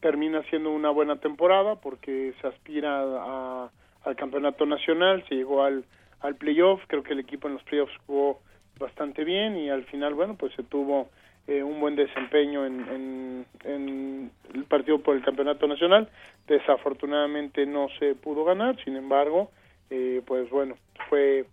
termina 0.00 0.42
siendo 0.50 0.70
una 0.70 0.90
buena 0.90 1.16
temporada 1.16 1.76
porque 1.76 2.34
se 2.40 2.46
aspira 2.46 3.00
a, 3.00 3.70
al 4.02 4.16
campeonato 4.16 4.66
nacional, 4.66 5.24
se 5.28 5.34
llegó 5.34 5.62
al, 5.62 5.84
al 6.20 6.36
playoff, 6.36 6.82
creo 6.86 7.02
que 7.02 7.12
el 7.12 7.20
equipo 7.20 7.48
en 7.48 7.54
los 7.54 7.62
playoffs 7.62 7.96
jugó 8.06 8.40
bastante 8.78 9.24
bien 9.24 9.56
y 9.56 9.70
al 9.70 9.84
final, 9.84 10.14
bueno, 10.14 10.36
pues 10.36 10.52
se 10.54 10.62
tuvo 10.62 11.08
eh, 11.46 11.62
un 11.62 11.80
buen 11.80 11.96
desempeño 11.96 12.64
en, 12.64 13.46
en, 13.64 14.30
el 14.54 14.64
partido 14.64 14.98
por 15.00 15.16
el 15.16 15.24
campeonato 15.24 15.66
nacional. 15.66 16.08
Desafortunadamente 16.46 17.66
no 17.66 17.88
se 17.98 18.14
pudo 18.14 18.44
ganar, 18.44 18.82
sin 18.84 18.96
embargo, 18.96 19.50
eh, 19.90 20.22
pues 20.26 20.48
bueno, 20.50 20.76
fue, 21.08 21.46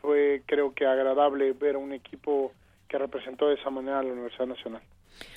fue 0.00 0.42
creo 0.46 0.74
que 0.74 0.86
agradable 0.86 1.52
ver 1.52 1.74
a 1.74 1.78
un 1.78 1.92
equipo 1.92 2.52
que 2.88 2.98
representó 2.98 3.48
de 3.48 3.54
esa 3.54 3.70
manera 3.70 3.98
a 3.98 4.02
la 4.02 4.12
Universidad 4.12 4.46
Nacional. 4.46 4.82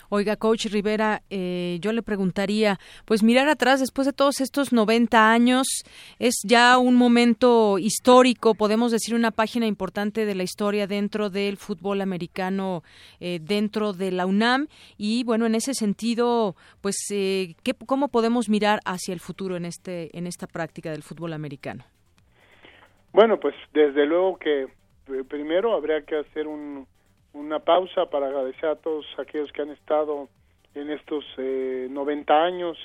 Oiga, 0.09 0.37
coach 0.37 0.67
Rivera, 0.67 1.21
eh, 1.29 1.79
yo 1.81 1.91
le 1.91 2.01
preguntaría, 2.01 2.79
pues 3.05 3.23
mirar 3.23 3.49
atrás 3.49 3.79
después 3.79 4.05
de 4.05 4.13
todos 4.13 4.39
estos 4.39 4.71
90 4.71 5.31
años 5.31 5.67
es 6.17 6.35
ya 6.45 6.77
un 6.77 6.95
momento 6.95 7.77
histórico, 7.77 8.55
podemos 8.55 8.91
decir 8.91 9.15
una 9.15 9.31
página 9.31 9.65
importante 9.65 10.25
de 10.25 10.35
la 10.35 10.43
historia 10.43 10.87
dentro 10.87 11.29
del 11.29 11.57
fútbol 11.57 12.01
americano, 12.01 12.83
eh, 13.19 13.39
dentro 13.41 13.91
de 13.91 14.11
la 14.11 14.25
UNAM 14.25 14.67
y 14.97 15.23
bueno, 15.25 15.45
en 15.45 15.55
ese 15.55 15.73
sentido, 15.73 16.55
pues 16.81 16.95
eh, 17.11 17.55
¿qué, 17.63 17.73
cómo 17.73 18.07
podemos 18.07 18.47
mirar 18.47 18.79
hacia 18.85 19.13
el 19.13 19.19
futuro 19.19 19.57
en 19.57 19.65
este 19.65 20.17
en 20.17 20.27
esta 20.27 20.47
práctica 20.47 20.91
del 20.91 21.03
fútbol 21.03 21.33
americano. 21.33 21.83
Bueno, 23.13 23.39
pues 23.39 23.55
desde 23.73 24.05
luego 24.05 24.37
que 24.37 24.67
primero 25.27 25.73
habría 25.75 26.01
que 26.01 26.17
hacer 26.17 26.47
un 26.47 26.87
una 27.33 27.59
pausa 27.59 28.09
para 28.09 28.27
agradecer 28.27 28.69
a 28.69 28.75
todos 28.75 29.05
aquellos 29.17 29.51
que 29.51 29.61
han 29.61 29.69
estado 29.69 30.29
en 30.75 30.89
estos 30.89 31.25
eh, 31.37 31.87
90 31.89 32.43
años, 32.43 32.77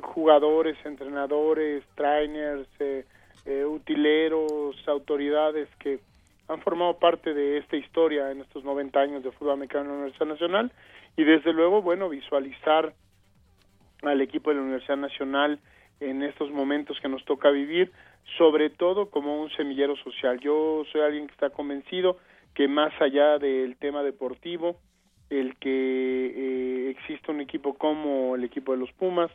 jugadores, 0.00 0.76
entrenadores, 0.84 1.84
trainers, 1.94 2.68
eh, 2.78 3.04
eh, 3.46 3.64
utileros, 3.64 4.76
autoridades 4.86 5.68
que 5.78 6.00
han 6.48 6.60
formado 6.60 6.98
parte 6.98 7.32
de 7.32 7.58
esta 7.58 7.76
historia 7.76 8.30
en 8.30 8.40
estos 8.40 8.64
90 8.64 8.98
años 9.00 9.22
de 9.22 9.30
fútbol 9.32 9.54
americano 9.54 9.84
en 9.84 9.88
la 9.88 9.94
Universidad 9.94 10.26
Nacional 10.26 10.72
y 11.16 11.24
desde 11.24 11.52
luego, 11.52 11.82
bueno, 11.82 12.08
visualizar 12.08 12.92
al 14.02 14.20
equipo 14.20 14.50
de 14.50 14.56
la 14.56 14.62
Universidad 14.62 14.96
Nacional 14.96 15.60
en 16.00 16.22
estos 16.22 16.50
momentos 16.50 16.98
que 17.00 17.08
nos 17.08 17.24
toca 17.24 17.50
vivir, 17.50 17.92
sobre 18.38 18.70
todo 18.70 19.10
como 19.10 19.40
un 19.40 19.50
semillero 19.50 19.96
social. 19.96 20.40
Yo 20.40 20.84
soy 20.90 21.02
alguien 21.02 21.26
que 21.26 21.32
está 21.32 21.50
convencido 21.50 22.18
que 22.54 22.68
más 22.68 22.92
allá 23.00 23.38
del 23.38 23.76
tema 23.76 24.02
deportivo, 24.02 24.76
el 25.30 25.56
que 25.56 25.70
eh, 25.70 26.90
exista 26.90 27.32
un 27.32 27.40
equipo 27.40 27.74
como 27.74 28.34
el 28.34 28.44
equipo 28.44 28.72
de 28.72 28.78
los 28.78 28.92
Pumas 28.92 29.30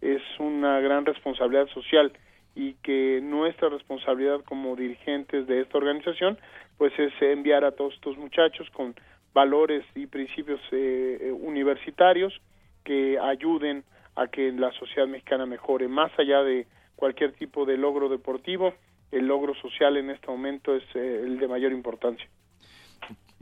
es 0.00 0.22
una 0.38 0.78
gran 0.80 1.06
responsabilidad 1.06 1.66
social 1.68 2.12
y 2.54 2.74
que 2.74 3.20
nuestra 3.22 3.68
responsabilidad 3.68 4.42
como 4.44 4.76
dirigentes 4.76 5.46
de 5.46 5.62
esta 5.62 5.78
organización 5.78 6.38
pues 6.76 6.92
es 6.98 7.12
enviar 7.20 7.64
a 7.64 7.72
todos 7.72 7.94
estos 7.94 8.16
muchachos 8.18 8.68
con 8.70 8.94
valores 9.32 9.84
y 9.94 10.06
principios 10.06 10.60
eh, 10.70 11.18
eh, 11.20 11.32
universitarios 11.32 12.40
que 12.84 13.18
ayuden 13.18 13.84
a 14.16 14.28
que 14.28 14.52
la 14.52 14.72
sociedad 14.72 15.06
mexicana 15.06 15.46
mejore. 15.46 15.88
Más 15.88 16.10
allá 16.18 16.42
de 16.42 16.66
cualquier 16.96 17.32
tipo 17.32 17.64
de 17.64 17.76
logro 17.76 18.08
deportivo 18.08 18.74
el 19.10 19.26
logro 19.26 19.54
social 19.54 19.96
en 19.96 20.10
este 20.10 20.26
momento 20.26 20.74
es 20.74 20.84
el 20.94 21.38
de 21.38 21.48
mayor 21.48 21.72
importancia 21.72 22.28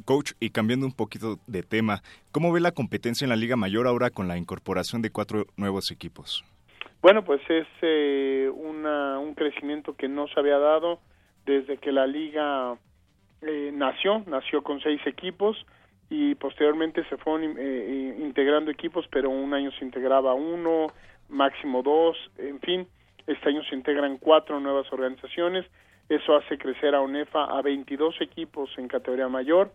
Coach, 0.04 0.32
y 0.40 0.50
cambiando 0.50 0.86
un 0.86 0.92
poquito 0.92 1.38
de 1.46 1.62
tema, 1.62 2.02
¿cómo 2.32 2.52
ve 2.52 2.60
la 2.60 2.72
competencia 2.72 3.24
en 3.24 3.30
la 3.30 3.36
Liga 3.36 3.56
Mayor 3.56 3.86
ahora 3.86 4.10
con 4.10 4.28
la 4.28 4.36
incorporación 4.36 5.02
de 5.02 5.10
cuatro 5.10 5.46
nuevos 5.56 5.90
equipos? 5.90 6.44
Bueno, 7.02 7.24
pues 7.24 7.40
es 7.48 7.66
eh, 7.82 8.50
una, 8.54 9.18
un 9.18 9.34
crecimiento 9.34 9.94
que 9.96 10.08
no 10.08 10.26
se 10.28 10.40
había 10.40 10.58
dado 10.58 11.00
desde 11.44 11.78
que 11.78 11.92
la 11.92 12.06
liga 12.06 12.76
eh, 13.42 13.70
nació, 13.72 14.24
nació 14.26 14.62
con 14.62 14.80
seis 14.80 15.00
equipos 15.06 15.56
y 16.10 16.34
posteriormente 16.36 17.04
se 17.08 17.16
fueron 17.16 17.56
eh, 17.58 18.16
integrando 18.20 18.70
equipos, 18.70 19.06
pero 19.10 19.30
un 19.30 19.54
año 19.54 19.70
se 19.78 19.84
integraba 19.84 20.34
uno, 20.34 20.88
máximo 21.28 21.82
dos, 21.82 22.16
en 22.38 22.60
fin, 22.60 22.86
este 23.26 23.48
año 23.48 23.62
se 23.64 23.74
integran 23.74 24.18
cuatro 24.18 24.60
nuevas 24.60 24.92
organizaciones, 24.92 25.66
eso 26.08 26.36
hace 26.36 26.58
crecer 26.58 26.94
a 26.94 27.00
UNEFA 27.00 27.44
a 27.44 27.62
22 27.62 28.20
equipos 28.20 28.70
en 28.78 28.86
categoría 28.86 29.28
mayor 29.28 29.72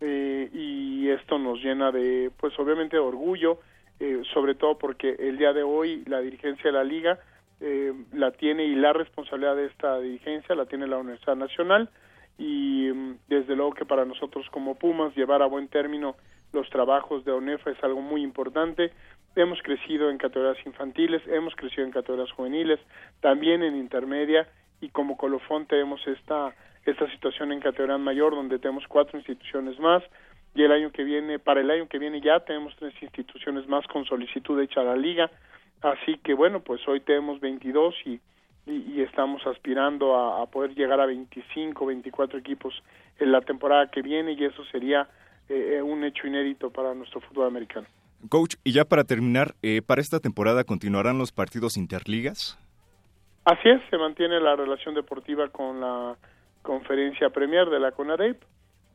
eh, 0.00 0.48
y 0.52 1.08
esto 1.10 1.38
nos 1.38 1.62
llena 1.62 1.92
de, 1.92 2.30
pues 2.38 2.58
obviamente 2.58 2.96
de 2.96 3.02
orgullo, 3.02 3.60
eh, 3.98 4.22
sobre 4.32 4.54
todo 4.54 4.78
porque 4.78 5.16
el 5.18 5.36
día 5.36 5.52
de 5.52 5.62
hoy 5.62 6.04
la 6.06 6.20
dirigencia 6.20 6.64
de 6.64 6.72
la 6.72 6.84
liga 6.84 7.18
eh, 7.60 7.92
la 8.14 8.30
tiene 8.30 8.64
y 8.64 8.74
la 8.74 8.94
responsabilidad 8.94 9.56
de 9.56 9.66
esta 9.66 10.00
dirigencia 10.00 10.54
la 10.54 10.64
tiene 10.64 10.86
la 10.86 10.96
Universidad 10.96 11.36
Nacional 11.36 11.90
y 12.38 12.90
mm, 12.90 13.18
desde 13.28 13.54
luego 13.54 13.74
que 13.74 13.84
para 13.84 14.06
nosotros 14.06 14.46
como 14.50 14.76
Pumas 14.76 15.14
llevar 15.14 15.42
a 15.42 15.46
buen 15.46 15.68
término 15.68 16.16
los 16.52 16.68
trabajos 16.70 17.24
de 17.26 17.32
ONEFA 17.32 17.70
es 17.70 17.84
algo 17.84 18.00
muy 18.00 18.22
importante. 18.22 18.92
Hemos 19.36 19.60
crecido 19.62 20.10
en 20.10 20.16
categorías 20.16 20.64
infantiles, 20.66 21.22
hemos 21.28 21.54
crecido 21.54 21.84
en 21.84 21.92
categorías 21.92 22.32
juveniles, 22.32 22.80
también 23.20 23.62
en 23.62 23.76
intermedia 23.76 24.48
y 24.80 24.88
como 24.88 25.18
colofón 25.18 25.66
tenemos 25.66 26.00
esta 26.06 26.54
esta 26.84 27.10
situación 27.10 27.52
en 27.52 27.60
categoría 27.60 27.98
mayor 27.98 28.34
donde 28.34 28.58
tenemos 28.58 28.84
cuatro 28.88 29.18
instituciones 29.18 29.78
más 29.78 30.02
y 30.54 30.62
el 30.62 30.72
año 30.72 30.90
que 30.90 31.04
viene 31.04 31.38
para 31.38 31.60
el 31.60 31.70
año 31.70 31.88
que 31.88 31.98
viene 31.98 32.20
ya 32.20 32.40
tenemos 32.40 32.74
tres 32.76 32.94
instituciones 33.00 33.68
más 33.68 33.86
con 33.86 34.04
solicitud 34.04 34.60
hecha 34.60 34.80
a 34.80 34.84
la 34.84 34.96
liga 34.96 35.30
así 35.82 36.18
que 36.18 36.34
bueno 36.34 36.60
pues 36.60 36.86
hoy 36.88 37.00
tenemos 37.00 37.40
22 37.40 37.94
y 38.06 38.20
y, 38.66 39.00
estamos 39.02 39.44
aspirando 39.46 40.14
a, 40.14 40.46
poder 40.46 40.74
llegar 40.74 41.00
a 41.00 41.06
25 41.06 41.86
24 41.86 42.38
equipos 42.38 42.74
en 43.18 43.32
la 43.32 43.40
temporada 43.40 43.90
que 43.90 44.02
viene 44.02 44.32
y 44.32 44.44
eso 44.44 44.64
sería 44.66 45.08
eh, 45.48 45.76
eh, 45.76 45.82
un 45.82 46.04
hecho 46.04 46.26
inédito 46.26 46.70
para 46.70 46.94
nuestro 46.94 47.20
fútbol 47.20 47.48
americano 47.48 47.86
Coach, 48.28 48.56
y 48.64 48.72
ya 48.72 48.84
para 48.84 49.04
terminar, 49.04 49.54
eh, 49.62 49.80
¿para 49.80 50.02
esta 50.02 50.20
temporada 50.20 50.64
continuarán 50.64 51.16
los 51.16 51.32
partidos 51.32 51.78
interligas? 51.78 52.58
Así 53.46 53.68
es, 53.70 53.80
se 53.88 53.96
mantiene 53.96 54.38
la 54.40 54.56
relación 54.56 54.94
deportiva 54.94 55.48
con 55.48 55.80
la 55.80 56.16
conferencia 56.62 57.30
premier 57.30 57.68
de 57.68 57.80
la 57.80 57.92
CONADEP 57.92 58.42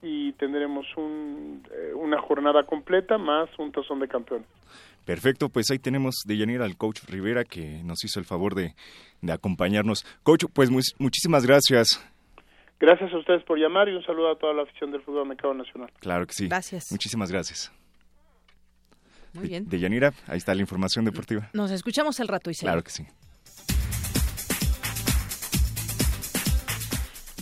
y 0.02 0.34
tendremos 0.34 0.86
un, 0.98 1.64
eh, 1.72 1.94
una 1.96 2.22
jornada 2.22 2.64
completa 2.64 3.18
más 3.18 3.50
un 3.58 3.72
tazón 3.72 4.00
de 4.00 4.08
campeón. 4.08 4.46
Perfecto, 5.06 5.50
pues 5.50 5.70
ahí 5.70 5.80
tenemos 5.80 6.16
de 6.26 6.38
Yanira 6.38 6.66
al 6.66 6.78
coach 6.78 7.04
Rivera 7.08 7.44
que 7.44 7.82
nos 7.84 8.04
hizo 8.04 8.20
el 8.20 8.26
favor 8.26 8.56
de, 8.56 8.74
de 9.22 9.34
acompañarnos. 9.34 10.04
Coach, 10.24 10.46
pues 10.54 10.70
muchísimas 11.00 11.46
gracias. 11.46 12.04
Gracias 12.80 13.14
a 13.14 13.18
ustedes 13.18 13.44
por 13.44 13.58
llamar 13.58 13.88
y 13.88 13.96
un 13.96 14.04
saludo 14.04 14.32
a 14.32 14.38
toda 14.38 14.54
la 14.54 14.64
afición 14.64 14.92
del 14.92 15.02
fútbol 15.02 15.22
americano 15.22 15.54
nacional. 15.54 15.90
Claro 16.00 16.28
que 16.28 16.34
sí. 16.34 16.48
Gracias. 16.48 16.92
Muchísimas 16.92 17.32
gracias. 17.32 17.72
Muy 19.34 19.48
bien. 19.48 19.68
De, 19.68 19.80
Yanira, 19.80 20.14
ahí 20.28 20.38
está 20.38 20.56
la 20.56 20.62
información 20.62 21.06
deportiva. 21.06 21.50
Nos 21.54 21.72
escuchamos 21.72 22.20
el 22.20 22.28
rato 22.28 22.50
y 22.50 22.54
Claro 22.54 22.84
que 22.84 22.92
sí. 22.92 23.06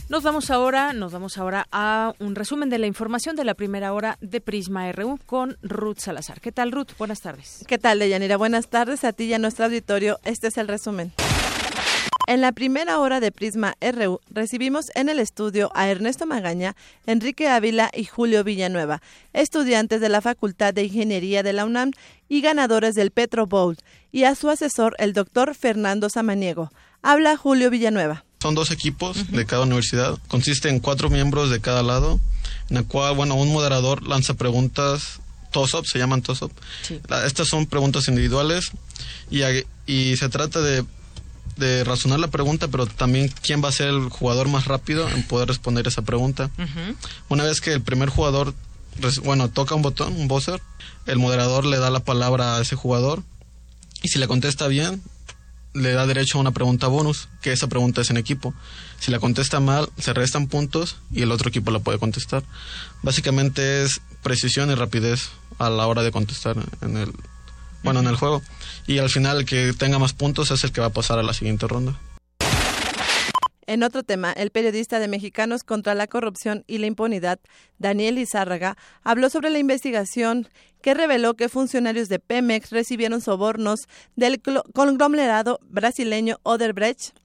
Nos 0.09 0.21
vamos 0.21 0.51
ahora, 0.51 0.91
nos 0.91 1.13
vamos 1.13 1.37
ahora 1.37 1.65
a 1.71 2.13
un 2.19 2.35
resumen 2.35 2.69
de 2.69 2.77
la 2.77 2.87
información 2.87 3.35
de 3.35 3.45
la 3.45 3.53
primera 3.53 3.93
hora 3.93 4.17
de 4.21 4.41
Prisma 4.41 4.91
RU 4.91 5.17
con 5.25 5.57
Ruth 5.61 5.99
Salazar. 5.99 6.41
¿Qué 6.41 6.51
tal, 6.51 6.71
Ruth? 6.71 6.89
Buenas 6.97 7.21
tardes. 7.21 7.63
¿Qué 7.67 7.77
tal, 7.77 7.99
Deyanira? 7.99 8.35
Buenas 8.35 8.67
tardes 8.67 9.05
a 9.05 9.13
ti 9.13 9.25
y 9.25 9.33
a 9.33 9.39
nuestro 9.39 9.65
auditorio. 9.65 10.19
Este 10.25 10.47
es 10.47 10.57
el 10.57 10.67
resumen. 10.67 11.13
En 12.27 12.41
la 12.41 12.51
primera 12.51 12.99
hora 12.99 13.21
de 13.21 13.31
Prisma 13.31 13.75
RU 13.81 14.19
recibimos 14.29 14.85
en 14.93 15.07
el 15.09 15.19
estudio 15.19 15.71
a 15.73 15.89
Ernesto 15.89 16.25
Magaña, 16.25 16.75
Enrique 17.05 17.47
Ávila 17.47 17.89
y 17.93 18.03
Julio 18.03 18.43
Villanueva, 18.43 19.01
estudiantes 19.31 19.99
de 19.99 20.09
la 20.09 20.21
Facultad 20.21 20.73
de 20.73 20.83
Ingeniería 20.83 21.43
de 21.43 21.53
la 21.53 21.65
UNAM 21.65 21.91
y 22.27 22.41
ganadores 22.41 22.95
del 22.95 23.11
Petro 23.11 23.45
Bowl, 23.45 23.77
y 24.11 24.25
a 24.25 24.35
su 24.35 24.49
asesor, 24.49 24.95
el 24.99 25.13
doctor 25.13 25.55
Fernando 25.55 26.09
Samaniego. 26.09 26.71
Habla 27.01 27.35
Julio 27.35 27.69
Villanueva. 27.69 28.25
Son 28.43 28.55
dos 28.55 28.71
equipos 28.71 29.31
de 29.31 29.45
cada 29.45 29.63
universidad. 29.63 30.19
Consiste 30.27 30.67
en 30.67 30.81
cuatro 30.81 31.09
miembros 31.09 31.49
de 31.49 31.61
cada 31.61 31.81
lado, 31.81 32.19
en 32.69 32.75
la 32.75 32.83
cual, 32.83 33.15
bueno, 33.15 33.35
un 33.35 33.53
moderador 33.53 34.05
lanza 34.05 34.33
preguntas 34.33 35.21
TOSOP, 35.51 35.85
se 35.85 35.97
llaman 35.97 36.21
TOSOP. 36.21 36.51
estas 37.25 37.47
son 37.47 37.67
preguntas 37.67 38.09
individuales 38.09 38.71
y, 39.31 39.43
y 39.87 40.17
se 40.17 40.27
trata 40.27 40.59
de, 40.59 40.83
de, 41.55 41.85
razonar 41.85 42.19
la 42.19 42.27
pregunta, 42.27 42.67
pero 42.67 42.85
también 42.85 43.31
quién 43.41 43.63
va 43.63 43.69
a 43.69 43.71
ser 43.71 43.87
el 43.87 44.09
jugador 44.09 44.49
más 44.49 44.65
rápido 44.65 45.07
en 45.07 45.23
poder 45.23 45.47
responder 45.47 45.87
esa 45.87 46.01
pregunta. 46.01 46.51
Una 47.29 47.45
vez 47.45 47.61
que 47.61 47.71
el 47.71 47.81
primer 47.81 48.09
jugador, 48.09 48.53
bueno, 49.23 49.51
toca 49.51 49.73
un 49.73 49.83
botón, 49.83 50.17
un 50.17 50.27
buzzer, 50.27 50.61
el 51.05 51.17
moderador 51.17 51.63
le 51.63 51.77
da 51.77 51.89
la 51.89 52.01
palabra 52.01 52.57
a 52.57 52.61
ese 52.61 52.75
jugador 52.75 53.23
y 54.01 54.09
si 54.09 54.19
le 54.19 54.27
contesta 54.27 54.67
bien, 54.67 55.01
le 55.74 55.91
da 55.93 56.05
derecho 56.05 56.38
a 56.38 56.41
una 56.41 56.51
pregunta 56.51 56.88
bonus, 56.88 57.28
que 57.41 57.51
esa 57.51 57.67
pregunta 57.67 58.01
es 58.01 58.09
en 58.09 58.17
equipo. 58.17 58.53
Si 58.99 59.11
la 59.11 59.19
contesta 59.19 59.59
mal, 59.59 59.89
se 59.97 60.13
restan 60.13 60.47
puntos 60.47 60.97
y 61.11 61.21
el 61.21 61.32
otro 61.32 61.49
equipo 61.49 61.71
la 61.71 61.80
puede 61.80 61.99
contestar. 61.99 62.43
Básicamente 63.01 63.84
es 63.84 64.01
precisión 64.21 64.71
y 64.71 64.76
rapidez 64.76 65.30
a 65.59 65.69
la 65.69 65.88
hora 65.88 66.03
de 66.03 66.11
contestar 66.11 66.57
en 66.82 66.97
el 66.97 67.13
bueno, 67.84 67.99
en 67.99 68.07
el 68.07 68.15
juego. 68.15 68.41
Y 68.88 68.99
al 68.99 69.09
final 69.09 69.39
el 69.39 69.45
que 69.45 69.74
tenga 69.74 69.99
más 69.99 70.13
puntos 70.13 70.51
es 70.51 70.63
el 70.63 70.71
que 70.71 70.82
va 70.82 70.88
a 70.88 70.93
pasar 70.93 71.19
a 71.19 71.24
la 71.24 71.34
siguiente 71.34 71.67
ronda. 71.67 71.99
En 73.68 73.84
otro 73.84 74.03
tema, 74.03 74.34
el 74.34 74.51
periodista 74.51 74.99
de 74.99 75.07
Mexicanos 75.07 75.64
contra 75.64 75.95
la 75.95 76.07
Corrupción 76.07 76.64
y 76.68 76.80
la 76.80 76.88
Impunidad, 76.88 77.39
Daniel 77.78 78.18
Izárraga, 78.18 78.76
habló 79.03 79.30
sobre 79.30 79.49
la 79.49 79.59
investigación 79.59 80.47
que 80.82 80.93
reveló 80.93 81.36
que 81.36 81.49
funcionarios 81.49 82.09
de 82.09 82.20
Pemex 82.20 82.72
recibieron 82.72 83.22
sobornos 83.22 83.88
del 84.16 84.41
conglomerado 84.74 85.59
brasileño 85.70 86.38
Oderbrecht 86.43 87.18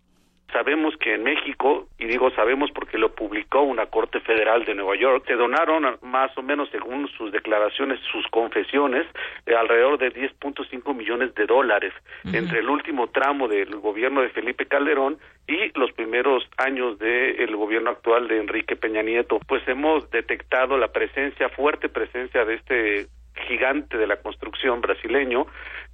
Sabemos 0.52 0.94
que 1.00 1.14
en 1.14 1.24
México, 1.24 1.87
y 1.98 2.06
digo 2.06 2.30
sabemos 2.30 2.70
porque 2.72 2.96
lo 2.96 3.12
publicó 3.14 3.62
una 3.62 3.86
Corte 3.86 4.20
Federal 4.20 4.64
de 4.64 4.74
Nueva 4.74 4.96
York, 4.96 5.24
se 5.26 5.34
donaron 5.34 5.98
más 6.02 6.36
o 6.38 6.42
menos, 6.42 6.68
según 6.70 7.08
sus 7.08 7.32
declaraciones, 7.32 7.98
sus 8.12 8.26
confesiones, 8.28 9.06
eh, 9.46 9.54
alrededor 9.54 9.98
de 9.98 10.12
10.5 10.12 10.94
millones 10.94 11.34
de 11.34 11.46
dólares 11.46 11.92
entre 12.32 12.60
el 12.60 12.68
último 12.68 13.08
tramo 13.08 13.48
del 13.48 13.74
gobierno 13.76 14.22
de 14.22 14.28
Felipe 14.28 14.66
Calderón 14.66 15.18
y 15.46 15.76
los 15.78 15.92
primeros 15.92 16.44
años 16.56 16.98
del 16.98 17.56
gobierno 17.56 17.90
actual 17.90 18.28
de 18.28 18.38
Enrique 18.38 18.76
Peña 18.76 19.02
Nieto. 19.02 19.40
Pues 19.48 19.66
hemos 19.66 20.08
detectado 20.10 20.78
la 20.78 20.88
presencia, 20.88 21.48
fuerte 21.48 21.88
presencia 21.88 22.44
de 22.44 22.54
este 22.54 23.06
gigante 23.46 23.96
de 23.96 24.06
la 24.06 24.16
construcción 24.16 24.80
brasileño 24.80 25.46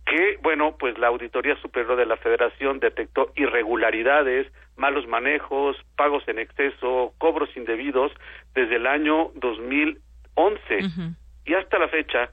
que, 0.06 0.38
bueno, 0.42 0.76
pues 0.78 0.98
la 0.98 1.08
Auditoría 1.08 1.56
Superior 1.56 1.96
de 1.96 2.06
la 2.06 2.16
Federación 2.16 2.78
detectó 2.78 3.32
irregularidades, 3.36 4.46
malos 4.76 5.06
manejos, 5.06 5.76
pagos 5.96 6.26
en 6.28 6.38
exceso, 6.38 7.14
cobros 7.18 7.48
indebidos 7.56 8.12
desde 8.54 8.76
el 8.76 8.86
año 8.86 9.30
2011 9.36 11.14
y 11.46 11.54
hasta 11.54 11.78
la 11.78 11.88
fecha 11.88 12.30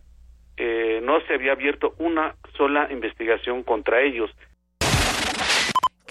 eh, 0.58 1.00
no 1.04 1.22
se 1.22 1.34
había 1.34 1.54
abierto 1.54 1.96
una 1.98 2.36
sola 2.58 2.88
investigación 2.92 3.64
contra 3.64 4.02
ellos. 4.02 4.30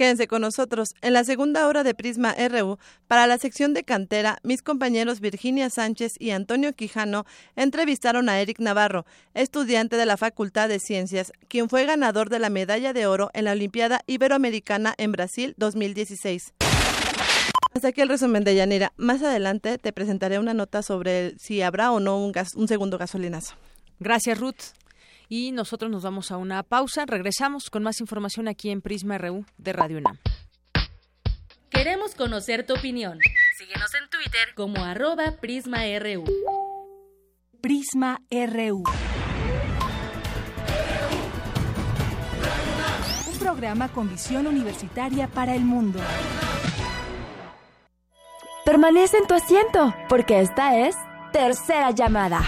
Quédense 0.00 0.28
con 0.28 0.40
nosotros. 0.40 0.94
En 1.02 1.12
la 1.12 1.24
segunda 1.24 1.68
hora 1.68 1.84
de 1.84 1.92
Prisma 1.92 2.34
RU, 2.48 2.78
para 3.06 3.26
la 3.26 3.36
sección 3.36 3.74
de 3.74 3.84
cantera, 3.84 4.38
mis 4.42 4.62
compañeros 4.62 5.20
Virginia 5.20 5.68
Sánchez 5.68 6.14
y 6.18 6.30
Antonio 6.30 6.72
Quijano 6.72 7.26
entrevistaron 7.54 8.30
a 8.30 8.40
Eric 8.40 8.60
Navarro, 8.60 9.04
estudiante 9.34 9.98
de 9.98 10.06
la 10.06 10.16
Facultad 10.16 10.70
de 10.70 10.78
Ciencias, 10.78 11.32
quien 11.48 11.68
fue 11.68 11.84
ganador 11.84 12.30
de 12.30 12.38
la 12.38 12.48
medalla 12.48 12.94
de 12.94 13.06
oro 13.06 13.28
en 13.34 13.44
la 13.44 13.52
Olimpiada 13.52 14.00
Iberoamericana 14.06 14.94
en 14.96 15.12
Brasil 15.12 15.52
2016. 15.58 16.54
Hasta 17.74 17.88
aquí 17.88 18.00
el 18.00 18.08
resumen 18.08 18.42
de 18.42 18.54
Yanira. 18.54 18.94
Más 18.96 19.22
adelante 19.22 19.76
te 19.76 19.92
presentaré 19.92 20.38
una 20.38 20.54
nota 20.54 20.82
sobre 20.82 21.38
si 21.38 21.60
habrá 21.60 21.92
o 21.92 22.00
no 22.00 22.16
un, 22.16 22.32
un 22.54 22.68
segundo 22.68 22.96
gasolinazo. 22.96 23.54
Gracias, 23.98 24.40
Ruth 24.40 24.62
y 25.30 25.52
nosotros 25.52 25.90
nos 25.90 26.02
vamos 26.02 26.30
a 26.30 26.36
una 26.36 26.62
pausa. 26.62 27.06
Regresamos 27.06 27.70
con 27.70 27.82
más 27.82 28.00
información 28.00 28.48
aquí 28.48 28.68
en 28.68 28.82
Prisma 28.82 29.16
RU 29.16 29.46
de 29.56 29.72
Radio 29.72 29.96
UNAM. 29.96 30.18
Queremos 31.70 32.14
conocer 32.14 32.66
tu 32.66 32.74
opinión. 32.74 33.18
Síguenos 33.56 33.94
en 33.94 34.10
Twitter 34.10 34.54
como 34.54 34.84
arroba 34.84 35.36
PrismaRU. 35.40 36.24
Prisma 37.62 38.20
RU. 38.30 38.82
Un 43.32 43.38
programa 43.38 43.88
con 43.88 44.10
visión 44.10 44.46
universitaria 44.46 45.28
para 45.28 45.54
el 45.54 45.62
mundo. 45.62 46.00
Permanece 48.64 49.18
en 49.18 49.26
tu 49.26 49.34
asiento, 49.34 49.94
porque 50.08 50.40
esta 50.40 50.76
es 50.76 50.96
Tercera 51.32 51.92
Llamada. 51.92 52.42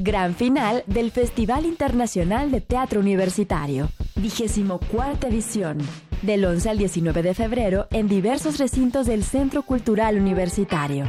Gran 0.00 0.36
final 0.36 0.84
del 0.86 1.10
Festival 1.10 1.66
Internacional 1.66 2.52
de 2.52 2.60
Teatro 2.60 3.00
Universitario, 3.00 3.88
vigésimo 4.14 4.78
cuarta 4.78 5.26
edición. 5.26 5.78
del 6.22 6.44
11 6.44 6.70
al 6.70 6.78
19 6.78 7.22
de 7.22 7.34
febrero 7.34 7.86
en 7.92 8.08
diversos 8.08 8.58
recintos 8.58 9.06
del 9.06 9.22
Centro 9.22 9.62
Cultural 9.62 10.16
Universitario. 10.16 11.04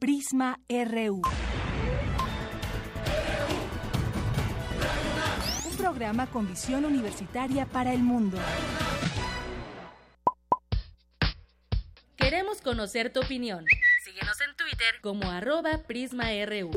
Prisma 0.00 0.58
RU. 0.68 1.20
Un 5.70 5.76
programa 5.76 6.26
con 6.28 6.48
visión 6.48 6.86
universitaria 6.86 7.66
para 7.66 7.92
el 7.92 8.02
mundo. 8.02 8.38
Queremos 12.16 12.62
conocer 12.62 13.12
tu 13.12 13.20
opinión. 13.20 13.66
Síguenos 14.02 14.40
en 14.40 14.56
Twitter 14.56 14.94
como 15.02 15.30
arroba 15.30 15.82
PrismaRU. 15.86 16.70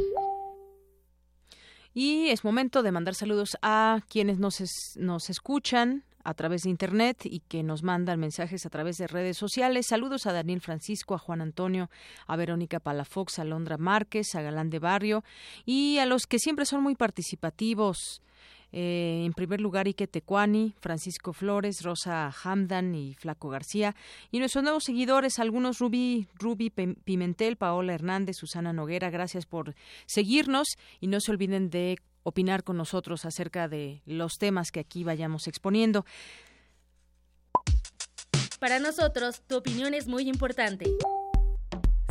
Y 1.94 2.28
es 2.30 2.44
momento 2.44 2.84
de 2.84 2.92
mandar 2.92 3.16
saludos 3.16 3.58
a 3.62 4.02
quienes 4.10 4.38
nos, 4.38 4.60
es- 4.60 4.98
nos 4.98 5.30
escuchan 5.30 6.04
a 6.24 6.34
través 6.34 6.62
de 6.64 6.70
internet 6.70 7.22
y 7.26 7.40
que 7.42 7.64
nos 7.64 7.84
mandan 7.84 8.20
mensajes 8.20 8.66
a 8.66 8.70
través 8.70 8.98
de 8.98 9.08
redes 9.08 9.38
sociales. 9.38 9.88
Saludos 9.90 10.26
a 10.26 10.34
Daniel 10.34 10.62
Francisco, 10.62 11.16
a 11.16 11.20
Juan 11.20 11.42
Antonio, 11.42 11.90
a 12.28 12.36
Verónica 12.36 12.80
Palafox, 12.80 13.40
a 13.40 13.44
Londra 13.44 13.78
Márquez, 13.78 14.34
a 14.36 14.42
Galán 14.42 14.70
de 14.70 14.80
Barrio 14.80 15.24
y 15.66 15.98
a 15.98 16.06
los 16.06 16.26
que 16.26 16.40
siempre 16.40 16.66
son 16.66 16.82
muy 16.84 16.96
participativos. 16.96 18.22
Eh, 18.76 19.22
en 19.24 19.34
primer 19.34 19.62
lugar, 19.62 19.86
Ike 19.86 20.08
Tecuani, 20.08 20.74
Francisco 20.80 21.32
Flores, 21.32 21.84
Rosa 21.84 22.34
Hamdan 22.44 22.96
y 22.96 23.14
Flaco 23.14 23.50
García. 23.50 23.96
Y 24.32 24.40
nuestros 24.40 24.64
nuevos 24.64 24.86
seguidores, 24.86 25.38
algunos 25.38 25.78
Ruby, 25.78 26.28
Ruby 26.40 26.72
Pim- 26.72 26.96
Pimentel, 27.04 27.56
Paola 27.56 27.94
Hernández, 27.94 28.36
Susana 28.38 28.74
Noguera, 28.74 29.12
gracias 29.12 29.46
por 29.46 29.76
seguirnos 30.08 30.68
y 31.00 31.06
no 31.06 31.20
se 31.20 31.32
olviden 31.32 31.70
de 31.70 32.00
opinar 32.24 32.64
con 32.64 32.78
nosotros 32.78 33.26
acerca 33.26 33.68
de 33.68 34.02
los 34.06 34.38
temas 34.38 34.72
que 34.72 34.80
aquí 34.80 35.04
vayamos 35.04 35.48
exponiendo. 35.48 36.06
Para 38.60 38.80
nosotros, 38.80 39.42
tu 39.46 39.58
opinión 39.58 39.94
es 39.94 40.08
muy 40.08 40.30
importante. 40.30 40.86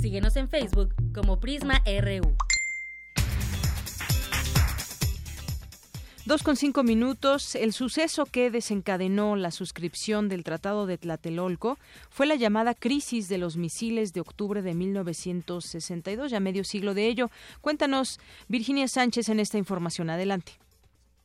Síguenos 0.00 0.36
en 0.36 0.48
Facebook 0.48 0.94
como 1.14 1.40
Prisma 1.40 1.82
RU. 1.86 2.36
Dos 6.24 6.44
con 6.44 6.54
cinco 6.54 6.84
minutos. 6.84 7.56
El 7.56 7.72
suceso 7.72 8.26
que 8.26 8.52
desencadenó 8.52 9.34
la 9.34 9.50
suscripción 9.50 10.28
del 10.28 10.44
Tratado 10.44 10.86
de 10.86 10.96
Tlatelolco 10.96 11.78
fue 12.10 12.26
la 12.26 12.36
llamada 12.36 12.74
crisis 12.74 13.28
de 13.28 13.38
los 13.38 13.56
misiles 13.56 14.12
de 14.12 14.20
octubre 14.20 14.62
de 14.62 14.72
1962, 14.72 16.30
ya 16.30 16.38
medio 16.38 16.62
siglo 16.62 16.94
de 16.94 17.08
ello. 17.08 17.28
Cuéntanos, 17.60 18.20
Virginia 18.46 18.86
Sánchez, 18.86 19.30
en 19.30 19.40
esta 19.40 19.58
información. 19.58 20.10
Adelante. 20.10 20.52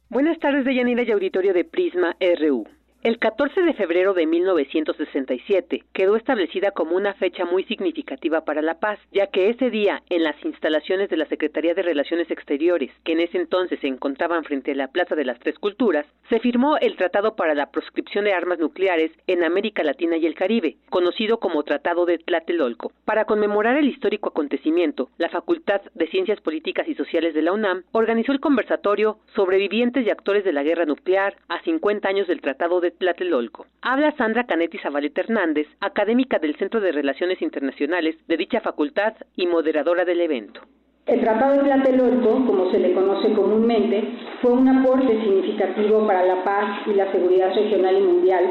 Buenas 0.09 0.39
tardes, 0.39 0.65
Deyanira 0.65 1.03
y 1.03 1.11
auditorio 1.11 1.53
de 1.53 1.63
Prisma 1.63 2.15
RU. 2.19 2.65
El 3.03 3.19
14 3.19 3.61
de 3.61 3.73
febrero 3.73 4.15
de 4.15 4.25
1967 4.25 5.83
quedó 5.93 6.15
establecida 6.15 6.71
como 6.71 6.95
una 6.95 7.13
fecha 7.13 7.45
muy 7.45 7.63
significativa 7.65 8.41
para 8.43 8.63
la 8.63 8.79
paz, 8.79 8.99
ya 9.11 9.27
que 9.27 9.49
ese 9.49 9.69
día, 9.69 10.01
en 10.09 10.23
las 10.23 10.35
instalaciones 10.43 11.07
de 11.09 11.15
la 11.15 11.27
Secretaría 11.27 11.75
de 11.75 11.83
Relaciones 11.83 12.29
Exteriores, 12.31 12.91
que 13.03 13.11
en 13.11 13.19
ese 13.19 13.37
entonces 13.37 13.79
se 13.81 13.87
encontraban 13.87 14.43
frente 14.43 14.71
a 14.71 14.75
la 14.75 14.87
Plaza 14.87 15.15
de 15.15 15.25
las 15.25 15.39
Tres 15.39 15.59
Culturas, 15.59 16.07
se 16.27 16.39
firmó 16.39 16.77
el 16.77 16.95
Tratado 16.95 17.35
para 17.35 17.53
la 17.53 17.69
Proscripción 17.69 18.25
de 18.25 18.33
Armas 18.33 18.57
Nucleares 18.57 19.11
en 19.27 19.43
América 19.43 19.83
Latina 19.83 20.17
y 20.17 20.25
el 20.25 20.35
Caribe, 20.35 20.77
conocido 20.89 21.39
como 21.39 21.63
Tratado 21.63 22.05
de 22.07 22.17
Tlatelolco. 22.17 22.91
Para 23.05 23.25
conmemorar 23.25 23.77
el 23.77 23.87
histórico 23.87 24.29
acontecimiento, 24.29 25.11
la 25.19 25.29
Facultad 25.29 25.81
de 25.93 26.07
Ciencias 26.07 26.41
Políticas 26.41 26.87
y 26.87 26.95
Sociales 26.95 27.35
de 27.35 27.43
la 27.43 27.53
UNAM 27.53 27.83
organizó 27.91 28.31
el 28.31 28.39
conversatorio 28.39 29.19
Sobrevivientes 29.35 30.05
y 30.05 30.09
actores 30.09 30.43
de 30.43 30.51
la 30.51 30.63
guerra 30.63 30.85
nuclear 30.85 31.37
a 31.47 31.61
50 31.61 32.09
años 32.09 32.27
del 32.27 32.41
Tratado 32.41 32.81
de 32.81 32.86
Tlatelolco. 32.91 33.65
Habla 33.81 34.13
Sandra 34.17 34.45
Canetti 34.45 34.77
Zabaleta 34.77 35.21
Hernández, 35.21 35.67
académica 35.79 36.39
del 36.39 36.55
Centro 36.55 36.79
de 36.79 36.91
Relaciones 36.91 37.41
Internacionales 37.41 38.15
de 38.27 38.37
dicha 38.37 38.61
facultad 38.61 39.13
y 39.35 39.47
moderadora 39.47 40.05
del 40.05 40.21
evento. 40.21 40.61
El 41.05 41.21
Tratado 41.21 41.53
de 41.53 41.69
Tlatelolco, 41.69 42.45
como 42.45 42.69
se 42.71 42.79
le 42.79 42.93
conoce 42.93 43.31
comúnmente, 43.33 44.03
fue 44.41 44.51
un 44.51 44.67
aporte 44.67 45.21
significativo 45.21 46.05
para 46.05 46.25
la 46.25 46.43
paz 46.43 46.85
y 46.85 46.93
la 46.93 47.11
seguridad 47.11 47.53
regional 47.55 47.97
y 47.97 48.01
mundial, 48.01 48.43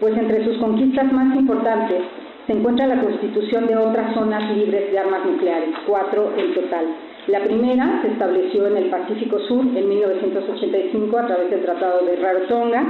pues 0.00 0.16
entre 0.16 0.44
sus 0.44 0.58
conquistas 0.58 1.12
más 1.12 1.36
importantes 1.36 2.02
se 2.46 2.52
encuentra 2.52 2.86
la 2.86 3.00
constitución 3.00 3.66
de 3.66 3.76
otras 3.76 4.12
zonas 4.14 4.54
libres 4.56 4.90
de 4.90 4.98
armas 4.98 5.24
nucleares, 5.24 5.74
cuatro 5.86 6.32
en 6.36 6.52
total. 6.54 6.86
La 7.28 7.42
primera 7.42 8.02
se 8.02 8.08
estableció 8.08 8.66
en 8.66 8.76
el 8.76 8.90
Pacífico 8.90 9.38
Sur 9.48 9.64
en 9.64 9.88
1985 9.88 11.18
a 11.18 11.26
través 11.26 11.50
del 11.50 11.62
Tratado 11.62 12.04
de 12.04 12.16
Rarotonga, 12.16 12.84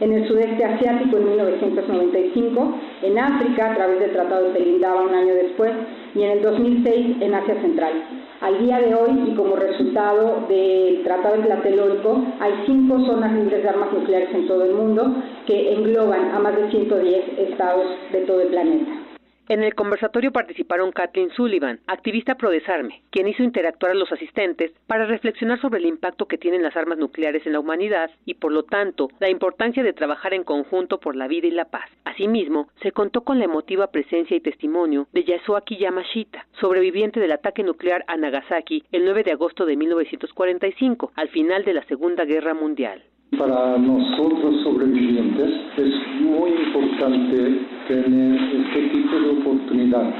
en 0.00 0.12
el 0.12 0.28
sudeste 0.28 0.64
asiático 0.64 1.16
en 1.16 1.30
1995, 1.30 2.74
en 3.02 3.18
África 3.18 3.72
a 3.72 3.74
través 3.74 4.00
del 4.00 4.12
Tratado 4.12 4.44
de 4.44 4.50
Pelindaba 4.58 5.02
un 5.02 5.14
año 5.14 5.34
después 5.34 5.72
y 6.14 6.22
en 6.22 6.30
el 6.30 6.42
2006 6.42 7.16
en 7.20 7.34
Asia 7.34 7.60
Central. 7.60 7.92
Al 8.40 8.58
día 8.64 8.78
de 8.78 8.94
hoy 8.94 9.10
y 9.26 9.34
como 9.34 9.56
resultado 9.56 10.46
del 10.48 11.02
Tratado 11.02 11.36
de 11.36 11.42
Tlatelolco 11.42 12.22
hay 12.38 12.52
cinco 12.66 13.00
zonas 13.06 13.32
libres 13.32 13.62
de 13.62 13.68
armas 13.68 13.92
nucleares 13.92 14.32
en 14.32 14.46
todo 14.46 14.64
el 14.64 14.74
mundo 14.74 15.12
que 15.46 15.74
engloban 15.74 16.30
a 16.30 16.38
más 16.38 16.56
de 16.56 16.70
110 16.70 17.38
estados 17.38 17.86
de 18.12 18.20
todo 18.20 18.40
el 18.42 18.48
planeta. 18.48 19.07
En 19.50 19.62
el 19.62 19.74
conversatorio 19.74 20.30
participaron 20.30 20.92
Kathleen 20.92 21.30
Sullivan, 21.30 21.80
activista 21.86 22.34
pro 22.34 22.50
desarme, 22.50 23.02
quien 23.10 23.28
hizo 23.28 23.42
interactuar 23.42 23.92
a 23.92 23.94
los 23.94 24.12
asistentes 24.12 24.72
para 24.86 25.06
reflexionar 25.06 25.58
sobre 25.58 25.78
el 25.78 25.86
impacto 25.86 26.26
que 26.26 26.36
tienen 26.36 26.62
las 26.62 26.76
armas 26.76 26.98
nucleares 26.98 27.46
en 27.46 27.54
la 27.54 27.60
humanidad 27.60 28.10
y, 28.26 28.34
por 28.34 28.52
lo 28.52 28.64
tanto, 28.64 29.08
la 29.20 29.30
importancia 29.30 29.82
de 29.82 29.94
trabajar 29.94 30.34
en 30.34 30.44
conjunto 30.44 31.00
por 31.00 31.16
la 31.16 31.28
vida 31.28 31.46
y 31.46 31.52
la 31.52 31.64
paz. 31.64 31.88
Asimismo, 32.04 32.68
se 32.82 32.92
contó 32.92 33.22
con 33.22 33.38
la 33.38 33.46
emotiva 33.46 33.86
presencia 33.86 34.36
y 34.36 34.40
testimonio 34.40 35.06
de 35.14 35.24
Yasuaki 35.24 35.78
Yamashita, 35.78 36.46
sobreviviente 36.60 37.18
del 37.18 37.32
ataque 37.32 37.62
nuclear 37.62 38.04
a 38.06 38.18
Nagasaki 38.18 38.84
el 38.92 39.06
9 39.06 39.22
de 39.24 39.32
agosto 39.32 39.64
de 39.64 39.76
1945, 39.76 41.12
al 41.14 41.30
final 41.30 41.64
de 41.64 41.72
la 41.72 41.84
Segunda 41.84 42.26
Guerra 42.26 42.52
Mundial. 42.52 43.02
Para 43.36 43.76
nosotros 43.76 44.62
sobrevivientes 44.62 45.50
es 45.76 45.92
muy 46.22 46.50
importante 46.50 47.60
tener 47.86 48.34
este 48.34 48.88
tipo 48.88 49.20
de 49.20 49.28
oportunidad 49.40 50.14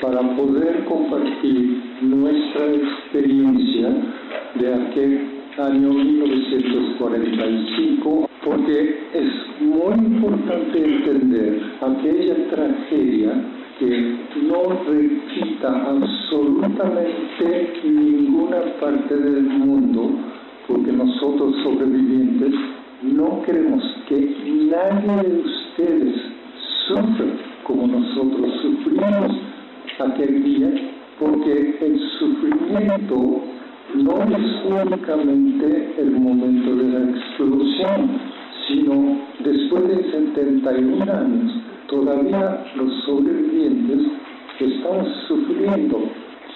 para 0.00 0.20
poder 0.36 0.84
compartir 0.84 1.82
nuestra 2.02 2.72
experiencia 2.72 3.88
de 4.54 4.74
aquel 4.74 5.42
año 5.58 5.92
1945, 5.92 8.30
porque 8.44 9.08
es 9.12 9.32
muy 9.60 9.94
importante 9.94 10.84
entender 10.84 11.60
aquella 11.80 12.48
tragedia 12.48 13.32
que 13.80 14.18
no 14.48 14.68
repita 14.88 15.90
absolutamente 15.90 17.72
ninguna 17.84 18.60
parte 18.80 19.16
del 19.16 19.42
mundo 19.42 20.12
porque 20.72 20.90
nosotros 20.92 21.54
sobrevivientes 21.62 22.54
no 23.02 23.42
queremos 23.42 23.82
que 24.08 24.34
nadie 24.70 25.28
de 25.28 25.40
ustedes 25.40 26.14
sufra 26.86 27.26
como 27.64 27.86
nosotros 27.88 28.50
sufrimos 28.62 29.36
aquel 29.98 30.42
día, 30.42 30.70
porque 31.20 31.76
el 31.80 32.00
sufrimiento 32.18 33.42
no 33.96 34.22
es 34.22 34.86
únicamente 34.86 35.94
el 35.98 36.12
momento 36.12 36.74
de 36.76 36.88
la 36.88 37.10
explosión, 37.10 38.18
sino 38.66 39.18
después 39.44 39.88
de 39.88 40.10
71 40.10 41.12
años, 41.12 41.52
todavía 41.88 42.64
los 42.76 43.04
sobrevivientes 43.04 44.00
estamos 44.58 45.08
sufriendo 45.28 46.00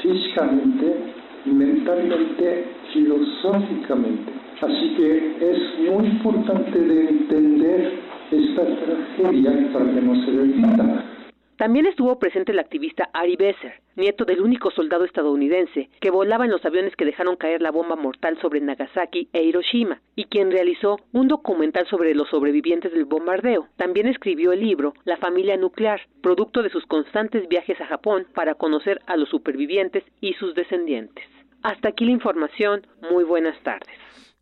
físicamente, 0.00 1.15
mentalmente 1.46 2.64
filosóficamente. 2.92 4.32
Así 4.60 4.94
que 4.96 5.36
es 5.40 5.90
muy 5.90 6.06
importante 6.06 6.78
de 6.78 7.08
entender 7.08 7.92
esta 8.30 8.64
tragedia 8.64 9.72
para 9.72 9.84
que 9.92 10.00
no 10.00 10.14
se 10.24 10.30
repita. 10.32 11.12
También 11.56 11.86
estuvo 11.86 12.18
presente 12.18 12.52
el 12.52 12.58
activista 12.58 13.08
Ari 13.14 13.36
Besser, 13.36 13.80
nieto 13.96 14.26
del 14.26 14.42
único 14.42 14.70
soldado 14.70 15.06
estadounidense 15.06 15.88
que 16.00 16.10
volaba 16.10 16.44
en 16.44 16.50
los 16.50 16.62
aviones 16.66 16.94
que 16.96 17.06
dejaron 17.06 17.36
caer 17.36 17.62
la 17.62 17.70
bomba 17.70 17.96
mortal 17.96 18.38
sobre 18.42 18.60
Nagasaki 18.60 19.30
e 19.32 19.42
Hiroshima, 19.42 20.02
y 20.16 20.24
quien 20.24 20.50
realizó 20.50 20.98
un 21.12 21.28
documental 21.28 21.86
sobre 21.86 22.14
los 22.14 22.28
sobrevivientes 22.28 22.92
del 22.92 23.06
bombardeo. 23.06 23.68
También 23.76 24.06
escribió 24.06 24.52
el 24.52 24.60
libro 24.60 24.92
La 25.04 25.16
familia 25.16 25.56
nuclear, 25.56 26.02
producto 26.20 26.62
de 26.62 26.68
sus 26.68 26.84
constantes 26.84 27.48
viajes 27.48 27.80
a 27.80 27.86
Japón 27.86 28.26
para 28.34 28.54
conocer 28.56 29.00
a 29.06 29.16
los 29.16 29.30
supervivientes 29.30 30.04
y 30.20 30.34
sus 30.34 30.54
descendientes. 30.54 31.24
Hasta 31.66 31.88
aquí 31.88 32.04
la 32.04 32.12
información. 32.12 32.86
Muy 33.10 33.24
buenas 33.24 33.60
tardes. 33.64 33.98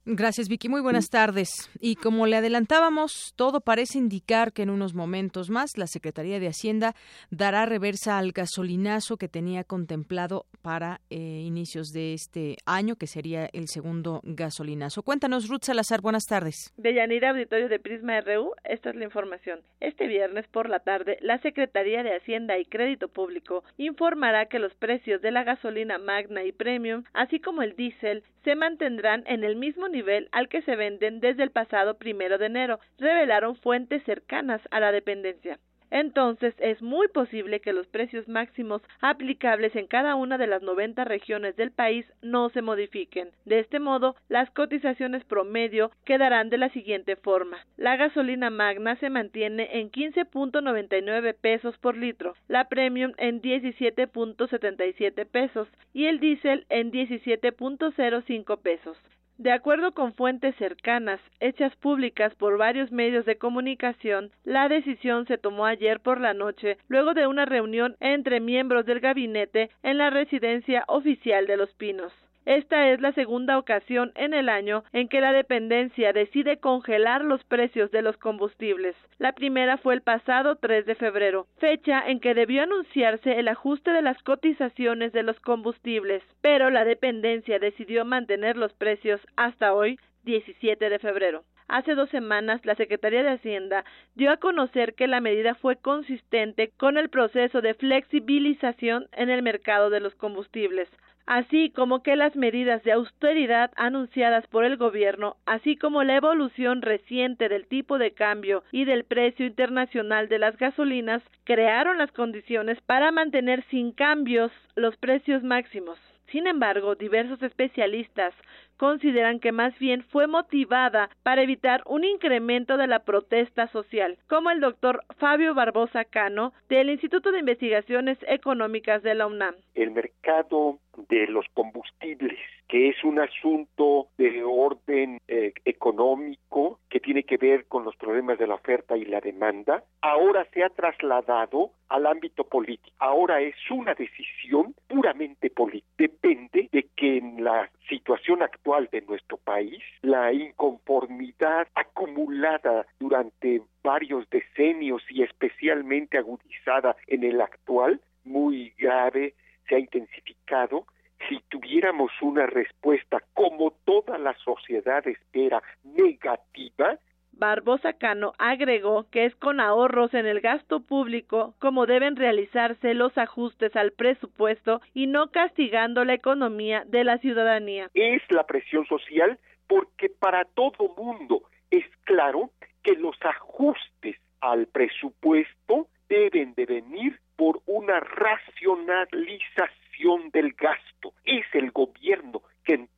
Gracias, 0.07 0.50
Vicky. 0.50 0.68
Muy 0.68 0.82
buenas 0.82 1.09
tardes. 1.09 1.48
Y 1.80 1.96
como 1.96 2.26
le 2.26 2.36
adelantábamos, 2.36 3.32
todo 3.36 3.62
parece 3.62 3.96
indicar 3.96 4.52
que 4.52 4.61
en 4.61 4.68
unos 4.68 4.92
momentos 4.92 5.48
más 5.48 5.78
la 5.78 5.86
Secretaría 5.86 6.38
de 6.38 6.48
Hacienda 6.48 6.94
dará 7.30 7.64
reversa 7.64 8.18
al 8.18 8.32
gasolinazo 8.32 9.16
que 9.16 9.28
tenía 9.28 9.64
contemplado 9.64 10.44
para 10.61 11.00
eh, 11.09 11.16
inicios 11.16 11.88
de 11.88 12.12
este 12.12 12.59
año, 12.66 12.96
que 12.96 13.07
sería 13.07 13.48
el 13.55 13.68
segundo 13.68 14.20
gasolinazo. 14.24 15.02
Cuéntanos, 15.02 15.48
Ruth 15.48 15.62
Salazar. 15.62 16.02
Buenas 16.02 16.24
tardes. 16.24 16.74
De 16.76 16.92
Yanira, 16.92 17.30
auditorio 17.30 17.70
de 17.70 17.78
Prisma 17.78 18.20
RU, 18.20 18.52
esta 18.64 18.90
es 18.90 18.96
la 18.96 19.05
información. 19.05 19.61
Este 19.80 20.07
viernes 20.07 20.46
por 20.48 20.68
la 20.68 20.80
tarde, 20.80 21.16
la 21.22 21.38
Secretaría 21.38 22.02
de 22.02 22.14
Hacienda 22.14 22.59
y 22.59 22.66
Crédito 22.66 23.09
Público 23.09 23.64
informará 23.78 24.46
que 24.46 24.59
los 24.59 24.74
precios 24.74 25.22
de 25.22 25.30
la 25.30 25.44
gasolina 25.44 25.96
magna 25.96 26.44
y 26.44 26.52
premium, 26.52 27.05
así 27.14 27.40
como 27.40 27.62
el 27.62 27.74
diésel, 27.74 28.22
se 28.45 28.55
mantendrán 28.55 29.24
en 29.26 29.42
el 29.42 29.57
mismo 29.57 29.88
nivel 29.88 30.28
al 30.32 30.49
que 30.49 30.62
se 30.62 30.76
venden 30.76 31.20
desde 31.20 31.42
el 31.42 31.51
pasado 31.51 31.97
primero 31.97 32.38
de 32.38 32.47
enero, 32.47 32.78
revelaron 32.99 33.57
fuentes 33.57 34.03
cercanas 34.05 34.61
a 34.70 34.80
la 34.80 34.92
dependencia 34.92 35.59
entonces 35.91 36.55
es 36.59 36.82
muy 36.82 37.09
posible 37.09 37.61
que 37.61 37.72
los 37.72 37.87
precios 37.87 38.28
máximos 38.28 38.82
aplicables 39.01 39.76
en 39.76 39.87
cada 39.87 40.14
una 40.14 40.39
de 40.39 40.47
las 40.47 40.62
90 40.62 41.05
regiones 41.05 41.57
del 41.57 41.70
país 41.70 42.07
no 42.22 42.49
se 42.51 42.62
modifiquen. 42.62 43.30
De 43.45 43.59
este 43.61 43.78
modo, 43.78 44.16
las 44.28 44.51
cotizaciones 44.51 45.24
promedio 45.24 45.91
quedarán 46.05 46.51
de 46.51 46.59
la 46.59 46.68
siguiente 46.70 47.16
forma. 47.16 47.59
La 47.76 47.97
gasolina 47.97 48.51
magna 48.51 48.97
se 48.97 49.11
mantiene 49.11 49.68
en 49.78 49.91
15.99 49.91 51.35
pesos 51.41 51.76
por 51.78 51.97
litro, 51.97 52.35
la 52.49 52.68
premium 52.68 53.12
en 53.18 53.41
17.77 53.41 55.26
pesos 55.26 55.68
y 55.93 56.07
el 56.07 56.20
diésel 56.20 56.66
en 56.68 56.93
17.05 56.93 58.59
pesos. 58.61 58.97
De 59.37 59.51
acuerdo 59.51 59.93
con 59.93 60.14
fuentes 60.14 60.55
cercanas, 60.57 61.20
hechas 61.41 61.74
públicas 61.76 62.32
por 62.37 62.57
varios 62.57 62.93
medios 62.93 63.24
de 63.26 63.37
comunicación, 63.37 64.30
la 64.45 64.68
decisión 64.68 65.26
se 65.26 65.39
tomó 65.39 65.66
ayer 65.66 65.99
por 65.99 66.20
la 66.20 66.35
noche, 66.35 66.78
luego 66.87 67.14
de 67.14 67.26
una 67.26 67.45
reunión 67.45 67.97
entre 67.99 68.39
miembros 68.39 68.87
del 68.87 69.01
gabinete 69.01 69.70
en 69.82 69.99
la 69.99 70.11
residencia 70.11 70.85
oficial 70.87 71.49
de 71.49 71.57
Los 71.57 71.74
Pinos. 71.74 72.12
Esta 72.47 72.90
es 72.90 73.01
la 73.01 73.12
segunda 73.12 73.57
ocasión 73.57 74.12
en 74.16 74.34
el 74.34 74.51
año 74.51 74.84
en 74.92 75.09
que 75.09 75.22
la 75.22 75.32
dependencia 75.32 76.12
decide 76.12 76.59
congelar 76.59 77.24
los 77.24 77.42
precios 77.45 77.90
de 77.90 78.03
los 78.03 78.18
combustibles. 78.18 78.95
La 79.18 79.32
primera 79.32 79.78
fue 79.78 79.95
el 79.95 80.03
pasado 80.03 80.57
3 80.57 80.84
de 80.84 80.95
febrero, 80.95 81.47
fecha 81.59 82.03
en 82.07 82.20
que 82.20 82.34
debió 82.34 82.62
anunciarse 82.62 83.38
el 83.38 83.49
ajuste 83.49 83.92
de 83.92 84.03
las 84.03 84.22
cotizaciones 84.22 85.12
de 85.12 85.22
los 85.22 85.40
combustibles, 85.40 86.22
pero 86.42 86.68
la 86.68 86.84
dependencia 86.84 87.59
decidió 87.59 88.05
mantener 88.05 88.59
los 88.59 88.74
precios 88.74 89.22
hasta 89.36 89.72
hoy, 89.72 89.99
17 90.24 90.90
de 90.90 90.99
febrero. 90.99 91.45
Hace 91.66 91.95
dos 91.95 92.11
semanas, 92.11 92.61
la 92.66 92.74
Secretaría 92.74 93.22
de 93.22 93.30
Hacienda 93.30 93.86
dio 94.16 94.30
a 94.30 94.36
conocer 94.36 94.92
que 94.92 95.07
la 95.07 95.22
medida 95.22 95.55
fue 95.55 95.76
consistente 95.76 96.72
con 96.76 96.99
el 96.99 97.09
proceso 97.09 97.62
de 97.62 97.72
flexibilización 97.72 99.07
en 99.12 99.30
el 99.30 99.42
mercado 99.42 99.88
de 99.88 100.01
los 100.01 100.14
combustibles, 100.14 100.90
así 101.26 101.70
como 101.70 102.02
que 102.02 102.16
las 102.16 102.36
medidas 102.36 102.82
de 102.82 102.92
austeridad 102.92 103.70
anunciadas 103.76 104.46
por 104.48 104.64
el 104.64 104.76
gobierno, 104.76 105.36
así 105.46 105.76
como 105.76 106.04
la 106.04 106.16
evolución 106.16 106.82
reciente 106.82 107.48
del 107.48 107.66
tipo 107.66 107.98
de 107.98 108.12
cambio 108.12 108.62
y 108.72 108.84
del 108.84 109.04
precio 109.04 109.46
internacional 109.46 110.28
de 110.28 110.38
las 110.38 110.56
gasolinas, 110.56 111.22
crearon 111.44 111.98
las 111.98 112.12
condiciones 112.12 112.80
para 112.82 113.12
mantener 113.12 113.64
sin 113.70 113.92
cambios 113.92 114.52
los 114.76 114.96
precios 114.96 115.42
máximos. 115.42 115.98
Sin 116.30 116.46
embargo, 116.46 116.94
diversos 116.94 117.42
especialistas 117.42 118.34
consideran 118.76 119.38
que 119.38 119.52
más 119.52 119.78
bien 119.78 120.02
fue 120.02 120.26
motivada 120.26 121.10
para 121.22 121.42
evitar 121.42 121.82
un 121.86 122.04
incremento 122.04 122.76
de 122.76 122.86
la 122.86 123.00
protesta 123.00 123.68
social, 123.68 124.18
como 124.28 124.50
el 124.50 124.60
doctor 124.60 125.04
Fabio 125.18 125.54
Barbosa 125.54 126.04
Cano 126.04 126.52
del 126.68 126.90
Instituto 126.90 127.30
de 127.30 127.38
Investigaciones 127.38 128.18
Económicas 128.26 129.02
de 129.02 129.14
la 129.14 129.26
UNAM. 129.26 129.54
El 129.74 129.92
mercado 129.92 130.78
de 131.09 131.26
los 131.26 131.47
combustibles, 131.55 132.38
que 132.68 132.88
es 132.88 133.05
un 133.05 133.20
asunto 133.20 134.09
de 134.18 134.42
orden 134.42 135.20
eh, 135.28 135.53
económico 135.64 136.80
que 136.88 137.01
tiene 137.01 137.24
que 137.24 137.36
ver 137.36 137.66
con 137.66 137.84
los 137.84 137.97
problemas 137.97 138.38
de 138.38 138.47
la 138.47 138.55
oferta 138.55 138.97
y 138.97 139.05
la 139.05 139.20
demanda, 139.20 139.84
ahora 140.01 140.47
se 140.53 140.62
ha 140.62 140.68
trasladado 140.70 141.70
al 141.88 142.07
ámbito 142.07 142.45
político. 142.45 142.95
Ahora 142.99 143.40
es 143.40 143.55
una 143.70 143.95
decisión 143.95 144.74
puramente 144.88 145.51
política. 145.51 145.92
Depende 145.99 146.68
de 146.72 146.86
que 146.97 147.18
en 147.18 147.45
la 147.45 147.70
situación 147.88 148.42
actual 148.42 148.88
de 148.90 149.03
nuestro 149.03 149.36
país, 149.36 149.82
la 150.03 150.32
inconformidad 150.32 151.68
acumulada 151.74 152.86
durante 152.99 153.62
varios 153.82 154.28
decenios 154.30 155.03
y 155.11 155.22
especialmente 155.22 156.18
agudizada 156.18 156.97
en 157.07 157.24
el 157.24 157.40
actual, 157.40 158.01
muy 158.24 158.72
grave, 158.78 159.34
se 159.68 159.76
ha 159.76 159.78
intensificado. 159.78 160.86
Si 161.28 161.40
tuviéramos 161.48 162.10
una 162.20 162.46
respuesta 162.46 163.22
como 163.32 163.72
toda 163.84 164.18
la 164.18 164.34
sociedad 164.38 165.06
espera 165.06 165.62
negativa, 165.84 166.98
Barbosa 167.36 167.94
Cano 167.94 168.32
agregó 168.39 169.06
que 169.10 169.24
es 169.24 169.34
con 169.36 169.60
ahorros 169.60 170.14
en 170.14 170.26
el 170.26 170.40
gasto 170.40 170.80
público 170.80 171.55
como 171.59 171.86
deben 171.86 172.16
realizarse 172.16 172.94
los 172.94 173.16
ajustes 173.18 173.74
al 173.76 173.93
presupuesto 173.93 174.80
y 174.93 175.06
no 175.06 175.30
castigando 175.30 176.05
la 176.05 176.14
economía 176.14 176.84
de 176.86 177.05
la 177.05 177.18
ciudadanía. 177.18 177.90
Es 177.94 178.22
la 178.30 178.44
presión 178.44 178.86
social 178.86 179.39
porque 179.66 180.09
para 180.09 180.44
todo 180.44 180.94
mundo 180.97 181.43
es 181.70 181.84
claro 182.05 182.51
que 182.82 182.93
los 182.93 183.16
ajustes 183.22 184.16
al 184.40 184.66
presupuesto 184.66 185.89
deben 186.09 186.55
de 186.55 186.66
venir 186.66 187.18
por 187.36 187.61
una 187.66 188.01
racionalización 188.01 190.31
del 190.32 190.52
gasto. 190.52 191.12
Es 191.24 191.44
el 191.52 191.70
gobierno 191.70 192.43
quien, 192.65 192.89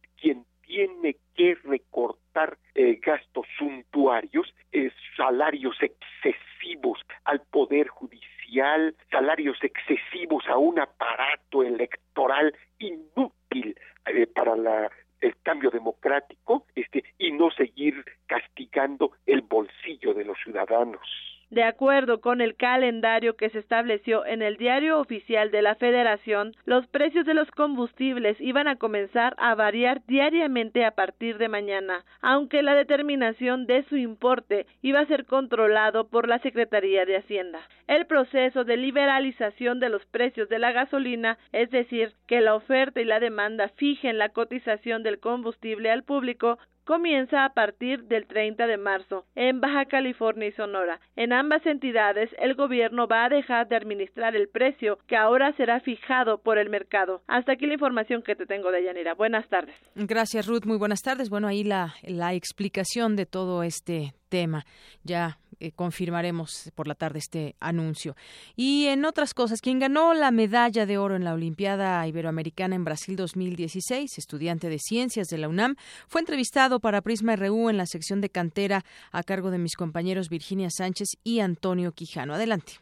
tiene 0.62 1.16
que 1.36 1.54
recortar 1.62 2.58
eh, 2.74 2.98
gastos 3.00 3.46
suntuarios, 3.56 4.52
eh, 4.72 4.90
salarios 5.16 5.76
excesivos 5.80 6.98
al 7.24 7.40
Poder 7.42 7.86
Judicial, 7.86 8.96
salarios 9.08 9.56
excesivos 9.62 10.44
a 10.48 10.58
un 10.58 10.80
aparato 10.80 11.62
electoral 11.62 12.52
inútil 12.80 13.78
eh, 14.06 14.26
para 14.26 14.56
la 14.56 14.90
el 15.20 15.36
cambio 15.42 15.70
democrático 15.70 16.66
este 16.74 17.04
y 17.18 17.32
no 17.32 17.50
seguir 17.50 18.04
castigando 18.26 19.12
el 19.24 19.42
bolsillo 19.42 20.14
de 20.14 20.24
los 20.24 20.38
ciudadanos. 20.42 21.35
De 21.48 21.62
acuerdo 21.62 22.20
con 22.20 22.40
el 22.40 22.56
calendario 22.56 23.36
que 23.36 23.50
se 23.50 23.60
estableció 23.60 24.26
en 24.26 24.42
el 24.42 24.56
diario 24.56 24.98
oficial 24.98 25.52
de 25.52 25.62
la 25.62 25.76
Federación, 25.76 26.56
los 26.64 26.88
precios 26.88 27.24
de 27.24 27.34
los 27.34 27.48
combustibles 27.52 28.36
iban 28.40 28.66
a 28.66 28.76
comenzar 28.76 29.36
a 29.38 29.54
variar 29.54 30.02
diariamente 30.08 30.84
a 30.84 30.90
partir 30.90 31.38
de 31.38 31.48
mañana, 31.48 32.04
aunque 32.20 32.64
la 32.64 32.74
determinación 32.74 33.66
de 33.66 33.84
su 33.84 33.96
importe 33.96 34.66
iba 34.82 34.98
a 34.98 35.06
ser 35.06 35.24
controlado 35.24 36.08
por 36.08 36.28
la 36.28 36.40
Secretaría 36.40 37.04
de 37.04 37.18
Hacienda. 37.18 37.60
El 37.86 38.06
proceso 38.06 38.64
de 38.64 38.76
liberalización 38.76 39.78
de 39.78 39.88
los 39.88 40.04
precios 40.06 40.48
de 40.48 40.58
la 40.58 40.72
gasolina, 40.72 41.38
es 41.52 41.70
decir, 41.70 42.14
que 42.26 42.40
la 42.40 42.56
oferta 42.56 43.00
y 43.00 43.04
la 43.04 43.20
demanda 43.20 43.68
fijen 43.76 44.18
la 44.18 44.30
cotización 44.30 45.04
del 45.04 45.20
combustible 45.20 45.92
al 45.92 46.02
público, 46.02 46.58
comienza 46.86 47.44
a 47.44 47.52
partir 47.52 48.04
del 48.04 48.26
30 48.26 48.66
de 48.66 48.78
marzo 48.78 49.26
en 49.34 49.60
Baja 49.60 49.84
California 49.84 50.48
y 50.48 50.52
Sonora. 50.52 51.00
En 51.16 51.32
ambas 51.32 51.66
entidades 51.66 52.30
el 52.38 52.54
gobierno 52.54 53.06
va 53.06 53.26
a 53.26 53.28
dejar 53.28 53.68
de 53.68 53.76
administrar 53.76 54.34
el 54.36 54.48
precio 54.48 54.98
que 55.06 55.16
ahora 55.16 55.52
será 55.56 55.80
fijado 55.80 56.38
por 56.38 56.58
el 56.58 56.70
mercado. 56.70 57.20
Hasta 57.26 57.52
aquí 57.52 57.66
la 57.66 57.74
información 57.74 58.22
que 58.22 58.36
te 58.36 58.46
tengo 58.46 58.70
de 58.70 58.84
Yanira. 58.84 59.14
Buenas 59.14 59.46
tardes. 59.48 59.74
Gracias 59.94 60.46
Ruth, 60.46 60.64
muy 60.64 60.78
buenas 60.78 61.02
tardes. 61.02 61.28
Bueno, 61.28 61.48
ahí 61.48 61.64
la, 61.64 61.94
la 62.02 62.32
explicación 62.34 63.16
de 63.16 63.26
todo 63.26 63.62
este 63.62 64.14
tema. 64.28 64.64
Ya 65.02 65.38
eh, 65.60 65.72
confirmaremos 65.72 66.70
por 66.74 66.86
la 66.86 66.94
tarde 66.94 67.18
este 67.18 67.56
anuncio. 67.60 68.16
Y 68.56 68.86
en 68.86 69.04
otras 69.04 69.34
cosas, 69.34 69.60
quien 69.60 69.78
ganó 69.78 70.14
la 70.14 70.30
medalla 70.30 70.86
de 70.86 70.98
oro 70.98 71.16
en 71.16 71.24
la 71.24 71.34
Olimpiada 71.34 72.06
Iberoamericana 72.06 72.76
en 72.76 72.84
Brasil 72.84 73.16
2016, 73.16 74.18
estudiante 74.18 74.68
de 74.68 74.78
ciencias 74.78 75.28
de 75.28 75.38
la 75.38 75.48
UNAM, 75.48 75.76
fue 76.08 76.20
entrevistado 76.20 76.80
para 76.80 77.00
Prisma 77.00 77.36
RU 77.36 77.70
en 77.70 77.76
la 77.76 77.86
sección 77.86 78.20
de 78.20 78.30
cantera 78.30 78.84
a 79.12 79.22
cargo 79.22 79.50
de 79.50 79.58
mis 79.58 79.76
compañeros 79.76 80.28
Virginia 80.28 80.68
Sánchez 80.70 81.08
y 81.24 81.40
Antonio 81.40 81.92
Quijano. 81.92 82.34
Adelante. 82.34 82.74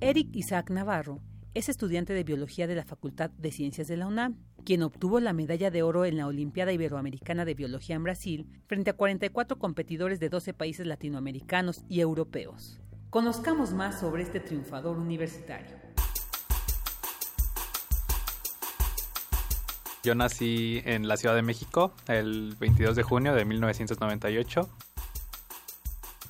Eric 0.00 0.28
Isaac 0.34 0.70
Navarro 0.70 1.20
es 1.52 1.68
estudiante 1.68 2.12
de 2.12 2.24
biología 2.24 2.66
de 2.66 2.74
la 2.74 2.84
Facultad 2.84 3.30
de 3.30 3.50
Ciencias 3.50 3.88
de 3.88 3.96
la 3.96 4.06
UNAM 4.06 4.36
quien 4.60 4.82
obtuvo 4.82 5.20
la 5.20 5.32
medalla 5.32 5.70
de 5.70 5.82
oro 5.82 6.04
en 6.04 6.16
la 6.16 6.26
Olimpiada 6.26 6.72
Iberoamericana 6.72 7.44
de 7.44 7.54
Biología 7.54 7.96
en 7.96 8.04
Brasil 8.04 8.46
frente 8.66 8.90
a 8.90 8.96
44 8.96 9.58
competidores 9.58 10.20
de 10.20 10.28
12 10.28 10.54
países 10.54 10.86
latinoamericanos 10.86 11.84
y 11.88 12.00
europeos. 12.00 12.80
Conozcamos 13.10 13.72
más 13.72 13.98
sobre 13.98 14.22
este 14.22 14.40
triunfador 14.40 14.96
universitario. 14.96 15.76
Yo 20.02 20.14
nací 20.14 20.80
en 20.86 21.08
la 21.08 21.16
Ciudad 21.18 21.34
de 21.34 21.42
México 21.42 21.92
el 22.08 22.56
22 22.58 22.96
de 22.96 23.02
junio 23.02 23.34
de 23.34 23.44
1998 23.44 24.68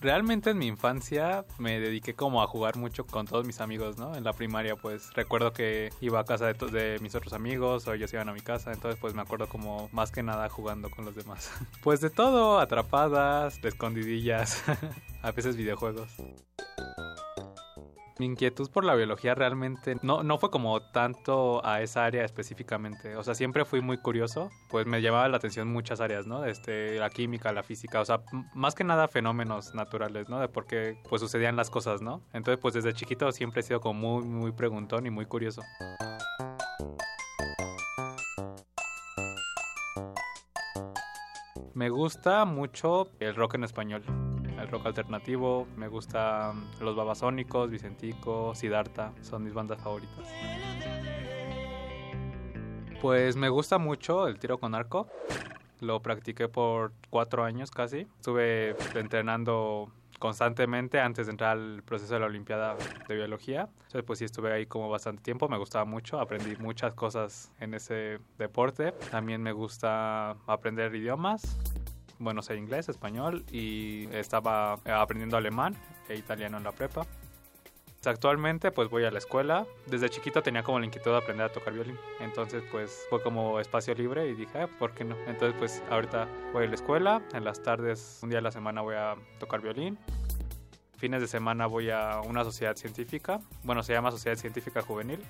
Realmente 0.01 0.51
en 0.51 0.59
mi 0.59 0.67
infancia 0.67 1.45
me 1.59 1.79
dediqué 1.79 2.15
como 2.15 2.43
a 2.43 2.47
jugar 2.47 2.77
mucho 2.77 3.07
con 3.07 3.27
todos 3.27 3.47
mis 3.47 3.61
amigos, 3.61 3.99
¿no? 3.99 4.17
En 4.17 4.25
la 4.25 4.33
primaria 4.33 4.75
pues 4.75 5.13
recuerdo 5.13 5.53
que 5.53 5.91
iba 6.01 6.21
a 6.21 6.25
casa 6.25 6.47
de, 6.47 6.55
de 6.55 6.99
mis 7.01 7.15
otros 7.15 7.35
amigos 7.35 7.87
o 7.87 7.93
ellos 7.93 8.11
iban 8.15 8.29
a 8.31 8.33
mi 8.33 8.41
casa, 8.41 8.73
entonces 8.73 8.99
pues 8.99 9.15
me 9.15 9.21
acuerdo 9.21 9.47
como 9.49 9.91
más 9.93 10.11
que 10.11 10.23
nada 10.23 10.49
jugando 10.49 10.91
con 10.91 11.05
los 11.05 11.15
demás. 11.15 11.51
Pues 11.83 12.01
de 12.01 12.11
todo, 12.11 12.61
atrapadas, 12.61 13.59
escondidillas, 13.63 14.63
a 15.23 15.33
veces 15.33 15.57
videojuegos. 15.57 16.11
Mi 18.21 18.27
inquietud 18.27 18.69
por 18.69 18.85
la 18.85 18.95
biología 18.95 19.35
realmente 19.35 19.97
no, 20.03 20.23
no 20.23 20.37
fue 20.37 20.51
como 20.51 20.79
tanto 20.93 21.65
a 21.65 21.81
esa 21.81 22.05
área 22.05 22.23
específicamente. 22.23 23.17
O 23.17 23.23
sea, 23.23 23.35
siempre 23.35 23.65
fui 23.65 23.81
muy 23.81 23.97
curioso, 23.97 24.51
pues 24.69 24.85
me 24.85 25.01
llamaba 25.01 25.27
la 25.31 25.39
atención 25.39 25.73
muchas 25.73 26.03
áreas, 26.03 26.27
¿no? 26.27 26.45
Este, 26.45 26.99
la 26.99 27.09
química, 27.09 27.51
la 27.51 27.63
física, 27.63 27.99
o 27.99 28.05
sea, 28.05 28.21
más 28.55 28.75
que 28.75 28.85
nada 28.85 29.09
fenómenos 29.09 29.75
naturales, 29.75 30.29
¿no? 30.29 30.39
De 30.39 30.49
por 30.49 30.67
qué 30.67 30.99
pues 31.09 31.23
sucedían 31.23 31.57
las 31.57 31.71
cosas, 31.71 32.03
¿no? 32.03 32.21
Entonces, 32.35 32.61
pues 32.61 32.75
desde 32.75 32.93
chiquito 32.93 33.33
siempre 33.33 33.61
he 33.61 33.63
sido 33.63 33.81
como 33.81 33.99
muy, 33.99 34.23
muy 34.23 34.53
preguntón 34.53 35.07
y 35.07 35.11
muy 35.11 35.25
curioso. 35.25 35.63
Me 41.73 41.89
gusta 41.89 42.45
mucho 42.45 43.09
el 43.19 43.35
rock 43.35 43.55
en 43.55 43.65
español 43.65 44.30
el 44.61 44.69
rock 44.69 44.87
alternativo, 44.87 45.67
me 45.77 45.89
gustan 45.89 46.65
los 46.81 46.95
babasónicos, 46.95 47.71
Vicentico, 47.71 48.55
Siddhartha, 48.55 49.13
son 49.23 49.45
mis 49.45 49.55
bandas 49.55 49.81
favoritas. 49.81 50.29
Pues 53.01 53.37
me 53.37 53.49
gusta 53.49 53.79
mucho 53.79 54.29
el 54.29 54.39
tiro 54.39 54.59
con 54.59 54.75
arco. 54.75 55.09
Lo 55.81 56.01
practiqué 56.01 56.49
por 56.49 56.93
cuatro 57.09 57.45
años 57.45 57.71
casi. 57.71 58.01
Estuve 58.01 58.77
entrenando 58.95 59.91
constantemente 60.19 61.01
antes 61.01 61.27
de 61.27 61.31
entrar 61.31 61.53
al 61.57 61.83
proceso 61.83 62.13
de 62.13 62.21
la 62.21 62.27
Olimpiada 62.27 62.77
de 63.09 63.15
Biología. 63.15 63.71
Entonces, 63.85 64.03
pues 64.03 64.19
sí, 64.19 64.27
estuve 64.27 64.53
ahí 64.53 64.67
como 64.67 64.91
bastante 64.91 65.23
tiempo. 65.23 65.49
Me 65.49 65.57
gustaba 65.57 65.87
mucho. 65.87 66.21
Aprendí 66.21 66.57
muchas 66.57 66.93
cosas 66.93 67.51
en 67.59 67.73
ese 67.73 68.19
deporte. 68.37 68.93
También 69.11 69.43
me 69.43 69.53
gusta 69.53 70.33
aprender 70.47 70.95
idiomas 70.95 71.59
bueno, 72.21 72.43
sé 72.43 72.55
inglés, 72.57 72.89
español 72.89 73.45
y 73.51 74.07
estaba 74.13 74.75
aprendiendo 74.85 75.37
alemán 75.37 75.75
e 76.09 76.17
italiano 76.17 76.59
en 76.59 76.65
la 76.65 76.73
prepa. 76.73 77.07
Actualmente 78.05 78.71
pues 78.71 78.89
voy 78.89 79.05
a 79.05 79.11
la 79.11 79.19
escuela. 79.19 79.67
Desde 79.87 80.09
chiquito 80.09 80.43
tenía 80.43 80.63
como 80.63 80.79
la 80.79 80.87
inquietud 80.87 81.11
de 81.11 81.19
aprender 81.19 81.47
a 81.47 81.53
tocar 81.53 81.75
violín. 81.75 81.99
Entonces 82.21 82.63
pues 82.71 83.07
fue 83.11 83.23
como 83.23 83.61
espacio 83.61 83.95
libre 83.95 84.29
y 84.29 84.35
dije, 84.35 84.63
ah, 84.63 84.69
¿por 84.79 84.93
qué 84.93 85.05
no? 85.05 85.17
Entonces 85.27 85.55
pues 85.59 85.83
ahorita 85.91 86.27
voy 86.53 86.65
a 86.65 86.69
la 86.69 86.75
escuela. 86.75 87.23
En 87.35 87.45
las 87.45 87.63
tardes, 87.63 88.21
un 88.23 88.31
día 88.31 88.39
a 88.39 88.43
la 88.43 88.53
semana 88.53 88.81
voy 88.81 88.95
a 88.95 89.17
tocar 89.39 89.61
violín. 89.61 89.99
Fines 90.97 91.21
de 91.21 91.29
semana 91.29 91.67
voy 91.67 91.91
a 91.91 92.21
una 92.21 92.45
sociedad 92.45 92.77
científica. 92.77 93.41
Bueno, 93.65 93.83
se 93.83 93.93
llama 93.95 94.11
Sociedad 94.11 94.37
Científica 94.37 94.83
Juvenil 94.83 95.21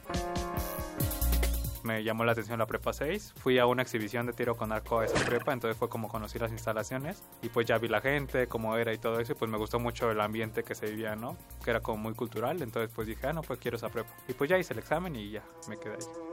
me 1.83 2.03
llamó 2.03 2.25
la 2.25 2.33
atención 2.33 2.59
la 2.59 2.67
prepa 2.67 2.93
6. 2.93 3.35
Fui 3.37 3.59
a 3.59 3.67
una 3.67 3.83
exhibición 3.83 4.27
de 4.27 4.33
tiro 4.33 4.57
con 4.57 4.73
arco 4.73 5.01
a 5.01 5.05
esa 5.05 5.25
prepa, 5.25 5.53
entonces 5.53 5.77
fue 5.77 5.89
como 5.89 6.09
conocí 6.09 6.39
las 6.39 6.53
instalaciones 6.53 7.23
y 7.43 7.49
pues 7.49 7.67
ya 7.67 7.79
vi 7.79 7.89
la 7.89 8.01
gente, 8.01 8.47
cómo 8.47 8.77
era 8.77 8.93
y 8.93 8.99
todo 8.99 9.21
eso 9.21 9.33
y 9.33 9.35
pues 9.35 9.51
me 9.51 9.59
gustó 9.59 9.79
mucho 9.79 10.11
el 10.11 10.21
ambiente 10.21 10.63
que 10.63 10.75
se 10.75 10.87
vivía, 10.87 11.17
¿no? 11.17 11.37
Que 11.65 11.71
era 11.71 11.81
como 11.81 11.99
muy 11.99 12.15
cultural, 12.15 12.63
entonces 12.63 12.91
pues 12.95 13.07
dije, 13.07 13.27
ah, 13.27 13.33
no, 13.33 13.43
pues 13.43 13.59
quiero 13.59 13.77
esa 13.77 13.89
prepa. 13.89 14.11
Y 14.29 14.33
pues 14.33 14.51
ya 14.51 14.59
hice 14.59 14.73
el 14.73 14.79
examen 14.79 15.17
y 15.17 15.31
ya 15.31 15.43
me 15.69 15.77
quedé 15.77 15.95
ahí 15.95 16.30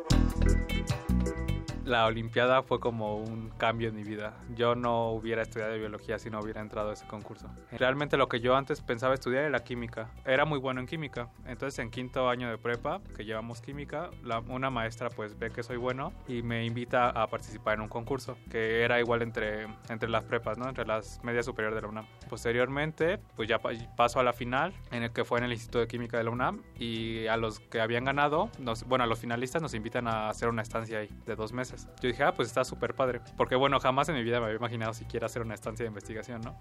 la 1.88 2.06
Olimpiada 2.06 2.64
fue 2.64 2.80
como 2.80 3.16
un 3.16 3.50
cambio 3.58 3.90
en 3.90 3.96
mi 3.96 4.04
vida. 4.04 4.34
Yo 4.56 4.76
no 4.76 5.12
hubiera 5.12 5.42
estudiado 5.42 5.74
biología 5.76 6.20
si 6.20 6.30
no 6.30 6.40
hubiera 6.40 6.62
entrado 6.62 6.90
a 6.90 6.94
ese 6.94 7.08
concurso. 7.08 7.50
Realmente 7.72 8.18
lo 8.18 8.28
que 8.28 8.42
yo 8.42 8.56
antes 8.56 8.82
pensaba 8.82 9.14
estudiar 9.14 9.46
era 9.46 9.64
química. 9.64 10.10
Era 10.26 10.44
muy 10.44 10.60
bueno 10.60 10.82
en 10.82 10.88
química. 10.88 11.30
Entonces 11.46 11.80
en 11.80 11.90
quinto 11.90 12.30
año 12.30 12.50
de 12.50 12.58
prepa, 12.58 13.02
que 13.16 13.24
llevamos 13.24 13.62
química, 13.62 14.10
una 14.50 14.70
maestra 14.70 15.10
pues 15.10 15.40
ve 15.40 15.50
que 15.50 15.64
soy 15.64 15.78
bueno 15.78 16.12
y 16.28 16.42
me 16.42 16.66
invita 16.66 17.10
a 17.10 17.28
participar 17.28 17.76
en 17.76 17.82
un 17.82 17.90
concurso 17.90 18.38
que 18.52 18.84
era 18.84 19.00
igual 19.00 19.22
entre, 19.22 19.68
entre 19.90 20.10
las 20.10 20.24
prepas, 20.24 20.58
¿no? 20.58 20.68
Entre 20.68 20.86
las 20.86 21.24
medias 21.24 21.46
superiores 21.46 21.76
de 21.76 21.82
la 21.82 21.88
UNAM. 21.88 22.06
Posteriormente, 22.30 23.18
pues 23.36 23.48
ya 23.48 23.60
paso 23.96 24.20
a 24.20 24.24
la 24.24 24.34
final, 24.34 24.74
en 24.92 25.04
el 25.04 25.12
que 25.12 25.24
fue 25.24 25.40
en 25.40 25.46
el 25.46 25.54
Instituto 25.54 25.80
de 25.80 25.88
Química 25.88 26.18
de 26.18 26.26
la 26.26 26.32
UNAM 26.32 26.64
y 26.78 27.28
a 27.28 27.38
los 27.38 27.62
que 27.62 27.80
habían 27.80 28.04
ganado, 28.04 28.50
nos, 28.60 28.84
bueno, 28.84 29.06
a 29.06 29.08
los 29.08 29.20
finalistas 29.20 29.62
nos 29.62 29.74
invitan 29.74 30.08
a 30.08 30.30
hacer 30.30 30.50
una 30.50 30.62
estancia 30.62 31.00
ahí 31.00 31.10
de 31.26 31.36
dos 31.36 31.54
meses. 31.54 31.77
Yo 32.02 32.10
dije, 32.10 32.24
ah, 32.24 32.34
pues 32.34 32.48
está 32.48 32.64
súper 32.64 32.96
padre. 32.96 33.22
Porque 33.36 33.56
bueno, 33.56 33.80
jamás 33.80 34.10
en 34.10 34.16
mi 34.16 34.24
vida 34.24 34.40
me 34.40 34.46
había 34.46 34.58
imaginado 34.58 34.94
siquiera 34.94 35.26
hacer 35.28 35.42
una 35.42 35.54
estancia 35.54 35.84
de 35.84 35.88
investigación, 35.88 36.42
¿no? 36.42 36.60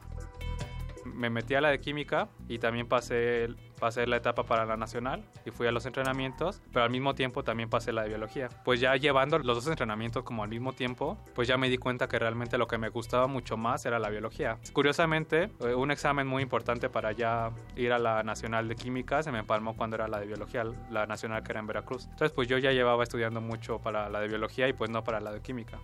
me 1.15 1.31
metí 1.31 1.55
a 1.55 1.61
la 1.61 1.71
de 1.71 1.81
química 1.81 2.29
y 2.49 2.59
también 2.59 2.89
pasé, 2.89 3.49
pasé 3.79 4.07
la 4.07 4.17
etapa 4.17 4.45
para 4.45 4.65
la 4.65 4.77
nacional 4.77 5.25
y 5.45 5.51
fui 5.51 5.67
a 5.67 5.73
los 5.73 5.87
entrenamientos, 5.87 6.63
pero 6.73 6.85
al 6.85 6.91
mismo 6.91 7.15
tiempo 7.15 7.43
también 7.43 7.69
pasé 7.69 7.93
la 7.93 8.03
de 8.03 8.09
biología. 8.09 8.49
Pues 8.65 8.81
ya 8.81 8.97
llevando 8.97 9.39
los 9.39 9.57
dos 9.57 9.67
entrenamientos 9.69 10.25
como 10.25 10.43
al 10.43 10.49
mismo 10.49 10.73
tiempo, 10.73 11.19
pues 11.35 11.49
ya 11.49 11.57
me 11.57 11.69
di 11.69 11.79
cuenta 11.79 12.09
que 12.09 12.19
realmente 12.19 12.59
lo 12.59 12.67
que 12.67 12.79
me 12.79 12.89
gustaba 12.89 13.27
mucho 13.27 13.57
más 13.57 13.85
era 13.87 13.99
la 13.99 14.09
biología. 14.09 14.59
Curiosamente, 14.73 15.51
eh, 15.61 15.75
un 15.75 15.91
examen 15.91 16.27
muy 16.27 16.43
importante 16.43 16.89
para 16.89 17.13
ya 17.13 17.51
ir 17.77 17.93
a 17.93 17.99
la 17.99 18.23
nacional 18.23 18.69
de 18.69 18.75
química 18.75 19.23
se 19.23 19.33
me 19.33 19.39
empalmó 19.39 19.77
cuando 19.77 19.97
era 19.97 20.09
la 20.09 20.21
de 20.21 20.27
biología, 20.27 20.65
la 20.91 21.07
nacional 21.07 21.43
que 21.43 21.53
era 21.53 21.61
en 21.61 21.67
Veracruz. 21.67 22.05
Entonces 22.05 22.33
pues 22.33 22.49
yo 22.49 22.59
ya 22.59 22.73
llevaba 22.73 23.03
estudiando 23.03 23.41
mucho 23.41 23.79
para 23.79 24.09
la 24.09 24.21
de 24.21 24.29
biología 24.29 24.69
y 24.69 24.73
pues 24.73 24.91
no 24.91 25.05
para 25.05 25.21
la 25.21 25.33
de 25.33 25.41
química. 25.41 25.79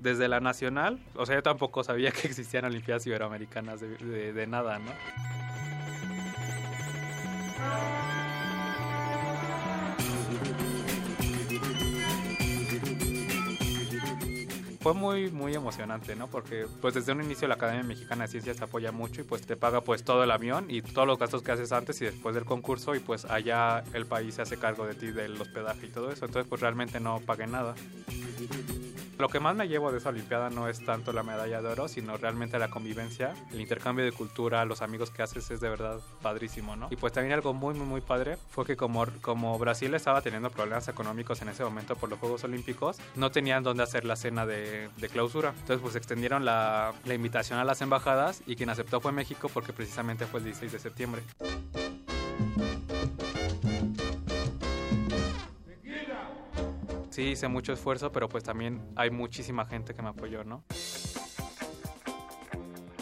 desde 0.00 0.28
la 0.28 0.38
nacional, 0.38 1.00
o 1.16 1.26
sea, 1.26 1.34
yo 1.34 1.42
tampoco 1.42 1.82
sabía 1.82 2.10
que 2.12 2.28
existían 2.28 2.64
Olimpiadas 2.64 3.06
Iberoamericanas 3.06 3.80
de, 3.80 3.96
de, 3.96 4.32
de 4.32 4.46
nada, 4.46 4.78
¿no? 4.78 4.92
Fue 14.88 14.94
muy 14.94 15.30
muy 15.30 15.54
emocionante, 15.54 16.16
¿no? 16.16 16.28
Porque 16.28 16.66
pues 16.80 16.94
desde 16.94 17.12
un 17.12 17.22
inicio 17.22 17.46
la 17.46 17.56
Academia 17.56 17.82
Mexicana 17.82 18.24
de 18.24 18.28
Ciencias 18.28 18.56
te 18.56 18.64
apoya 18.64 18.90
mucho 18.90 19.20
y 19.20 19.24
pues 19.24 19.46
te 19.46 19.54
paga 19.54 19.82
pues 19.82 20.02
todo 20.02 20.24
el 20.24 20.30
avión 20.30 20.66
y 20.70 20.80
todos 20.80 21.06
los 21.06 21.18
gastos 21.18 21.42
que 21.42 21.52
haces 21.52 21.72
antes 21.72 22.00
y 22.00 22.06
después 22.06 22.34
del 22.34 22.46
concurso 22.46 22.94
y 22.94 23.00
pues 23.00 23.26
allá 23.26 23.84
el 23.92 24.06
país 24.06 24.36
se 24.36 24.42
hace 24.42 24.56
cargo 24.56 24.86
de 24.86 24.94
ti 24.94 25.08
del 25.08 25.38
hospedaje 25.38 25.86
y 25.86 25.90
todo 25.90 26.10
eso, 26.10 26.24
entonces 26.24 26.48
pues 26.48 26.62
realmente 26.62 27.00
no 27.00 27.20
pagué 27.20 27.46
nada. 27.46 27.74
Lo 29.18 29.28
que 29.28 29.40
más 29.40 29.56
me 29.56 29.66
llevo 29.66 29.90
de 29.90 29.98
esa 29.98 30.10
Olimpiada 30.10 30.48
no 30.48 30.68
es 30.68 30.84
tanto 30.84 31.12
la 31.12 31.24
medalla 31.24 31.60
de 31.60 31.68
oro, 31.68 31.88
sino 31.88 32.16
realmente 32.16 32.56
la 32.56 32.70
convivencia, 32.70 33.34
el 33.52 33.60
intercambio 33.60 34.04
de 34.04 34.12
cultura, 34.12 34.64
los 34.64 34.80
amigos 34.80 35.10
que 35.10 35.22
haces 35.22 35.50
es 35.50 35.60
de 35.60 35.68
verdad 35.68 35.98
padrísimo, 36.22 36.76
¿no? 36.76 36.86
Y 36.90 36.96
pues 36.96 37.12
también 37.12 37.34
algo 37.34 37.52
muy, 37.52 37.74
muy, 37.74 37.84
muy 37.84 38.00
padre 38.00 38.38
fue 38.50 38.64
que 38.64 38.76
como, 38.76 39.04
como 39.20 39.58
Brasil 39.58 39.92
estaba 39.94 40.22
teniendo 40.22 40.50
problemas 40.50 40.86
económicos 40.86 41.42
en 41.42 41.48
ese 41.48 41.64
momento 41.64 41.96
por 41.96 42.08
los 42.08 42.20
Juegos 42.20 42.44
Olímpicos, 42.44 42.98
no 43.16 43.32
tenían 43.32 43.64
dónde 43.64 43.82
hacer 43.82 44.04
la 44.04 44.14
cena 44.14 44.46
de, 44.46 44.88
clausura. 45.10 45.50
Entonces 45.50 45.80
pues 45.82 45.96
extendieron 45.96 46.44
la, 46.44 46.92
la 47.04 47.14
invitación 47.14 47.58
a 47.58 47.64
las 47.64 47.82
embajadas 47.82 48.42
y 48.46 48.54
quien 48.54 48.70
aceptó 48.70 49.00
fue 49.00 49.10
México 49.10 49.50
porque 49.52 49.72
precisamente 49.72 50.26
fue 50.26 50.38
el 50.38 50.44
16 50.44 50.70
de 50.70 50.78
septiembre. 50.78 51.22
Sí 57.18 57.30
hice 57.30 57.48
mucho 57.48 57.72
esfuerzo, 57.72 58.12
pero 58.12 58.28
pues 58.28 58.44
también 58.44 58.80
hay 58.94 59.10
muchísima 59.10 59.64
gente 59.64 59.92
que 59.92 60.02
me 60.02 60.10
apoyó, 60.10 60.44
¿no? 60.44 60.62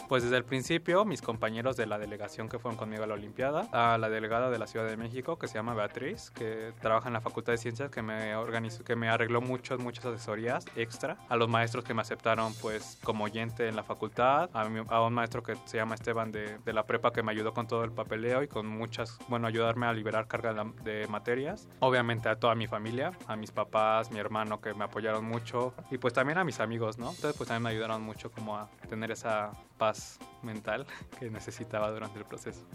Pues 0.08 0.22
desde 0.22 0.36
el 0.36 0.44
principio, 0.44 1.04
mis 1.04 1.20
compañeros 1.20 1.76
de 1.76 1.84
la 1.86 1.98
delegación 1.98 2.48
que 2.48 2.60
fueron 2.60 2.78
conmigo 2.78 3.02
a 3.02 3.08
la 3.08 3.14
Olimpiada, 3.14 3.68
a 3.72 3.98
la 3.98 4.08
delegada 4.08 4.50
de 4.50 4.58
la 4.58 4.68
Ciudad 4.68 4.86
de 4.86 4.96
México, 4.96 5.36
que 5.36 5.48
se 5.48 5.54
llama 5.54 5.74
Beatriz, 5.74 6.30
que 6.30 6.72
trabaja 6.80 7.08
en 7.08 7.14
la 7.14 7.20
Facultad 7.20 7.52
de 7.52 7.58
Ciencias, 7.58 7.90
que 7.90 8.02
me 8.02 8.36
organizó, 8.36 8.84
que 8.84 8.94
me 8.94 9.08
arregló 9.08 9.40
muchas, 9.40 9.80
muchas 9.80 10.06
asesorías 10.06 10.64
extra, 10.76 11.16
a 11.28 11.36
los 11.36 11.48
maestros 11.48 11.82
que 11.82 11.92
me 11.92 12.02
aceptaron 12.02 12.54
pues 12.62 12.98
como 13.02 13.24
oyente 13.24 13.66
en 13.66 13.74
la 13.74 13.82
facultad, 13.82 14.48
a, 14.52 14.68
mi, 14.68 14.80
a 14.88 15.02
un 15.02 15.12
maestro 15.12 15.42
que 15.42 15.56
se 15.64 15.78
llama 15.78 15.96
Esteban 15.96 16.30
de, 16.30 16.58
de, 16.58 16.72
la 16.72 16.86
prepa 16.86 17.12
que 17.12 17.24
me 17.24 17.32
ayudó 17.32 17.52
con 17.52 17.66
todo 17.66 17.82
el 17.82 17.90
papeleo 17.90 18.44
y 18.44 18.48
con 18.48 18.66
muchas, 18.68 19.18
bueno, 19.26 19.48
ayudarme 19.48 19.86
a 19.86 19.92
liberar 19.92 20.28
carga 20.28 20.54
de, 20.54 20.70
de 20.84 21.08
materias. 21.08 21.68
Obviamente 21.80 22.28
a 22.28 22.38
toda 22.38 22.54
mi 22.54 22.68
familia, 22.68 23.10
a 23.26 23.34
mis 23.34 23.50
papás, 23.50 24.12
mi 24.12 24.20
hermano 24.20 24.60
que 24.60 24.72
me 24.72 24.84
apoyaron 24.84 25.24
mucho 25.24 25.74
y 25.90 25.98
pues 25.98 26.14
también 26.14 26.38
a 26.38 26.44
mis 26.44 26.60
amigos, 26.60 26.96
¿no? 26.96 27.10
Entonces 27.10 27.34
pues 27.36 27.48
también 27.48 27.64
me 27.64 27.70
ayudaron 27.70 28.02
mucho 28.02 28.30
como 28.30 28.56
a 28.56 28.68
tener 28.88 29.10
esa 29.10 29.50
paz 29.76 30.18
mental 30.42 30.86
que 31.18 31.30
necesitaba 31.30 31.90
durante 31.90 32.18
el 32.18 32.24
proceso. 32.24 32.66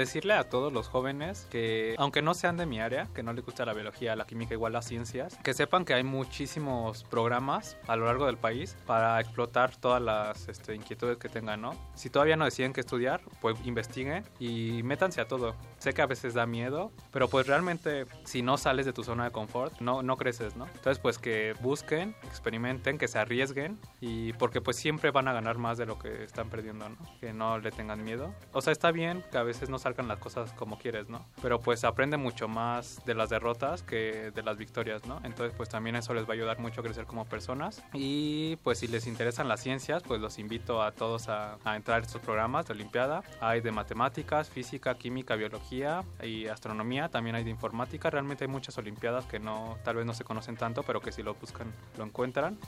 Decirle 0.00 0.34
a 0.34 0.48
todos 0.48 0.72
los 0.72 0.88
jóvenes 0.88 1.46
que, 1.50 1.94
aunque 1.98 2.22
no 2.22 2.34
sean 2.34 2.56
de 2.56 2.66
mi 2.66 2.80
área, 2.80 3.08
que 3.14 3.22
no 3.22 3.32
les 3.32 3.44
gusta 3.44 3.64
la 3.64 3.74
biología, 3.74 4.16
la 4.16 4.26
química, 4.26 4.54
igual 4.54 4.72
las 4.72 4.86
ciencias, 4.86 5.38
que 5.42 5.54
sepan 5.54 5.84
que 5.84 5.94
hay 5.94 6.04
muchísimos 6.04 7.04
programas 7.04 7.76
a 7.86 7.96
lo 7.96 8.06
largo 8.06 8.26
del 8.26 8.36
país 8.36 8.76
para 8.86 9.20
explotar 9.20 9.76
todas 9.76 10.02
las 10.02 10.48
este, 10.48 10.74
inquietudes 10.74 11.18
que 11.18 11.28
tengan, 11.28 11.60
¿no? 11.60 11.74
Si 11.94 12.10
todavía 12.10 12.36
no 12.36 12.44
deciden 12.44 12.72
qué 12.72 12.80
estudiar, 12.80 13.20
pues 13.40 13.56
investiguen 13.64 14.24
y 14.38 14.82
métanse 14.82 15.20
a 15.20 15.28
todo. 15.28 15.54
Sé 15.78 15.92
que 15.94 16.02
a 16.02 16.06
veces 16.06 16.34
da 16.34 16.46
miedo, 16.46 16.92
pero 17.10 17.28
pues 17.28 17.46
realmente 17.46 18.06
si 18.24 18.42
no 18.42 18.56
sales 18.56 18.86
de 18.86 18.92
tu 18.92 19.02
zona 19.02 19.24
de 19.24 19.30
confort, 19.30 19.80
no, 19.80 20.02
no 20.02 20.16
creces, 20.16 20.56
¿no? 20.56 20.66
Entonces 20.66 20.98
pues 20.98 21.18
que 21.18 21.54
busquen, 21.60 22.14
experimenten, 22.24 22.98
que 22.98 23.08
se 23.08 23.18
arriesguen 23.18 23.78
y 24.00 24.32
porque 24.34 24.60
pues 24.60 24.76
siempre 24.76 25.10
van 25.10 25.28
a 25.28 25.32
ganar 25.32 25.58
más 25.58 25.78
de 25.78 25.86
lo 25.86 25.98
que 25.98 26.24
están 26.24 26.50
perdiendo, 26.50 26.88
¿no? 26.88 26.96
Que 27.20 27.32
no 27.32 27.58
le 27.58 27.70
tengan 27.70 28.02
miedo. 28.04 28.34
O 28.52 28.60
sea, 28.60 28.72
está 28.72 28.90
bien 28.90 29.24
que 29.30 29.38
a 29.38 29.42
veces 29.42 29.68
no 29.68 29.78
salgan 29.86 30.08
las 30.08 30.18
cosas 30.18 30.52
como 30.54 30.78
quieres, 30.80 31.08
¿no? 31.08 31.24
Pero 31.40 31.60
pues 31.60 31.84
aprende 31.84 32.16
mucho 32.16 32.48
más 32.48 33.04
de 33.06 33.14
las 33.14 33.30
derrotas 33.30 33.84
que 33.84 34.32
de 34.34 34.42
las 34.42 34.56
victorias, 34.56 35.06
¿no? 35.06 35.20
Entonces 35.22 35.54
pues 35.56 35.68
también 35.68 35.94
eso 35.94 36.12
les 36.12 36.24
va 36.24 36.30
a 36.30 36.32
ayudar 36.32 36.58
mucho 36.58 36.80
a 36.80 36.84
crecer 36.84 37.06
como 37.06 37.24
personas 37.24 37.84
y 37.92 38.56
pues 38.64 38.80
si 38.80 38.88
les 38.88 39.06
interesan 39.06 39.46
las 39.46 39.60
ciencias, 39.60 40.02
pues 40.02 40.20
los 40.20 40.40
invito 40.40 40.82
a 40.82 40.90
todos 40.90 41.28
a, 41.28 41.58
a 41.64 41.76
entrar 41.76 42.00
a 42.00 42.04
estos 42.04 42.20
programas 42.20 42.66
de 42.66 42.72
Olimpiada. 42.72 43.22
Hay 43.40 43.60
de 43.60 43.70
matemáticas, 43.70 44.50
física, 44.50 44.96
química, 44.96 45.36
biología 45.36 46.02
y 46.20 46.48
astronomía, 46.48 47.08
también 47.08 47.36
hay 47.36 47.44
de 47.44 47.50
informática. 47.50 48.10
Realmente 48.10 48.42
hay 48.42 48.48
muchas 48.48 48.76
Olimpiadas 48.78 49.24
que 49.26 49.38
no, 49.38 49.78
tal 49.84 49.94
vez 49.94 50.04
no 50.04 50.14
se 50.14 50.24
conocen 50.24 50.56
tanto, 50.56 50.82
pero 50.82 51.00
que 51.00 51.12
si 51.12 51.22
lo 51.22 51.34
buscan 51.34 51.72
lo 51.96 52.04
encuentran. 52.04 52.58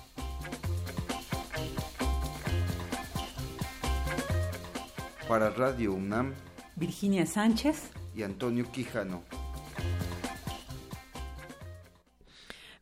Para 5.29 5.51
Radio 5.51 5.93
UNAM, 5.93 6.33
Virginia 6.79 7.27
Sánchez 7.27 7.91
y 8.15 8.23
Antonio 8.23 8.71
Quijano. 8.71 9.23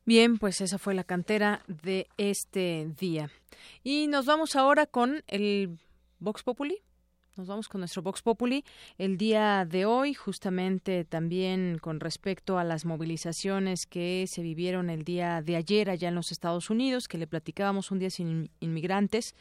Bien, 0.04 0.38
pues 0.38 0.60
esa 0.60 0.78
fue 0.78 0.94
la 0.94 1.02
cantera 1.02 1.62
de 1.66 2.06
este 2.16 2.92
día. 2.98 3.30
Y 3.82 4.06
nos 4.06 4.26
vamos 4.26 4.54
ahora 4.54 4.86
con 4.86 5.24
el 5.26 5.78
Vox 6.20 6.42
Populi. 6.42 6.82
Nos 7.36 7.48
vamos 7.48 7.68
con 7.68 7.80
nuestro 7.80 8.02
Vox 8.02 8.22
Populi. 8.22 8.64
El 8.96 9.18
día 9.18 9.66
de 9.66 9.84
hoy, 9.84 10.14
justamente 10.14 11.04
también 11.04 11.78
con 11.78 12.00
respecto 12.00 12.58
a 12.58 12.64
las 12.64 12.86
movilizaciones 12.86 13.86
que 13.86 14.26
se 14.26 14.40
vivieron 14.42 14.88
el 14.88 15.04
día 15.04 15.42
de 15.42 15.56
ayer 15.56 15.90
allá 15.90 16.08
en 16.08 16.14
los 16.14 16.32
Estados 16.32 16.70
Unidos, 16.70 17.08
que 17.08 17.18
le 17.18 17.26
platicábamos 17.26 17.90
un 17.90 17.98
día 17.98 18.08
sin 18.08 18.50
inmigrantes, 18.60 19.34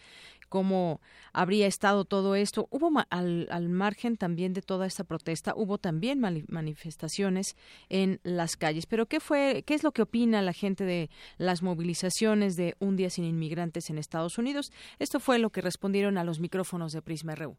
cómo 0.55 1.01
habría 1.33 1.67
estado 1.67 2.05
todo 2.05 2.33
esto. 2.33 2.69
Hubo 2.71 2.89
al, 3.09 3.49
al, 3.51 3.67
margen 3.67 4.15
también 4.15 4.53
de 4.53 4.61
toda 4.61 4.85
esta 4.85 5.03
protesta, 5.03 5.51
hubo 5.53 5.79
también 5.79 6.21
manifestaciones 6.47 7.57
en 7.89 8.21
las 8.23 8.55
calles. 8.55 8.85
Pero 8.85 9.05
¿qué 9.05 9.19
fue, 9.19 9.65
qué 9.67 9.73
es 9.73 9.83
lo 9.83 9.91
que 9.91 10.03
opina 10.03 10.41
la 10.41 10.53
gente 10.53 10.85
de 10.85 11.09
las 11.37 11.61
movilizaciones 11.61 12.55
de 12.55 12.77
un 12.79 12.95
día 12.95 13.09
sin 13.09 13.25
inmigrantes 13.25 13.89
en 13.89 13.97
Estados 13.97 14.37
Unidos? 14.37 14.71
Esto 14.97 15.19
fue 15.19 15.39
lo 15.39 15.49
que 15.49 15.59
respondieron 15.59 16.17
a 16.17 16.23
los 16.23 16.39
micrófonos 16.39 16.93
de 16.93 17.01
Prisma 17.01 17.35
RU. 17.35 17.57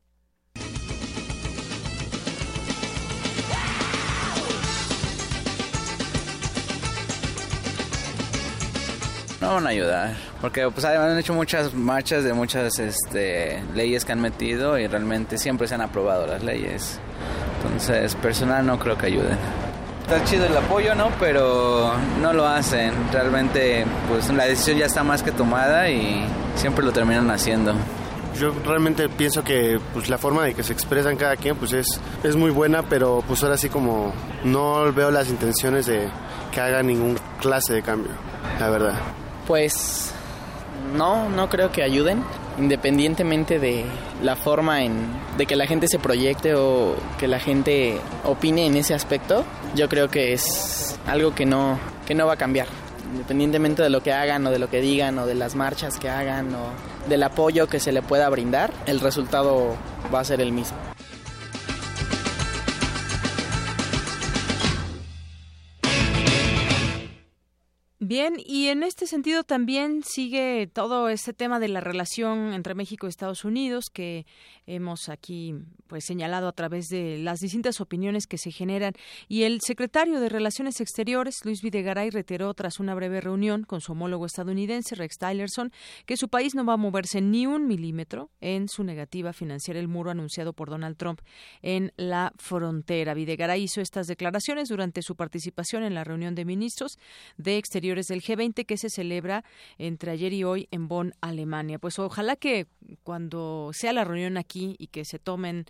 No 9.47 9.55
van 9.55 9.67
a 9.67 9.71
ayudar, 9.71 10.15
porque 10.41 10.69
pues 10.71 10.85
han 10.85 11.17
hecho 11.17 11.33
muchas 11.33 11.73
marchas 11.73 12.25
de 12.25 12.33
muchas 12.33 12.81
este, 12.81 13.63
leyes 13.75 14.05
que 14.05 14.11
han 14.11 14.21
metido 14.21 14.77
y 14.77 14.89
realmente 14.89 15.39
siempre 15.39 15.69
se 15.69 15.77
han 15.77 15.83
aprobado 15.83 16.27
las 16.27 16.43
leyes. 16.43 16.99
Entonces, 17.63 18.17
personal 18.17 18.67
no 18.67 18.77
creo 18.77 18.99
que 18.99 19.07
ayuden. 19.07 19.39
Está 20.03 20.25
chido 20.25 20.47
el 20.47 20.57
apoyo, 20.57 20.97
¿no? 20.97 21.11
Pero 21.21 21.93
no 22.21 22.33
lo 22.33 22.45
hacen. 22.45 22.93
Realmente, 23.13 23.85
pues 24.09 24.29
la 24.31 24.47
decisión 24.47 24.79
ya 24.79 24.87
está 24.87 25.05
más 25.05 25.23
que 25.23 25.31
tomada 25.31 25.89
y 25.91 26.27
siempre 26.57 26.85
lo 26.85 26.91
terminan 26.91 27.31
haciendo. 27.31 27.73
Yo 28.39 28.53
realmente 28.65 29.09
pienso 29.09 29.45
que 29.45 29.81
pues 29.93 30.09
la 30.09 30.19
forma 30.19 30.45
de 30.45 30.55
que 30.55 30.63
se 30.63 30.73
expresan 30.73 31.17
cada 31.17 31.37
quien 31.37 31.57
pues 31.57 31.73
es, 31.73 32.01
es 32.25 32.35
muy 32.35 32.51
buena, 32.51 32.83
pero 32.83 33.23
pues 33.29 33.45
ahora 33.45 33.57
sí 33.57 33.69
como 33.69 34.13
no 34.43 34.93
veo 34.93 35.13
las 35.13 35.29
intenciones 35.29 35.87
de 35.87 36.09
que 36.53 36.61
haga 36.61 36.83
ningún 36.83 37.17
clase 37.41 37.75
de 37.75 37.83
cambio, 37.83 38.13
la 38.59 38.71
verdad. 38.71 38.95
Pues 39.47 40.13
no, 40.95 41.29
no 41.29 41.49
creo 41.49 41.71
que 41.73 41.83
ayuden, 41.83 42.23
independientemente 42.59 43.59
de 43.59 43.85
la 44.23 44.37
forma 44.37 44.83
en 44.83 45.07
de 45.37 45.47
que 45.47 45.57
la 45.57 45.67
gente 45.67 45.89
se 45.89 45.99
proyecte 45.99 46.55
o 46.55 46.97
que 47.19 47.29
la 47.29 47.39
gente 47.39 48.01
opine 48.25 48.67
en 48.67 48.77
ese 48.77 48.95
aspecto. 48.95 49.45
Yo 49.75 49.89
creo 49.89 50.09
que 50.09 50.33
es 50.33 50.99
algo 51.07 51.35
que 51.35 51.47
no 51.47 51.79
que 52.07 52.15
no 52.15 52.27
va 52.27 52.35
a 52.35 52.37
cambiar, 52.37 52.69
independientemente 53.13 53.83
de 53.83 53.91
lo 53.91 54.03
que 54.03 54.13
hagan 54.13 54.47
o 54.47 54.51
de 54.51 54.59
lo 54.59 54.71
que 54.71 54.81
digan 54.81 55.19
o 55.19 55.27
de 55.27 55.35
las 55.35 55.55
marchas 55.57 55.99
que 55.99 56.09
hagan 56.09 56.55
o 56.55 57.09
del 57.09 57.23
apoyo 57.23 57.67
que 57.67 57.81
se 57.81 57.93
le 57.93 58.03
pueda 58.03 58.29
brindar, 58.29 58.73
el 58.87 59.01
resultado 59.01 59.77
va 60.15 60.21
a 60.21 60.25
ser 60.25 60.41
el 60.41 60.53
mismo. 60.53 60.96
Bien, 68.09 68.35
y 68.39 68.69
en 68.69 68.85
este 68.85 69.09
sentido 69.09 69.43
también 69.43 70.05
sigue 70.05 70.71
todo 70.73 71.09
este 71.09 71.33
tema 71.33 71.59
de 71.59 71.67
la 71.67 71.81
relación 71.81 72.53
entre 72.53 72.77
México 72.77 73.07
y 73.07 73.09
Estados 73.09 73.45
Unidos 73.45 73.87
que 73.93 74.27
hemos 74.65 75.09
aquí 75.09 75.57
pues 75.89 76.05
señalado 76.05 76.47
a 76.47 76.53
través 76.53 76.87
de 76.87 77.19
las 77.19 77.41
distintas 77.41 77.81
opiniones 77.81 78.29
que 78.29 78.39
se 78.39 78.53
generan 78.53 78.93
y 79.27 79.43
el 79.43 79.61
secretario 79.61 80.21
de 80.21 80.29
Relaciones 80.29 80.81
Exteriores 80.81 81.41
Luis 81.45 81.63
Videgaray 81.63 82.11
reiteró 82.11 82.55
tras 82.55 82.79
una 82.79 82.95
breve 82.95 83.21
reunión 83.21 83.65
con 83.65 83.81
su 83.81 83.91
homólogo 83.91 84.27
estadounidense 84.27 84.95
Rex 84.95 85.19
Tillerson 85.19 85.73
que 86.05 86.17
su 86.17 86.29
país 86.29 86.55
no 86.55 86.65
va 86.65 86.75
a 86.75 86.77
moverse 86.77 87.21
ni 87.21 87.47
un 87.49 87.67
milímetro 87.67 88.31
en 88.41 88.69
su 88.69 88.85
negativa 88.85 89.31
a 89.31 89.33
financiar 89.33 89.77
el 89.77 89.89
muro 89.89 90.13
anunciado 90.13 90.53
por 90.53 90.71
Donald 90.71 90.97
Trump 90.97 91.23
en 91.61 91.93
la 91.97 92.33
frontera. 92.37 93.15
Videgaray 93.15 93.65
hizo 93.65 93.81
estas 93.81 94.07
declaraciones 94.07 94.69
durante 94.69 95.03
su 95.03 95.17
participación 95.17 95.83
en 95.83 95.95
la 95.95 96.05
reunión 96.05 96.37
de 96.37 96.45
ministros 96.45 96.99
de 97.37 97.59
Exteriores 97.59 97.96
del 98.05 98.23
G20 98.23 98.67
que 98.67 98.77
se 98.77 98.91
celebra 98.91 99.45
entre 99.79 100.11
ayer 100.11 100.33
y 100.35 100.45
hoy 100.45 100.69
en 100.71 100.89
Bonn, 100.89 101.15
Alemania. 101.23 101.79
Pues 101.79 101.99
ojalá 101.99 102.37
que 102.37 102.67
cuando 103.03 103.71
sea 103.73 103.93
la 103.93 104.05
reunión 104.05 104.37
aquí 104.37 104.77
y 104.79 104.89
que 104.89 105.05
se 105.05 105.19
tomen 105.19 105.65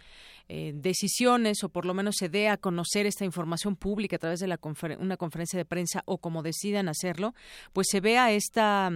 eh, 0.48 0.72
decisiones 0.74 1.62
o 1.64 1.68
por 1.68 1.86
lo 1.86 1.94
menos 1.94 2.16
se 2.18 2.28
dé 2.28 2.48
a 2.48 2.56
conocer 2.56 3.06
esta 3.06 3.24
información 3.24 3.76
pública 3.76 4.16
a 4.16 4.18
través 4.18 4.40
de 4.40 4.48
la 4.48 4.58
una 4.98 5.16
conferencia 5.16 5.56
de 5.56 5.64
prensa 5.64 6.02
o 6.06 6.18
como 6.18 6.42
decidan 6.42 6.88
hacerlo, 6.88 7.34
pues 7.72 7.86
se 7.90 8.00
vea 8.00 8.32
esta, 8.32 8.90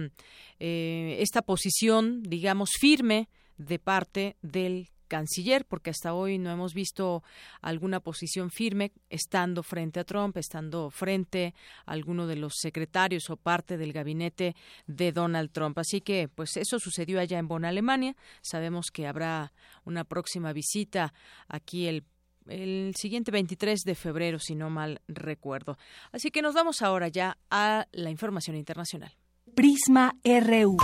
eh, 0.59 1.17
esta 1.19 1.41
posición, 1.41 2.23
digamos, 2.23 2.71
firme 2.79 3.29
de 3.57 3.79
parte 3.79 4.35
del 4.41 4.89
canciller, 5.11 5.65
porque 5.65 5.89
hasta 5.89 6.13
hoy 6.13 6.37
no 6.37 6.49
hemos 6.49 6.73
visto 6.73 7.21
alguna 7.59 7.99
posición 7.99 8.49
firme 8.49 8.93
estando 9.09 9.61
frente 9.61 9.99
a 9.99 10.05
Trump, 10.05 10.37
estando 10.37 10.89
frente 10.89 11.53
a 11.85 11.91
alguno 11.91 12.27
de 12.27 12.37
los 12.37 12.53
secretarios 12.55 13.29
o 13.29 13.35
parte 13.35 13.75
del 13.75 13.91
gabinete 13.91 14.55
de 14.87 15.11
Donald 15.11 15.51
Trump. 15.51 15.77
Así 15.77 15.99
que, 15.99 16.29
pues 16.29 16.55
eso 16.55 16.79
sucedió 16.79 17.19
allá 17.19 17.39
en 17.39 17.49
Bonn, 17.49 17.65
Alemania. 17.65 18.15
Sabemos 18.41 18.85
que 18.89 19.05
habrá 19.05 19.51
una 19.83 20.05
próxima 20.05 20.53
visita 20.53 21.13
aquí 21.49 21.87
el 21.87 22.05
el 22.47 22.93
siguiente 22.97 23.29
23 23.29 23.81
de 23.81 23.93
febrero, 23.93 24.39
si 24.39 24.55
no 24.55 24.71
mal 24.71 24.99
recuerdo. 25.07 25.77
Así 26.11 26.31
que 26.31 26.41
nos 26.41 26.55
vamos 26.55 26.81
ahora 26.81 27.07
ya 27.07 27.37
a 27.51 27.85
la 27.91 28.09
información 28.09 28.57
internacional. 28.57 29.13
Prisma 29.53 30.15
RU. 30.23 30.77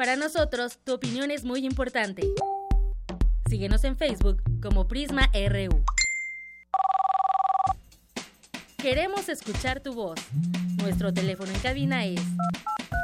Para 0.00 0.16
nosotros, 0.16 0.78
tu 0.82 0.94
opinión 0.94 1.30
es 1.30 1.44
muy 1.44 1.66
importante. 1.66 2.22
Síguenos 3.50 3.84
en 3.84 3.98
Facebook 3.98 4.42
como 4.62 4.88
Prisma 4.88 5.30
RU. 5.34 5.84
Queremos 8.78 9.28
escuchar 9.28 9.80
tu 9.80 9.92
voz. 9.92 10.18
Nuestro 10.78 11.12
teléfono 11.12 11.52
en 11.52 11.58
cabina 11.60 12.06
es 12.06 12.22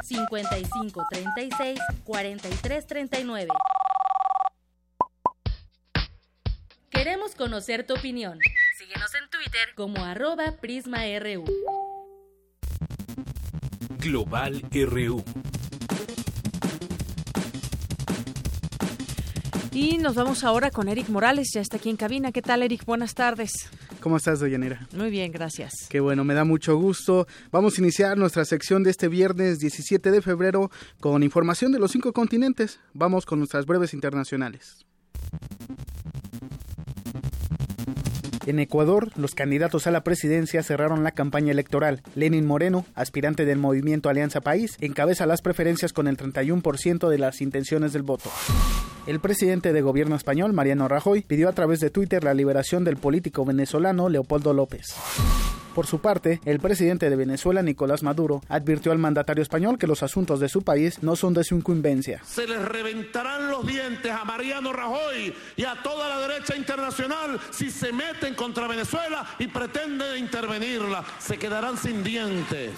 55 0.05 1.05
36 1.11 1.79
43 2.03 2.87
39. 2.87 3.51
Queremos 6.89 7.35
conocer 7.35 7.85
tu 7.85 7.93
opinión. 7.93 8.39
Síguenos 8.75 9.13
en 9.13 9.29
Twitter 9.29 9.75
como 9.75 10.03
arroba 10.03 10.53
PrismaRU. 10.59 11.45
Global 13.99 14.63
RU. 14.71 15.23
Y 19.77 19.99
nos 19.99 20.15
vamos 20.15 20.43
ahora 20.43 20.71
con 20.71 20.87
Eric 20.87 21.07
Morales, 21.09 21.51
ya 21.53 21.61
está 21.61 21.77
aquí 21.77 21.91
en 21.91 21.97
cabina. 21.97 22.31
¿Qué 22.31 22.41
tal, 22.41 22.63
Eric? 22.63 22.83
Buenas 22.83 23.13
tardes. 23.13 23.69
¿Cómo 23.99 24.17
estás, 24.17 24.39
Doyanera? 24.39 24.87
Muy 24.91 25.11
bien, 25.11 25.31
gracias. 25.31 25.71
Qué 25.87 25.99
bueno, 25.99 26.23
me 26.23 26.33
da 26.33 26.43
mucho 26.43 26.75
gusto. 26.77 27.27
Vamos 27.51 27.77
a 27.77 27.81
iniciar 27.81 28.17
nuestra 28.17 28.43
sección 28.43 28.81
de 28.81 28.89
este 28.89 29.07
viernes 29.07 29.59
17 29.59 30.09
de 30.09 30.21
febrero 30.23 30.71
con 30.99 31.21
información 31.21 31.71
de 31.71 31.77
los 31.77 31.91
cinco 31.91 32.11
continentes. 32.11 32.79
Vamos 32.95 33.27
con 33.27 33.37
nuestras 33.37 33.67
breves 33.67 33.93
internacionales. 33.93 34.83
En 38.47 38.59
Ecuador, 38.59 39.11
los 39.17 39.35
candidatos 39.35 39.87
a 39.87 39.91
la 39.91 40.05
presidencia 40.05 40.63
cerraron 40.63 41.03
la 41.03 41.11
campaña 41.11 41.51
electoral. 41.51 42.01
Lenin 42.15 42.45
Moreno, 42.45 42.85
aspirante 42.95 43.43
del 43.43 43.57
movimiento 43.57 44.07
Alianza 44.07 44.39
País, 44.39 44.77
encabeza 44.79 45.25
las 45.25 45.41
preferencias 45.41 45.91
con 45.91 46.07
el 46.07 46.15
31% 46.15 47.09
de 47.09 47.17
las 47.17 47.41
intenciones 47.41 47.91
del 47.91 48.03
voto. 48.03 48.31
El 49.05 49.19
presidente 49.19 49.73
de 49.73 49.81
gobierno 49.81 50.15
español, 50.15 50.53
Mariano 50.53 50.87
Rajoy, 50.87 51.23
pidió 51.23 51.49
a 51.49 51.53
través 51.53 51.81
de 51.81 51.89
Twitter 51.89 52.23
la 52.23 52.33
liberación 52.33 52.85
del 52.85 52.95
político 52.95 53.43
venezolano 53.43 54.07
Leopoldo 54.07 54.53
López. 54.53 54.95
Por 55.77 55.85
su 55.85 55.99
parte, 55.99 56.41
el 56.45 56.59
presidente 56.59 57.07
de 57.07 57.15
Venezuela, 57.15 57.61
Nicolás 57.61 58.01
Maduro, 58.01 58.41
advirtió 58.49 58.91
al 58.91 58.97
mandatario 58.97 59.43
español 59.43 59.77
que 59.77 59.85
los 59.85 60.01
asuntos 60.01 60.39
de 60.39 60.49
su 60.49 60.63
país 60.63 61.03
no 61.03 61.15
son 61.15 61.35
de 61.35 61.43
su 61.43 61.53
incumbencia. 61.53 62.19
Se 62.25 62.47
les 62.47 62.65
reventarán 62.65 63.51
los 63.51 63.63
dientes 63.67 64.11
a 64.11 64.25
Mariano 64.25 64.73
Rajoy 64.73 65.35
y 65.55 65.65
a 65.65 65.75
toda 65.83 66.09
la 66.09 66.27
derecha 66.27 66.55
internacional 66.55 67.39
si 67.51 67.69
se 67.69 67.93
meten 67.93 68.33
contra 68.33 68.67
Venezuela 68.67 69.23
y 69.37 69.45
pretenden 69.49 70.17
intervenirla. 70.17 71.05
Se 71.19 71.37
quedarán 71.37 71.77
sin 71.77 72.03
dientes. 72.03 72.71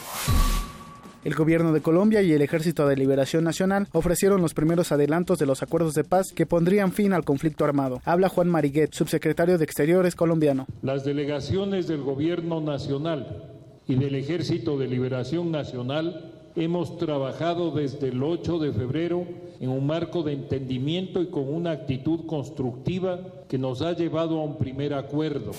El 1.25 1.35
gobierno 1.35 1.73
de 1.73 1.81
Colombia 1.81 2.21
y 2.21 2.31
el 2.31 2.41
Ejército 2.41 2.87
de 2.87 2.95
Liberación 2.95 3.43
Nacional 3.43 3.87
ofrecieron 3.91 4.41
los 4.41 4.53
primeros 4.53 4.93
adelantos 4.93 5.37
de 5.37 5.45
los 5.45 5.61
acuerdos 5.61 5.93
de 5.93 6.05
paz 6.05 6.31
que 6.31 6.45
pondrían 6.45 6.93
fin 6.93 7.11
al 7.11 7.25
conflicto 7.25 7.65
armado. 7.65 8.01
Habla 8.05 8.29
Juan 8.29 8.47
Mariguet, 8.47 8.93
subsecretario 8.93 9.57
de 9.57 9.65
Exteriores 9.65 10.15
colombiano. 10.15 10.65
Las 10.81 11.03
delegaciones 11.03 11.87
del 11.87 12.03
gobierno 12.03 12.61
nacional 12.61 13.43
y 13.85 13.95
del 13.95 14.15
Ejército 14.15 14.77
de 14.77 14.87
Liberación 14.87 15.51
Nacional 15.51 16.35
hemos 16.55 16.97
trabajado 16.97 17.71
desde 17.71 18.07
el 18.09 18.23
8 18.23 18.59
de 18.59 18.71
febrero 18.71 19.25
en 19.59 19.69
un 19.69 19.85
marco 19.85 20.23
de 20.23 20.31
entendimiento 20.31 21.21
y 21.21 21.27
con 21.27 21.53
una 21.53 21.71
actitud 21.71 22.25
constructiva 22.27 23.19
que 23.49 23.57
nos 23.57 23.81
ha 23.81 23.91
llevado 23.91 24.39
a 24.39 24.45
un 24.45 24.57
primer 24.57 24.93
acuerdo. 24.93 25.51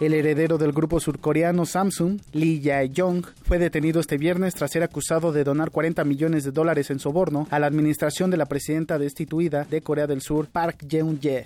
El 0.00 0.14
heredero 0.14 0.58
del 0.58 0.72
grupo 0.72 0.98
surcoreano 0.98 1.64
Samsung, 1.64 2.20
Lee 2.32 2.60
Jae-yong, 2.60 3.24
fue 3.44 3.58
detenido 3.58 4.00
este 4.00 4.18
viernes 4.18 4.54
tras 4.54 4.72
ser 4.72 4.82
acusado 4.82 5.32
de 5.32 5.44
donar 5.44 5.70
40 5.70 6.04
millones 6.04 6.44
de 6.44 6.50
dólares 6.50 6.90
en 6.90 6.98
soborno 6.98 7.46
a 7.50 7.58
la 7.58 7.66
administración 7.66 8.30
de 8.30 8.36
la 8.36 8.46
presidenta 8.46 8.98
destituida 8.98 9.64
de 9.64 9.80
Corea 9.80 10.06
del 10.06 10.22
Sur, 10.22 10.48
Park 10.48 10.84
Geun-hye. 10.88 11.44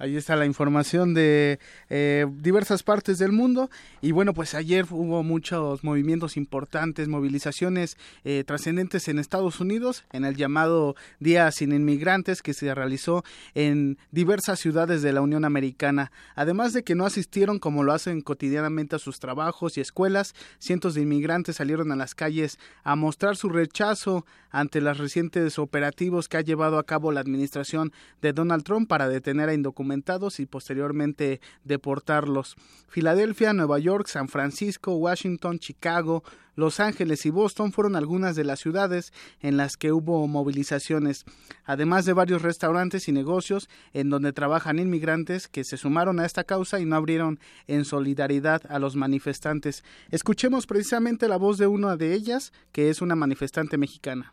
Ahí 0.00 0.16
está 0.16 0.34
la 0.34 0.46
información 0.46 1.12
de 1.12 1.58
eh, 1.90 2.24
diversas 2.38 2.82
partes 2.82 3.18
del 3.18 3.32
mundo. 3.32 3.68
Y 4.00 4.12
bueno, 4.12 4.32
pues 4.32 4.54
ayer 4.54 4.86
hubo 4.90 5.22
muchos 5.22 5.84
movimientos 5.84 6.38
importantes, 6.38 7.06
movilizaciones 7.06 7.98
eh, 8.24 8.42
trascendentes 8.46 9.08
en 9.08 9.18
Estados 9.18 9.60
Unidos, 9.60 10.04
en 10.14 10.24
el 10.24 10.36
llamado 10.36 10.96
Día 11.18 11.50
sin 11.50 11.72
Inmigrantes 11.72 12.40
que 12.40 12.54
se 12.54 12.74
realizó 12.74 13.24
en 13.54 13.98
diversas 14.10 14.58
ciudades 14.58 15.02
de 15.02 15.12
la 15.12 15.20
Unión 15.20 15.44
Americana. 15.44 16.12
Además 16.34 16.72
de 16.72 16.82
que 16.82 16.94
no 16.94 17.04
asistieron 17.04 17.58
como 17.58 17.84
lo 17.84 17.92
hacen 17.92 18.22
cotidianamente 18.22 18.96
a 18.96 19.00
sus 19.00 19.20
trabajos 19.20 19.76
y 19.76 19.82
escuelas, 19.82 20.34
cientos 20.58 20.94
de 20.94 21.02
inmigrantes 21.02 21.56
salieron 21.56 21.92
a 21.92 21.96
las 21.96 22.14
calles 22.14 22.58
a 22.84 22.96
mostrar 22.96 23.36
su 23.36 23.50
rechazo 23.50 24.24
ante 24.50 24.80
los 24.80 24.96
recientes 24.96 25.58
operativos 25.58 26.26
que 26.26 26.38
ha 26.38 26.40
llevado 26.40 26.78
a 26.78 26.84
cabo 26.84 27.12
la 27.12 27.20
administración 27.20 27.92
de 28.22 28.32
Donald 28.32 28.64
Trump 28.64 28.88
para 28.88 29.06
detener 29.06 29.50
a 29.50 29.54
indocumentados 29.54 29.89
y 30.38 30.46
posteriormente 30.46 31.40
deportarlos. 31.64 32.56
Filadelfia, 32.88 33.52
Nueva 33.52 33.78
York, 33.78 34.06
San 34.06 34.28
Francisco, 34.28 34.94
Washington, 34.94 35.58
Chicago, 35.58 36.22
Los 36.54 36.80
Ángeles 36.80 37.26
y 37.26 37.30
Boston 37.30 37.72
fueron 37.72 37.96
algunas 37.96 38.36
de 38.36 38.44
las 38.44 38.60
ciudades 38.60 39.12
en 39.40 39.56
las 39.56 39.76
que 39.76 39.92
hubo 39.92 40.26
movilizaciones, 40.26 41.24
además 41.64 42.04
de 42.04 42.12
varios 42.12 42.42
restaurantes 42.42 43.08
y 43.08 43.12
negocios 43.12 43.68
en 43.92 44.10
donde 44.10 44.32
trabajan 44.32 44.78
inmigrantes 44.78 45.48
que 45.48 45.64
se 45.64 45.76
sumaron 45.76 46.20
a 46.20 46.26
esta 46.26 46.44
causa 46.44 46.80
y 46.80 46.84
no 46.84 46.96
abrieron 46.96 47.40
en 47.66 47.84
solidaridad 47.84 48.62
a 48.68 48.78
los 48.78 48.96
manifestantes. 48.96 49.84
Escuchemos 50.10 50.66
precisamente 50.66 51.28
la 51.28 51.36
voz 51.36 51.58
de 51.58 51.66
una 51.66 51.96
de 51.96 52.14
ellas, 52.14 52.52
que 52.72 52.90
es 52.90 53.00
una 53.02 53.16
manifestante 53.16 53.78
mexicana. 53.78 54.32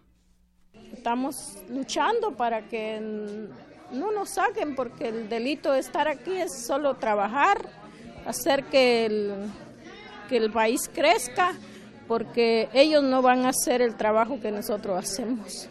Estamos 0.93 1.57
luchando 1.69 2.35
para 2.35 2.67
que 2.67 3.47
no 3.91 4.11
nos 4.11 4.31
saquen 4.31 4.75
porque 4.75 5.09
el 5.09 5.29
delito 5.29 5.71
de 5.71 5.79
estar 5.79 6.07
aquí 6.07 6.35
es 6.35 6.65
solo 6.65 6.95
trabajar, 6.95 7.57
hacer 8.25 8.65
que 8.65 9.05
el, 9.05 9.33
que 10.29 10.37
el 10.37 10.51
país 10.51 10.89
crezca, 10.93 11.53
porque 12.07 12.69
ellos 12.73 13.03
no 13.03 13.21
van 13.21 13.45
a 13.45 13.49
hacer 13.49 13.81
el 13.81 13.95
trabajo 13.95 14.39
que 14.39 14.51
nosotros 14.51 14.97
hacemos. 14.97 15.69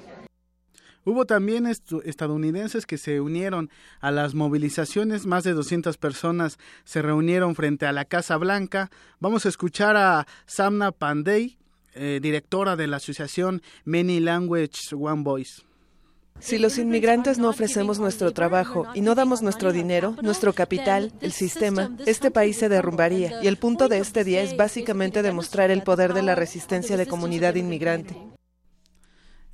Hubo 1.05 1.25
también 1.25 1.67
estadounidenses 1.67 2.85
que 2.85 2.99
se 2.99 3.21
unieron 3.21 3.71
a 4.01 4.11
las 4.11 4.35
movilizaciones, 4.35 5.25
más 5.25 5.45
de 5.45 5.53
200 5.53 5.97
personas 5.99 6.59
se 6.85 7.01
reunieron 7.01 7.55
frente 7.55 7.87
a 7.87 7.93
la 7.93 8.05
Casa 8.05 8.37
Blanca. 8.37 8.91
Vamos 9.21 9.47
a 9.47 9.49
escuchar 9.49 9.97
a 9.97 10.27
Samna 10.47 10.91
Pandey, 10.91 11.59
eh, 11.95 12.19
directora 12.21 12.75
de 12.75 12.89
la 12.89 12.97
asociación 12.97 13.63
Many 13.85 14.19
Language 14.19 14.97
One 14.99 15.23
Voice. 15.23 15.66
Si 16.41 16.59
los 16.59 16.79
inmigrantes 16.79 17.39
no 17.39 17.49
ofrecemos 17.49 17.99
nuestro 17.99 18.33
trabajo 18.33 18.87
y 18.95 19.01
no 19.01 19.15
damos 19.15 19.43
nuestro 19.43 19.73
dinero, 19.73 20.17
nuestro 20.23 20.53
capital, 20.53 21.13
el 21.21 21.33
sistema, 21.33 21.91
este 22.07 22.31
país 22.31 22.57
se 22.57 22.69
derrumbaría. 22.69 23.43
Y 23.43 23.47
el 23.47 23.57
punto 23.57 23.89
de 23.89 23.99
este 23.99 24.25
día 24.25 24.43
es 24.43 24.57
básicamente 24.57 25.23
demostrar 25.23 25.71
el 25.71 25.83
poder 25.83 26.15
de 26.15 26.23
la 26.23 26.35
resistencia 26.35 26.97
de 26.97 27.07
comunidad 27.07 27.55
inmigrante. 27.57 28.17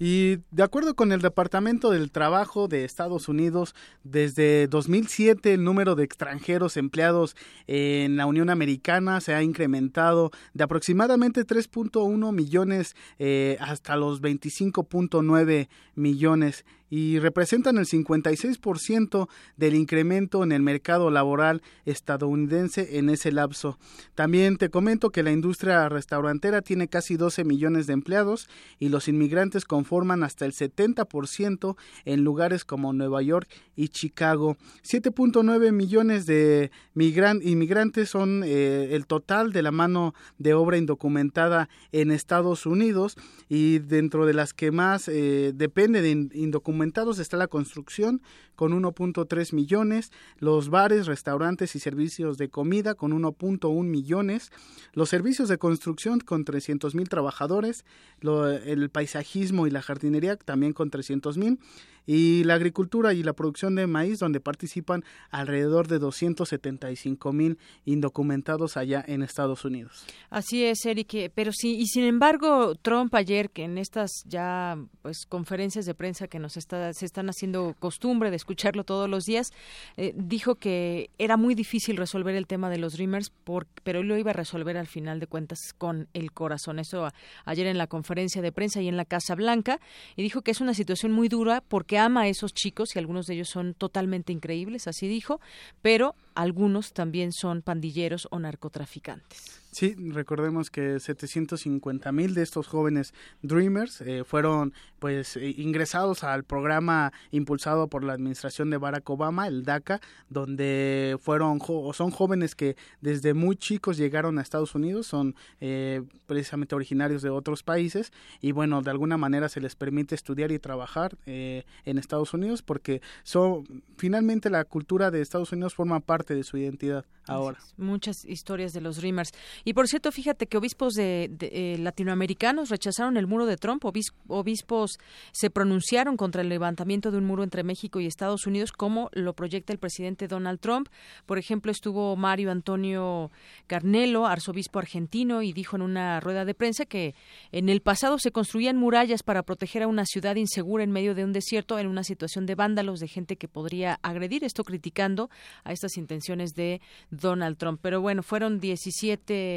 Y 0.04 0.40
de 0.50 0.64
acuerdo 0.64 0.96
con 0.96 1.12
el 1.12 1.20
Departamento 1.20 1.92
del 1.92 2.10
Trabajo 2.10 2.66
de 2.66 2.84
Estados 2.84 3.28
Unidos, 3.28 3.72
desde 4.02 4.66
2007 4.66 5.54
el 5.54 5.62
número 5.62 5.94
de 5.94 6.02
extranjeros 6.02 6.76
empleados 6.76 7.36
en 7.68 8.16
la 8.16 8.26
Unión 8.26 8.50
Americana 8.50 9.20
se 9.20 9.32
ha 9.32 9.44
incrementado 9.44 10.32
de 10.54 10.64
aproximadamente 10.64 11.46
3.1 11.46 12.32
millones 12.32 12.96
eh, 13.20 13.56
hasta 13.60 13.94
los 13.94 14.20
25.9 14.20 15.68
millones 15.94 16.64
y 16.92 17.20
representan 17.20 17.78
el 17.78 17.86
56% 17.86 19.26
del 19.56 19.74
incremento 19.76 20.42
en 20.42 20.52
el 20.52 20.60
mercado 20.60 21.10
laboral 21.10 21.62
estadounidense 21.86 22.98
en 22.98 23.08
ese 23.08 23.32
lapso. 23.32 23.78
También 24.14 24.58
te 24.58 24.68
comento 24.68 25.08
que 25.08 25.22
la 25.22 25.32
industria 25.32 25.88
restaurantera 25.88 26.60
tiene 26.60 26.88
casi 26.88 27.16
12 27.16 27.44
millones 27.44 27.86
de 27.86 27.94
empleados 27.94 28.46
y 28.78 28.90
los 28.90 29.08
inmigrantes 29.08 29.64
conforman 29.64 30.22
hasta 30.22 30.44
el 30.44 30.52
70% 30.52 31.76
en 32.04 32.24
lugares 32.24 32.66
como 32.66 32.92
Nueva 32.92 33.22
York 33.22 33.48
y 33.74 33.88
Chicago. 33.88 34.58
7.9 34.84 35.72
millones 35.72 36.26
de 36.26 36.70
inmigrantes 36.94 38.10
son 38.10 38.42
eh, 38.44 38.88
el 38.90 39.06
total 39.06 39.54
de 39.54 39.62
la 39.62 39.70
mano 39.70 40.12
de 40.36 40.52
obra 40.52 40.76
indocumentada 40.76 41.70
en 41.90 42.10
Estados 42.10 42.66
Unidos 42.66 43.16
y 43.48 43.78
dentro 43.78 44.26
de 44.26 44.34
las 44.34 44.52
que 44.52 44.70
más 44.72 45.08
eh, 45.08 45.52
depende 45.54 46.02
de 46.02 46.10
indocumentados 46.10 46.81
está 47.18 47.36
la 47.36 47.48
construcción 47.48 48.22
con 48.54 48.72
1.3 48.72 49.52
millones, 49.54 50.12
los 50.38 50.68
bares, 50.68 51.06
restaurantes 51.06 51.74
y 51.76 51.78
servicios 51.78 52.38
de 52.38 52.48
comida 52.48 52.94
con 52.94 53.12
1.1 53.12 53.84
millones, 53.84 54.50
los 54.92 55.08
servicios 55.08 55.48
de 55.48 55.58
construcción 55.58 56.20
con 56.20 56.44
300 56.44 56.94
mil 56.94 57.08
trabajadores, 57.08 57.84
el 58.20 58.90
paisajismo 58.90 59.66
y 59.66 59.70
la 59.70 59.82
jardinería 59.82 60.36
también 60.36 60.72
con 60.72 60.90
300 60.90 61.36
mil 61.38 61.58
y 62.06 62.44
la 62.44 62.54
agricultura 62.54 63.14
y 63.14 63.22
la 63.22 63.32
producción 63.32 63.74
de 63.74 63.86
maíz 63.86 64.18
donde 64.18 64.40
participan 64.40 65.04
alrededor 65.30 65.88
de 65.88 65.98
275 65.98 67.32
mil 67.32 67.58
indocumentados 67.84 68.76
allá 68.76 69.04
en 69.06 69.22
Estados 69.22 69.64
Unidos. 69.64 70.04
Así 70.30 70.64
es, 70.64 70.84
Eric, 70.84 71.30
pero 71.34 71.52
sí, 71.52 71.76
y 71.76 71.86
sin 71.86 72.04
embargo, 72.04 72.74
Trump 72.74 73.14
ayer 73.14 73.50
que 73.50 73.64
en 73.64 73.78
estas 73.78 74.10
ya 74.26 74.78
pues 75.02 75.26
conferencias 75.26 75.86
de 75.86 75.94
prensa 75.94 76.28
que 76.28 76.38
nos 76.38 76.56
está, 76.56 76.92
se 76.92 77.06
están 77.06 77.28
haciendo 77.28 77.74
costumbre 77.78 78.30
de 78.30 78.36
escucharlo 78.42 78.84
todos 78.84 79.08
los 79.08 79.24
días, 79.24 79.52
eh, 79.96 80.12
dijo 80.16 80.56
que 80.56 81.10
era 81.18 81.36
muy 81.36 81.54
difícil 81.54 81.96
resolver 81.96 82.34
el 82.34 82.46
tema 82.46 82.70
de 82.70 82.78
los 82.78 82.94
Dreamers, 82.94 83.30
por, 83.30 83.66
pero 83.84 84.00
él 84.00 84.08
lo 84.08 84.18
iba 84.18 84.30
a 84.30 84.34
resolver 84.34 84.76
al 84.76 84.86
final 84.86 85.20
de 85.20 85.26
cuentas 85.26 85.58
con 85.78 86.08
el 86.12 86.32
corazón. 86.32 86.78
Eso 86.78 87.08
ayer 87.44 87.66
en 87.66 87.78
la 87.78 87.86
conferencia 87.86 88.42
de 88.42 88.52
prensa 88.52 88.80
y 88.82 88.88
en 88.88 88.96
la 88.96 89.04
Casa 89.04 89.34
Blanca, 89.34 89.80
y 90.16 90.22
dijo 90.22 90.42
que 90.42 90.50
es 90.50 90.60
una 90.60 90.74
situación 90.74 91.12
muy 91.12 91.28
dura 91.28 91.62
porque 91.66 91.98
ama 91.98 92.22
a 92.22 92.28
esos 92.28 92.52
chicos 92.52 92.94
y 92.94 92.98
algunos 92.98 93.26
de 93.26 93.34
ellos 93.34 93.48
son 93.48 93.74
totalmente 93.74 94.32
increíbles, 94.32 94.88
así 94.88 95.06
dijo, 95.06 95.40
pero 95.80 96.14
algunos 96.34 96.92
también 96.92 97.32
son 97.32 97.62
pandilleros 97.62 98.26
o 98.30 98.38
narcotraficantes. 98.38 99.61
Sí, 99.72 99.94
recordemos 99.98 100.68
que 100.70 101.00
750 101.00 102.12
mil 102.12 102.34
de 102.34 102.42
estos 102.42 102.66
jóvenes 102.66 103.14
Dreamers 103.40 104.02
eh, 104.02 104.22
fueron 104.22 104.74
pues 104.98 105.38
eh, 105.38 105.54
ingresados 105.56 106.24
al 106.24 106.44
programa 106.44 107.10
impulsado 107.30 107.88
por 107.88 108.04
la 108.04 108.12
administración 108.12 108.68
de 108.68 108.76
Barack 108.76 109.08
Obama, 109.08 109.48
el 109.48 109.64
DACA, 109.64 110.02
donde 110.28 111.16
fueron 111.22 111.58
o 111.66 111.92
son 111.94 112.10
jóvenes 112.10 112.54
que 112.54 112.76
desde 113.00 113.32
muy 113.32 113.56
chicos 113.56 113.96
llegaron 113.96 114.38
a 114.38 114.42
Estados 114.42 114.74
Unidos, 114.74 115.06
son 115.06 115.34
eh, 115.62 116.02
precisamente 116.26 116.74
originarios 116.74 117.22
de 117.22 117.30
otros 117.30 117.62
países 117.62 118.12
y 118.42 118.52
bueno, 118.52 118.82
de 118.82 118.90
alguna 118.90 119.16
manera 119.16 119.48
se 119.48 119.62
les 119.62 119.74
permite 119.74 120.14
estudiar 120.14 120.52
y 120.52 120.58
trabajar 120.58 121.16
en 121.24 121.96
Estados 121.98 122.34
Unidos 122.34 122.60
porque 122.60 123.00
son 123.22 123.64
finalmente 123.96 124.50
la 124.50 124.66
cultura 124.66 125.10
de 125.10 125.22
Estados 125.22 125.50
Unidos 125.52 125.74
forma 125.74 126.00
parte 126.00 126.34
de 126.34 126.44
su 126.44 126.58
identidad 126.58 127.06
ahora. 127.26 127.58
Muchas 127.76 128.24
historias 128.24 128.72
de 128.72 128.80
los 128.80 128.96
Dreamers. 128.96 129.32
Y 129.64 129.74
por 129.74 129.88
cierto, 129.88 130.12
fíjate 130.12 130.46
que 130.46 130.56
obispos 130.56 130.94
de, 130.94 131.30
eh, 131.40 131.76
latinoamericanos 131.78 132.68
rechazaron 132.68 133.16
el 133.16 133.26
muro 133.26 133.46
de 133.46 133.56
Trump. 133.56 133.84
obispos 134.28 134.98
se 135.32 135.50
pronunciaron 135.50 136.16
contra 136.16 136.42
el 136.42 136.48
levantamiento 136.48 137.10
de 137.10 137.18
un 137.18 137.24
muro 137.24 137.42
entre 137.42 137.62
México 137.62 138.00
y 138.00 138.06
Estados 138.06 138.46
Unidos, 138.46 138.72
como 138.72 139.10
lo 139.12 139.34
proyecta 139.34 139.72
el 139.72 139.78
presidente 139.78 140.28
Donald 140.28 140.60
Trump. 140.60 140.88
Por 141.26 141.38
ejemplo, 141.38 141.72
estuvo 141.72 142.16
Mario 142.16 142.50
Antonio 142.50 143.30
Carnelo, 143.66 144.26
arzobispo 144.26 144.78
argentino, 144.78 145.42
y 145.42 145.52
dijo 145.52 145.76
en 145.76 145.82
una 145.82 146.20
rueda 146.20 146.44
de 146.44 146.54
prensa 146.54 146.84
que 146.84 147.14
en 147.52 147.68
el 147.68 147.80
pasado 147.80 148.18
se 148.18 148.32
construían 148.32 148.76
murallas 148.76 149.22
para 149.22 149.42
proteger 149.42 149.82
a 149.82 149.88
una 149.88 150.04
ciudad 150.04 150.36
insegura 150.36 150.84
en 150.84 150.90
medio 150.90 151.14
de 151.14 151.24
un 151.24 151.32
desierto 151.32 151.78
en 151.78 151.86
una 151.86 152.04
situación 152.04 152.46
de 152.46 152.54
vándalos, 152.54 153.00
de 153.00 153.08
gente 153.08 153.36
que 153.36 153.48
podría 153.48 153.98
agredir. 154.02 154.44
Esto 154.44 154.64
criticando 154.64 155.30
a 155.64 155.72
estas 155.72 155.96
intenciones 155.96 156.54
de 156.54 156.80
Donald 157.10 157.56
Trump. 157.56 157.80
Pero 157.82 158.00
bueno, 158.00 158.22
fueron 158.22 158.60
17, 158.60 159.51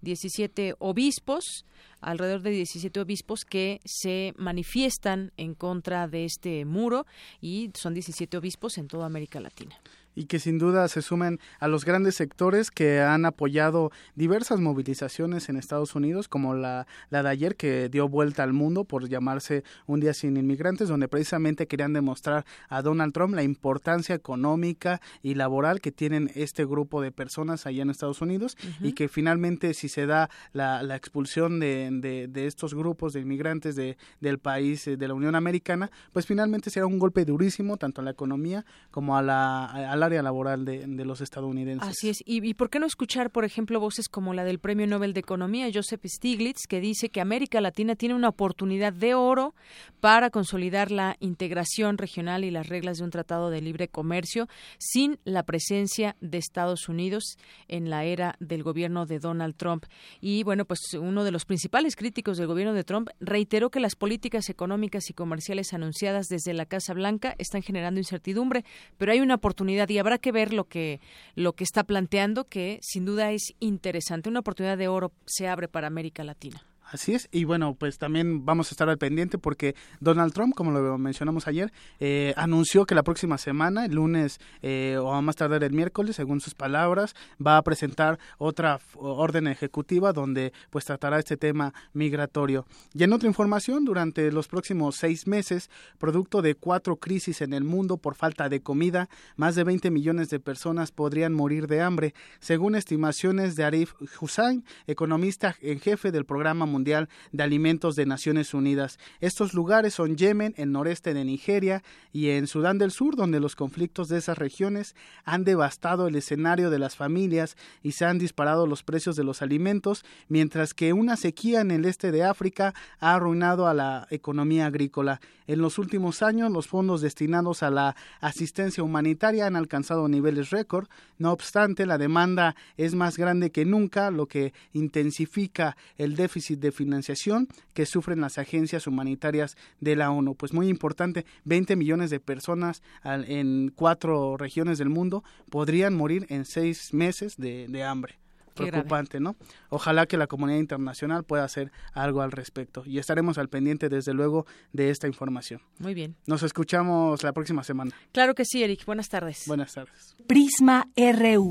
17 0.00 0.74
obispos, 0.78 1.64
alrededor 2.00 2.42
de 2.42 2.50
17 2.50 3.00
obispos 3.00 3.44
que 3.44 3.80
se 3.84 4.34
manifiestan 4.36 5.32
en 5.36 5.54
contra 5.54 6.08
de 6.08 6.24
este 6.24 6.64
muro 6.64 7.06
y 7.40 7.70
son 7.74 7.94
17 7.94 8.36
obispos 8.36 8.78
en 8.78 8.88
toda 8.88 9.06
América 9.06 9.40
Latina 9.40 9.76
y 10.14 10.24
que 10.24 10.38
sin 10.38 10.58
duda 10.58 10.88
se 10.88 11.02
sumen 11.02 11.40
a 11.58 11.68
los 11.68 11.84
grandes 11.84 12.14
sectores 12.14 12.70
que 12.70 13.00
han 13.00 13.24
apoyado 13.24 13.90
diversas 14.14 14.60
movilizaciones 14.60 15.48
en 15.48 15.56
Estados 15.56 15.94
Unidos, 15.94 16.28
como 16.28 16.54
la, 16.54 16.86
la 17.10 17.22
de 17.22 17.28
ayer 17.28 17.56
que 17.56 17.88
dio 17.88 18.08
vuelta 18.08 18.42
al 18.42 18.52
mundo 18.52 18.84
por 18.84 19.08
llamarse 19.08 19.64
Un 19.86 20.00
Día 20.00 20.14
Sin 20.14 20.36
Inmigrantes, 20.36 20.88
donde 20.88 21.08
precisamente 21.08 21.66
querían 21.66 21.92
demostrar 21.92 22.44
a 22.68 22.82
Donald 22.82 23.12
Trump 23.12 23.34
la 23.34 23.42
importancia 23.42 24.14
económica 24.14 25.00
y 25.22 25.34
laboral 25.34 25.80
que 25.80 25.92
tienen 25.92 26.30
este 26.34 26.64
grupo 26.64 27.00
de 27.00 27.12
personas 27.12 27.66
allá 27.66 27.82
en 27.82 27.90
Estados 27.90 28.20
Unidos 28.20 28.56
y 28.80 28.92
que 28.92 29.08
finalmente 29.08 29.74
si 29.74 29.88
se 29.88 30.06
da 30.06 30.30
la, 30.52 30.82
la 30.82 30.96
expulsión 30.96 31.60
de, 31.60 32.28
de, 32.28 32.46
estos 32.46 32.74
grupos 32.74 33.12
de 33.12 33.20
inmigrantes 33.20 33.76
de, 33.76 33.96
del 34.20 34.38
país, 34.38 34.84
de 34.84 35.08
la 35.08 35.14
Unión 35.14 35.34
Americana, 35.34 35.90
pues 36.12 36.26
finalmente 36.26 36.70
será 36.70 36.86
un 36.86 36.98
golpe 36.98 37.24
durísimo 37.24 37.76
tanto 37.76 38.00
a 38.00 38.04
la 38.04 38.10
economía 38.10 38.64
como 38.90 39.16
a 39.16 39.22
la, 39.22 39.64
a 39.64 39.96
área 40.02 40.22
laboral 40.22 40.64
de, 40.64 40.86
los 41.04 41.20
estadounidenses. 41.20 41.88
Así 41.88 42.08
es. 42.08 42.22
¿Y, 42.24 42.54
por 42.54 42.70
qué 42.70 42.78
no 42.78 42.86
escuchar, 42.86 43.30
por 43.30 43.44
ejemplo, 43.44 43.80
voces 43.80 44.08
como 44.08 44.34
la 44.34 44.44
del 44.44 44.58
Premio 44.58 44.86
Nobel 44.86 45.12
de 45.12 45.20
Economía, 45.20 45.68
Joseph 45.72 46.04
Stiglitz, 46.04 46.66
que 46.68 46.80
dice 46.80 47.08
que 47.10 47.20
América 47.20 47.60
Latina 47.60 47.96
tiene 47.96 48.14
una 48.14 48.28
oportunidad 48.28 48.92
de 48.92 49.14
oro 49.14 49.54
para 50.00 50.30
consolidar 50.30 50.90
la 50.90 51.16
integración 51.20 51.98
regional 51.98 52.44
y 52.44 52.50
las 52.50 52.68
reglas 52.68 52.98
de 52.98 53.04
un 53.04 53.10
tratado 53.10 53.50
de 53.50 53.60
libre 53.60 53.88
comercio 53.88 54.48
sin 54.78 55.18
la 55.24 55.42
presencia 55.42 56.16
de 56.20 56.38
Estados 56.38 56.88
Unidos 56.88 57.36
en 57.68 57.90
la 57.90 58.04
era 58.04 58.36
del 58.40 58.62
gobierno 58.62 59.06
de 59.06 59.18
Donald 59.18 59.56
Trump? 59.56 59.84
Y 60.20 60.42
bueno, 60.42 60.64
pues 60.64 60.80
uno 60.94 61.24
de 61.24 61.30
los 61.30 61.44
principales 61.44 61.96
críticos 61.96 62.38
del 62.38 62.46
gobierno 62.46 62.74
de 62.74 62.84
Trump 62.84 63.08
reiteró 63.20 63.70
que 63.70 63.80
las 63.80 63.96
políticas 63.96 64.48
económicas 64.48 65.10
y 65.10 65.14
comerciales 65.14 65.72
anunciadas 65.72 66.26
desde 66.28 66.54
la 66.54 66.66
Casa 66.66 66.94
Blanca 66.94 67.34
están 67.38 67.62
generando 67.62 68.00
incertidumbre, 68.00 68.64
pero 68.98 69.12
hay 69.12 69.20
una 69.20 69.34
oportunidad 69.36 69.88
y 69.92 69.98
habrá 69.98 70.18
que 70.18 70.32
ver 70.32 70.52
lo 70.52 70.64
que 70.64 71.00
lo 71.34 71.52
que 71.52 71.64
está 71.64 71.84
planteando 71.84 72.44
que 72.44 72.78
sin 72.82 73.04
duda 73.04 73.30
es 73.30 73.54
interesante. 73.60 74.28
Una 74.28 74.40
oportunidad 74.40 74.78
de 74.78 74.88
oro 74.88 75.12
se 75.26 75.48
abre 75.48 75.68
para 75.68 75.86
América 75.86 76.24
Latina 76.24 76.66
Así 76.92 77.14
es, 77.14 77.26
y 77.32 77.44
bueno, 77.44 77.74
pues 77.74 77.96
también 77.96 78.44
vamos 78.44 78.70
a 78.70 78.74
estar 78.74 78.90
al 78.90 78.98
pendiente 78.98 79.38
porque 79.38 79.74
Donald 80.00 80.34
Trump, 80.34 80.54
como 80.54 80.72
lo 80.72 80.98
mencionamos 80.98 81.48
ayer, 81.48 81.72
eh, 82.00 82.34
anunció 82.36 82.84
que 82.84 82.94
la 82.94 83.02
próxima 83.02 83.38
semana, 83.38 83.86
el 83.86 83.94
lunes 83.94 84.40
eh, 84.60 84.98
o 85.00 85.14
a 85.14 85.22
más 85.22 85.36
tardar 85.36 85.64
el 85.64 85.72
miércoles, 85.72 86.16
según 86.16 86.42
sus 86.42 86.54
palabras, 86.54 87.14
va 87.44 87.56
a 87.56 87.62
presentar 87.62 88.18
otra 88.36 88.78
orden 88.94 89.46
ejecutiva 89.46 90.12
donde 90.12 90.52
pues 90.68 90.84
tratará 90.84 91.18
este 91.18 91.38
tema 91.38 91.72
migratorio. 91.94 92.66
Y 92.92 93.04
en 93.04 93.14
otra 93.14 93.26
información, 93.26 93.86
durante 93.86 94.30
los 94.30 94.46
próximos 94.46 94.96
seis 94.96 95.26
meses, 95.26 95.70
producto 95.96 96.42
de 96.42 96.56
cuatro 96.56 96.96
crisis 96.96 97.40
en 97.40 97.54
el 97.54 97.64
mundo 97.64 97.96
por 97.96 98.16
falta 98.16 98.50
de 98.50 98.60
comida, 98.60 99.08
más 99.36 99.54
de 99.54 99.64
20 99.64 99.90
millones 99.90 100.28
de 100.28 100.40
personas 100.40 100.92
podrían 100.92 101.32
morir 101.32 101.68
de 101.68 101.80
hambre, 101.80 102.12
según 102.38 102.74
estimaciones 102.74 103.56
de 103.56 103.64
Arif 103.64 103.94
Hussain, 104.20 104.62
economista 104.86 105.56
en 105.62 105.80
jefe 105.80 106.12
del 106.12 106.26
programa 106.26 106.66
mundial 106.66 106.81
Mundial 106.82 107.08
de 107.30 107.44
Alimentos 107.44 107.94
de 107.94 108.06
Naciones 108.06 108.54
Unidas. 108.54 108.98
Estos 109.20 109.54
lugares 109.54 109.94
son 109.94 110.16
Yemen, 110.16 110.52
el 110.56 110.72
noreste 110.72 111.14
de 111.14 111.24
Nigeria 111.24 111.84
y 112.12 112.30
en 112.30 112.48
Sudán 112.48 112.78
del 112.78 112.90
Sur, 112.90 113.14
donde 113.14 113.38
los 113.38 113.54
conflictos 113.54 114.08
de 114.08 114.18
esas 114.18 114.36
regiones 114.36 114.96
han 115.24 115.44
devastado 115.44 116.08
el 116.08 116.16
escenario 116.16 116.70
de 116.70 116.80
las 116.80 116.96
familias 116.96 117.56
y 117.84 117.92
se 117.92 118.04
han 118.04 118.18
disparado 118.18 118.66
los 118.66 118.82
precios 118.82 119.14
de 119.14 119.22
los 119.22 119.42
alimentos, 119.42 120.04
mientras 120.26 120.74
que 120.74 120.92
una 120.92 121.16
sequía 121.16 121.60
en 121.60 121.70
el 121.70 121.84
este 121.84 122.10
de 122.10 122.24
África 122.24 122.74
ha 122.98 123.14
arruinado 123.14 123.68
a 123.68 123.74
la 123.74 124.08
economía 124.10 124.66
agrícola. 124.66 125.20
En 125.46 125.60
los 125.60 125.78
últimos 125.78 126.22
años, 126.22 126.50
los 126.50 126.66
fondos 126.66 127.00
destinados 127.00 127.62
a 127.62 127.70
la 127.70 127.94
asistencia 128.20 128.82
humanitaria 128.82 129.46
han 129.46 129.56
alcanzado 129.56 130.08
niveles 130.08 130.50
récord. 130.50 130.88
No 131.18 131.32
obstante, 131.32 131.84
la 131.86 131.98
demanda 131.98 132.56
es 132.76 132.94
más 132.94 133.18
grande 133.18 133.50
que 133.50 133.64
nunca, 133.64 134.10
lo 134.10 134.26
que 134.26 134.52
intensifica 134.72 135.76
el 135.98 136.16
déficit 136.16 136.58
de 136.58 136.71
financiación 136.72 137.48
que 137.74 137.86
sufren 137.86 138.20
las 138.20 138.38
agencias 138.38 138.86
humanitarias 138.86 139.56
de 139.80 139.96
la 139.96 140.10
ONU. 140.10 140.34
Pues 140.34 140.52
muy 140.52 140.68
importante, 140.68 141.24
20 141.44 141.76
millones 141.76 142.10
de 142.10 142.20
personas 142.20 142.82
en 143.04 143.72
cuatro 143.74 144.36
regiones 144.36 144.78
del 144.78 144.88
mundo 144.88 145.22
podrían 145.50 145.94
morir 145.94 146.26
en 146.28 146.44
seis 146.44 146.92
meses 146.92 147.36
de, 147.36 147.66
de 147.68 147.84
hambre 147.84 148.22
preocupante, 148.54 149.20
¿no? 149.20 149.36
Ojalá 149.70 150.06
que 150.06 150.16
la 150.16 150.26
comunidad 150.26 150.58
internacional 150.58 151.24
pueda 151.24 151.44
hacer 151.44 151.72
algo 151.92 152.22
al 152.22 152.32
respecto 152.32 152.82
y 152.86 152.98
estaremos 152.98 153.38
al 153.38 153.48
pendiente, 153.48 153.88
desde 153.88 154.14
luego, 154.14 154.46
de 154.72 154.90
esta 154.90 155.06
información. 155.06 155.60
Muy 155.78 155.94
bien. 155.94 156.16
Nos 156.26 156.42
escuchamos 156.42 157.22
la 157.22 157.32
próxima 157.32 157.64
semana. 157.64 157.92
Claro 158.12 158.34
que 158.34 158.44
sí, 158.44 158.62
Eric. 158.62 158.84
Buenas 158.84 159.08
tardes. 159.08 159.44
Buenas 159.46 159.74
tardes. 159.74 160.14
Prisma 160.26 160.88
RU. 160.96 161.48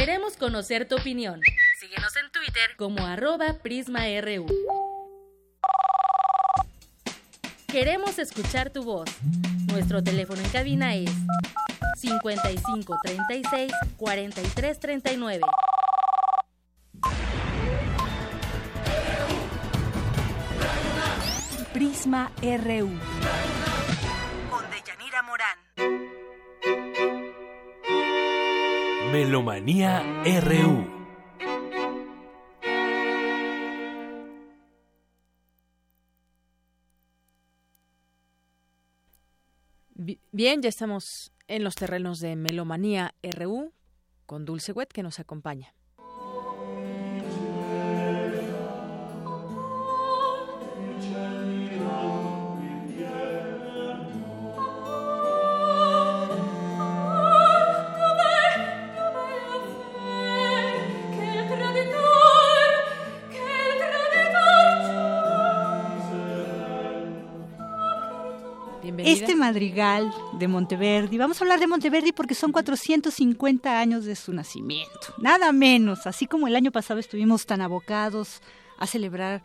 Queremos 0.00 0.34
conocer 0.38 0.88
tu 0.88 0.96
opinión. 0.96 1.42
Síguenos 1.78 2.16
en 2.16 2.32
Twitter 2.32 2.74
como 2.78 3.06
arroba 3.06 3.58
PrismaRU. 3.62 4.46
Queremos 7.66 8.18
escuchar 8.18 8.70
tu 8.70 8.82
voz. 8.82 9.10
Nuestro 9.70 10.02
teléfono 10.02 10.40
en 10.40 10.48
cabina 10.48 10.94
es 10.94 11.10
55 11.98 12.98
36 13.04 13.72
43 13.98 14.80
39. 14.80 15.40
Prisma 21.74 22.32
RU. 22.40 22.88
Melomanía 29.20 30.02
RU. 30.40 30.86
Bien, 40.32 40.62
ya 40.62 40.70
estamos 40.70 41.34
en 41.48 41.64
los 41.64 41.74
terrenos 41.74 42.20
de 42.20 42.34
Melomanía 42.34 43.14
RU 43.22 43.74
con 44.24 44.46
Dulce 44.46 44.72
Wet 44.72 44.88
que 44.88 45.02
nos 45.02 45.20
acompaña. 45.20 45.74
Madrigal 69.40 70.12
de 70.34 70.48
Monteverdi, 70.48 71.16
vamos 71.16 71.40
a 71.40 71.44
hablar 71.44 71.58
de 71.60 71.66
Monteverdi 71.66 72.12
porque 72.12 72.34
son 72.34 72.52
450 72.52 73.80
años 73.80 74.04
de 74.04 74.14
su 74.14 74.34
nacimiento, 74.34 75.14
nada 75.18 75.50
menos, 75.50 76.06
así 76.06 76.26
como 76.26 76.46
el 76.46 76.54
año 76.54 76.70
pasado 76.70 77.00
estuvimos 77.00 77.46
tan 77.46 77.62
abocados 77.62 78.42
a 78.78 78.86
celebrar 78.86 79.42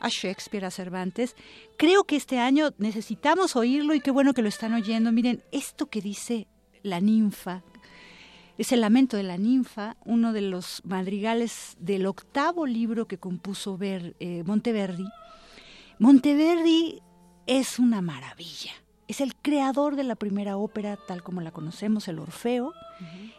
a 0.00 0.08
Shakespeare, 0.08 0.64
a 0.64 0.72
Cervantes, 0.72 1.36
creo 1.78 2.02
que 2.04 2.16
este 2.16 2.40
año 2.40 2.70
necesitamos 2.78 3.54
oírlo 3.54 3.94
y 3.94 4.00
qué 4.00 4.10
bueno 4.10 4.34
que 4.34 4.42
lo 4.42 4.48
están 4.48 4.74
oyendo. 4.74 5.12
Miren, 5.12 5.44
esto 5.52 5.86
que 5.86 6.00
dice 6.00 6.48
la 6.82 7.00
ninfa, 7.00 7.62
es 8.58 8.72
el 8.72 8.80
lamento 8.80 9.16
de 9.16 9.22
la 9.22 9.38
ninfa, 9.38 9.96
uno 10.04 10.32
de 10.32 10.42
los 10.42 10.82
madrigales 10.84 11.76
del 11.78 12.06
octavo 12.06 12.66
libro 12.66 13.06
que 13.06 13.18
compuso 13.18 13.78
Ver, 13.78 14.16
eh, 14.18 14.42
Monteverdi. 14.44 15.06
Monteverdi 16.00 17.00
es 17.46 17.78
una 17.78 18.02
maravilla 18.02 18.72
es 19.08 19.20
el 19.20 19.34
creador 19.36 19.96
de 19.96 20.04
la 20.04 20.16
primera 20.16 20.56
ópera 20.56 20.96
tal 20.96 21.22
como 21.22 21.40
la 21.40 21.52
conocemos, 21.52 22.08
el 22.08 22.18
Orfeo. 22.18 22.72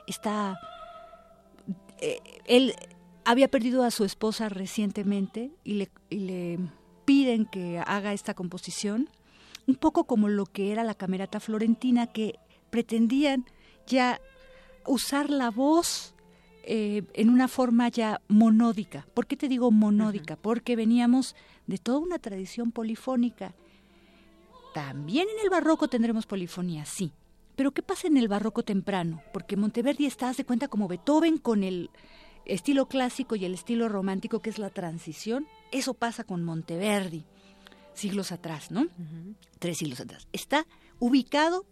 Está. 0.07 0.59
Eh, 1.99 2.19
él 2.45 2.73
había 3.25 3.49
perdido 3.49 3.83
a 3.83 3.91
su 3.91 4.05
esposa 4.05 4.49
recientemente 4.49 5.51
y 5.63 5.73
le, 5.73 5.89
y 6.09 6.19
le, 6.19 6.59
piden 7.07 7.45
que 7.45 7.79
haga 7.79 8.11
esta 8.11 8.33
composición, 8.33 9.09
un 9.65 9.75
poco 9.75 10.03
como 10.03 10.27
lo 10.27 10.45
que 10.45 10.73
era 10.73 10.83
la 10.83 10.93
camerata 10.93 11.39
florentina, 11.39 12.07
que 12.07 12.37
pretendían 12.69 13.45
ya 13.87 14.19
usar 14.85 15.29
la 15.29 15.49
voz 15.49 16.13
eh, 16.63 17.03
en 17.13 17.29
una 17.29 17.47
forma 17.47 17.87
ya 17.87 18.19
monódica. 18.27 19.07
¿Por 19.13 19.25
qué 19.25 19.37
te 19.37 19.47
digo 19.47 19.71
monódica? 19.71 20.35
Porque 20.35 20.75
veníamos 20.75 21.33
de 21.65 21.77
toda 21.77 21.99
una 21.99 22.19
tradición 22.19 22.73
polifónica 22.73 23.55
también 24.77 25.27
en 25.27 25.43
el 25.43 25.49
barroco 25.49 25.87
tendremos 25.87 26.27
polifonía, 26.27 26.85
sí. 26.85 27.11
Pero 27.55 27.71
¿qué 27.71 27.81
pasa 27.81 28.05
en 28.05 28.15
el 28.15 28.27
barroco 28.27 28.61
temprano? 28.61 29.23
Porque 29.33 29.57
Monteverdi 29.57 30.05
está, 30.05 30.31
de 30.31 30.45
cuenta, 30.45 30.67
como 30.67 30.87
Beethoven 30.87 31.39
con 31.39 31.63
el 31.63 31.89
estilo 32.45 32.87
clásico 32.87 33.35
y 33.35 33.45
el 33.45 33.55
estilo 33.55 33.89
romántico, 33.89 34.39
que 34.39 34.51
es 34.51 34.59
la 34.59 34.69
transición. 34.69 35.47
Eso 35.71 35.95
pasa 35.95 36.25
con 36.25 36.43
Monteverdi, 36.43 37.25
siglos 37.95 38.31
atrás, 38.31 38.69
¿no? 38.69 38.85
Tres 39.57 39.79
siglos 39.79 39.99
atrás. 39.99 40.27
Está 40.31 40.67
ubicado 40.99 41.65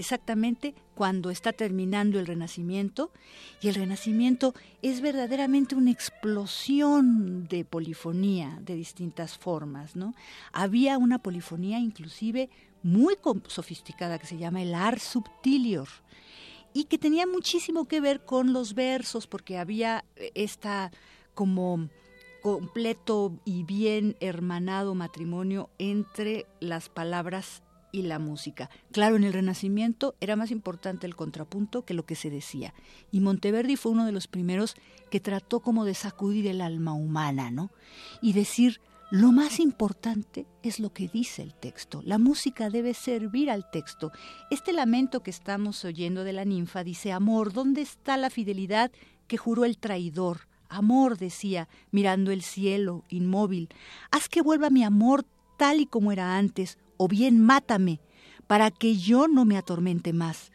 exactamente 0.00 0.74
cuando 0.94 1.30
está 1.30 1.52
terminando 1.52 2.18
el 2.18 2.26
Renacimiento 2.26 3.12
y 3.60 3.68
el 3.68 3.74
Renacimiento 3.74 4.54
es 4.82 5.00
verdaderamente 5.00 5.74
una 5.74 5.90
explosión 5.90 7.46
de 7.48 7.64
polifonía 7.64 8.58
de 8.62 8.74
distintas 8.74 9.38
formas, 9.38 9.94
¿no? 9.94 10.14
Había 10.52 10.98
una 10.98 11.18
polifonía 11.18 11.78
inclusive 11.78 12.50
muy 12.82 13.16
sofisticada 13.46 14.18
que 14.18 14.26
se 14.26 14.38
llama 14.38 14.62
el 14.62 14.74
ars 14.74 15.02
subtilior 15.02 15.88
y 16.72 16.84
que 16.84 16.98
tenía 16.98 17.26
muchísimo 17.26 17.86
que 17.86 18.00
ver 18.00 18.24
con 18.24 18.52
los 18.52 18.74
versos 18.74 19.26
porque 19.26 19.58
había 19.58 20.04
eh, 20.16 20.32
esta 20.34 20.90
como 21.34 21.88
completo 22.42 23.38
y 23.44 23.64
bien 23.64 24.16
hermanado 24.20 24.94
matrimonio 24.94 25.68
entre 25.78 26.46
las 26.60 26.88
palabras 26.88 27.62
y 27.92 28.02
la 28.02 28.18
música. 28.18 28.70
Claro, 28.92 29.16
en 29.16 29.24
el 29.24 29.32
Renacimiento 29.32 30.14
era 30.20 30.36
más 30.36 30.50
importante 30.50 31.06
el 31.06 31.16
contrapunto 31.16 31.84
que 31.84 31.94
lo 31.94 32.06
que 32.06 32.14
se 32.14 32.30
decía. 32.30 32.74
Y 33.10 33.20
Monteverdi 33.20 33.76
fue 33.76 33.92
uno 33.92 34.06
de 34.06 34.12
los 34.12 34.26
primeros 34.26 34.76
que 35.10 35.20
trató 35.20 35.60
como 35.60 35.84
de 35.84 35.94
sacudir 35.94 36.46
el 36.46 36.60
alma 36.60 36.92
humana, 36.92 37.50
¿no? 37.50 37.70
Y 38.22 38.32
decir, 38.32 38.80
lo 39.10 39.32
más 39.32 39.58
importante 39.58 40.46
es 40.62 40.78
lo 40.78 40.92
que 40.92 41.08
dice 41.08 41.42
el 41.42 41.52
texto. 41.54 42.00
La 42.04 42.18
música 42.18 42.70
debe 42.70 42.94
servir 42.94 43.50
al 43.50 43.68
texto. 43.68 44.12
Este 44.50 44.72
lamento 44.72 45.24
que 45.24 45.32
estamos 45.32 45.84
oyendo 45.84 46.22
de 46.22 46.32
la 46.32 46.44
ninfa 46.44 46.84
dice, 46.84 47.10
amor, 47.10 47.52
¿dónde 47.52 47.80
está 47.80 48.16
la 48.16 48.30
fidelidad 48.30 48.92
que 49.26 49.36
juró 49.36 49.64
el 49.64 49.78
traidor? 49.78 50.46
Amor, 50.68 51.18
decía, 51.18 51.68
mirando 51.90 52.30
el 52.30 52.42
cielo, 52.42 53.04
inmóvil, 53.08 53.68
haz 54.12 54.28
que 54.28 54.42
vuelva 54.42 54.70
mi 54.70 54.84
amor 54.84 55.24
tal 55.58 55.80
y 55.80 55.86
como 55.86 56.12
era 56.12 56.38
antes, 56.38 56.78
o 57.02 57.08
bien 57.08 57.40
mátame, 57.42 57.98
para 58.46 58.70
que 58.70 58.94
yo 58.94 59.26
no 59.26 59.46
me 59.46 59.56
atormente 59.56 60.12
más. 60.12 60.52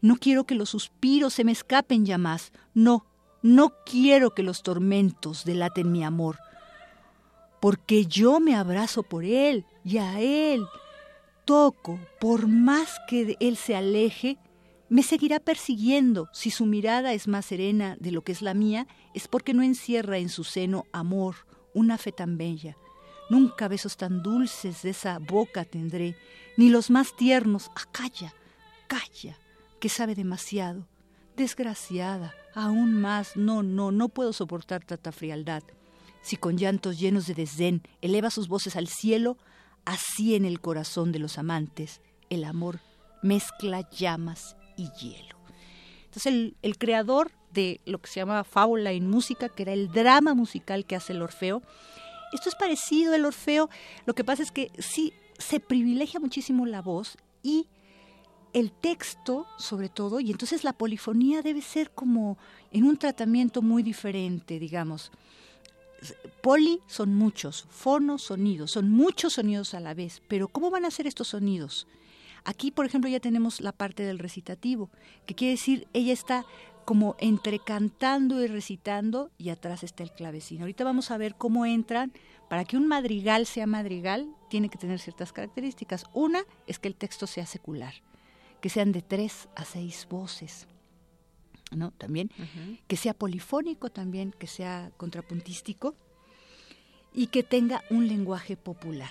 No 0.00 0.16
quiero 0.16 0.44
que 0.44 0.54
los 0.54 0.70
suspiros 0.70 1.34
se 1.34 1.44
me 1.44 1.52
escapen 1.52 2.06
ya 2.06 2.16
más. 2.16 2.50
No, 2.72 3.04
no 3.42 3.74
quiero 3.84 4.30
que 4.30 4.42
los 4.42 4.62
tormentos 4.62 5.44
delaten 5.44 5.92
mi 5.92 6.02
amor, 6.02 6.38
porque 7.60 8.06
yo 8.06 8.40
me 8.40 8.56
abrazo 8.56 9.02
por 9.02 9.22
él 9.22 9.66
y 9.84 9.98
a 9.98 10.18
él 10.18 10.64
toco, 11.44 12.00
por 12.18 12.46
más 12.46 12.98
que 13.06 13.36
él 13.38 13.58
se 13.58 13.76
aleje, 13.76 14.38
me 14.88 15.02
seguirá 15.02 15.40
persiguiendo. 15.40 16.30
Si 16.32 16.50
su 16.50 16.64
mirada 16.64 17.12
es 17.12 17.28
más 17.28 17.44
serena 17.44 17.98
de 18.00 18.12
lo 18.12 18.22
que 18.22 18.32
es 18.32 18.40
la 18.40 18.54
mía, 18.54 18.86
es 19.12 19.28
porque 19.28 19.52
no 19.52 19.62
encierra 19.62 20.16
en 20.16 20.30
su 20.30 20.44
seno 20.44 20.86
amor, 20.90 21.34
una 21.74 21.98
fe 21.98 22.12
tan 22.12 22.38
bella. 22.38 22.78
Nunca 23.32 23.66
besos 23.66 23.96
tan 23.96 24.22
dulces 24.22 24.82
de 24.82 24.90
esa 24.90 25.18
boca 25.18 25.64
tendré, 25.64 26.16
ni 26.58 26.68
los 26.68 26.90
más 26.90 27.16
tiernos. 27.16 27.70
Ah, 27.74 27.86
calla, 27.90 29.38
que 29.80 29.88
sabe 29.88 30.14
demasiado. 30.14 30.86
Desgraciada, 31.34 32.34
Aún 32.54 33.00
más, 33.00 33.34
no, 33.34 33.62
no, 33.62 33.90
no 33.90 34.10
puedo 34.10 34.34
soportar 34.34 34.84
tanta 34.84 35.12
frialdad. 35.12 35.62
Si 36.20 36.36
con 36.36 36.58
llantos 36.58 36.98
llenos 37.00 37.26
de 37.26 37.32
desdén 37.32 37.82
eleva 38.02 38.28
sus 38.28 38.48
voces 38.48 38.76
al 38.76 38.86
cielo, 38.86 39.38
así 39.86 40.34
en 40.34 40.44
el 40.44 40.60
corazón 40.60 41.10
de 41.10 41.18
los 41.18 41.38
amantes 41.38 42.02
el 42.28 42.44
amor 42.44 42.80
mezcla 43.22 43.88
llamas 43.90 44.56
y 44.76 44.90
hielo. 45.00 45.38
Entonces 46.04 46.26
el, 46.26 46.56
el 46.60 46.76
creador 46.76 47.32
de 47.54 47.80
lo 47.86 47.98
que 47.98 48.10
se 48.10 48.20
llama 48.20 48.44
fábula 48.44 48.92
en 48.92 49.08
música, 49.08 49.48
que 49.48 49.62
era 49.62 49.72
el 49.72 49.90
drama 49.90 50.34
musical 50.34 50.84
que 50.84 50.96
hace 50.96 51.14
el 51.14 51.22
Orfeo, 51.22 51.62
esto 52.32 52.48
es 52.48 52.54
parecido 52.54 53.14
al 53.14 53.24
Orfeo, 53.24 53.68
lo 54.06 54.14
que 54.14 54.24
pasa 54.24 54.42
es 54.42 54.50
que 54.50 54.70
sí 54.78 55.12
se 55.38 55.60
privilegia 55.60 56.20
muchísimo 56.20 56.66
la 56.66 56.82
voz 56.82 57.16
y 57.42 57.66
el 58.52 58.70
texto, 58.70 59.46
sobre 59.58 59.88
todo, 59.88 60.20
y 60.20 60.30
entonces 60.30 60.64
la 60.64 60.72
polifonía 60.72 61.42
debe 61.42 61.62
ser 61.62 61.90
como 61.90 62.36
en 62.70 62.84
un 62.84 62.96
tratamiento 62.96 63.62
muy 63.62 63.82
diferente, 63.82 64.58
digamos. 64.58 65.10
Poli 66.42 66.80
son 66.86 67.14
muchos, 67.14 67.66
fono 67.70 68.18
sonidos, 68.18 68.72
son 68.72 68.90
muchos 68.90 69.34
sonidos 69.34 69.74
a 69.74 69.80
la 69.80 69.94
vez, 69.94 70.20
pero 70.28 70.48
¿cómo 70.48 70.70
van 70.70 70.84
a 70.84 70.90
ser 70.90 71.06
estos 71.06 71.28
sonidos? 71.28 71.86
Aquí, 72.44 72.72
por 72.72 72.84
ejemplo, 72.84 73.08
ya 73.08 73.20
tenemos 73.20 73.60
la 73.60 73.72
parte 73.72 74.02
del 74.02 74.18
recitativo, 74.18 74.90
que 75.26 75.34
quiere 75.34 75.52
decir, 75.52 75.86
ella 75.92 76.12
está 76.12 76.44
como 76.84 77.16
entre 77.18 77.58
cantando 77.58 78.42
y 78.42 78.46
recitando 78.46 79.30
y 79.38 79.50
atrás 79.50 79.82
está 79.82 80.02
el 80.02 80.12
clavecín. 80.12 80.60
Ahorita 80.60 80.84
vamos 80.84 81.10
a 81.10 81.18
ver 81.18 81.34
cómo 81.36 81.66
entran. 81.66 82.12
Para 82.48 82.64
que 82.64 82.76
un 82.76 82.86
madrigal 82.86 83.46
sea 83.46 83.66
madrigal, 83.66 84.28
tiene 84.50 84.68
que 84.68 84.76
tener 84.76 84.98
ciertas 84.98 85.32
características. 85.32 86.04
Una 86.12 86.44
es 86.66 86.78
que 86.78 86.88
el 86.88 86.94
texto 86.94 87.26
sea 87.26 87.46
secular, 87.46 87.94
que 88.60 88.68
sean 88.68 88.92
de 88.92 89.00
tres 89.00 89.48
a 89.56 89.64
seis 89.64 90.06
voces. 90.10 90.66
¿no? 91.70 91.92
También, 91.92 92.30
que 92.86 92.96
sea 92.96 93.14
polifónico 93.14 93.90
también, 93.90 94.32
que 94.38 94.46
sea 94.46 94.90
contrapuntístico 94.96 95.94
y 97.14 97.28
que 97.28 97.42
tenga 97.42 97.82
un 97.90 98.08
lenguaje 98.08 98.56
popular. 98.56 99.10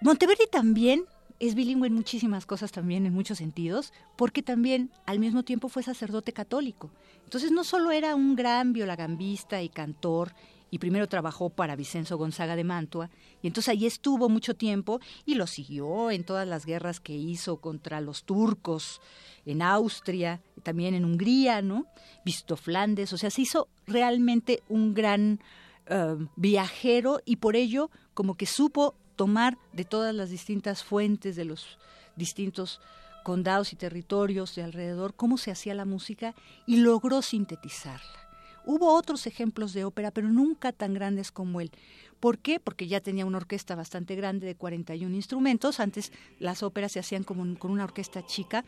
Monteverdi 0.00 0.46
también 0.50 1.04
es 1.38 1.54
bilingüe 1.54 1.88
en 1.88 1.94
muchísimas 1.94 2.46
cosas 2.46 2.72
también, 2.72 3.06
en 3.06 3.12
muchos 3.12 3.38
sentidos, 3.38 3.92
porque 4.16 4.42
también 4.42 4.90
al 5.04 5.18
mismo 5.18 5.42
tiempo 5.42 5.68
fue 5.68 5.82
sacerdote 5.82 6.32
católico. 6.32 6.90
Entonces 7.24 7.50
no 7.50 7.64
solo 7.64 7.90
era 7.92 8.14
un 8.14 8.36
gran 8.36 8.72
violagambista 8.72 9.62
y 9.62 9.68
cantor, 9.68 10.32
y 10.70 10.78
primero 10.78 11.08
trabajó 11.08 11.50
para 11.50 11.76
Vicenzo 11.76 12.18
Gonzaga 12.18 12.56
de 12.56 12.64
Mantua, 12.64 13.10
y 13.42 13.46
entonces 13.46 13.68
ahí 13.68 13.86
estuvo 13.86 14.28
mucho 14.28 14.54
tiempo 14.54 15.00
y 15.24 15.34
lo 15.34 15.46
siguió 15.46 16.10
en 16.10 16.24
todas 16.24 16.46
las 16.46 16.66
guerras 16.66 17.00
que 17.00 17.14
hizo 17.14 17.58
contra 17.58 18.00
los 18.00 18.24
turcos 18.24 19.00
en 19.44 19.62
Austria, 19.62 20.40
también 20.62 20.94
en 20.94 21.04
Hungría, 21.04 21.62
¿no? 21.62 21.86
Visitó 22.24 22.56
Flandes, 22.56 23.12
o 23.12 23.18
sea, 23.18 23.30
se 23.30 23.42
hizo 23.42 23.68
realmente 23.86 24.62
un 24.68 24.92
gran 24.92 25.40
eh, 25.86 26.16
viajero 26.34 27.20
y 27.24 27.36
por 27.36 27.54
ello 27.54 27.90
como 28.12 28.34
que 28.36 28.46
supo 28.46 28.96
tomar 29.16 29.58
de 29.72 29.84
todas 29.84 30.14
las 30.14 30.30
distintas 30.30 30.84
fuentes 30.84 31.34
de 31.36 31.44
los 31.44 31.78
distintos 32.14 32.80
condados 33.24 33.72
y 33.72 33.76
territorios 33.76 34.54
de 34.54 34.62
alrededor 34.62 35.14
cómo 35.14 35.36
se 35.36 35.50
hacía 35.50 35.74
la 35.74 35.84
música 35.84 36.34
y 36.66 36.76
logró 36.76 37.22
sintetizarla. 37.22 38.26
Hubo 38.64 38.94
otros 38.94 39.26
ejemplos 39.26 39.72
de 39.72 39.84
ópera, 39.84 40.10
pero 40.10 40.28
nunca 40.28 40.72
tan 40.72 40.92
grandes 40.92 41.30
como 41.30 41.60
él. 41.60 41.70
¿Por 42.20 42.38
qué? 42.38 42.60
Porque 42.60 42.86
ya 42.86 43.00
tenía 43.00 43.26
una 43.26 43.38
orquesta 43.38 43.74
bastante 43.74 44.14
grande 44.14 44.46
de 44.46 44.54
41 44.54 45.14
instrumentos. 45.14 45.80
Antes 45.80 46.12
las 46.38 46.62
óperas 46.62 46.92
se 46.92 47.00
hacían 47.00 47.24
como 47.24 47.58
con 47.58 47.70
una 47.70 47.84
orquesta 47.84 48.24
chica 48.24 48.64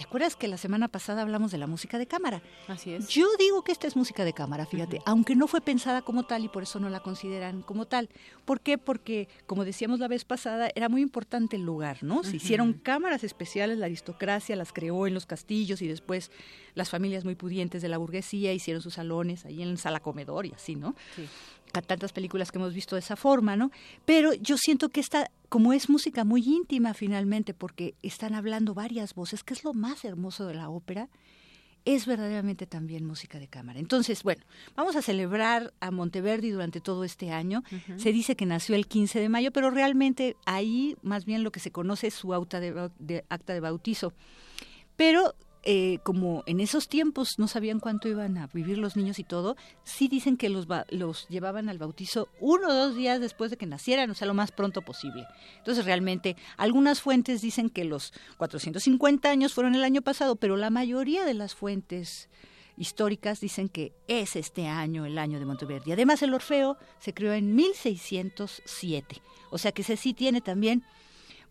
¿Te 0.00 0.06
acuerdas 0.06 0.34
que 0.34 0.48
la 0.48 0.56
semana 0.56 0.88
pasada 0.88 1.20
hablamos 1.20 1.50
de 1.50 1.58
la 1.58 1.66
música 1.66 1.98
de 1.98 2.06
cámara? 2.06 2.40
Así 2.68 2.90
es. 2.90 3.08
Yo 3.08 3.26
digo 3.38 3.62
que 3.62 3.70
esta 3.70 3.86
es 3.86 3.96
música 3.96 4.24
de 4.24 4.32
cámara, 4.32 4.64
fíjate, 4.64 5.02
aunque 5.04 5.36
no 5.36 5.46
fue 5.46 5.60
pensada 5.60 6.00
como 6.00 6.22
tal 6.22 6.42
y 6.42 6.48
por 6.48 6.62
eso 6.62 6.80
no 6.80 6.88
la 6.88 7.00
consideran 7.00 7.60
como 7.60 7.86
tal. 7.86 8.08
¿Por 8.46 8.62
qué? 8.62 8.78
Porque, 8.78 9.28
como 9.44 9.66
decíamos 9.66 10.00
la 10.00 10.08
vez 10.08 10.24
pasada, 10.24 10.70
era 10.74 10.88
muy 10.88 11.02
importante 11.02 11.56
el 11.56 11.66
lugar, 11.66 11.98
¿no? 12.02 12.24
Se 12.24 12.36
hicieron 12.36 12.72
cámaras 12.72 13.24
especiales, 13.24 13.76
la 13.76 13.84
aristocracia 13.84 14.56
las 14.56 14.72
creó 14.72 15.06
en 15.06 15.12
los 15.12 15.26
castillos 15.26 15.82
y 15.82 15.86
después 15.86 16.30
las 16.74 16.88
familias 16.88 17.26
muy 17.26 17.34
pudientes 17.34 17.82
de 17.82 17.88
la 17.88 17.98
burguesía 17.98 18.54
hicieron 18.54 18.80
sus 18.80 18.94
salones 18.94 19.44
ahí 19.44 19.62
en 19.62 19.76
sala 19.76 20.00
comedor 20.00 20.46
y 20.46 20.52
así, 20.54 20.76
¿no? 20.76 20.96
Sí 21.14 21.28
tantas 21.70 22.12
películas 22.12 22.50
que 22.50 22.58
hemos 22.58 22.74
visto 22.74 22.96
de 22.96 23.00
esa 23.00 23.16
forma, 23.16 23.56
¿no? 23.56 23.70
Pero 24.04 24.34
yo 24.34 24.56
siento 24.56 24.88
que 24.88 25.00
esta, 25.00 25.30
como 25.48 25.72
es 25.72 25.88
música 25.88 26.24
muy 26.24 26.42
íntima 26.42 26.94
finalmente, 26.94 27.54
porque 27.54 27.94
están 28.02 28.34
hablando 28.34 28.74
varias 28.74 29.14
voces, 29.14 29.44
que 29.44 29.54
es 29.54 29.64
lo 29.64 29.72
más 29.72 30.04
hermoso 30.04 30.46
de 30.46 30.54
la 30.54 30.68
ópera, 30.68 31.08
es 31.84 32.06
verdaderamente 32.06 32.66
también 32.66 33.06
música 33.06 33.38
de 33.38 33.48
cámara. 33.48 33.78
Entonces, 33.78 34.22
bueno, 34.22 34.44
vamos 34.76 34.96
a 34.96 35.02
celebrar 35.02 35.72
a 35.80 35.90
Monteverdi 35.90 36.50
durante 36.50 36.80
todo 36.80 37.04
este 37.04 37.30
año. 37.30 37.62
Se 37.96 38.12
dice 38.12 38.36
que 38.36 38.44
nació 38.46 38.74
el 38.74 38.86
15 38.86 39.18
de 39.18 39.28
mayo, 39.28 39.50
pero 39.50 39.70
realmente 39.70 40.36
ahí 40.44 40.96
más 41.02 41.24
bien 41.24 41.42
lo 41.42 41.52
que 41.52 41.60
se 41.60 41.70
conoce 41.70 42.08
es 42.08 42.14
su 42.14 42.34
acta 42.34 42.60
de 42.60 43.24
acta 43.28 43.54
de 43.54 43.60
bautizo. 43.60 44.12
Pero 44.96 45.34
eh, 45.62 45.98
como 46.02 46.42
en 46.46 46.60
esos 46.60 46.88
tiempos 46.88 47.38
no 47.38 47.46
sabían 47.46 47.80
cuánto 47.80 48.08
iban 48.08 48.38
a 48.38 48.46
vivir 48.46 48.78
los 48.78 48.96
niños 48.96 49.18
y 49.18 49.24
todo, 49.24 49.56
sí 49.84 50.08
dicen 50.08 50.38
que 50.38 50.48
los, 50.48 50.66
los 50.88 51.28
llevaban 51.28 51.68
al 51.68 51.76
bautizo 51.76 52.28
uno 52.40 52.68
o 52.68 52.74
dos 52.74 52.94
días 52.96 53.20
después 53.20 53.50
de 53.50 53.58
que 53.58 53.66
nacieran, 53.66 54.10
o 54.10 54.14
sea, 54.14 54.26
lo 54.26 54.32
más 54.32 54.52
pronto 54.52 54.80
posible. 54.80 55.26
Entonces, 55.58 55.84
realmente, 55.84 56.36
algunas 56.56 57.02
fuentes 57.02 57.42
dicen 57.42 57.68
que 57.68 57.84
los 57.84 58.14
450 58.38 59.30
años 59.30 59.52
fueron 59.52 59.74
el 59.74 59.84
año 59.84 60.00
pasado, 60.00 60.36
pero 60.36 60.56
la 60.56 60.70
mayoría 60.70 61.26
de 61.26 61.34
las 61.34 61.54
fuentes 61.54 62.30
históricas 62.78 63.40
dicen 63.40 63.68
que 63.68 63.92
es 64.08 64.36
este 64.36 64.66
año 64.66 65.04
el 65.04 65.18
año 65.18 65.38
de 65.38 65.44
Monteverdi. 65.44 65.92
Además, 65.92 66.22
el 66.22 66.32
Orfeo 66.32 66.78
se 66.98 67.12
creó 67.12 67.34
en 67.34 67.54
1607, 67.54 69.20
o 69.50 69.58
sea 69.58 69.72
que 69.72 69.82
ese 69.82 69.98
sí 69.98 70.14
tiene 70.14 70.40
también 70.40 70.84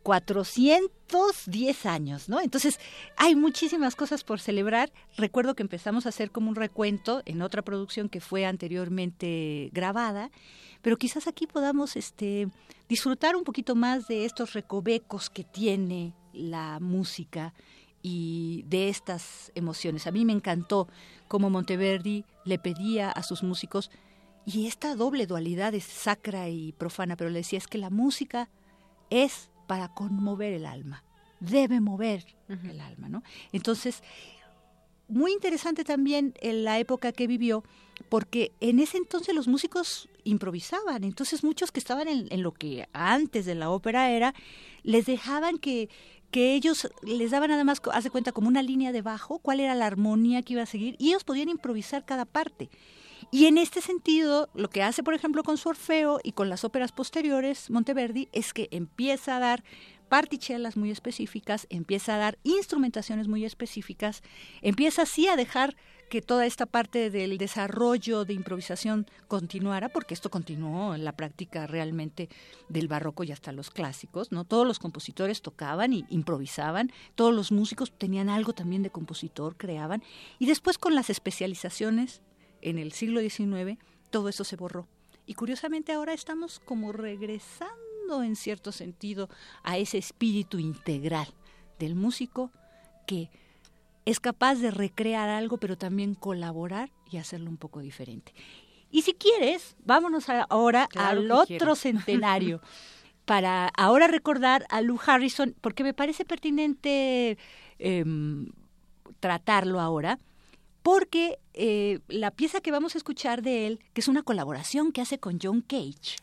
410 0.09 1.85
años, 1.85 2.29
¿no? 2.29 2.39
Entonces, 2.41 2.79
hay 3.15 3.35
muchísimas 3.35 3.95
cosas 3.95 4.23
por 4.23 4.39
celebrar. 4.39 4.91
Recuerdo 5.15 5.53
que 5.53 5.61
empezamos 5.61 6.07
a 6.07 6.09
hacer 6.09 6.31
como 6.31 6.49
un 6.49 6.55
recuento 6.55 7.21
en 7.25 7.43
otra 7.43 7.61
producción 7.61 8.09
que 8.09 8.19
fue 8.19 8.43
anteriormente 8.43 9.69
grabada, 9.71 10.31
pero 10.81 10.97
quizás 10.97 11.27
aquí 11.27 11.45
podamos 11.45 11.95
este, 11.95 12.47
disfrutar 12.87 13.35
un 13.35 13.43
poquito 13.43 13.75
más 13.75 14.07
de 14.07 14.25
estos 14.25 14.53
recovecos 14.53 15.29
que 15.29 15.43
tiene 15.43 16.15
la 16.33 16.79
música 16.79 17.53
y 18.01 18.65
de 18.65 18.89
estas 18.89 19.51
emociones. 19.53 20.07
A 20.07 20.11
mí 20.11 20.25
me 20.25 20.33
encantó 20.33 20.87
cómo 21.27 21.51
Monteverdi 21.51 22.25
le 22.45 22.57
pedía 22.57 23.11
a 23.11 23.21
sus 23.21 23.43
músicos 23.43 23.91
y 24.43 24.65
esta 24.65 24.95
doble 24.95 25.27
dualidad 25.27 25.75
es 25.75 25.83
sacra 25.83 26.49
y 26.49 26.71
profana, 26.71 27.15
pero 27.15 27.29
le 27.29 27.41
decía 27.41 27.59
es 27.59 27.67
que 27.67 27.77
la 27.77 27.91
música 27.91 28.49
es 29.11 29.51
para 29.69 29.89
conmover 29.89 30.51
el 30.53 30.65
alma. 30.65 31.03
Debe 31.39 31.79
mover 31.79 32.25
el 32.47 32.81
alma, 32.81 33.07
¿no? 33.07 33.21
Entonces, 33.51 34.01
muy 35.07 35.31
interesante 35.31 35.83
también 35.83 36.33
en 36.41 36.63
la 36.63 36.79
época 36.79 37.11
que 37.11 37.27
vivió, 37.27 37.63
porque 38.09 38.51
en 38.61 38.79
ese 38.79 38.97
entonces 38.97 39.35
los 39.35 39.47
músicos 39.47 40.09
improvisaban, 40.23 41.03
entonces 41.03 41.43
muchos 41.43 41.71
que 41.71 41.79
estaban 41.79 42.07
en, 42.07 42.41
lo 42.41 42.51
que 42.51 42.89
antes 42.93 43.45
de 43.45 43.53
la 43.53 43.69
ópera 43.69 44.09
era, 44.09 44.33
les 44.81 45.05
dejaban 45.05 45.59
que, 45.59 45.87
que 46.31 46.55
ellos 46.55 46.89
les 47.03 47.29
daban 47.29 47.51
nada 47.51 47.63
más, 47.63 47.79
hace 47.93 48.09
cuenta, 48.09 48.31
como 48.31 48.47
una 48.47 48.63
línea 48.63 48.91
de 48.91 49.03
bajo, 49.03 49.37
cuál 49.37 49.59
era 49.59 49.75
la 49.75 49.85
armonía 49.85 50.41
que 50.41 50.53
iba 50.53 50.63
a 50.63 50.65
seguir, 50.65 50.95
y 50.97 51.09
ellos 51.09 51.23
podían 51.23 51.49
improvisar 51.49 52.05
cada 52.05 52.25
parte. 52.25 52.71
Y 53.31 53.45
en 53.45 53.59
este 53.59 53.79
sentido, 53.81 54.49
lo 54.55 54.69
que 54.69 54.81
hace, 54.81 55.03
por 55.03 55.13
ejemplo, 55.13 55.43
con 55.43 55.57
su 55.57 55.69
Orfeo 55.69 56.19
y 56.23 56.31
con 56.31 56.49
las 56.49 56.63
óperas 56.63 56.91
posteriores, 56.91 57.69
Monteverdi, 57.69 58.27
es 58.31 58.53
que 58.53 58.69
empieza 58.71 59.37
a 59.37 59.39
dar 59.39 59.63
partichelas 60.09 60.75
muy 60.75 60.89
específicas, 60.89 61.67
empieza 61.69 62.15
a 62.15 62.17
dar 62.17 62.39
instrumentaciones 62.43 63.27
muy 63.27 63.45
específicas, 63.45 64.23
empieza 64.63 65.03
así 65.03 65.27
a 65.27 65.35
dejar 65.35 65.75
que 66.09 66.23
toda 66.23 66.47
esta 66.47 66.65
parte 66.65 67.11
del 67.11 67.37
desarrollo 67.37 68.25
de 68.25 68.33
improvisación 68.33 69.05
continuara, 69.27 69.89
porque 69.89 70.15
esto 70.15 70.31
continuó 70.31 70.95
en 70.95 71.05
la 71.05 71.11
práctica 71.11 71.67
realmente 71.67 72.29
del 72.67 72.87
barroco 72.87 73.23
y 73.23 73.31
hasta 73.31 73.51
los 73.51 73.69
clásicos, 73.69 74.31
¿no? 74.31 74.43
Todos 74.43 74.65
los 74.65 74.79
compositores 74.79 75.43
tocaban 75.43 75.93
y 75.93 76.05
improvisaban, 76.09 76.91
todos 77.13 77.35
los 77.35 77.51
músicos 77.51 77.93
tenían 77.95 78.27
algo 78.27 78.53
también 78.53 78.81
de 78.81 78.89
compositor, 78.89 79.55
creaban, 79.55 80.01
y 80.39 80.47
después 80.47 80.79
con 80.79 80.95
las 80.95 81.11
especializaciones 81.11 82.23
en 82.61 82.77
el 82.77 82.91
siglo 82.91 83.21
XIX, 83.21 83.77
todo 84.09 84.29
eso 84.29 84.43
se 84.43 84.55
borró. 84.55 84.87
Y 85.25 85.35
curiosamente 85.35 85.91
ahora 85.91 86.13
estamos 86.13 86.59
como 86.59 86.91
regresando 86.91 88.23
en 88.23 88.35
cierto 88.35 88.71
sentido 88.71 89.29
a 89.63 89.77
ese 89.77 89.97
espíritu 89.97 90.57
integral 90.57 91.27
del 91.77 91.95
músico 91.95 92.51
que 93.05 93.29
es 94.05 94.19
capaz 94.19 94.55
de 94.55 94.71
recrear 94.71 95.29
algo, 95.29 95.57
pero 95.57 95.77
también 95.77 96.15
colaborar 96.15 96.91
y 97.11 97.17
hacerlo 97.17 97.49
un 97.49 97.57
poco 97.57 97.79
diferente. 97.79 98.33
Y 98.91 99.03
si 99.03 99.13
quieres, 99.13 99.75
vámonos 99.83 100.25
ahora 100.49 100.89
al 100.95 101.31
otro 101.31 101.75
centenario 101.75 102.61
para 103.25 103.67
ahora 103.77 104.07
recordar 104.07 104.65
a 104.69 104.81
Lou 104.81 104.99
Harrison, 105.05 105.55
porque 105.61 105.83
me 105.83 105.93
parece 105.93 106.25
pertinente 106.25 107.37
em, 107.77 108.47
tratarlo 109.19 109.79
ahora 109.79 110.17
porque 110.83 111.39
eh, 111.53 111.99
la 112.07 112.31
pieza 112.31 112.61
que 112.61 112.71
vamos 112.71 112.95
a 112.95 112.97
escuchar 112.97 113.41
de 113.41 113.67
él, 113.67 113.79
que 113.93 114.01
es 114.01 114.07
una 114.07 114.23
colaboración 114.23 114.91
que 114.91 115.01
hace 115.01 115.19
con 115.19 115.39
John 115.41 115.61
Cage, 115.61 116.17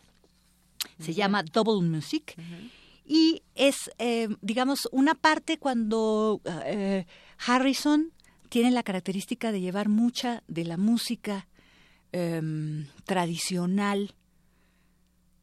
se 0.98 1.14
llama 1.14 1.42
Double 1.42 1.86
Music, 1.86 2.34
y 3.04 3.42
es, 3.54 3.90
eh, 3.98 4.28
digamos, 4.40 4.88
una 4.92 5.14
parte 5.14 5.58
cuando 5.58 6.40
eh, 6.64 7.06
Harrison 7.46 8.12
tiene 8.48 8.70
la 8.70 8.82
característica 8.82 9.52
de 9.52 9.60
llevar 9.60 9.88
mucha 9.88 10.42
de 10.48 10.64
la 10.64 10.76
música 10.76 11.48
em, 12.12 12.86
tradicional, 13.04 14.14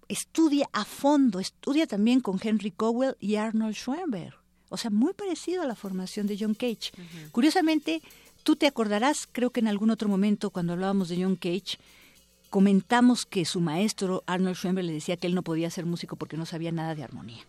estudia 0.08 0.70
a 0.74 0.86
fondo, 0.86 1.40
estudia 1.40 1.88
también 1.88 2.20
con 2.20 2.40
Henry 2.42 2.72
Cowell 2.72 3.16
y 3.20 3.36
Arnold 3.36 3.76
Schoenberg. 3.76 4.36
O 4.70 4.78
sea, 4.78 4.90
muy 4.90 5.14
parecido 5.14 5.62
a 5.62 5.68
la 5.68 5.76
formación 5.76 6.26
de 6.26 6.38
John 6.40 6.56
Cage. 6.56 6.92
Curiosamente, 7.32 8.02
tú 8.44 8.56
te 8.56 8.68
acordarás, 8.68 9.28
creo 9.32 9.50
que 9.50 9.60
en 9.60 9.68
algún 9.68 9.90
otro 9.90 10.10
momento 10.10 10.50
cuando 10.50 10.74
hablábamos 10.74 11.10
de 11.10 11.24
John 11.24 11.36
Cage, 11.36 11.78
comentamos 12.54 13.26
que 13.26 13.46
su 13.46 13.62
maestro 13.62 14.24
Arnold 14.28 14.56
Schoenberg 14.56 14.86
le 14.86 14.94
decía 14.94 15.18
que 15.18 15.26
él 15.26 15.34
no 15.34 15.42
podía 15.42 15.72
ser 15.72 15.88
músico 15.88 16.18
porque 16.18 16.38
no 16.38 16.46
sabía 16.46 16.72
nada 16.72 16.94
de 16.94 17.04
armonía. 17.04 17.44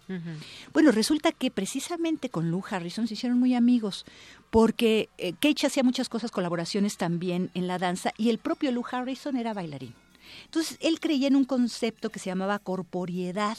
Bueno, 0.72 0.92
resulta 0.92 1.30
que 1.30 1.50
precisamente 1.50 2.30
con 2.30 2.50
Lou 2.50 2.64
Harrison 2.70 3.06
se 3.06 3.12
hicieron 3.12 3.38
muy 3.38 3.54
amigos 3.54 4.06
porque 4.48 5.10
eh, 5.18 5.34
Cage 5.38 5.66
hacía 5.66 5.82
muchas 5.82 6.08
cosas, 6.08 6.30
colaboraciones 6.30 6.96
también 6.96 7.50
en 7.52 7.66
la 7.66 7.78
danza 7.78 8.12
y 8.16 8.30
el 8.30 8.38
propio 8.38 8.72
Lou 8.72 8.82
Harrison 8.90 9.36
era 9.36 9.52
bailarín. 9.52 9.94
Entonces, 10.44 10.78
él 10.80 11.00
creía 11.00 11.28
en 11.28 11.36
un 11.36 11.44
concepto 11.44 12.10
que 12.10 12.18
se 12.18 12.30
llamaba 12.30 12.58
corporiedad, 12.58 13.58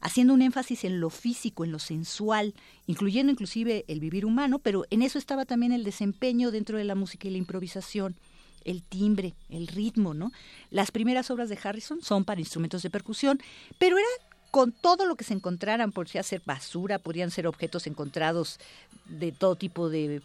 haciendo 0.00 0.34
un 0.34 0.42
énfasis 0.42 0.84
en 0.84 1.00
lo 1.00 1.10
físico, 1.10 1.64
en 1.64 1.72
lo 1.72 1.78
sensual, 1.78 2.54
incluyendo 2.86 3.32
inclusive 3.32 3.84
el 3.88 4.00
vivir 4.00 4.26
humano, 4.26 4.58
pero 4.58 4.84
en 4.90 5.02
eso 5.02 5.18
estaba 5.18 5.44
también 5.44 5.72
el 5.72 5.84
desempeño 5.84 6.50
dentro 6.50 6.78
de 6.78 6.84
la 6.84 6.94
música 6.94 7.28
y 7.28 7.32
la 7.32 7.38
improvisación 7.38 8.16
el 8.64 8.82
timbre, 8.82 9.34
el 9.48 9.68
ritmo, 9.68 10.12
¿no? 10.12 10.32
Las 10.70 10.90
primeras 10.90 11.30
obras 11.30 11.48
de 11.48 11.58
Harrison 11.62 12.02
son 12.02 12.24
para 12.24 12.40
instrumentos 12.40 12.82
de 12.82 12.90
percusión, 12.90 13.40
pero 13.78 13.96
era 13.96 14.08
con 14.50 14.72
todo 14.72 15.06
lo 15.06 15.16
que 15.16 15.24
se 15.24 15.34
encontraran, 15.34 15.92
podría 15.92 16.22
ser 16.22 16.42
basura, 16.44 16.98
podrían 16.98 17.30
ser 17.30 17.46
objetos 17.46 17.86
encontrados 17.86 18.58
de 19.04 19.30
todo 19.30 19.54
tipo 19.54 19.88
de 19.88 20.22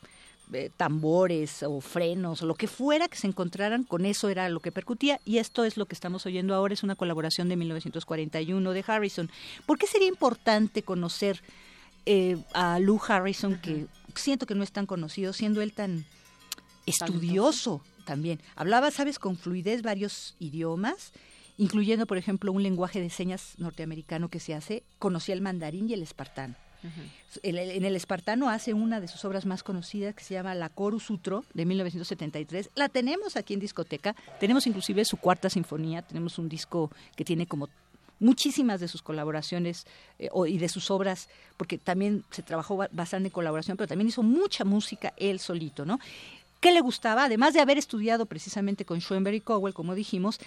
tambores 0.75 1.63
o 1.63 1.81
frenos 1.81 2.41
o 2.41 2.45
lo 2.45 2.55
que 2.55 2.67
fuera 2.67 3.07
que 3.07 3.17
se 3.17 3.27
encontraran, 3.27 3.83
con 3.83 4.05
eso 4.05 4.29
era 4.29 4.49
lo 4.49 4.59
que 4.59 4.71
percutía 4.71 5.19
y 5.25 5.37
esto 5.37 5.63
es 5.63 5.77
lo 5.77 5.85
que 5.85 5.95
estamos 5.95 6.25
oyendo 6.25 6.53
ahora, 6.53 6.73
es 6.73 6.83
una 6.83 6.95
colaboración 6.95 7.49
de 7.49 7.55
1941 7.55 8.71
de 8.71 8.83
Harrison. 8.85 9.31
¿Por 9.65 9.77
qué 9.77 9.87
sería 9.87 10.07
importante 10.07 10.83
conocer 10.83 11.41
eh, 12.05 12.37
a 12.53 12.79
Lou 12.79 12.99
Harrison, 13.07 13.59
que 13.59 13.85
siento 14.15 14.47
que 14.47 14.55
no 14.55 14.63
es 14.63 14.71
tan 14.71 14.87
conocido, 14.87 15.33
siendo 15.33 15.61
él 15.61 15.73
tan 15.73 16.05
estudioso 16.87 17.81
también. 18.05 18.39
Hablaba, 18.55 18.89
sabes, 18.89 19.19
con 19.19 19.37
fluidez 19.37 19.83
varios 19.83 20.35
idiomas, 20.39 21.11
incluyendo, 21.57 22.07
por 22.07 22.17
ejemplo, 22.17 22.51
un 22.51 22.63
lenguaje 22.63 22.99
de 22.99 23.11
señas 23.11 23.53
norteamericano 23.57 24.29
que 24.29 24.39
se 24.39 24.55
hace. 24.55 24.83
Conocía 24.97 25.35
el 25.35 25.41
mandarín 25.41 25.89
y 25.89 25.93
el 25.93 26.01
espartano. 26.01 26.55
En, 27.43 27.85
el, 27.85 27.95
espartano 27.95 28.49
hace 28.49 28.73
una 28.73 28.99
de 28.99 29.07
sus 29.07 29.23
obras 29.25 29.45
más 29.45 29.63
conocidas 29.63 30.15
que 30.15 30.23
se 30.23 30.33
llama 30.33 30.55
La 30.55 30.71
Chorus 30.73 31.03
Sutro 31.03 31.45
de 31.53 31.65
1973. 31.65 32.71
La 32.75 32.89
tenemos 32.89 33.35
aquí 33.35 33.53
en 33.53 33.59
discoteca. 33.59 34.15
Tenemos 34.39 34.67
inclusive 34.67 35.05
su 35.05 35.17
cuarta 35.17 35.49
sinfonía. 35.49 36.01
Tenemos 36.01 36.37
un 36.37 36.49
disco 36.49 36.91
que 37.15 37.25
tiene 37.25 37.45
como 37.45 37.69
muchísimas 38.19 38.79
de 38.79 38.87
sus 38.87 39.01
colaboraciones 39.01 39.85
eh, 40.19 40.29
y 40.47 40.57
de 40.57 40.69
sus 40.69 40.91
obras, 40.91 41.27
porque 41.57 41.77
también 41.77 42.23
se 42.31 42.43
trabajó 42.43 42.77
bastante 42.91 43.27
en 43.27 43.33
colaboración, 43.33 43.77
pero 43.77 43.87
también 43.87 44.07
hizo 44.07 44.23
mucha 44.23 44.63
música 44.63 45.13
él 45.17 45.39
solito, 45.39 45.85
¿no? 45.85 45.99
¿Qué 46.61 46.71
le 46.71 46.81
gustaba? 46.81 47.23
Además 47.23 47.55
de 47.55 47.59
haber 47.59 47.79
estudiado 47.79 48.27
precisamente 48.27 48.85
con 48.85 49.01
Schoenberg 49.01 49.35
y 49.35 49.41
Cowell, 49.41 49.73
como 49.73 49.95
dijimos, 49.95 50.39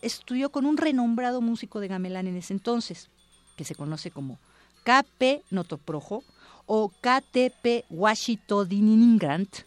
estudió 0.00 0.50
con 0.50 0.64
un 0.64 0.78
renombrado 0.78 1.42
músico 1.42 1.80
de 1.80 1.88
gamelán 1.88 2.26
en 2.26 2.38
ese 2.38 2.54
entonces, 2.54 3.10
que 3.56 3.64
se 3.64 3.74
conoce 3.74 4.10
como 4.10 4.38
K.P. 4.90 5.44
Notoprojo 5.50 6.24
o 6.66 6.88
KTP 6.88 7.84
Washitodiningrant, 7.90 9.58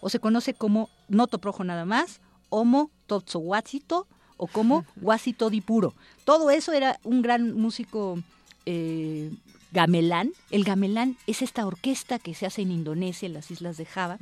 o 0.00 0.08
se 0.08 0.20
conoce 0.20 0.54
como 0.54 0.88
Notoprojo 1.08 1.64
nada 1.64 1.84
más, 1.84 2.20
Homo 2.48 2.88
Totsowatzito 3.08 4.06
o 4.36 4.46
como 4.46 4.86
Dipuro. 5.50 5.94
Todo 6.24 6.50
eso 6.50 6.72
era 6.72 7.00
un 7.02 7.22
gran 7.22 7.56
músico 7.56 8.22
eh, 8.66 9.32
gamelán. 9.72 10.30
El 10.52 10.62
gamelán 10.62 11.16
es 11.26 11.42
esta 11.42 11.66
orquesta 11.66 12.20
que 12.20 12.34
se 12.34 12.46
hace 12.46 12.62
en 12.62 12.70
Indonesia, 12.70 13.26
en 13.26 13.32
las 13.32 13.50
islas 13.50 13.78
de 13.78 13.84
Java 13.84 14.18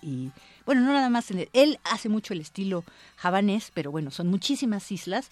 y 0.00 0.30
bueno, 0.64 0.82
no 0.82 0.92
nada 0.92 1.10
más, 1.10 1.32
él 1.52 1.80
hace 1.82 2.08
mucho 2.08 2.34
el 2.34 2.40
estilo 2.40 2.84
javanés, 3.16 3.72
pero 3.74 3.90
bueno, 3.90 4.12
son 4.12 4.28
muchísimas 4.28 4.92
islas 4.92 5.30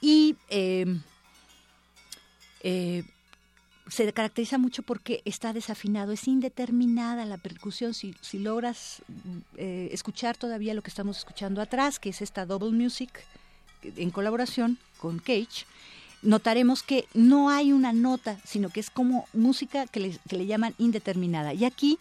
y 0.00 0.34
em, 0.48 1.02
eh, 2.64 3.04
se 3.88 4.12
caracteriza 4.12 4.58
mucho 4.58 4.82
porque 4.82 5.22
está 5.24 5.52
desafinado, 5.52 6.12
es 6.12 6.26
indeterminada 6.26 7.24
la 7.24 7.38
percusión. 7.38 7.94
Si, 7.94 8.14
logras 8.38 9.02
eh, 9.56 9.88
escuchar 9.92 10.36
todavía 10.36 10.74
lo 10.74 10.82
que 10.82 10.90
estamos 10.90 11.18
escuchando 11.18 11.60
atrás, 11.62 11.98
que 11.98 12.10
es 12.10 12.22
esta 12.22 12.46
double 12.46 12.72
music 12.72 13.24
en 13.82 14.10
colaboración 14.10 14.78
con 14.98 15.18
Cage, 15.18 15.66
notaremos 16.22 16.82
que 16.82 17.06
no 17.14 17.50
hay 17.50 17.72
una 17.72 17.92
nota, 17.92 18.38
sino 18.44 18.70
que 18.70 18.80
es 18.80 18.90
como 18.90 19.28
música 19.32 19.86
que 19.86 20.00
le, 20.00 20.18
que 20.28 20.36
le 20.36 20.46
llaman 20.46 20.74
indeterminada. 20.78 21.54
Y 21.54 21.64
aquí 21.64 21.98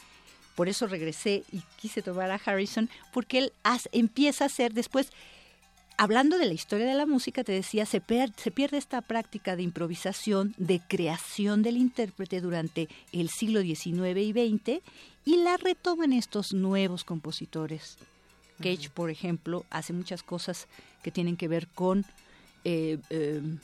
por 0.55 0.69
eso 0.69 0.87
regresé 0.87 1.43
y 1.51 1.61
quise 1.75 2.01
tomar 2.01 2.31
a 2.31 2.41
Harrison, 2.43 2.89
porque 3.11 3.37
él 3.37 3.53
empieza 3.91 4.45
a 4.45 4.47
hacer 4.47 4.73
después, 4.73 5.11
hablando 5.97 6.37
de 6.37 6.45
la 6.45 6.53
historia 6.53 6.85
de 6.85 6.95
la 6.95 7.05
música, 7.05 7.43
te 7.43 7.51
decía, 7.51 7.85
se, 7.85 8.01
se 8.37 8.51
pierde 8.51 8.77
esta 8.77 9.01
práctica 9.01 9.55
de 9.55 9.63
improvisación, 9.63 10.53
de 10.57 10.79
creación 10.79 11.61
del 11.61 11.77
intérprete 11.77 12.41
durante 12.41 12.89
el 13.11 13.29
siglo 13.29 13.61
XIX 13.61 14.17
y 14.17 14.31
XX, 14.31 14.81
y 15.25 15.37
la 15.37 15.57
retoman 15.57 16.13
estos 16.13 16.53
nuevos 16.53 17.03
compositores. 17.03 17.97
Cage, 18.59 18.89
por 18.89 19.09
ejemplo, 19.09 19.65
hace 19.69 19.91
muchas 19.91 20.23
cosas 20.23 20.67
que 21.03 21.11
tienen 21.11 21.35
que 21.35 21.47
ver 21.47 21.67
con 21.67 22.05
eh, 22.63 22.97
em, 23.09 23.59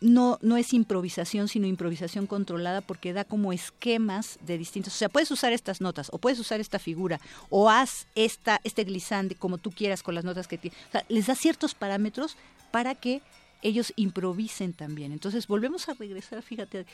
no, 0.00 0.38
no 0.42 0.56
es 0.56 0.72
improvisación, 0.72 1.48
sino 1.48 1.66
improvisación 1.66 2.26
controlada 2.26 2.80
porque 2.80 3.12
da 3.12 3.24
como 3.24 3.52
esquemas 3.52 4.38
de 4.46 4.58
distintos. 4.58 4.94
O 4.94 4.96
sea, 4.96 5.08
puedes 5.08 5.30
usar 5.30 5.52
estas 5.52 5.80
notas, 5.80 6.08
o 6.12 6.18
puedes 6.18 6.38
usar 6.38 6.60
esta 6.60 6.78
figura, 6.78 7.20
o 7.50 7.68
haz 7.68 8.06
esta, 8.14 8.60
este 8.64 8.84
glissande 8.84 9.34
como 9.34 9.58
tú 9.58 9.70
quieras 9.70 10.02
con 10.02 10.14
las 10.14 10.24
notas 10.24 10.46
que 10.46 10.58
tienes. 10.58 10.78
O 10.88 10.92
sea, 10.92 11.04
les 11.08 11.26
da 11.26 11.34
ciertos 11.34 11.74
parámetros 11.74 12.36
para 12.70 12.94
que 12.94 13.22
ellos 13.62 13.92
improvisen 13.96 14.72
también. 14.72 15.12
Entonces, 15.12 15.46
volvemos 15.46 15.88
a 15.88 15.94
regresar, 15.94 16.42
fíjate, 16.42 16.86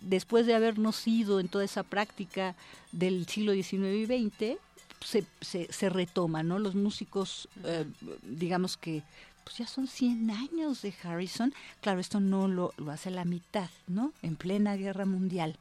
después 0.00 0.46
de 0.46 0.54
habernos 0.54 1.06
ido 1.06 1.40
en 1.40 1.48
toda 1.48 1.64
esa 1.64 1.82
práctica 1.84 2.56
del 2.90 3.26
siglo 3.26 3.52
XIX 3.52 3.72
y 3.84 4.06
XX, 4.06 4.58
se, 5.04 5.24
se, 5.40 5.88
retoma, 5.88 6.42
¿no? 6.42 6.58
Los 6.58 6.74
músicos, 6.74 7.48
eh, 7.64 7.86
digamos 8.22 8.76
que 8.76 9.02
pues 9.50 9.58
ya 9.58 9.66
son 9.66 9.88
100 9.88 10.30
años 10.30 10.80
de 10.80 10.94
Harrison. 11.02 11.52
Claro, 11.80 11.98
esto 11.98 12.20
no 12.20 12.46
lo, 12.46 12.72
lo 12.76 12.92
hace 12.92 13.10
la 13.10 13.24
mitad, 13.24 13.68
¿no? 13.88 14.12
En 14.22 14.36
plena 14.36 14.76
guerra 14.76 15.06
mundial. 15.06 15.56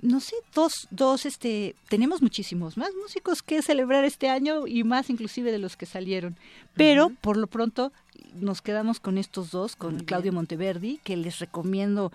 No 0.00 0.20
sé, 0.20 0.36
dos, 0.54 0.86
dos, 0.92 1.26
este, 1.26 1.74
tenemos 1.88 2.22
muchísimos 2.22 2.76
más 2.76 2.90
músicos 2.94 3.42
que 3.42 3.62
celebrar 3.62 4.04
este 4.04 4.28
año 4.28 4.68
y 4.68 4.84
más 4.84 5.10
inclusive 5.10 5.50
de 5.50 5.58
los 5.58 5.76
que 5.76 5.86
salieron. 5.86 6.36
Pero 6.74 7.10
por 7.20 7.36
lo 7.36 7.48
pronto 7.48 7.92
nos 8.34 8.62
quedamos 8.62 9.00
con 9.00 9.18
estos 9.18 9.50
dos, 9.50 9.74
con 9.74 10.04
Claudio 10.04 10.32
Monteverdi, 10.32 11.00
que 11.02 11.16
les 11.16 11.40
recomiendo 11.40 12.12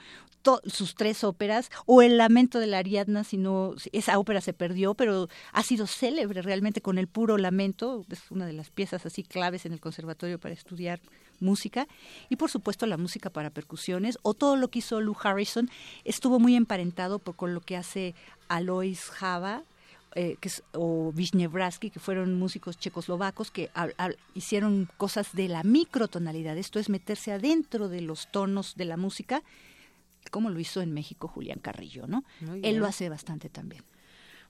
sus 0.66 0.96
tres 0.96 1.24
óperas, 1.24 1.70
o 1.86 2.02
El 2.02 2.18
lamento 2.18 2.60
de 2.60 2.68
la 2.68 2.80
Ariadna, 2.80 3.24
si 3.24 3.38
no, 3.38 3.76
esa 3.92 4.18
ópera 4.20 4.42
se 4.42 4.54
perdió, 4.54 4.94
pero 4.94 5.30
ha 5.52 5.64
sido 5.64 5.88
célebre 5.88 6.42
realmente 6.42 6.82
con 6.82 6.98
el 6.98 7.08
puro 7.08 7.38
lamento, 7.38 8.06
es 8.10 8.32
una 8.32 8.46
de 8.46 8.54
las 8.54 8.70
piezas 8.70 9.06
así 9.06 9.24
claves 9.24 9.66
en 9.66 9.74
el 9.74 9.80
conservatorio 9.80 10.40
para 10.40 10.54
estudiar 10.54 11.00
música, 11.40 11.88
y 12.30 12.36
por 12.38 12.50
supuesto 12.50 12.86
la 12.86 12.98
música 12.98 13.30
para 13.30 13.50
percusiones, 13.50 14.18
o 14.24 14.34
todo 14.34 14.56
lo 14.56 14.70
que 14.70 14.80
hizo 14.80 15.02
Lou 15.02 15.16
Harrison, 15.22 15.70
estuvo 16.04 16.40
muy 16.40 16.56
emparentado 16.56 17.20
por, 17.20 17.36
con 17.36 17.54
lo 17.54 17.62
que 17.62 17.78
hace 17.78 18.16
Alois 18.48 19.10
Java, 19.10 19.64
eh, 20.16 20.38
que 20.40 20.50
o 20.74 21.14
Wisniewski, 21.16 21.92
que 21.92 22.00
fueron 22.00 22.40
músicos 22.40 22.80
checoslovacos 22.80 23.52
que 23.52 23.70
hicieron 24.34 24.90
cosas 24.98 25.34
de 25.34 25.48
la 25.48 25.64
microtonalidad, 25.64 26.58
esto 26.58 26.80
es 26.80 26.90
meterse 26.90 27.34
adentro 27.34 27.88
de 27.88 28.02
los 28.02 28.32
tonos 28.32 28.76
de 28.76 28.86
la 28.86 28.98
música 28.98 29.44
como 30.30 30.50
lo 30.50 30.60
hizo 30.60 30.82
en 30.82 30.94
México 30.94 31.28
Julián 31.28 31.60
Carrillo, 31.60 32.08
¿no? 32.08 32.24
Él 32.64 32.78
lo 32.78 32.86
hace 32.86 33.10
bastante 33.10 33.50
también. 33.50 33.84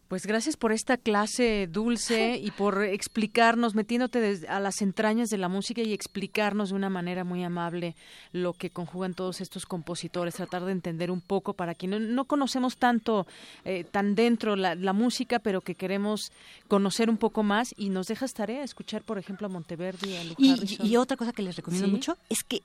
Pues 0.08 0.26
gracias 0.26 0.56
por 0.56 0.72
esta 0.72 0.96
clase 0.96 1.68
dulce 1.70 2.40
y 2.42 2.52
por 2.52 2.82
explicarnos, 2.82 3.76
metiéndote 3.76 4.40
a 4.48 4.62
las 4.62 4.82
entrañas 4.82 5.30
de 5.30 5.38
la 5.38 5.50
música 5.50 5.82
y 5.82 5.92
explicarnos 5.92 6.70
de 6.70 6.76
una 6.76 6.90
manera 6.90 7.26
muy 7.26 7.44
amable 7.44 7.94
lo 8.32 8.54
que 8.54 8.70
conjugan 8.70 9.16
todos 9.16 9.42
estos 9.42 9.66
compositores, 9.66 10.36
tratar 10.36 10.64
de 10.64 10.72
entender 10.72 11.12
un 11.12 11.20
poco 11.20 11.56
para 11.56 11.76
quienes 11.76 12.00
no, 12.00 12.24
conocemos 12.24 12.78
tanto, 12.78 13.28
eh, 13.66 13.84
tan 13.84 14.16
dentro 14.16 14.56
la, 14.56 14.94
música, 14.94 15.40
pero 15.40 15.60
que 15.60 15.76
queremos 15.76 16.32
conocer 16.70 17.10
un 17.10 17.18
poco 17.18 17.44
más 17.44 17.76
y 17.76 17.90
nos 17.90 18.08
dejas 18.08 18.34
tarea 18.34 18.64
escuchar, 18.64 19.04
por 19.04 19.18
ejemplo, 19.18 19.48
a 19.48 19.50
Monteverdi, 19.50 20.16
a 20.16 20.24
y, 20.38 20.78
y, 20.84 20.96
otra 20.96 21.18
cosa 21.18 21.34
que 21.34 21.42
les 21.42 21.58
recomiendo 21.58 21.90
mucho 21.90 22.18
es 22.30 22.44
que 22.44 22.62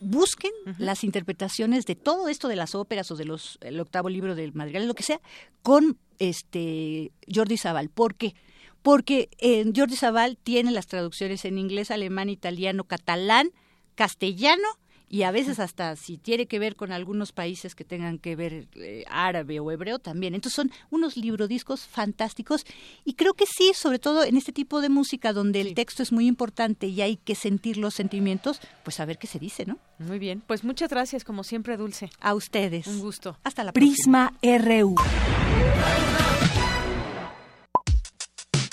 busquen 0.00 0.52
las 0.78 1.04
interpretaciones 1.04 1.86
de 1.86 1.94
todo 1.94 2.28
esto 2.28 2.48
de 2.48 2.56
las 2.56 2.74
óperas 2.74 3.10
o 3.10 3.16
de 3.16 3.24
los 3.24 3.58
el 3.60 3.80
octavo 3.80 4.08
libro 4.08 4.34
del 4.34 4.52
madrigal, 4.52 4.86
lo 4.86 4.94
que 4.94 5.02
sea, 5.02 5.20
con 5.62 5.98
este 6.18 7.12
Jordi 7.32 7.56
Zaval. 7.56 7.88
¿Por 7.88 8.14
qué? 8.14 8.34
Porque 8.82 9.30
eh, 9.38 9.64
Jordi 9.74 9.96
Zaval 9.96 10.36
tiene 10.36 10.70
las 10.70 10.86
traducciones 10.86 11.44
en 11.44 11.58
inglés, 11.58 11.90
alemán, 11.90 12.28
italiano, 12.28 12.84
catalán, 12.84 13.50
castellano 13.94 14.66
y 15.08 15.22
a 15.22 15.30
veces 15.30 15.58
hasta 15.60 15.96
si 15.96 16.16
tiene 16.16 16.46
que 16.46 16.58
ver 16.58 16.76
con 16.76 16.92
algunos 16.92 17.32
países 17.32 17.74
que 17.74 17.84
tengan 17.84 18.18
que 18.18 18.36
ver 18.36 18.66
eh, 18.74 19.04
árabe 19.08 19.60
o 19.60 19.70
hebreo 19.70 19.98
también. 19.98 20.34
Entonces 20.34 20.56
son 20.56 20.70
unos 20.90 21.16
librodiscos 21.16 21.82
fantásticos 21.86 22.64
y 23.04 23.14
creo 23.14 23.34
que 23.34 23.44
sí, 23.46 23.72
sobre 23.74 23.98
todo 23.98 24.24
en 24.24 24.36
este 24.36 24.52
tipo 24.52 24.80
de 24.80 24.88
música 24.88 25.32
donde 25.32 25.60
el 25.60 25.74
texto 25.74 26.02
es 26.02 26.12
muy 26.12 26.26
importante 26.26 26.86
y 26.86 27.00
hay 27.00 27.16
que 27.16 27.34
sentir 27.34 27.76
los 27.76 27.94
sentimientos, 27.94 28.60
pues 28.82 29.00
a 29.00 29.04
ver 29.04 29.18
qué 29.18 29.26
se 29.26 29.38
dice, 29.38 29.66
¿no? 29.66 29.78
Muy 29.98 30.18
bien, 30.18 30.42
pues 30.46 30.64
muchas 30.64 30.90
gracias 30.90 31.24
como 31.24 31.44
siempre 31.44 31.76
Dulce. 31.76 32.10
A 32.20 32.34
ustedes. 32.34 32.86
Un 32.86 33.00
gusto. 33.00 33.38
Hasta 33.44 33.64
la 33.64 33.72
Prisma 33.72 34.32
próxima. 34.40 34.68
RU. 34.80 34.94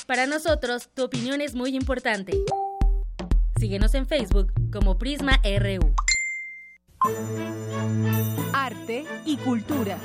Para 0.08 0.26
nosotros, 0.26 0.90
tu 0.94 1.04
opinión 1.04 1.40
es 1.40 1.56
muy 1.56 1.74
importante. 1.76 2.38
Síguenos 3.58 3.94
en 3.94 4.08
Facebook 4.08 4.52
como 4.72 4.98
Prisma 4.98 5.40
RU. 5.44 5.94
Arte 8.54 9.06
y 9.26 9.38
cultura. 9.38 9.98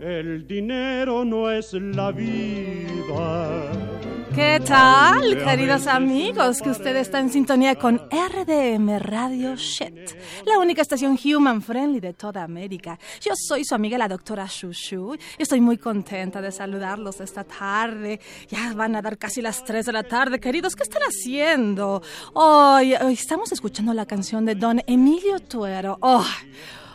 El 0.00 0.46
dinero 0.46 1.24
no 1.24 1.50
es 1.50 1.72
la 1.72 2.12
vida 2.12 3.72
¿Qué 4.34 4.60
tal, 4.66 5.38
queridos 5.44 5.86
amigos? 5.86 6.60
Que 6.60 6.70
usted 6.70 6.96
está 6.96 7.20
en 7.20 7.30
sintonía 7.30 7.76
con 7.76 7.98
RDM 7.98 8.98
Radio 8.98 9.54
Shit, 9.54 10.10
la 10.44 10.58
única 10.58 10.82
estación 10.82 11.16
human 11.24 11.62
friendly 11.62 12.00
de 12.00 12.14
toda 12.14 12.42
América. 12.42 12.98
Yo 13.20 13.32
soy 13.36 13.64
su 13.64 13.76
amiga 13.76 13.96
la 13.96 14.08
doctora 14.08 14.46
Shushu 14.46 15.16
estoy 15.38 15.60
muy 15.60 15.78
contenta 15.78 16.42
de 16.42 16.50
saludarlos 16.50 17.20
esta 17.20 17.44
tarde. 17.44 18.18
Ya 18.48 18.72
van 18.74 18.96
a 18.96 19.02
dar 19.02 19.18
casi 19.18 19.40
las 19.40 19.64
3 19.64 19.86
de 19.86 19.92
la 19.92 20.02
tarde, 20.02 20.40
queridos. 20.40 20.74
¿Qué 20.74 20.82
están 20.82 21.02
haciendo? 21.02 22.02
Hoy, 22.32 22.94
hoy 22.94 23.12
estamos 23.14 23.52
escuchando 23.52 23.94
la 23.94 24.04
canción 24.04 24.44
de 24.44 24.56
Don 24.56 24.82
Emilio 24.86 25.38
Tuero. 25.38 25.96
Oh, 26.00 26.26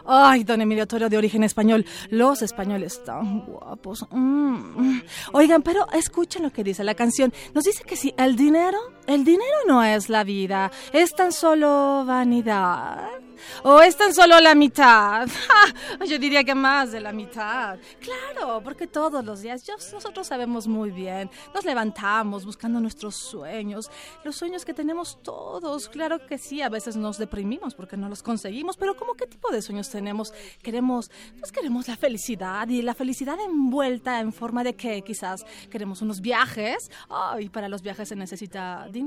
Ay, 0.06 0.44
don 0.44 0.62
Emilio 0.62 0.88
Toro 0.88 1.10
de 1.10 1.18
origen 1.18 1.44
español. 1.44 1.86
Los 2.10 2.42
españoles 2.42 3.04
tan 3.04 3.42
guapos. 3.42 4.06
Mm. 4.12 5.02
Oigan, 5.34 5.62
pero 5.62 5.88
escuchen 5.94 6.44
lo 6.44 6.52
que 6.52 6.64
dice 6.64 6.84
la 6.84 6.96
canción. 6.96 7.34
Nos 7.54 7.66
dice 7.66 7.84
que 7.84 7.96
si 7.96 8.14
el 8.18 8.36
dinero, 8.36 8.78
el 9.10 9.24
dinero 9.24 9.58
no 9.68 9.84
es 9.84 10.08
la 10.08 10.24
vida, 10.24 10.72
es 10.94 11.16
tan 11.16 11.32
solo 11.32 12.04
vanidad. 12.06 13.10
¿O 13.64 13.82
es 13.82 13.96
tan 13.96 14.14
solo 14.14 14.40
la 14.40 14.54
mitad? 14.54 15.28
Yo 16.08 16.20
diría 16.20 16.44
que 16.44 16.54
más 16.54 16.92
de 16.92 17.00
la 17.00 17.12
mitad. 17.12 17.80
Claro, 18.00 18.62
porque 18.64 18.86
todos 18.86 19.24
los 19.24 19.42
días 19.42 19.64
nosotros 19.94 20.28
sabemos 20.28 20.68
muy 20.68 20.92
bien, 20.92 21.30
nos 21.54 21.66
levantamos 21.66 22.46
buscando 22.46 22.80
nuestros 22.80 23.16
sueños, 23.16 23.90
los 24.24 24.36
sueños 24.36 24.66
que 24.66 24.74
tenemos 24.74 25.18
todos. 25.24 25.90
Claro 25.90 26.26
que 26.28 26.38
sí, 26.38 26.62
a 26.62 26.70
veces 26.70 26.96
nos 26.96 27.18
deprimimos 27.18 27.74
porque 27.74 27.98
no 27.98 28.10
los 28.10 28.22
conseguimos, 28.22 28.78
pero 28.78 28.96
¿cómo 28.96 29.14
qué 29.14 29.26
tipo 29.26 29.50
de 29.52 29.62
sueños 29.62 29.90
tenemos? 29.90 30.34
Queremos, 30.62 31.10
pues 31.40 31.52
queremos 31.52 31.88
la 31.88 31.96
felicidad 31.96 32.68
y 32.68 32.82
la 32.82 32.94
felicidad 32.94 33.38
envuelta 33.40 34.20
en 34.20 34.34
forma 34.34 34.64
de 34.64 34.76
que 34.76 35.02
quizás 35.02 35.46
queremos 35.72 36.02
unos 36.02 36.22
viajes. 36.22 36.92
Ay, 37.10 37.50
para 37.50 37.70
los 37.70 37.82
viajes 37.82 38.10
se 38.10 38.16
necesita 38.16 38.88
dinero. 38.92 38.99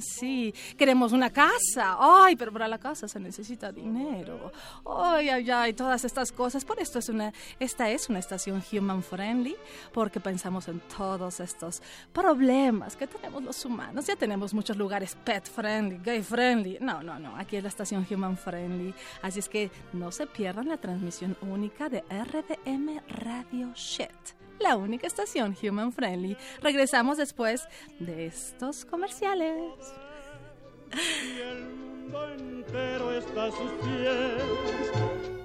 Sí, 0.00 0.54
queremos 0.76 1.12
una 1.12 1.30
casa. 1.30 1.96
Ay, 1.98 2.36
pero 2.36 2.52
para 2.52 2.68
la 2.68 2.78
casa 2.78 3.08
se 3.08 3.20
necesita 3.20 3.72
dinero. 3.72 4.52
Ay, 4.84 5.28
ay, 5.28 5.50
ay, 5.50 5.72
todas 5.72 6.04
estas 6.04 6.32
cosas. 6.32 6.64
Por 6.64 6.80
esto 6.80 6.98
es 6.98 7.08
una, 7.08 7.32
esta 7.58 7.90
es 7.90 8.08
una 8.08 8.18
estación 8.18 8.62
human 8.72 9.02
friendly, 9.02 9.56
porque 9.92 10.20
pensamos 10.20 10.68
en 10.68 10.80
todos 10.96 11.40
estos 11.40 11.82
problemas 12.12 12.96
que 12.96 13.06
tenemos 13.06 13.42
los 13.42 13.64
humanos. 13.64 14.06
Ya 14.06 14.16
tenemos 14.16 14.54
muchos 14.54 14.76
lugares 14.76 15.16
pet 15.24 15.48
friendly, 15.48 15.98
gay 16.04 16.22
friendly. 16.22 16.78
No, 16.80 17.02
no, 17.02 17.18
no, 17.18 17.36
aquí 17.36 17.56
es 17.56 17.62
la 17.62 17.68
estación 17.68 18.06
human 18.10 18.36
friendly. 18.36 18.94
Así 19.22 19.38
es 19.38 19.48
que 19.48 19.70
no 19.92 20.10
se 20.10 20.26
pierdan 20.26 20.68
la 20.68 20.76
transmisión 20.78 21.36
única 21.42 21.88
de 21.88 22.02
RDM 22.08 23.00
Radio 23.08 23.72
Shit 23.74 24.47
la 24.58 24.76
única 24.76 25.06
estación 25.06 25.56
human 25.62 25.92
friendly. 25.92 26.36
Regresamos 26.62 27.18
después 27.18 27.66
de 27.98 28.26
estos 28.26 28.84
comerciales 28.84 29.72
entero 32.68 33.12
está 33.12 33.44
a 33.44 33.50
sus 33.50 33.70
pies, 33.82 34.92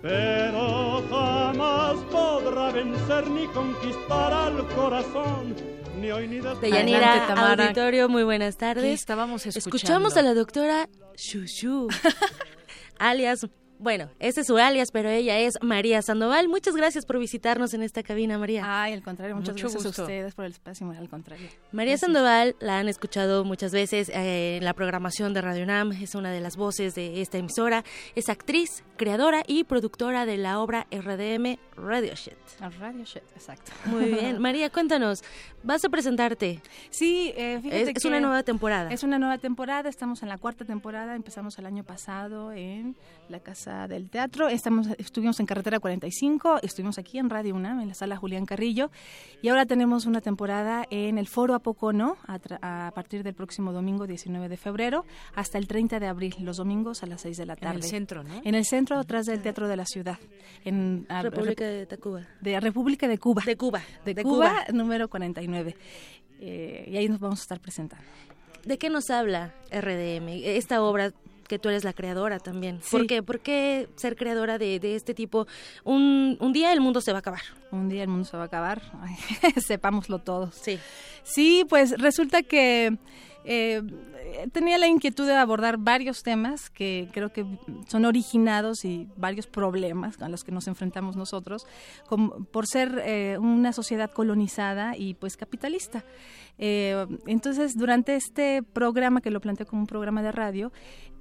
pero 0.02 1.04
jamás 1.10 1.96
podrá 2.12 2.72
vencer 2.72 3.30
ni 3.30 3.48
conquistar 3.48 4.34
al 4.34 4.68
corazón. 4.70 5.56
Ni 6.00 6.12
hoy 6.12 6.28
ni 6.28 6.36
después. 6.38 6.62
Deyanira, 6.62 7.28
auditorio, 7.28 8.10
muy 8.10 8.24
buenas 8.24 8.58
tardes. 8.58 9.00
estábamos 9.00 9.46
escuchando? 9.46 9.78
Escuchamos 9.78 10.18
a 10.18 10.22
la 10.22 10.34
doctora 10.34 10.90
Shushu, 11.16 11.88
alias 13.00 13.48
bueno, 13.80 14.10
ese 14.20 14.42
es 14.42 14.48
su 14.48 14.58
alias, 14.58 14.90
pero 14.92 15.10
ella 15.10 15.40
es 15.40 15.56
María 15.62 16.02
Sandoval. 16.02 16.48
Muchas 16.48 16.76
gracias 16.76 17.06
por 17.06 17.20
visitarnos 17.20 17.74
en 17.74 17.84
esta 17.84 18.04
cabina, 18.04 18.38
María. 18.38 18.64
Ay, 18.66 18.94
al 18.94 19.04
contrario, 19.04 19.36
muchas 19.36 19.56
gracias 19.56 19.86
a 19.86 19.90
ustedes 19.90 20.34
por 20.36 20.46
el 20.46 20.52
espacio, 20.52 20.90
al 20.90 21.10
contrario. 21.10 21.50
María 21.72 21.98
Sandoval 21.98 22.56
la 22.60 22.80
han 22.80 22.88
escuchado 22.88 23.44
muchas 23.44 23.72
veces 23.72 24.10
eh, 24.10 24.58
en 24.58 24.66
la 24.66 24.74
programación 24.74 25.34
de 25.34 25.42
Radio 25.42 25.66
Nam, 25.66 25.92
es 25.92 26.16
una 26.16 26.32
de 26.32 26.40
las 26.40 26.56
voces 26.56 26.96
de 26.96 27.22
esta 27.22 27.38
emisora, 27.38 27.84
es 28.16 28.30
actriz, 28.30 28.84
creadora 28.98 29.44
y 29.48 29.64
productora 29.64 30.26
de 30.26 30.38
la 30.38 30.60
obra 30.60 30.88
RDM 30.92 31.58
Radio 31.76 32.14
Shit. 32.16 32.34
Radio 32.80 33.04
Shit, 33.04 33.24
exacto. 33.36 33.72
Muy 33.86 34.06
bien. 34.06 34.40
María, 34.42 34.70
cuéntanos, 34.70 35.24
vas 35.64 35.84
a 35.84 35.90
presentarte. 35.90 36.62
Sí, 36.90 37.34
eh, 37.36 37.60
fíjate 37.62 37.82
es, 37.82 37.98
es 37.98 38.06
una 38.06 38.20
nueva 38.20 38.44
temporada. 38.44 38.92
Es 38.92 39.04
una 39.04 39.18
nueva 39.20 39.38
temporada, 39.38 39.90
estamos 39.90 40.24
en 40.24 40.30
la 40.30 40.38
cuarta 40.38 40.66
temporada, 40.66 41.16
empezamos 41.16 41.58
el 41.58 41.66
año 41.66 41.84
pasado 41.84 42.52
en 42.52 42.96
la 43.30 43.40
Casa 43.40 43.88
del 43.88 44.10
Teatro. 44.10 44.50
Estamos, 44.50 44.88
estuvimos 44.98 45.40
en 45.40 45.46
Carretera 45.46 45.80
45, 45.80 46.60
estuvimos 46.62 46.98
aquí 46.98 47.18
en 47.18 47.30
Radio 47.30 47.56
UNAM, 47.56 47.80
en 47.80 47.88
la 47.88 47.94
sala 47.94 48.18
Julián 48.18 48.46
Carrillo, 48.46 48.92
y 49.42 49.50
ahora 49.50 49.66
tenemos 49.66 50.06
una 50.06 50.22
temporada 50.22 50.86
en 50.90 51.18
el 51.18 51.28
Foro 51.28 51.56
Apocono 51.56 52.18
a, 52.28 52.88
a 52.88 52.92
partir 52.92 53.24
del 53.24 53.34
próximo 53.34 53.72
domingo 53.72 54.06
19 54.06 54.50
de 54.50 54.58
febrero 54.58 55.06
hasta 55.36 55.58
el 55.58 55.68
30 55.68 56.00
de 56.00 56.08
abril, 56.08 56.36
los 56.40 56.58
domingos 56.58 57.04
a 57.04 57.08
las 57.08 57.22
6 57.22 57.38
de 57.38 57.46
la 57.46 57.56
tarde. 57.56 57.78
En 57.78 57.84
el 57.84 57.90
centro, 57.90 58.24
¿no? 58.24 58.42
En 58.44 58.56
el 58.56 58.66
centro, 58.66 58.83
atrás 58.92 59.26
del 59.26 59.42
Teatro 59.42 59.68
de 59.68 59.78
la 59.78 59.86
Ciudad. 59.86 60.18
En 60.66 61.06
República 61.22 61.66
de 61.66 61.98
Cuba. 61.98 62.28
De 62.42 62.60
República 62.60 63.08
de 63.08 63.18
Cuba. 63.18 63.44
De 63.46 63.58
Cuba. 63.58 63.82
De, 64.06 64.24
Cuba, 64.24 64.66
número 64.74 65.10
49. 65.10 65.76
Eh, 66.40 66.90
y 66.92 66.98
ahí 66.98 67.08
nos 67.08 67.20
vamos 67.20 67.40
a 67.40 67.44
estar 67.44 67.60
presentando. 67.60 68.06
¿De 68.66 68.78
qué 68.78 68.90
nos 68.90 69.10
habla 69.10 69.54
RDM? 69.72 70.30
Esta 70.44 70.82
obra 70.82 71.12
que 71.48 71.60
tú 71.60 71.70
eres 71.70 71.84
la 71.84 71.94
creadora 71.94 72.40
también. 72.40 72.80
¿Por 72.90 73.08
qué? 73.08 73.22
¿Por 73.22 73.40
qué 73.40 73.90
ser 73.96 74.16
creadora 74.16 74.58
de, 74.58 74.80
este 74.96 75.14
tipo? 75.14 75.48
Un, 75.84 76.38
un, 76.40 76.54
día 76.54 76.72
el 76.74 76.82
mundo 76.82 77.02
se 77.02 77.12
va 77.12 77.18
a 77.18 77.20
acabar. 77.20 77.42
Un 77.72 77.90
día 77.90 78.04
el 78.04 78.10
mundo 78.10 78.26
se 78.26 78.38
va 78.38 78.44
a 78.44 78.46
acabar. 78.48 78.82
Sepámoslo 79.66 80.20
todos. 80.20 80.56
Sí. 80.56 80.80
Sí, 81.24 81.66
pues 81.68 82.00
resulta 82.00 82.44
que 82.44 82.98
eh, 83.46 83.82
tenía 84.52 84.78
la 84.78 84.88
inquietud 84.88 85.26
de 85.26 85.36
abordar 85.36 85.78
varios 85.78 86.24
temas 86.24 86.70
que 86.70 87.10
creo 87.12 87.32
que 87.32 87.46
son 87.88 88.06
originados 88.06 88.86
y 88.86 89.08
varios 89.18 89.48
problemas 89.48 90.22
a 90.22 90.30
los 90.30 90.44
que 90.44 90.52
nos 90.52 90.68
enfrentamos 90.68 91.16
nosotros 91.16 91.66
como, 92.08 92.46
por 92.46 92.68
ser 92.68 93.02
eh, 93.06 93.38
una 93.40 93.74
sociedad 93.74 94.12
colonizada 94.12 94.96
y 94.98 95.14
pues 95.14 95.38
capitalista. 95.38 96.04
Eh, 96.58 97.06
entonces, 97.26 97.76
durante 97.76 98.16
este 98.16 98.64
programa, 98.64 99.22
que 99.22 99.32
lo 99.32 99.42
planteé 99.42 99.66
como 99.66 99.82
un 99.82 99.88
programa 99.88 100.22
de 100.22 100.32
radio, 100.32 100.72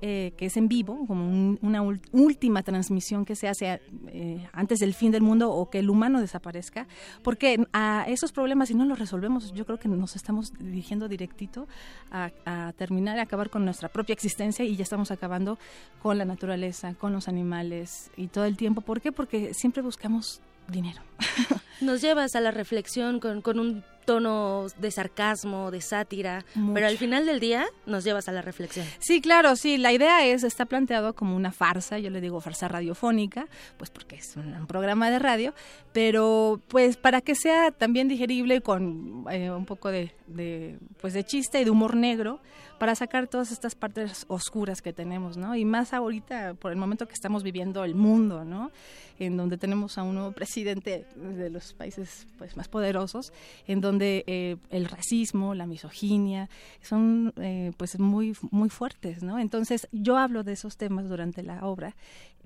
eh, 0.05 0.33
que 0.37 0.47
es 0.47 0.57
en 0.57 0.67
vivo, 0.67 1.07
como 1.07 1.57
una 1.61 1.81
última 2.11 2.63
transmisión 2.63 3.25
que 3.25 3.37
se 3.37 3.49
hace 3.49 3.81
eh, 4.09 4.49
antes 4.53 4.81
del 4.81 4.95
fin 4.95 5.13
del 5.13 5.23
mundo 5.23 5.53
o 5.53 5.71
que 5.71 5.79
el 5.79 5.91
humano 5.91 6.21
desaparezca, 6.21 6.89
porque 7.23 7.65
a 7.73 8.05
esos 8.09 8.33
problemas, 8.33 8.69
si 8.69 8.75
no 8.75 8.85
los 8.85 8.99
resolvemos, 8.99 9.53
yo 9.53 9.65
creo 9.65 9.79
que 9.79 9.89
nos 9.89 10.17
estamos 10.17 10.53
dirigiendo 10.59 11.09
directito 11.09 11.69
a, 12.11 12.33
a 12.45 12.73
terminar, 12.73 13.19
a 13.21 13.23
acabar 13.23 13.49
con 13.49 13.65
nuestra 13.65 13.89
propia 13.89 14.13
existencia 14.13 14.65
y 14.65 14.75
ya 14.75 14.83
estamos 14.83 15.13
acabando 15.13 15.57
con 16.03 16.19
la 16.19 16.25
naturaleza, 16.25 16.95
con 16.95 17.13
los 17.13 17.29
animales 17.29 18.11
y 18.17 18.27
todo 18.27 18.45
el 18.45 18.57
tiempo. 18.57 18.81
¿Por 18.81 19.01
qué? 19.01 19.13
Porque 19.13 19.55
siempre 19.55 19.83
buscamos 19.83 20.41
dinero. 20.69 21.01
Nos 21.81 22.01
llevas 22.01 22.35
a 22.35 22.41
la 22.41 22.51
reflexión 22.51 23.21
con, 23.21 23.41
con 23.41 23.59
un 23.59 23.85
tono 24.05 24.67
de 24.79 24.91
sarcasmo, 24.91 25.71
de 25.71 25.81
sátira, 25.81 26.45
pero 26.75 26.87
al 26.87 26.99
final 26.99 27.27
del 27.27 27.41
día 27.41 27.67
nos 27.87 28.05
llevas 28.05 28.29
a 28.29 28.33
la 28.33 28.43
reflexión. 28.43 28.87
Sí, 28.99 29.21
claro, 29.21 29.57
sí, 29.57 29.79
la 29.79 29.93
idea 29.93 30.25
es, 30.27 30.45
está 30.45 30.67
planteado 30.67 31.15
como 31.15 31.37
una 31.37 31.53
farsa, 31.53 31.99
yo 31.99 32.11
le 32.11 32.21
digo 32.21 32.41
farsa 32.41 32.69
radiofónica, 32.69 33.47
pues 33.77 33.91
porque 33.91 34.17
es 34.17 34.37
un, 34.37 34.67
programa 34.67 35.11
de 35.11 35.19
radio, 35.19 35.55
pero 35.93 36.61
pues 36.69 36.97
para 36.97 37.21
que 37.21 37.35
sea 37.35 37.73
también 37.73 38.09
digerible 38.09 38.61
con 38.61 39.25
eh, 39.31 39.51
un 39.51 39.67
poco 39.67 39.91
de, 39.91 40.13
de, 40.33 40.79
pues 41.01 41.15
de 41.15 41.25
chiste 41.25 41.61
y 41.61 41.65
de 41.65 41.71
humor 41.71 41.97
negro, 41.97 42.41
para 42.79 42.97
sacar 42.97 43.29
todas 43.29 43.53
estas 43.53 43.77
partes 43.77 44.25
oscuras 44.29 44.83
que 44.83 44.93
tenemos, 44.93 45.37
¿no? 45.37 45.55
Y 45.55 45.65
más 45.65 45.93
ahorita, 45.93 46.55
por 46.55 46.73
el 46.73 46.79
momento 46.79 47.07
que 47.07 47.15
estamos 47.15 47.45
viviendo 47.45 47.85
el 47.85 47.95
mundo, 47.95 48.45
¿no? 48.45 48.73
En 49.21 49.37
donde 49.37 49.57
tenemos 49.57 49.99
a 49.99 50.03
un 50.03 50.17
nuevo 50.17 50.33
presidente 50.33 51.07
de 51.15 51.49
los 51.49 51.75
países 51.75 52.27
pues, 52.39 52.57
más 52.57 52.67
poderosos, 52.67 53.33
en 53.69 53.81
donde 53.81 54.25
eh, 54.27 54.57
el 54.71 54.87
racismo, 54.87 55.55
la 55.55 55.67
misoginia, 55.67 56.49
son 56.81 57.33
eh, 57.37 57.71
pues 57.77 58.01
muy, 58.01 58.37
muy 58.51 58.69
fuertes. 58.69 59.23
Entonces, 59.23 59.87
yo 59.93 60.17
hablo 60.17 60.43
de 60.43 60.55
esos 60.55 60.77
temas 60.77 61.09
durante 61.09 61.45
la 61.45 61.65
obra 61.65 61.95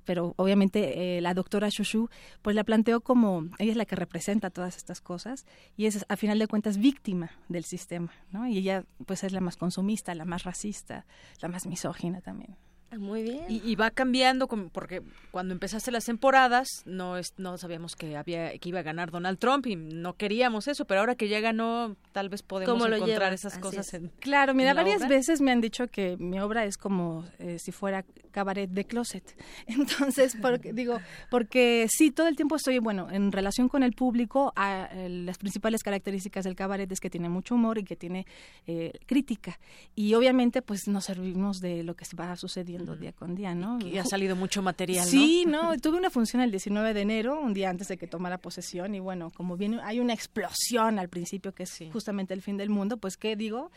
pero 0.06 0.32
obviamente 0.36 1.18
eh, 1.18 1.20
la 1.20 1.34
doctora 1.34 1.68
Shushu 1.68 2.08
pues 2.40 2.56
la 2.56 2.64
planteó 2.64 3.00
como 3.02 3.48
ella 3.58 3.72
es 3.72 3.76
la 3.76 3.84
que 3.84 3.96
representa 3.96 4.48
todas 4.48 4.78
estas 4.78 5.02
cosas 5.02 5.44
y 5.76 5.84
es 5.84 6.06
a 6.08 6.16
final 6.16 6.38
de 6.38 6.46
cuentas 6.46 6.78
víctima 6.78 7.32
del 7.48 7.64
sistema, 7.64 8.12
¿no? 8.30 8.46
Y 8.46 8.56
ella 8.56 8.84
pues 9.04 9.24
es 9.24 9.32
la 9.32 9.40
más 9.40 9.58
consumista, 9.58 10.14
la 10.14 10.24
más 10.24 10.44
racista, 10.44 11.04
la 11.42 11.48
más 11.48 11.66
misógina 11.66 12.22
también. 12.22 12.56
Ah, 12.92 12.98
muy 12.98 13.22
bien. 13.22 13.44
Y, 13.48 13.74
va 13.74 13.90
cambiando 13.90 14.46
porque 14.46 15.02
cuando 15.32 15.52
empezaste 15.52 15.90
las 15.90 16.04
temporadas 16.04 16.82
no 16.86 17.16
es, 17.16 17.34
no 17.36 17.58
sabíamos 17.58 17.96
que 17.96 18.16
había 18.16 18.56
que 18.58 18.68
iba 18.68 18.78
a 18.78 18.82
ganar 18.82 19.10
Donald 19.10 19.38
Trump 19.38 19.66
y 19.66 19.74
no 19.74 20.14
queríamos 20.14 20.68
eso, 20.68 20.84
pero 20.84 21.00
ahora 21.00 21.16
que 21.16 21.28
ya 21.28 21.40
ganó 21.40 21.96
tal 22.12 22.28
vez 22.28 22.42
podemos 22.42 22.86
encontrar 22.86 23.32
esas 23.32 23.58
cosas 23.58 23.92
en 23.94 24.08
Claro, 24.20 24.54
mira, 24.54 24.72
varias 24.72 25.08
veces 25.08 25.40
me 25.40 25.50
han 25.50 25.60
dicho 25.60 25.88
que 25.88 26.16
mi 26.18 26.38
obra 26.38 26.64
es 26.64 26.78
como 26.78 27.24
eh, 27.38 27.58
si 27.58 27.72
fuera 27.72 28.04
cabaret 28.30 28.70
de 28.70 28.84
closet. 28.84 29.36
Entonces, 29.66 30.36
porque 30.40 30.72
digo, 30.72 31.00
porque 31.28 31.86
sí 31.90 32.12
todo 32.12 32.28
el 32.28 32.36
tiempo 32.36 32.54
estoy 32.54 32.78
bueno, 32.78 33.08
en 33.10 33.32
relación 33.32 33.68
con 33.68 33.82
el 33.82 33.94
público, 33.94 34.52
a, 34.54 34.88
las 35.08 35.38
principales 35.38 35.82
características 35.82 36.44
del 36.44 36.54
cabaret 36.54 36.90
es 36.90 37.00
que 37.00 37.10
tiene 37.10 37.28
mucho 37.28 37.56
humor 37.56 37.78
y 37.78 37.84
que 37.84 37.96
tiene 37.96 38.26
eh, 38.68 38.92
crítica. 39.06 39.58
Y 39.96 40.14
obviamente 40.14 40.62
pues 40.62 40.86
nos 40.86 41.04
servimos 41.04 41.60
de 41.60 41.82
lo 41.82 41.96
que 41.96 42.06
va 42.16 42.36
sucediendo 42.36 42.75
día 42.78 43.12
con 43.12 43.34
día, 43.34 43.54
¿no? 43.54 43.78
Y 43.80 43.98
ha 43.98 44.04
salido 44.04 44.36
mucho 44.36 44.62
material, 44.62 45.06
sí, 45.06 45.44
¿no? 45.46 45.76
Tuve 45.78 45.98
una 45.98 46.10
función 46.10 46.42
el 46.42 46.50
19 46.50 46.94
de 46.94 47.00
enero, 47.00 47.40
un 47.40 47.54
día 47.54 47.70
antes 47.70 47.88
de 47.88 47.96
que 47.96 48.06
tomara 48.06 48.38
posesión, 48.38 48.94
y 48.94 49.00
bueno, 49.00 49.30
como 49.30 49.56
viene, 49.56 49.80
hay 49.82 50.00
una 50.00 50.12
explosión 50.12 50.98
al 50.98 51.08
principio 51.08 51.52
que 51.52 51.62
es 51.64 51.78
justamente 51.92 52.34
el 52.34 52.42
fin 52.42 52.56
del 52.56 52.70
mundo, 52.70 52.96
pues, 52.96 53.16
¿qué 53.16 53.36
digo? 53.36 53.70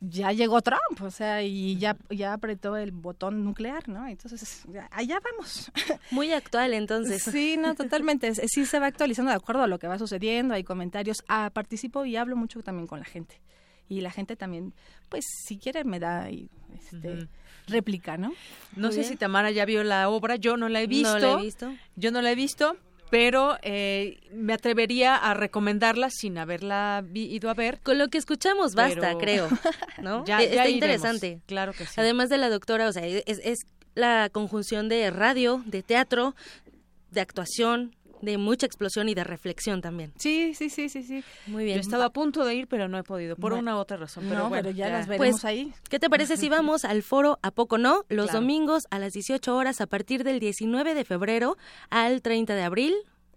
ya 0.00 0.32
llegó 0.32 0.60
Trump, 0.60 1.00
o 1.02 1.10
sea, 1.10 1.42
y 1.42 1.76
ya, 1.78 1.96
ya 2.10 2.32
apretó 2.32 2.76
el 2.76 2.92
botón 2.92 3.44
nuclear, 3.44 3.88
¿no? 3.88 4.06
Entonces, 4.06 4.62
allá 4.90 5.20
vamos. 5.20 5.70
Muy 6.10 6.32
actual, 6.32 6.74
entonces. 6.74 7.22
Sí, 7.22 7.56
no, 7.56 7.74
totalmente. 7.74 8.34
Sí 8.34 8.66
se 8.66 8.78
va 8.78 8.86
actualizando 8.86 9.30
de 9.30 9.36
acuerdo 9.36 9.62
a 9.62 9.66
lo 9.66 9.78
que 9.78 9.86
va 9.86 9.98
sucediendo, 9.98 10.54
hay 10.54 10.64
comentarios. 10.64 11.24
Ah, 11.28 11.50
participo 11.52 12.04
y 12.04 12.16
hablo 12.16 12.36
mucho 12.36 12.62
también 12.62 12.86
con 12.86 12.98
la 12.98 13.04
gente. 13.04 13.40
Y 13.88 14.00
la 14.00 14.10
gente 14.10 14.36
también, 14.36 14.72
pues, 15.08 15.24
si 15.46 15.58
quiere, 15.58 15.84
me 15.84 16.00
da 16.00 16.28
este, 16.74 17.28
réplica, 17.66 18.16
¿no? 18.16 18.32
No 18.76 18.92
sé 18.92 19.04
si 19.04 19.16
Tamara 19.16 19.50
ya 19.50 19.64
vio 19.64 19.84
la 19.84 20.08
obra, 20.08 20.36
yo 20.36 20.56
no 20.56 20.68
la 20.68 20.82
he 20.82 20.86
visto. 20.86 21.18
No 21.18 21.18
la 21.18 21.40
he 21.40 21.44
visto. 21.44 21.74
Yo 21.96 22.10
no 22.10 22.22
la 22.22 22.32
he 22.32 22.34
visto, 22.34 22.76
pero 23.10 23.56
eh, 23.62 24.20
me 24.32 24.52
atrevería 24.52 25.16
a 25.16 25.34
recomendarla 25.34 26.10
sin 26.10 26.38
haberla 26.38 27.04
ido 27.14 27.50
a 27.50 27.54
ver. 27.54 27.80
Con 27.80 27.98
lo 27.98 28.08
que 28.08 28.18
escuchamos 28.18 28.74
basta, 28.74 29.16
creo, 29.18 29.48
¿no? 30.02 30.24
ya, 30.24 30.42
e-, 30.42 30.50
Está 30.50 30.68
interesante. 30.68 31.40
Claro 31.46 31.72
que 31.72 31.86
sí. 31.86 31.94
Además 31.96 32.28
de 32.28 32.38
la 32.38 32.48
doctora, 32.48 32.88
o 32.88 32.92
sea, 32.92 33.06
es, 33.06 33.24
es 33.26 33.58
la 33.94 34.28
conjunción 34.30 34.88
de 34.88 35.10
radio, 35.10 35.62
de 35.66 35.82
teatro, 35.82 36.34
de 37.10 37.20
actuación, 37.20 37.94
de 38.22 38.38
mucha 38.38 38.66
explosión 38.66 39.08
y 39.08 39.14
de 39.14 39.24
reflexión 39.24 39.80
también. 39.80 40.12
Sí, 40.16 40.54
sí, 40.54 40.70
sí, 40.70 40.88
sí, 40.88 41.02
sí. 41.02 41.24
Muy 41.46 41.64
bien. 41.64 41.76
Yo 41.76 41.80
he 41.80 41.82
estado 41.82 42.04
a 42.04 42.10
punto 42.10 42.44
de 42.44 42.54
ir, 42.54 42.68
pero 42.68 42.88
no 42.88 42.98
he 42.98 43.02
podido, 43.02 43.36
por 43.36 43.52
una 43.52 43.76
u 43.76 43.78
otra 43.78 43.96
razón. 43.96 44.24
Pero 44.28 44.48
bueno, 44.48 44.70
ya, 44.70 44.88
las 44.88 45.06
veremos 45.06 45.40
pues, 45.40 45.44
ahí. 45.44 45.72
¿Qué 45.88 45.98
te 45.98 46.08
parece 46.08 46.36
si 46.36 46.48
vamos 46.48 46.84
al 46.84 47.02
foro 47.02 47.38
A 47.42 47.50
Poco 47.50 47.78
No? 47.78 48.04
Los 48.08 48.32
domingos 48.32 48.86
a 48.90 48.98
las 48.98 49.12
18 49.12 49.54
horas 49.54 49.80
a 49.80 49.86
partir 49.86 50.24
del 50.24 50.40
19 50.40 50.94
de 50.94 51.04
febrero 51.04 51.56
al 51.90 52.22
30 52.22 52.54
de 52.54 52.62
abril. 52.62 52.94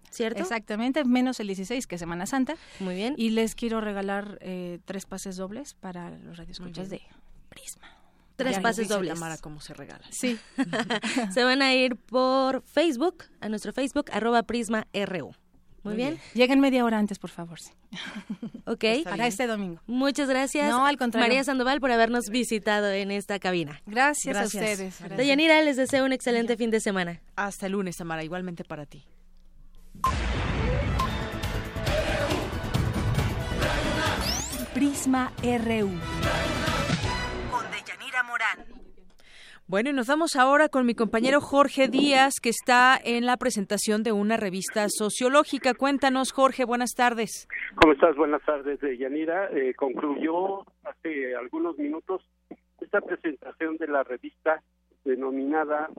¿Cierto? 0.09 0.41
Exactamente, 0.41 1.03
menos 1.03 1.39
el 1.41 1.47
16, 1.47 1.85
que 1.85 1.95
es 1.95 1.99
Semana 1.99 2.25
Santa. 2.25 2.55
Muy 2.79 2.95
bien. 2.95 3.13
Y 3.17 3.31
les 3.31 3.55
quiero 3.55 3.81
regalar 3.81 4.39
eh, 4.41 4.79
tres 4.85 5.05
pases 5.05 5.35
dobles 5.35 5.73
para 5.73 6.11
los 6.11 6.37
radioescuchas 6.37 6.89
de 6.89 7.01
Prisma. 7.49 7.96
Tres 8.37 8.59
pases 8.59 8.87
dobles. 8.87 9.19
Mara 9.19 9.37
cómo 9.37 9.59
se 9.59 9.73
regala. 9.73 10.05
Sí. 10.11 10.39
se 11.33 11.43
van 11.43 11.61
a 11.61 11.73
ir 11.73 11.95
por 11.95 12.61
Facebook, 12.61 13.25
a 13.41 13.49
nuestro 13.49 13.73
Facebook, 13.73 14.05
arroba 14.11 14.43
Prisma 14.43 14.87
RU. 14.93 15.33
Muy, 15.83 15.95
bien. 15.95 16.19
Lleguen 16.33 16.59
media 16.59 16.83
hora 16.83 16.97
antes, 16.97 17.17
por 17.17 17.29
favor. 17.29 17.59
Sí. 17.59 17.71
Ok. 18.69 18.83
Para 19.05 19.27
este 19.27 19.47
domingo. 19.47 19.81
Muchas 19.87 20.27
gracias. 20.27 20.69
No, 20.69 20.85
al 20.85 20.97
contrario. 20.97 21.29
María 21.29 21.41
Sandoval 21.45 21.79
por 21.79 21.89
habernos 21.89 22.25
visitado 22.29 22.91
en 22.91 23.11
esta 23.11 23.39
cabina. 23.39 23.81
Gracias, 23.85 24.35
a 24.35 24.43
ustedes. 24.43 24.99
Deyanira, 25.15 25.61
les 25.61 25.77
deseo 25.77 26.03
un 26.03 26.11
excelente 26.11 26.57
fin 26.57 26.69
de 26.69 26.81
semana. 26.81 27.21
Hasta 27.37 27.67
el 27.67 27.71
lunes, 27.71 27.95
Tamara. 27.95 28.25
Igualmente 28.25 28.65
para 28.65 28.85
ti. 28.85 29.05
Prisma 34.73 35.31
RU. 35.41 36.76
Bueno, 39.69 39.89
y 39.89 39.93
nos 39.93 40.07
vamos 40.07 40.37
ahora 40.37 40.69
con 40.69 40.85
mi 40.85 40.95
compañero 40.95 41.41
Jorge 41.41 41.89
Díaz, 41.89 42.35
que 42.41 42.47
está 42.47 42.97
en 43.03 43.25
la 43.25 43.35
presentación 43.35 44.01
de 44.01 44.13
una 44.13 44.37
revista 44.37 44.85
sociológica. 44.87 45.73
Cuéntanos, 45.73 46.31
Jorge, 46.31 46.63
buenas 46.63 46.91
tardes. 46.95 47.49
¿Cómo 47.75 47.91
estás? 47.91 48.15
Buenas 48.15 48.41
tardes, 48.45 48.79
Yanira. 48.97 49.49
Eh, 49.51 49.73
concluyó 49.75 50.61
hace 50.85 51.35
algunos 51.35 51.77
minutos 51.77 52.21
esta 52.79 53.01
presentación 53.01 53.75
de 53.75 53.87
la 53.87 54.03
revista 54.03 54.63
denominada 55.07 55.89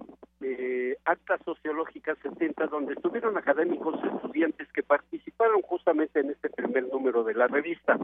eh, 0.41 0.97
Acta 1.05 1.39
Sociológica 1.45 2.15
70, 2.23 2.67
donde 2.67 2.93
estuvieron 2.93 3.37
académicos 3.37 3.97
estudiantes 4.05 4.69
que 4.73 4.83
participaron 4.83 5.63
justamente 5.63 6.21
en 6.21 6.31
este 6.31 6.51
primer 6.51 6.87
número 6.93 7.25
de 7.25 7.35
la 7.35 7.49
revista. 7.49 7.99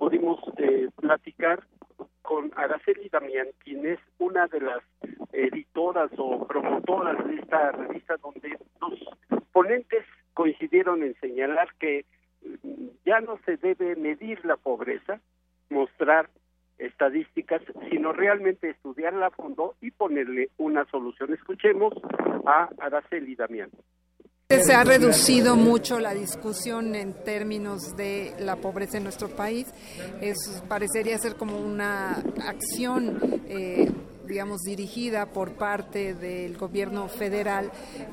Pudimos 0.00 0.40
eh, 0.56 0.88
platicar 0.96 1.62
con 2.22 2.50
Araceli 2.56 3.08
Damián, 3.08 3.48
quien 3.62 3.86
es 3.86 4.00
una 4.18 4.48
de 4.48 4.60
las 4.60 4.82
editoras 5.32 6.10
o 6.16 6.46
promotoras 6.46 7.24
de 7.28 7.36
esta 7.36 7.70
revista, 7.72 8.16
donde 8.16 8.58
los 8.80 9.40
ponentes 9.52 10.04
coincidieron 10.34 11.02
en 11.04 11.14
señalar 11.20 11.68
que 11.78 12.04
ya 13.04 13.20
no 13.20 13.38
se 13.44 13.56
debe 13.58 13.94
medir 13.94 14.44
la 14.44 14.56
pobreza, 14.56 15.20
mostrar 15.70 16.28
estadísticas, 16.78 17.62
sino 17.90 18.12
realmente 18.12 18.70
estudiarla 18.70 19.28
a 19.28 19.30
fondo 19.30 19.74
y 19.80 19.90
ponerle 19.90 20.50
una 20.58 20.84
solución. 20.86 21.32
Escuchemos 21.32 21.92
a 22.46 22.68
Araceli 22.78 23.34
Damián. 23.34 23.70
Se 24.48 24.74
ha 24.74 24.84
reducido 24.84 25.56
mucho 25.56 25.98
la 25.98 26.14
discusión 26.14 26.94
en 26.94 27.14
términos 27.24 27.96
de 27.96 28.32
la 28.38 28.54
pobreza 28.54 28.96
en 28.96 29.02
nuestro 29.02 29.28
país. 29.28 29.66
Es, 30.20 30.62
parecería 30.68 31.18
ser 31.18 31.34
como 31.34 31.58
una 31.58 32.12
acción 32.46 33.18
eh, 33.48 33.90
digamos, 34.26 34.62
dirigida 34.62 35.26
por 35.26 35.52
parte 35.52 36.14
del 36.14 36.56
gobierno 36.56 37.08
federal 37.08 37.70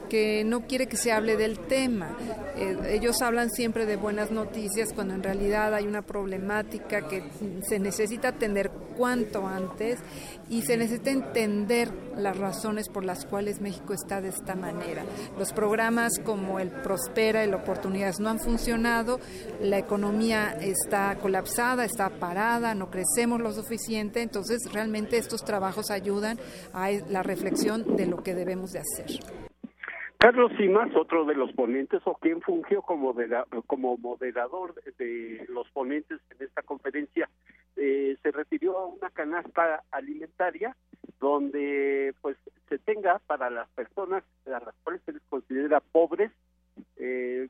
que 0.10 0.44
no 0.44 0.68
quiere 0.68 0.88
que 0.88 0.98
se 0.98 1.11
hable 1.11 1.38
del 1.38 1.60
tema. 1.60 2.15
Eh, 2.56 2.77
ellos 2.91 3.22
hablan 3.22 3.49
siempre 3.49 3.85
de 3.85 3.95
buenas 3.95 4.31
noticias 4.31 4.94
cuando 4.94 5.14
en 5.14 5.23
realidad 5.23 5.73
hay 5.73 5.85
una 5.88 6.02
problemática 6.02 7.07
que 7.07 7.23
se 7.68 7.80
necesita 7.80 8.30
atender 8.30 8.72
cuanto 8.95 9.48
antes 9.48 9.99
y 10.49 10.61
se 10.61 10.77
necesita 10.77 11.11
entender 11.11 11.91
las 12.15 12.38
razones 12.38 12.90
por 12.90 13.03
las 13.03 13.26
cuales 13.26 13.60
México 13.60 13.94
está 13.94 14.22
de 14.22 14.30
esta 14.30 14.56
manera. 14.56 15.03
Los 15.38 15.52
programas 15.52 16.19
como 16.23 16.60
el 16.60 16.69
Prospera, 16.69 17.44
el 17.44 17.53
Oportunidades 17.53 18.19
no 18.19 18.30
han 18.30 18.40
funcionado, 18.40 19.19
la 19.61 19.80
economía 19.80 20.56
está 20.61 21.18
colapsada, 21.19 21.85
está 21.85 22.10
parada, 22.10 22.76
no 22.76 22.90
crecemos 22.91 23.41
lo 23.41 23.52
suficiente, 23.52 24.22
entonces 24.22 24.60
realmente 24.72 25.18
estos 25.18 25.44
trabajos 25.44 25.90
ayudan 26.03 26.38
a 26.73 26.91
la 27.09 27.23
reflexión 27.23 27.95
de 27.95 28.05
lo 28.07 28.17
que 28.17 28.35
debemos 28.35 28.73
de 28.73 28.80
hacer. 28.80 29.19
Carlos 30.17 30.51
Simas, 30.57 30.89
otro 30.95 31.25
de 31.25 31.35
los 31.35 31.51
ponentes, 31.53 32.01
o 32.05 32.15
quien 32.15 32.41
fungió 32.41 32.81
como, 32.81 33.13
como 33.67 33.97
moderador 33.97 34.73
de 34.97 35.45
los 35.49 35.69
ponentes 35.71 36.19
en 36.31 36.45
esta 36.45 36.61
conferencia, 36.61 37.30
eh, 37.75 38.15
se 38.21 38.31
refirió 38.31 38.77
a 38.77 38.85
una 38.88 39.09
canasta 39.09 39.84
alimentaria 39.91 40.75
donde 41.19 42.13
pues 42.21 42.38
se 42.69 42.77
tenga 42.80 43.19
para 43.27 43.49
las 43.49 43.67
personas 43.69 44.23
a 44.45 44.49
las 44.49 44.75
cuales 44.84 45.01
se 45.05 45.13
les 45.13 45.21
considera 45.30 45.80
pobres 45.80 46.31
eh, 46.97 47.49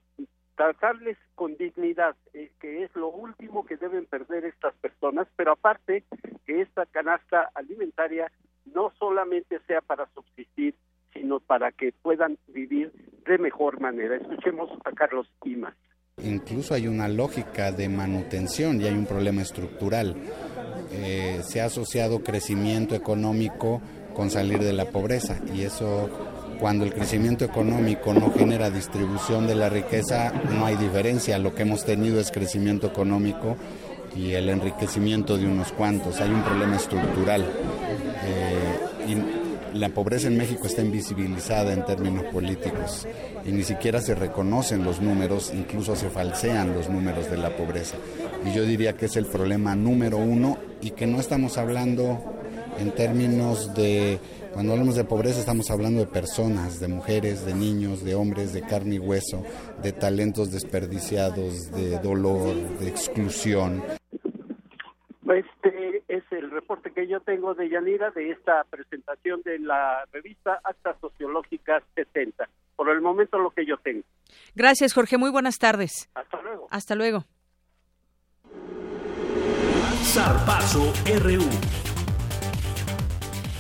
tratarles 0.56 1.18
con 1.36 1.58
dignidad, 1.58 2.16
eh, 2.34 2.52
que 2.60 2.84
es 2.84 2.96
lo 2.96 3.10
último 3.10 3.66
que 3.66 3.78
deben 3.78 4.06
perder 4.06 4.46
estas 4.46 4.74
personas, 4.76 5.28
pero 5.36 5.54
aparte 5.54 6.04
que 6.46 6.62
esta 6.62 6.86
canasta 6.86 7.50
alimentaria 7.56 8.32
no 8.74 8.92
solamente 9.00 9.60
sea 9.68 9.82
para 9.82 10.08
subsistir, 10.14 10.76
sino 11.14 11.40
para 11.40 11.72
que 11.72 11.94
puedan 12.02 12.38
vivir 12.48 12.92
de 13.26 13.38
mejor 13.38 13.80
manera. 13.80 14.16
Escuchemos 14.16 14.70
a 14.86 14.92
Carlos 14.92 15.28
Imas. 15.44 15.76
Incluso 16.24 16.74
hay 16.74 16.88
una 16.88 17.08
lógica 17.08 17.72
de 17.72 17.90
manutención 17.90 18.80
y 18.80 18.86
hay 18.86 18.94
un 18.94 19.06
problema 19.06 19.42
estructural. 19.42 20.16
Eh, 20.92 21.40
se 21.44 21.62
ha 21.62 21.66
asociado 21.66 22.24
crecimiento 22.24 22.94
económico 22.96 23.82
con 24.14 24.30
salir 24.30 24.60
de 24.60 24.74
la 24.74 24.86
pobreza 24.86 25.40
y 25.54 25.64
eso 25.64 26.43
cuando 26.64 26.86
el 26.86 26.94
crecimiento 26.94 27.44
económico 27.44 28.14
no 28.14 28.32
genera 28.32 28.70
distribución 28.70 29.48
de 29.48 29.54
la 29.54 29.68
riqueza, 29.68 30.32
no 30.50 30.66
hay 30.66 30.78
diferencia. 30.78 31.38
Lo 31.38 31.54
que 31.54 31.64
hemos 31.64 31.84
tenido 31.84 32.22
es 32.22 32.32
crecimiento 32.32 32.88
económico 32.88 33.58
y 34.16 34.32
el 34.32 34.48
enriquecimiento 34.48 35.38
de 35.38 35.46
unos 35.46 35.74
cuantos. 35.74 36.22
Hay 36.22 36.30
un 36.30 36.42
problema 36.42 36.78
estructural. 36.78 37.42
Eh, 37.42 39.12
y 39.12 39.78
la 39.78 39.90
pobreza 39.90 40.30
en 40.30 40.38
México 40.38 40.66
está 40.66 40.82
invisibilizada 40.82 41.74
en 41.74 41.84
términos 41.84 42.24
políticos 42.32 43.10
y 43.46 43.52
ni 43.52 43.64
siquiera 43.64 44.00
se 44.00 44.16
reconocen 44.16 44.86
los 44.86 45.02
números, 45.02 45.52
incluso 45.54 45.98
se 45.98 46.10
falsean 46.10 46.74
los 46.74 46.90
números 46.90 47.30
de 47.30 47.40
la 47.40 47.50
pobreza. 47.58 47.98
Y 48.46 48.54
yo 48.56 48.64
diría 48.64 48.94
que 48.94 49.08
es 49.08 49.18
el 49.18 49.26
problema 49.26 49.76
número 49.76 50.18
uno 50.18 50.58
y 50.80 50.92
que 50.92 51.08
no 51.08 51.20
estamos 51.20 51.58
hablando 51.58 52.24
en 52.80 52.92
términos 52.92 53.74
de 53.76 54.20
cuando 54.54 54.74
hablamos 54.74 54.96
de 54.96 55.04
pobreza 55.04 55.40
estamos 55.40 55.70
hablando 55.72 56.00
de 56.00 56.08
personas, 56.08 56.80
de 56.80 56.88
mujeres, 56.88 57.46
de 57.46 57.54
niños, 57.54 58.04
de 58.04 58.16
hombres, 58.16 58.54
de 58.54 58.62
carne 58.62 58.96
y 58.96 59.00
hueso, 59.00 59.44
de 59.82 59.92
talentos 59.92 60.52
desperdiciados, 60.52 61.72
de 61.72 62.00
dolor, 62.00 62.56
de 62.80 62.88
exclusión. 62.88 63.84
Este 65.28 66.04
es 66.08 66.24
el 66.32 66.52
reporte 66.52 66.92
que 66.92 67.08
yo 67.08 67.20
tengo 67.22 67.56
de 67.56 67.70
Yanira 67.70 68.12
de 68.12 68.32
esta 68.32 68.64
presentación 68.66 69.42
de 69.44 69.58
la 69.60 70.06
revista 70.12 70.60
Actas 70.64 70.98
Sociológicas 71.02 71.84
70. 71.96 72.48
Por 72.76 72.90
el 72.90 73.02
momento 73.02 73.40
lo 73.40 73.50
que 73.52 73.66
yo 73.66 73.78
tengo. 73.78 74.04
Gracias, 74.56 74.94
Jorge. 74.94 75.18
Muy 75.18 75.32
buenas 75.32 75.58
tardes. 75.58 76.10
Hasta 76.14 76.42
luego. 76.42 76.68
Hasta 76.70 76.96
luego. 76.96 77.26
Zarpazo 80.04 80.94
RU. 81.20 81.93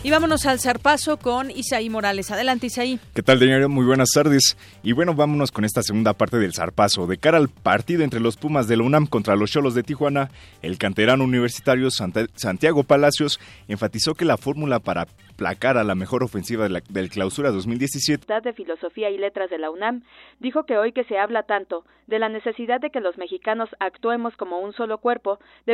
Y 0.05 0.11
vámonos 0.11 0.45
al 0.45 0.59
zarpazo 0.59 1.15
con 1.15 1.49
Isaí 1.49 1.89
Morales. 1.89 2.29
Adelante, 2.29 2.67
Isaí. 2.67 2.99
¿Qué 3.13 3.23
tal, 3.23 3.39
Daniel? 3.39 3.69
Muy 3.69 3.85
buenas 3.85 4.09
tardes. 4.13 4.57
Y 4.83 4.91
bueno, 4.91 5.13
vámonos 5.13 5.49
con 5.49 5.63
esta 5.63 5.81
segunda 5.81 6.11
parte 6.11 6.37
del 6.39 6.53
zarpazo. 6.53 7.07
De 7.07 7.17
cara 7.17 7.37
al 7.37 7.47
partido 7.47 8.03
entre 8.03 8.19
los 8.19 8.35
Pumas 8.35 8.67
de 8.67 8.75
la 8.75 8.83
UNAM 8.83 9.07
contra 9.07 9.37
los 9.37 9.49
Cholos 9.49 9.75
de 9.75 9.83
Tijuana, 9.83 10.29
el 10.61 10.77
canterano 10.77 11.23
universitario 11.23 11.89
Santiago 11.89 12.83
Palacios 12.83 13.39
enfatizó 13.69 14.13
que 14.13 14.25
la 14.25 14.35
fórmula 14.35 14.79
para 14.79 15.07
placar 15.35 15.77
a 15.77 15.83
la 15.83 15.95
mejor 15.95 16.23
ofensiva 16.23 16.67
del 16.67 17.09
clausura 17.09 17.51
2017 17.51 18.25
de 18.43 18.53
Filosofía 18.53 19.09
y 19.09 19.17
Letras 19.17 19.49
de 19.49 19.57
la 19.57 19.69
UNAM 19.69 20.03
dijo 20.39 20.65
que 20.65 20.77
hoy 20.77 20.91
que 20.91 21.03
se 21.03 21.17
habla 21.17 21.43
tanto 21.43 21.85
de 22.07 22.19
la 22.19 22.29
necesidad 22.29 22.81
de 22.81 22.89
que 22.89 22.99
los 22.99 23.17
mexicanos 23.17 23.69
actuemos 23.79 24.35
como 24.35 24.59
un 24.59 24.73
solo 24.73 24.97
cuerpo. 24.97 25.39
De... 25.65 25.73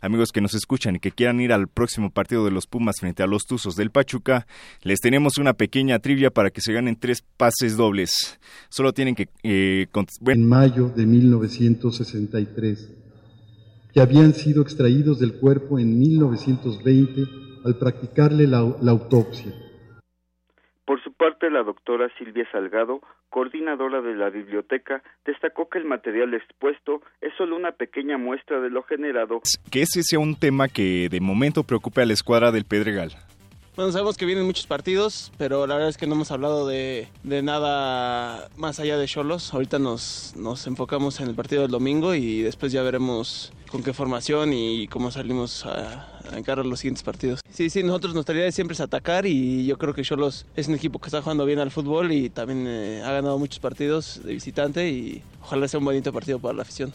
Amigos 0.00 0.32
que 0.32 0.40
nos 0.40 0.54
escuchan 0.54 0.96
y 0.96 1.00
que 1.00 1.12
quieran 1.12 1.40
ir 1.40 1.52
al 1.52 1.68
próximo 1.68 2.10
partido 2.10 2.44
de 2.44 2.50
los 2.50 2.66
Pumas 2.66 2.96
frente 3.00 3.22
a 3.22 3.26
los 3.26 3.44
Tuzos 3.44 3.76
del 3.76 3.90
Pachuca, 3.90 4.46
les 4.82 5.00
tenemos 5.00 5.38
una 5.38 5.54
pequeña 5.54 5.98
trivia 5.98 6.30
para 6.30 6.50
que 6.50 6.60
se 6.60 6.72
ganen 6.72 6.96
tres 6.96 7.22
pases 7.36 7.76
dobles. 7.76 8.40
Solo 8.68 8.92
tienen 8.92 9.14
que... 9.14 9.28
Eh, 9.42 9.86
en 10.26 10.48
mayo 10.48 10.88
de 10.88 11.06
1963, 11.06 12.94
que 13.92 14.00
habían 14.00 14.34
sido 14.34 14.62
extraídos 14.62 15.18
del 15.18 15.34
cuerpo 15.34 15.78
en 15.78 15.98
1920 15.98 17.49
al 17.64 17.76
practicarle 17.78 18.46
la, 18.46 18.62
la 18.80 18.90
autopsia. 18.92 19.52
Por 20.84 21.02
su 21.04 21.12
parte, 21.12 21.50
la 21.50 21.62
doctora 21.62 22.08
Silvia 22.18 22.44
Salgado, 22.50 23.00
coordinadora 23.28 24.00
de 24.02 24.14
la 24.16 24.28
biblioteca, 24.28 25.02
destacó 25.24 25.68
que 25.68 25.78
el 25.78 25.84
material 25.84 26.34
expuesto 26.34 27.00
es 27.20 27.32
solo 27.38 27.54
una 27.56 27.72
pequeña 27.72 28.18
muestra 28.18 28.60
de 28.60 28.70
lo 28.70 28.82
generado. 28.82 29.40
Que 29.70 29.82
ese 29.82 30.02
sea 30.02 30.18
un 30.18 30.34
tema 30.34 30.66
que 30.68 31.08
de 31.08 31.20
momento 31.20 31.62
preocupe 31.62 32.02
a 32.02 32.06
la 32.06 32.12
escuadra 32.12 32.50
del 32.50 32.64
Pedregal. 32.64 33.12
Bueno, 33.76 33.92
sabemos 33.92 34.16
que 34.16 34.26
vienen 34.26 34.44
muchos 34.44 34.66
partidos, 34.66 35.32
pero 35.38 35.66
la 35.66 35.74
verdad 35.74 35.88
es 35.88 35.96
que 35.96 36.06
no 36.06 36.14
hemos 36.14 36.30
hablado 36.32 36.66
de, 36.66 37.08
de 37.22 37.42
nada 37.42 38.50
más 38.56 38.80
allá 38.80 38.98
de 38.98 39.06
Cholos. 39.06 39.54
Ahorita 39.54 39.78
nos, 39.78 40.34
nos 40.36 40.66
enfocamos 40.66 41.20
en 41.20 41.28
el 41.28 41.34
partido 41.34 41.62
del 41.62 41.70
domingo 41.70 42.14
y 42.14 42.42
después 42.42 42.72
ya 42.72 42.82
veremos 42.82 43.52
con 43.70 43.82
qué 43.82 43.94
formación 43.94 44.52
y 44.52 44.88
cómo 44.88 45.12
salimos 45.12 45.64
a, 45.64 46.20
a 46.30 46.36
encarar 46.36 46.66
los 46.66 46.80
siguientes 46.80 47.04
partidos. 47.04 47.40
Sí, 47.52 47.70
sí, 47.70 47.82
nosotros 47.84 48.12
nuestra 48.12 48.34
idea 48.34 48.50
siempre 48.50 48.74
es 48.74 48.80
atacar 48.80 49.24
y 49.24 49.64
yo 49.64 49.78
creo 49.78 49.94
que 49.94 50.02
Cholos 50.02 50.46
es 50.56 50.66
un 50.68 50.74
equipo 50.74 50.98
que 50.98 51.06
está 51.06 51.22
jugando 51.22 51.46
bien 51.46 51.60
al 51.60 51.70
fútbol 51.70 52.10
y 52.12 52.28
también 52.28 52.66
eh, 52.66 53.02
ha 53.04 53.12
ganado 53.12 53.38
muchos 53.38 53.60
partidos 53.60 54.20
de 54.24 54.34
visitante 54.34 54.90
y 54.90 55.22
ojalá 55.42 55.68
sea 55.68 55.78
un 55.78 55.84
bonito 55.86 56.12
partido 56.12 56.40
para 56.40 56.54
la 56.54 56.62
afición. 56.62 56.92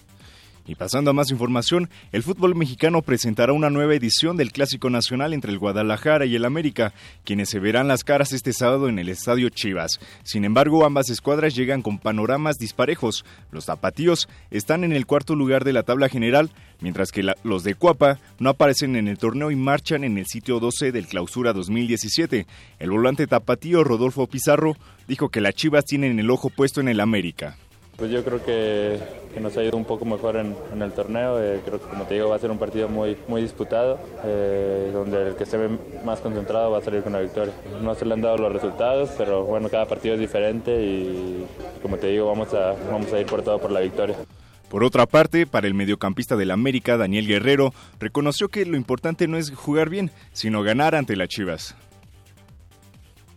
Y 0.67 0.75
pasando 0.75 1.11
a 1.11 1.13
más 1.13 1.29
información, 1.29 1.89
el 2.11 2.23
fútbol 2.23 2.55
mexicano 2.55 3.03
presentará 3.03 3.53
una 3.53 3.69
nueva 3.69 3.93
edición 3.93 4.35
del 4.35 4.51
Clásico 4.51 4.89
Nacional 4.89 5.33
entre 5.33 5.51
el 5.51 5.59
Guadalajara 5.59 6.25
y 6.25 6.35
el 6.35 6.43
América, 6.43 6.91
quienes 7.23 7.49
se 7.49 7.59
verán 7.59 7.87
las 7.87 8.03
caras 8.03 8.33
este 8.33 8.51
sábado 8.51 8.89
en 8.89 8.97
el 8.97 9.09
Estadio 9.09 9.49
Chivas. 9.49 9.99
Sin 10.23 10.43
embargo, 10.43 10.83
ambas 10.83 11.09
escuadras 11.11 11.53
llegan 11.53 11.83
con 11.83 11.99
panoramas 11.99 12.57
disparejos. 12.57 13.25
Los 13.51 13.67
tapatíos 13.67 14.27
están 14.49 14.83
en 14.83 14.91
el 14.91 15.05
cuarto 15.05 15.35
lugar 15.35 15.63
de 15.63 15.73
la 15.73 15.83
tabla 15.83 16.09
general, 16.09 16.49
mientras 16.79 17.11
que 17.11 17.31
los 17.43 17.63
de 17.63 17.75
Cuapa 17.75 18.19
no 18.39 18.49
aparecen 18.49 18.95
en 18.95 19.07
el 19.07 19.19
torneo 19.19 19.51
y 19.51 19.55
marchan 19.55 20.03
en 20.03 20.17
el 20.17 20.25
sitio 20.25 20.59
12 20.59 20.91
del 20.91 21.05
Clausura 21.05 21.53
2017. 21.53 22.47
El 22.79 22.89
volante 22.89 23.27
tapatío 23.27 23.83
Rodolfo 23.83 24.25
Pizarro 24.25 24.75
dijo 25.07 25.29
que 25.29 25.41
las 25.41 25.53
Chivas 25.53 25.85
tienen 25.85 26.19
el 26.19 26.31
ojo 26.31 26.49
puesto 26.49 26.81
en 26.81 26.87
el 26.87 27.01
América. 27.01 27.55
Pues 27.97 28.11
yo 28.11 28.25
creo 28.25 28.43
que, 28.43 28.99
nos 29.39 29.55
ha 29.55 29.63
ido 29.63 29.77
un 29.77 29.85
poco 29.85 30.03
mejor 30.03 30.35
en, 30.35 30.81
el 30.81 30.91
torneo. 30.91 31.41
Eh, 31.41 31.61
creo 31.63 31.79
que, 31.79 31.87
como 31.87 32.05
te 32.05 32.15
digo, 32.15 32.29
va 32.29 32.35
a 32.35 32.39
ser 32.39 32.51
un 32.51 32.57
partido 32.57 32.89
muy, 32.89 33.17
muy 33.27 33.41
disputado, 33.41 33.99
eh, 34.25 34.89
donde 34.91 35.29
el 35.29 35.35
que 35.35 35.43
esté 35.43 35.57
más 36.03 36.19
concentrado 36.19 36.71
va 36.71 36.79
a 36.79 36.81
salir 36.81 37.03
con 37.03 37.13
la 37.13 37.21
victoria. 37.21 37.53
No 37.81 37.95
se 37.95 38.05
le 38.05 38.13
han 38.13 38.21
dado 38.21 38.37
los 38.37 38.51
resultados, 38.51 39.11
pero 39.17 39.45
bueno, 39.45 39.69
cada 39.69 39.85
partido 39.85 40.15
es 40.15 40.19
diferente 40.19 40.71
y, 40.83 41.45
como 41.81 41.97
te 41.97 42.07
digo, 42.07 42.27
vamos 42.27 42.53
a, 42.53 42.73
vamos 42.91 43.11
a 43.13 43.19
ir 43.19 43.25
por 43.27 43.41
todo 43.43 43.59
por 43.59 43.71
la 43.71 43.79
victoria. 43.79 44.17
Por 44.69 44.83
otra 44.83 45.05
parte, 45.05 45.47
para 45.47 45.67
el 45.67 45.73
mediocampista 45.73 46.35
del 46.35 46.51
América, 46.51 46.97
Daniel 46.97 47.27
Guerrero, 47.27 47.73
reconoció 47.99 48.49
que 48.49 48.65
lo 48.65 48.75
importante 48.75 49.27
no 49.27 49.37
es 49.37 49.51
jugar 49.51 49.89
bien, 49.89 50.11
sino 50.33 50.63
ganar 50.63 50.95
ante 50.95 51.15
las 51.15 51.29
Chivas. 51.29 51.75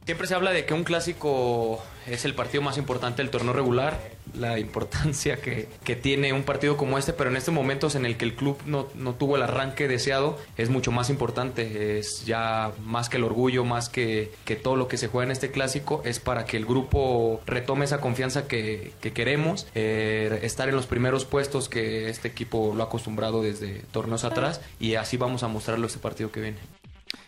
Siempre 0.04 0.26
se 0.26 0.34
habla 0.34 0.52
de 0.52 0.64
que 0.64 0.74
un 0.74 0.84
clásico 0.84 1.80
es 2.10 2.24
el 2.24 2.34
partido 2.34 2.62
más 2.62 2.78
importante 2.78 3.22
del 3.22 3.30
torneo 3.30 3.52
regular, 3.52 3.98
la 4.34 4.58
importancia 4.58 5.36
que, 5.36 5.68
tiene 5.96 6.32
un 6.32 6.42
partido 6.42 6.76
como 6.76 6.98
este, 6.98 7.12
pero 7.12 7.30
en 7.30 7.36
estos 7.36 7.52
momentos 7.52 7.94
en 7.94 8.06
el 8.06 8.16
que 8.16 8.24
el 8.24 8.34
club 8.34 8.58
no, 8.66 8.84
tuvo 9.14 9.36
el 9.36 9.42
arranque 9.42 9.88
deseado, 9.88 10.38
es 10.56 10.70
mucho 10.70 10.92
más 10.92 11.10
importante, 11.10 11.98
es 11.98 12.24
ya 12.24 12.72
más 12.84 13.08
que 13.08 13.16
el 13.16 13.24
orgullo, 13.24 13.64
más 13.64 13.88
que, 13.88 14.32
que 14.44 14.56
todo 14.56 14.76
lo 14.76 14.86
que 14.86 14.96
se 14.96 15.08
juega 15.08 15.26
en 15.26 15.32
este 15.32 15.50
clásico, 15.50 16.02
es 16.04 16.20
para 16.20 16.44
que 16.44 16.56
el 16.56 16.66
grupo 16.66 17.40
retome 17.46 17.84
esa 17.84 18.00
confianza 18.00 18.46
que, 18.46 18.92
queremos, 19.14 19.66
eh, 19.74 20.40
estar 20.42 20.68
en 20.68 20.76
los 20.76 20.86
primeros 20.86 21.24
puestos 21.24 21.68
que 21.68 22.08
este 22.08 22.28
equipo 22.28 22.72
lo 22.76 22.82
ha 22.82 22.86
acostumbrado 22.86 23.42
desde 23.42 23.82
torneos 23.90 24.24
atrás 24.24 24.60
y 24.78 24.94
así 24.94 25.16
vamos 25.16 25.42
a 25.42 25.48
mostrarlo 25.48 25.86
este 25.86 25.98
partido 25.98 26.30
que 26.30 26.40
viene. 26.40 26.77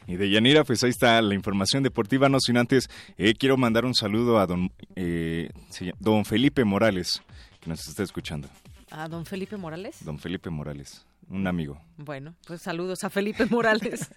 Y 0.06 0.16
de 0.16 0.30
Yanira, 0.30 0.64
pues 0.64 0.82
ahí 0.82 0.90
está 0.90 1.20
la 1.22 1.34
información 1.34 1.82
deportiva. 1.82 2.28
No 2.28 2.40
sin 2.40 2.56
antes, 2.56 2.88
eh, 3.18 3.34
quiero 3.34 3.56
mandar 3.56 3.84
un 3.84 3.94
saludo 3.94 4.38
a 4.38 4.46
don, 4.46 4.72
eh, 4.96 5.50
don 5.98 6.24
Felipe 6.24 6.64
Morales, 6.64 7.22
que 7.60 7.70
nos 7.70 7.86
está 7.86 8.02
escuchando. 8.02 8.48
¿A 8.90 9.08
don 9.08 9.24
Felipe 9.24 9.56
Morales? 9.56 10.04
Don 10.04 10.18
Felipe 10.18 10.50
Morales, 10.50 11.06
un 11.28 11.46
amigo. 11.46 11.80
Bueno, 11.96 12.34
pues 12.46 12.62
saludos 12.62 13.04
a 13.04 13.10
Felipe 13.10 13.46
Morales. 13.46 14.10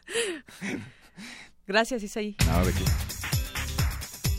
Gracias, 1.67 2.03
Isaí. 2.03 2.35
Nada 2.45 2.65
de 2.65 2.73
qué. 2.73 2.83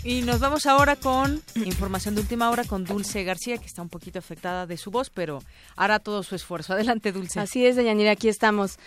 Y 0.07 0.21
nos 0.21 0.39
vamos 0.39 0.67
ahora 0.67 0.97
con 0.97 1.41
información 1.55 2.15
de 2.15 2.21
última 2.21 2.51
hora 2.51 2.65
con 2.65 2.85
Dulce 2.85 3.25
García, 3.25 3.57
que 3.57 3.65
está 3.65 3.81
un 3.81 3.89
poquito 3.89 4.19
afectada 4.19 4.67
de 4.67 4.77
su 4.77 4.91
voz, 4.91 5.09
pero 5.09 5.43
hará 5.77 5.99
todo 5.99 6.23
su 6.23 6.35
esfuerzo. 6.35 6.75
Adelante, 6.75 7.11
Dulce. 7.11 7.41
Así 7.41 7.65
es, 7.65 7.75
Deyanira, 7.75 8.11
aquí 8.11 8.29
estamos. 8.29 8.79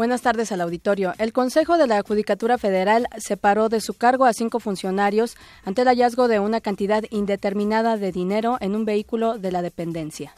Buenas 0.00 0.22
tardes 0.22 0.50
al 0.50 0.62
auditorio. 0.62 1.12
El 1.18 1.34
Consejo 1.34 1.76
de 1.76 1.86
la 1.86 2.00
Judicatura 2.00 2.56
Federal 2.56 3.06
separó 3.18 3.68
de 3.68 3.82
su 3.82 3.92
cargo 3.92 4.24
a 4.24 4.32
cinco 4.32 4.58
funcionarios 4.58 5.36
ante 5.62 5.82
el 5.82 5.88
hallazgo 5.88 6.26
de 6.26 6.40
una 6.40 6.62
cantidad 6.62 7.04
indeterminada 7.10 7.98
de 7.98 8.10
dinero 8.10 8.56
en 8.60 8.74
un 8.76 8.86
vehículo 8.86 9.36
de 9.36 9.52
la 9.52 9.60
dependencia. 9.60 10.32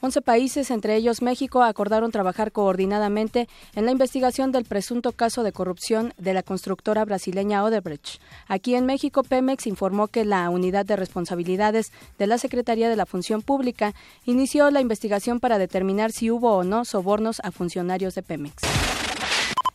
Once 0.00 0.22
países, 0.22 0.70
entre 0.70 0.94
ellos 0.94 1.22
México, 1.22 1.62
acordaron 1.62 2.12
trabajar 2.12 2.52
coordinadamente 2.52 3.48
en 3.74 3.84
la 3.84 3.90
investigación 3.90 4.52
del 4.52 4.64
presunto 4.64 5.12
caso 5.12 5.42
de 5.42 5.52
corrupción 5.52 6.14
de 6.18 6.34
la 6.34 6.44
constructora 6.44 7.04
brasileña 7.04 7.64
Odebrecht. 7.64 8.20
Aquí 8.46 8.76
en 8.76 8.86
México, 8.86 9.24
Pemex 9.24 9.66
informó 9.66 10.06
que 10.06 10.24
la 10.24 10.50
Unidad 10.50 10.86
de 10.86 10.96
Responsabilidades 10.96 11.92
de 12.18 12.26
la 12.28 12.38
Secretaría 12.38 12.88
de 12.88 12.96
la 12.96 13.06
Función 13.06 13.42
Pública 13.42 13.94
inició 14.24 14.70
la 14.70 14.80
investigación 14.80 15.40
para 15.40 15.58
determinar 15.58 16.12
si 16.12 16.30
hubo 16.30 16.54
o 16.54 16.64
no 16.64 16.84
sobornos 16.84 17.40
a 17.42 17.50
funcionarios 17.50 18.14
de 18.14 18.22
Pemex. 18.22 18.97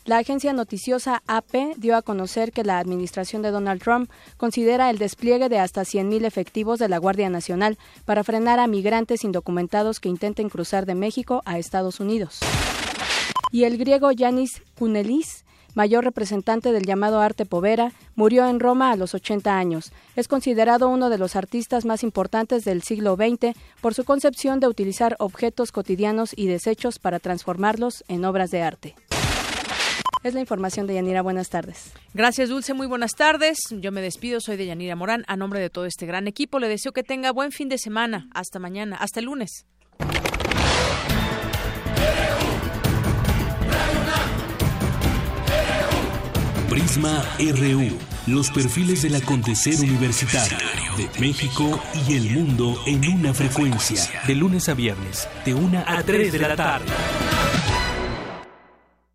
La 0.05 0.17
agencia 0.17 0.51
noticiosa 0.51 1.23
AP 1.27 1.77
dio 1.77 1.95
a 1.95 2.01
conocer 2.01 2.51
que 2.51 2.65
la 2.65 2.79
administración 2.79 3.41
de 3.41 3.51
Donald 3.51 3.81
Trump 3.81 4.11
considera 4.35 4.89
el 4.89 4.97
despliegue 4.97 5.47
de 5.47 5.59
hasta 5.59 5.83
100.000 5.83 6.25
efectivos 6.25 6.77
de 6.77 6.89
la 6.89 6.97
Guardia 6.97 7.29
Nacional 7.29 7.77
para 8.03 8.25
frenar 8.25 8.59
a 8.59 8.67
migrantes 8.67 9.23
indocumentados 9.23 10.01
que 10.01 10.09
intenten 10.09 10.49
cruzar 10.49 10.85
de 10.85 10.95
México 10.95 11.41
a 11.45 11.57
Estados 11.57 12.01
Unidos. 12.01 12.41
Y 13.53 13.63
el 13.63 13.77
griego 13.77 14.11
Yanis 14.11 14.61
Kunelis, 14.77 15.45
mayor 15.73 16.03
representante 16.03 16.73
del 16.73 16.85
llamado 16.85 17.21
arte 17.21 17.45
povera, 17.45 17.93
murió 18.15 18.45
en 18.49 18.59
Roma 18.59 18.91
a 18.91 18.97
los 18.97 19.13
80 19.13 19.57
años. 19.57 19.93
Es 20.17 20.27
considerado 20.27 20.89
uno 20.89 21.09
de 21.09 21.17
los 21.17 21.37
artistas 21.37 21.85
más 21.85 22.03
importantes 22.03 22.65
del 22.65 22.83
siglo 22.83 23.15
XX 23.15 23.57
por 23.79 23.93
su 23.93 24.03
concepción 24.03 24.59
de 24.59 24.67
utilizar 24.67 25.15
objetos 25.19 25.71
cotidianos 25.71 26.33
y 26.35 26.47
desechos 26.47 26.99
para 26.99 27.19
transformarlos 27.19 28.03
en 28.09 28.25
obras 28.25 28.51
de 28.51 28.63
arte. 28.63 28.95
Es 30.23 30.33
la 30.33 30.39
información 30.39 30.87
de 30.87 30.93
Yanira. 30.93 31.21
Buenas 31.21 31.49
tardes. 31.49 31.91
Gracias, 32.13 32.47
Dulce. 32.47 32.73
Muy 32.73 32.87
buenas 32.87 33.11
tardes. 33.11 33.57
Yo 33.71 33.91
me 33.91 34.01
despido. 34.01 34.39
Soy 34.39 34.55
de 34.55 34.65
Yanira 34.65 34.95
Morán. 34.95 35.25
A 35.27 35.35
nombre 35.35 35.59
de 35.59 35.69
todo 35.69 35.85
este 35.85 36.05
gran 36.05 36.27
equipo, 36.27 36.59
le 36.59 36.69
deseo 36.69 36.93
que 36.93 37.03
tenga 37.03 37.31
buen 37.31 37.51
fin 37.51 37.67
de 37.67 37.77
semana. 37.77 38.29
Hasta 38.33 38.57
mañana. 38.57 38.95
Hasta 38.95 39.19
el 39.19 39.25
lunes. 39.25 39.65
Prisma 46.69 47.23
RU. 47.39 47.97
Los 48.25 48.49
perfiles 48.51 49.01
del 49.01 49.15
acontecer 49.15 49.75
universitario 49.81 50.57
de 50.95 51.09
México 51.19 51.81
y 52.07 52.15
el 52.15 52.29
mundo 52.29 52.77
en 52.85 53.05
una 53.09 53.33
frecuencia. 53.33 54.01
De 54.25 54.35
lunes 54.35 54.69
a 54.69 54.73
viernes, 54.73 55.27
de 55.43 55.53
una 55.53 55.83
a 55.85 56.01
3 56.01 56.31
de 56.31 56.39
la 56.39 56.55
tarde. 56.55 56.85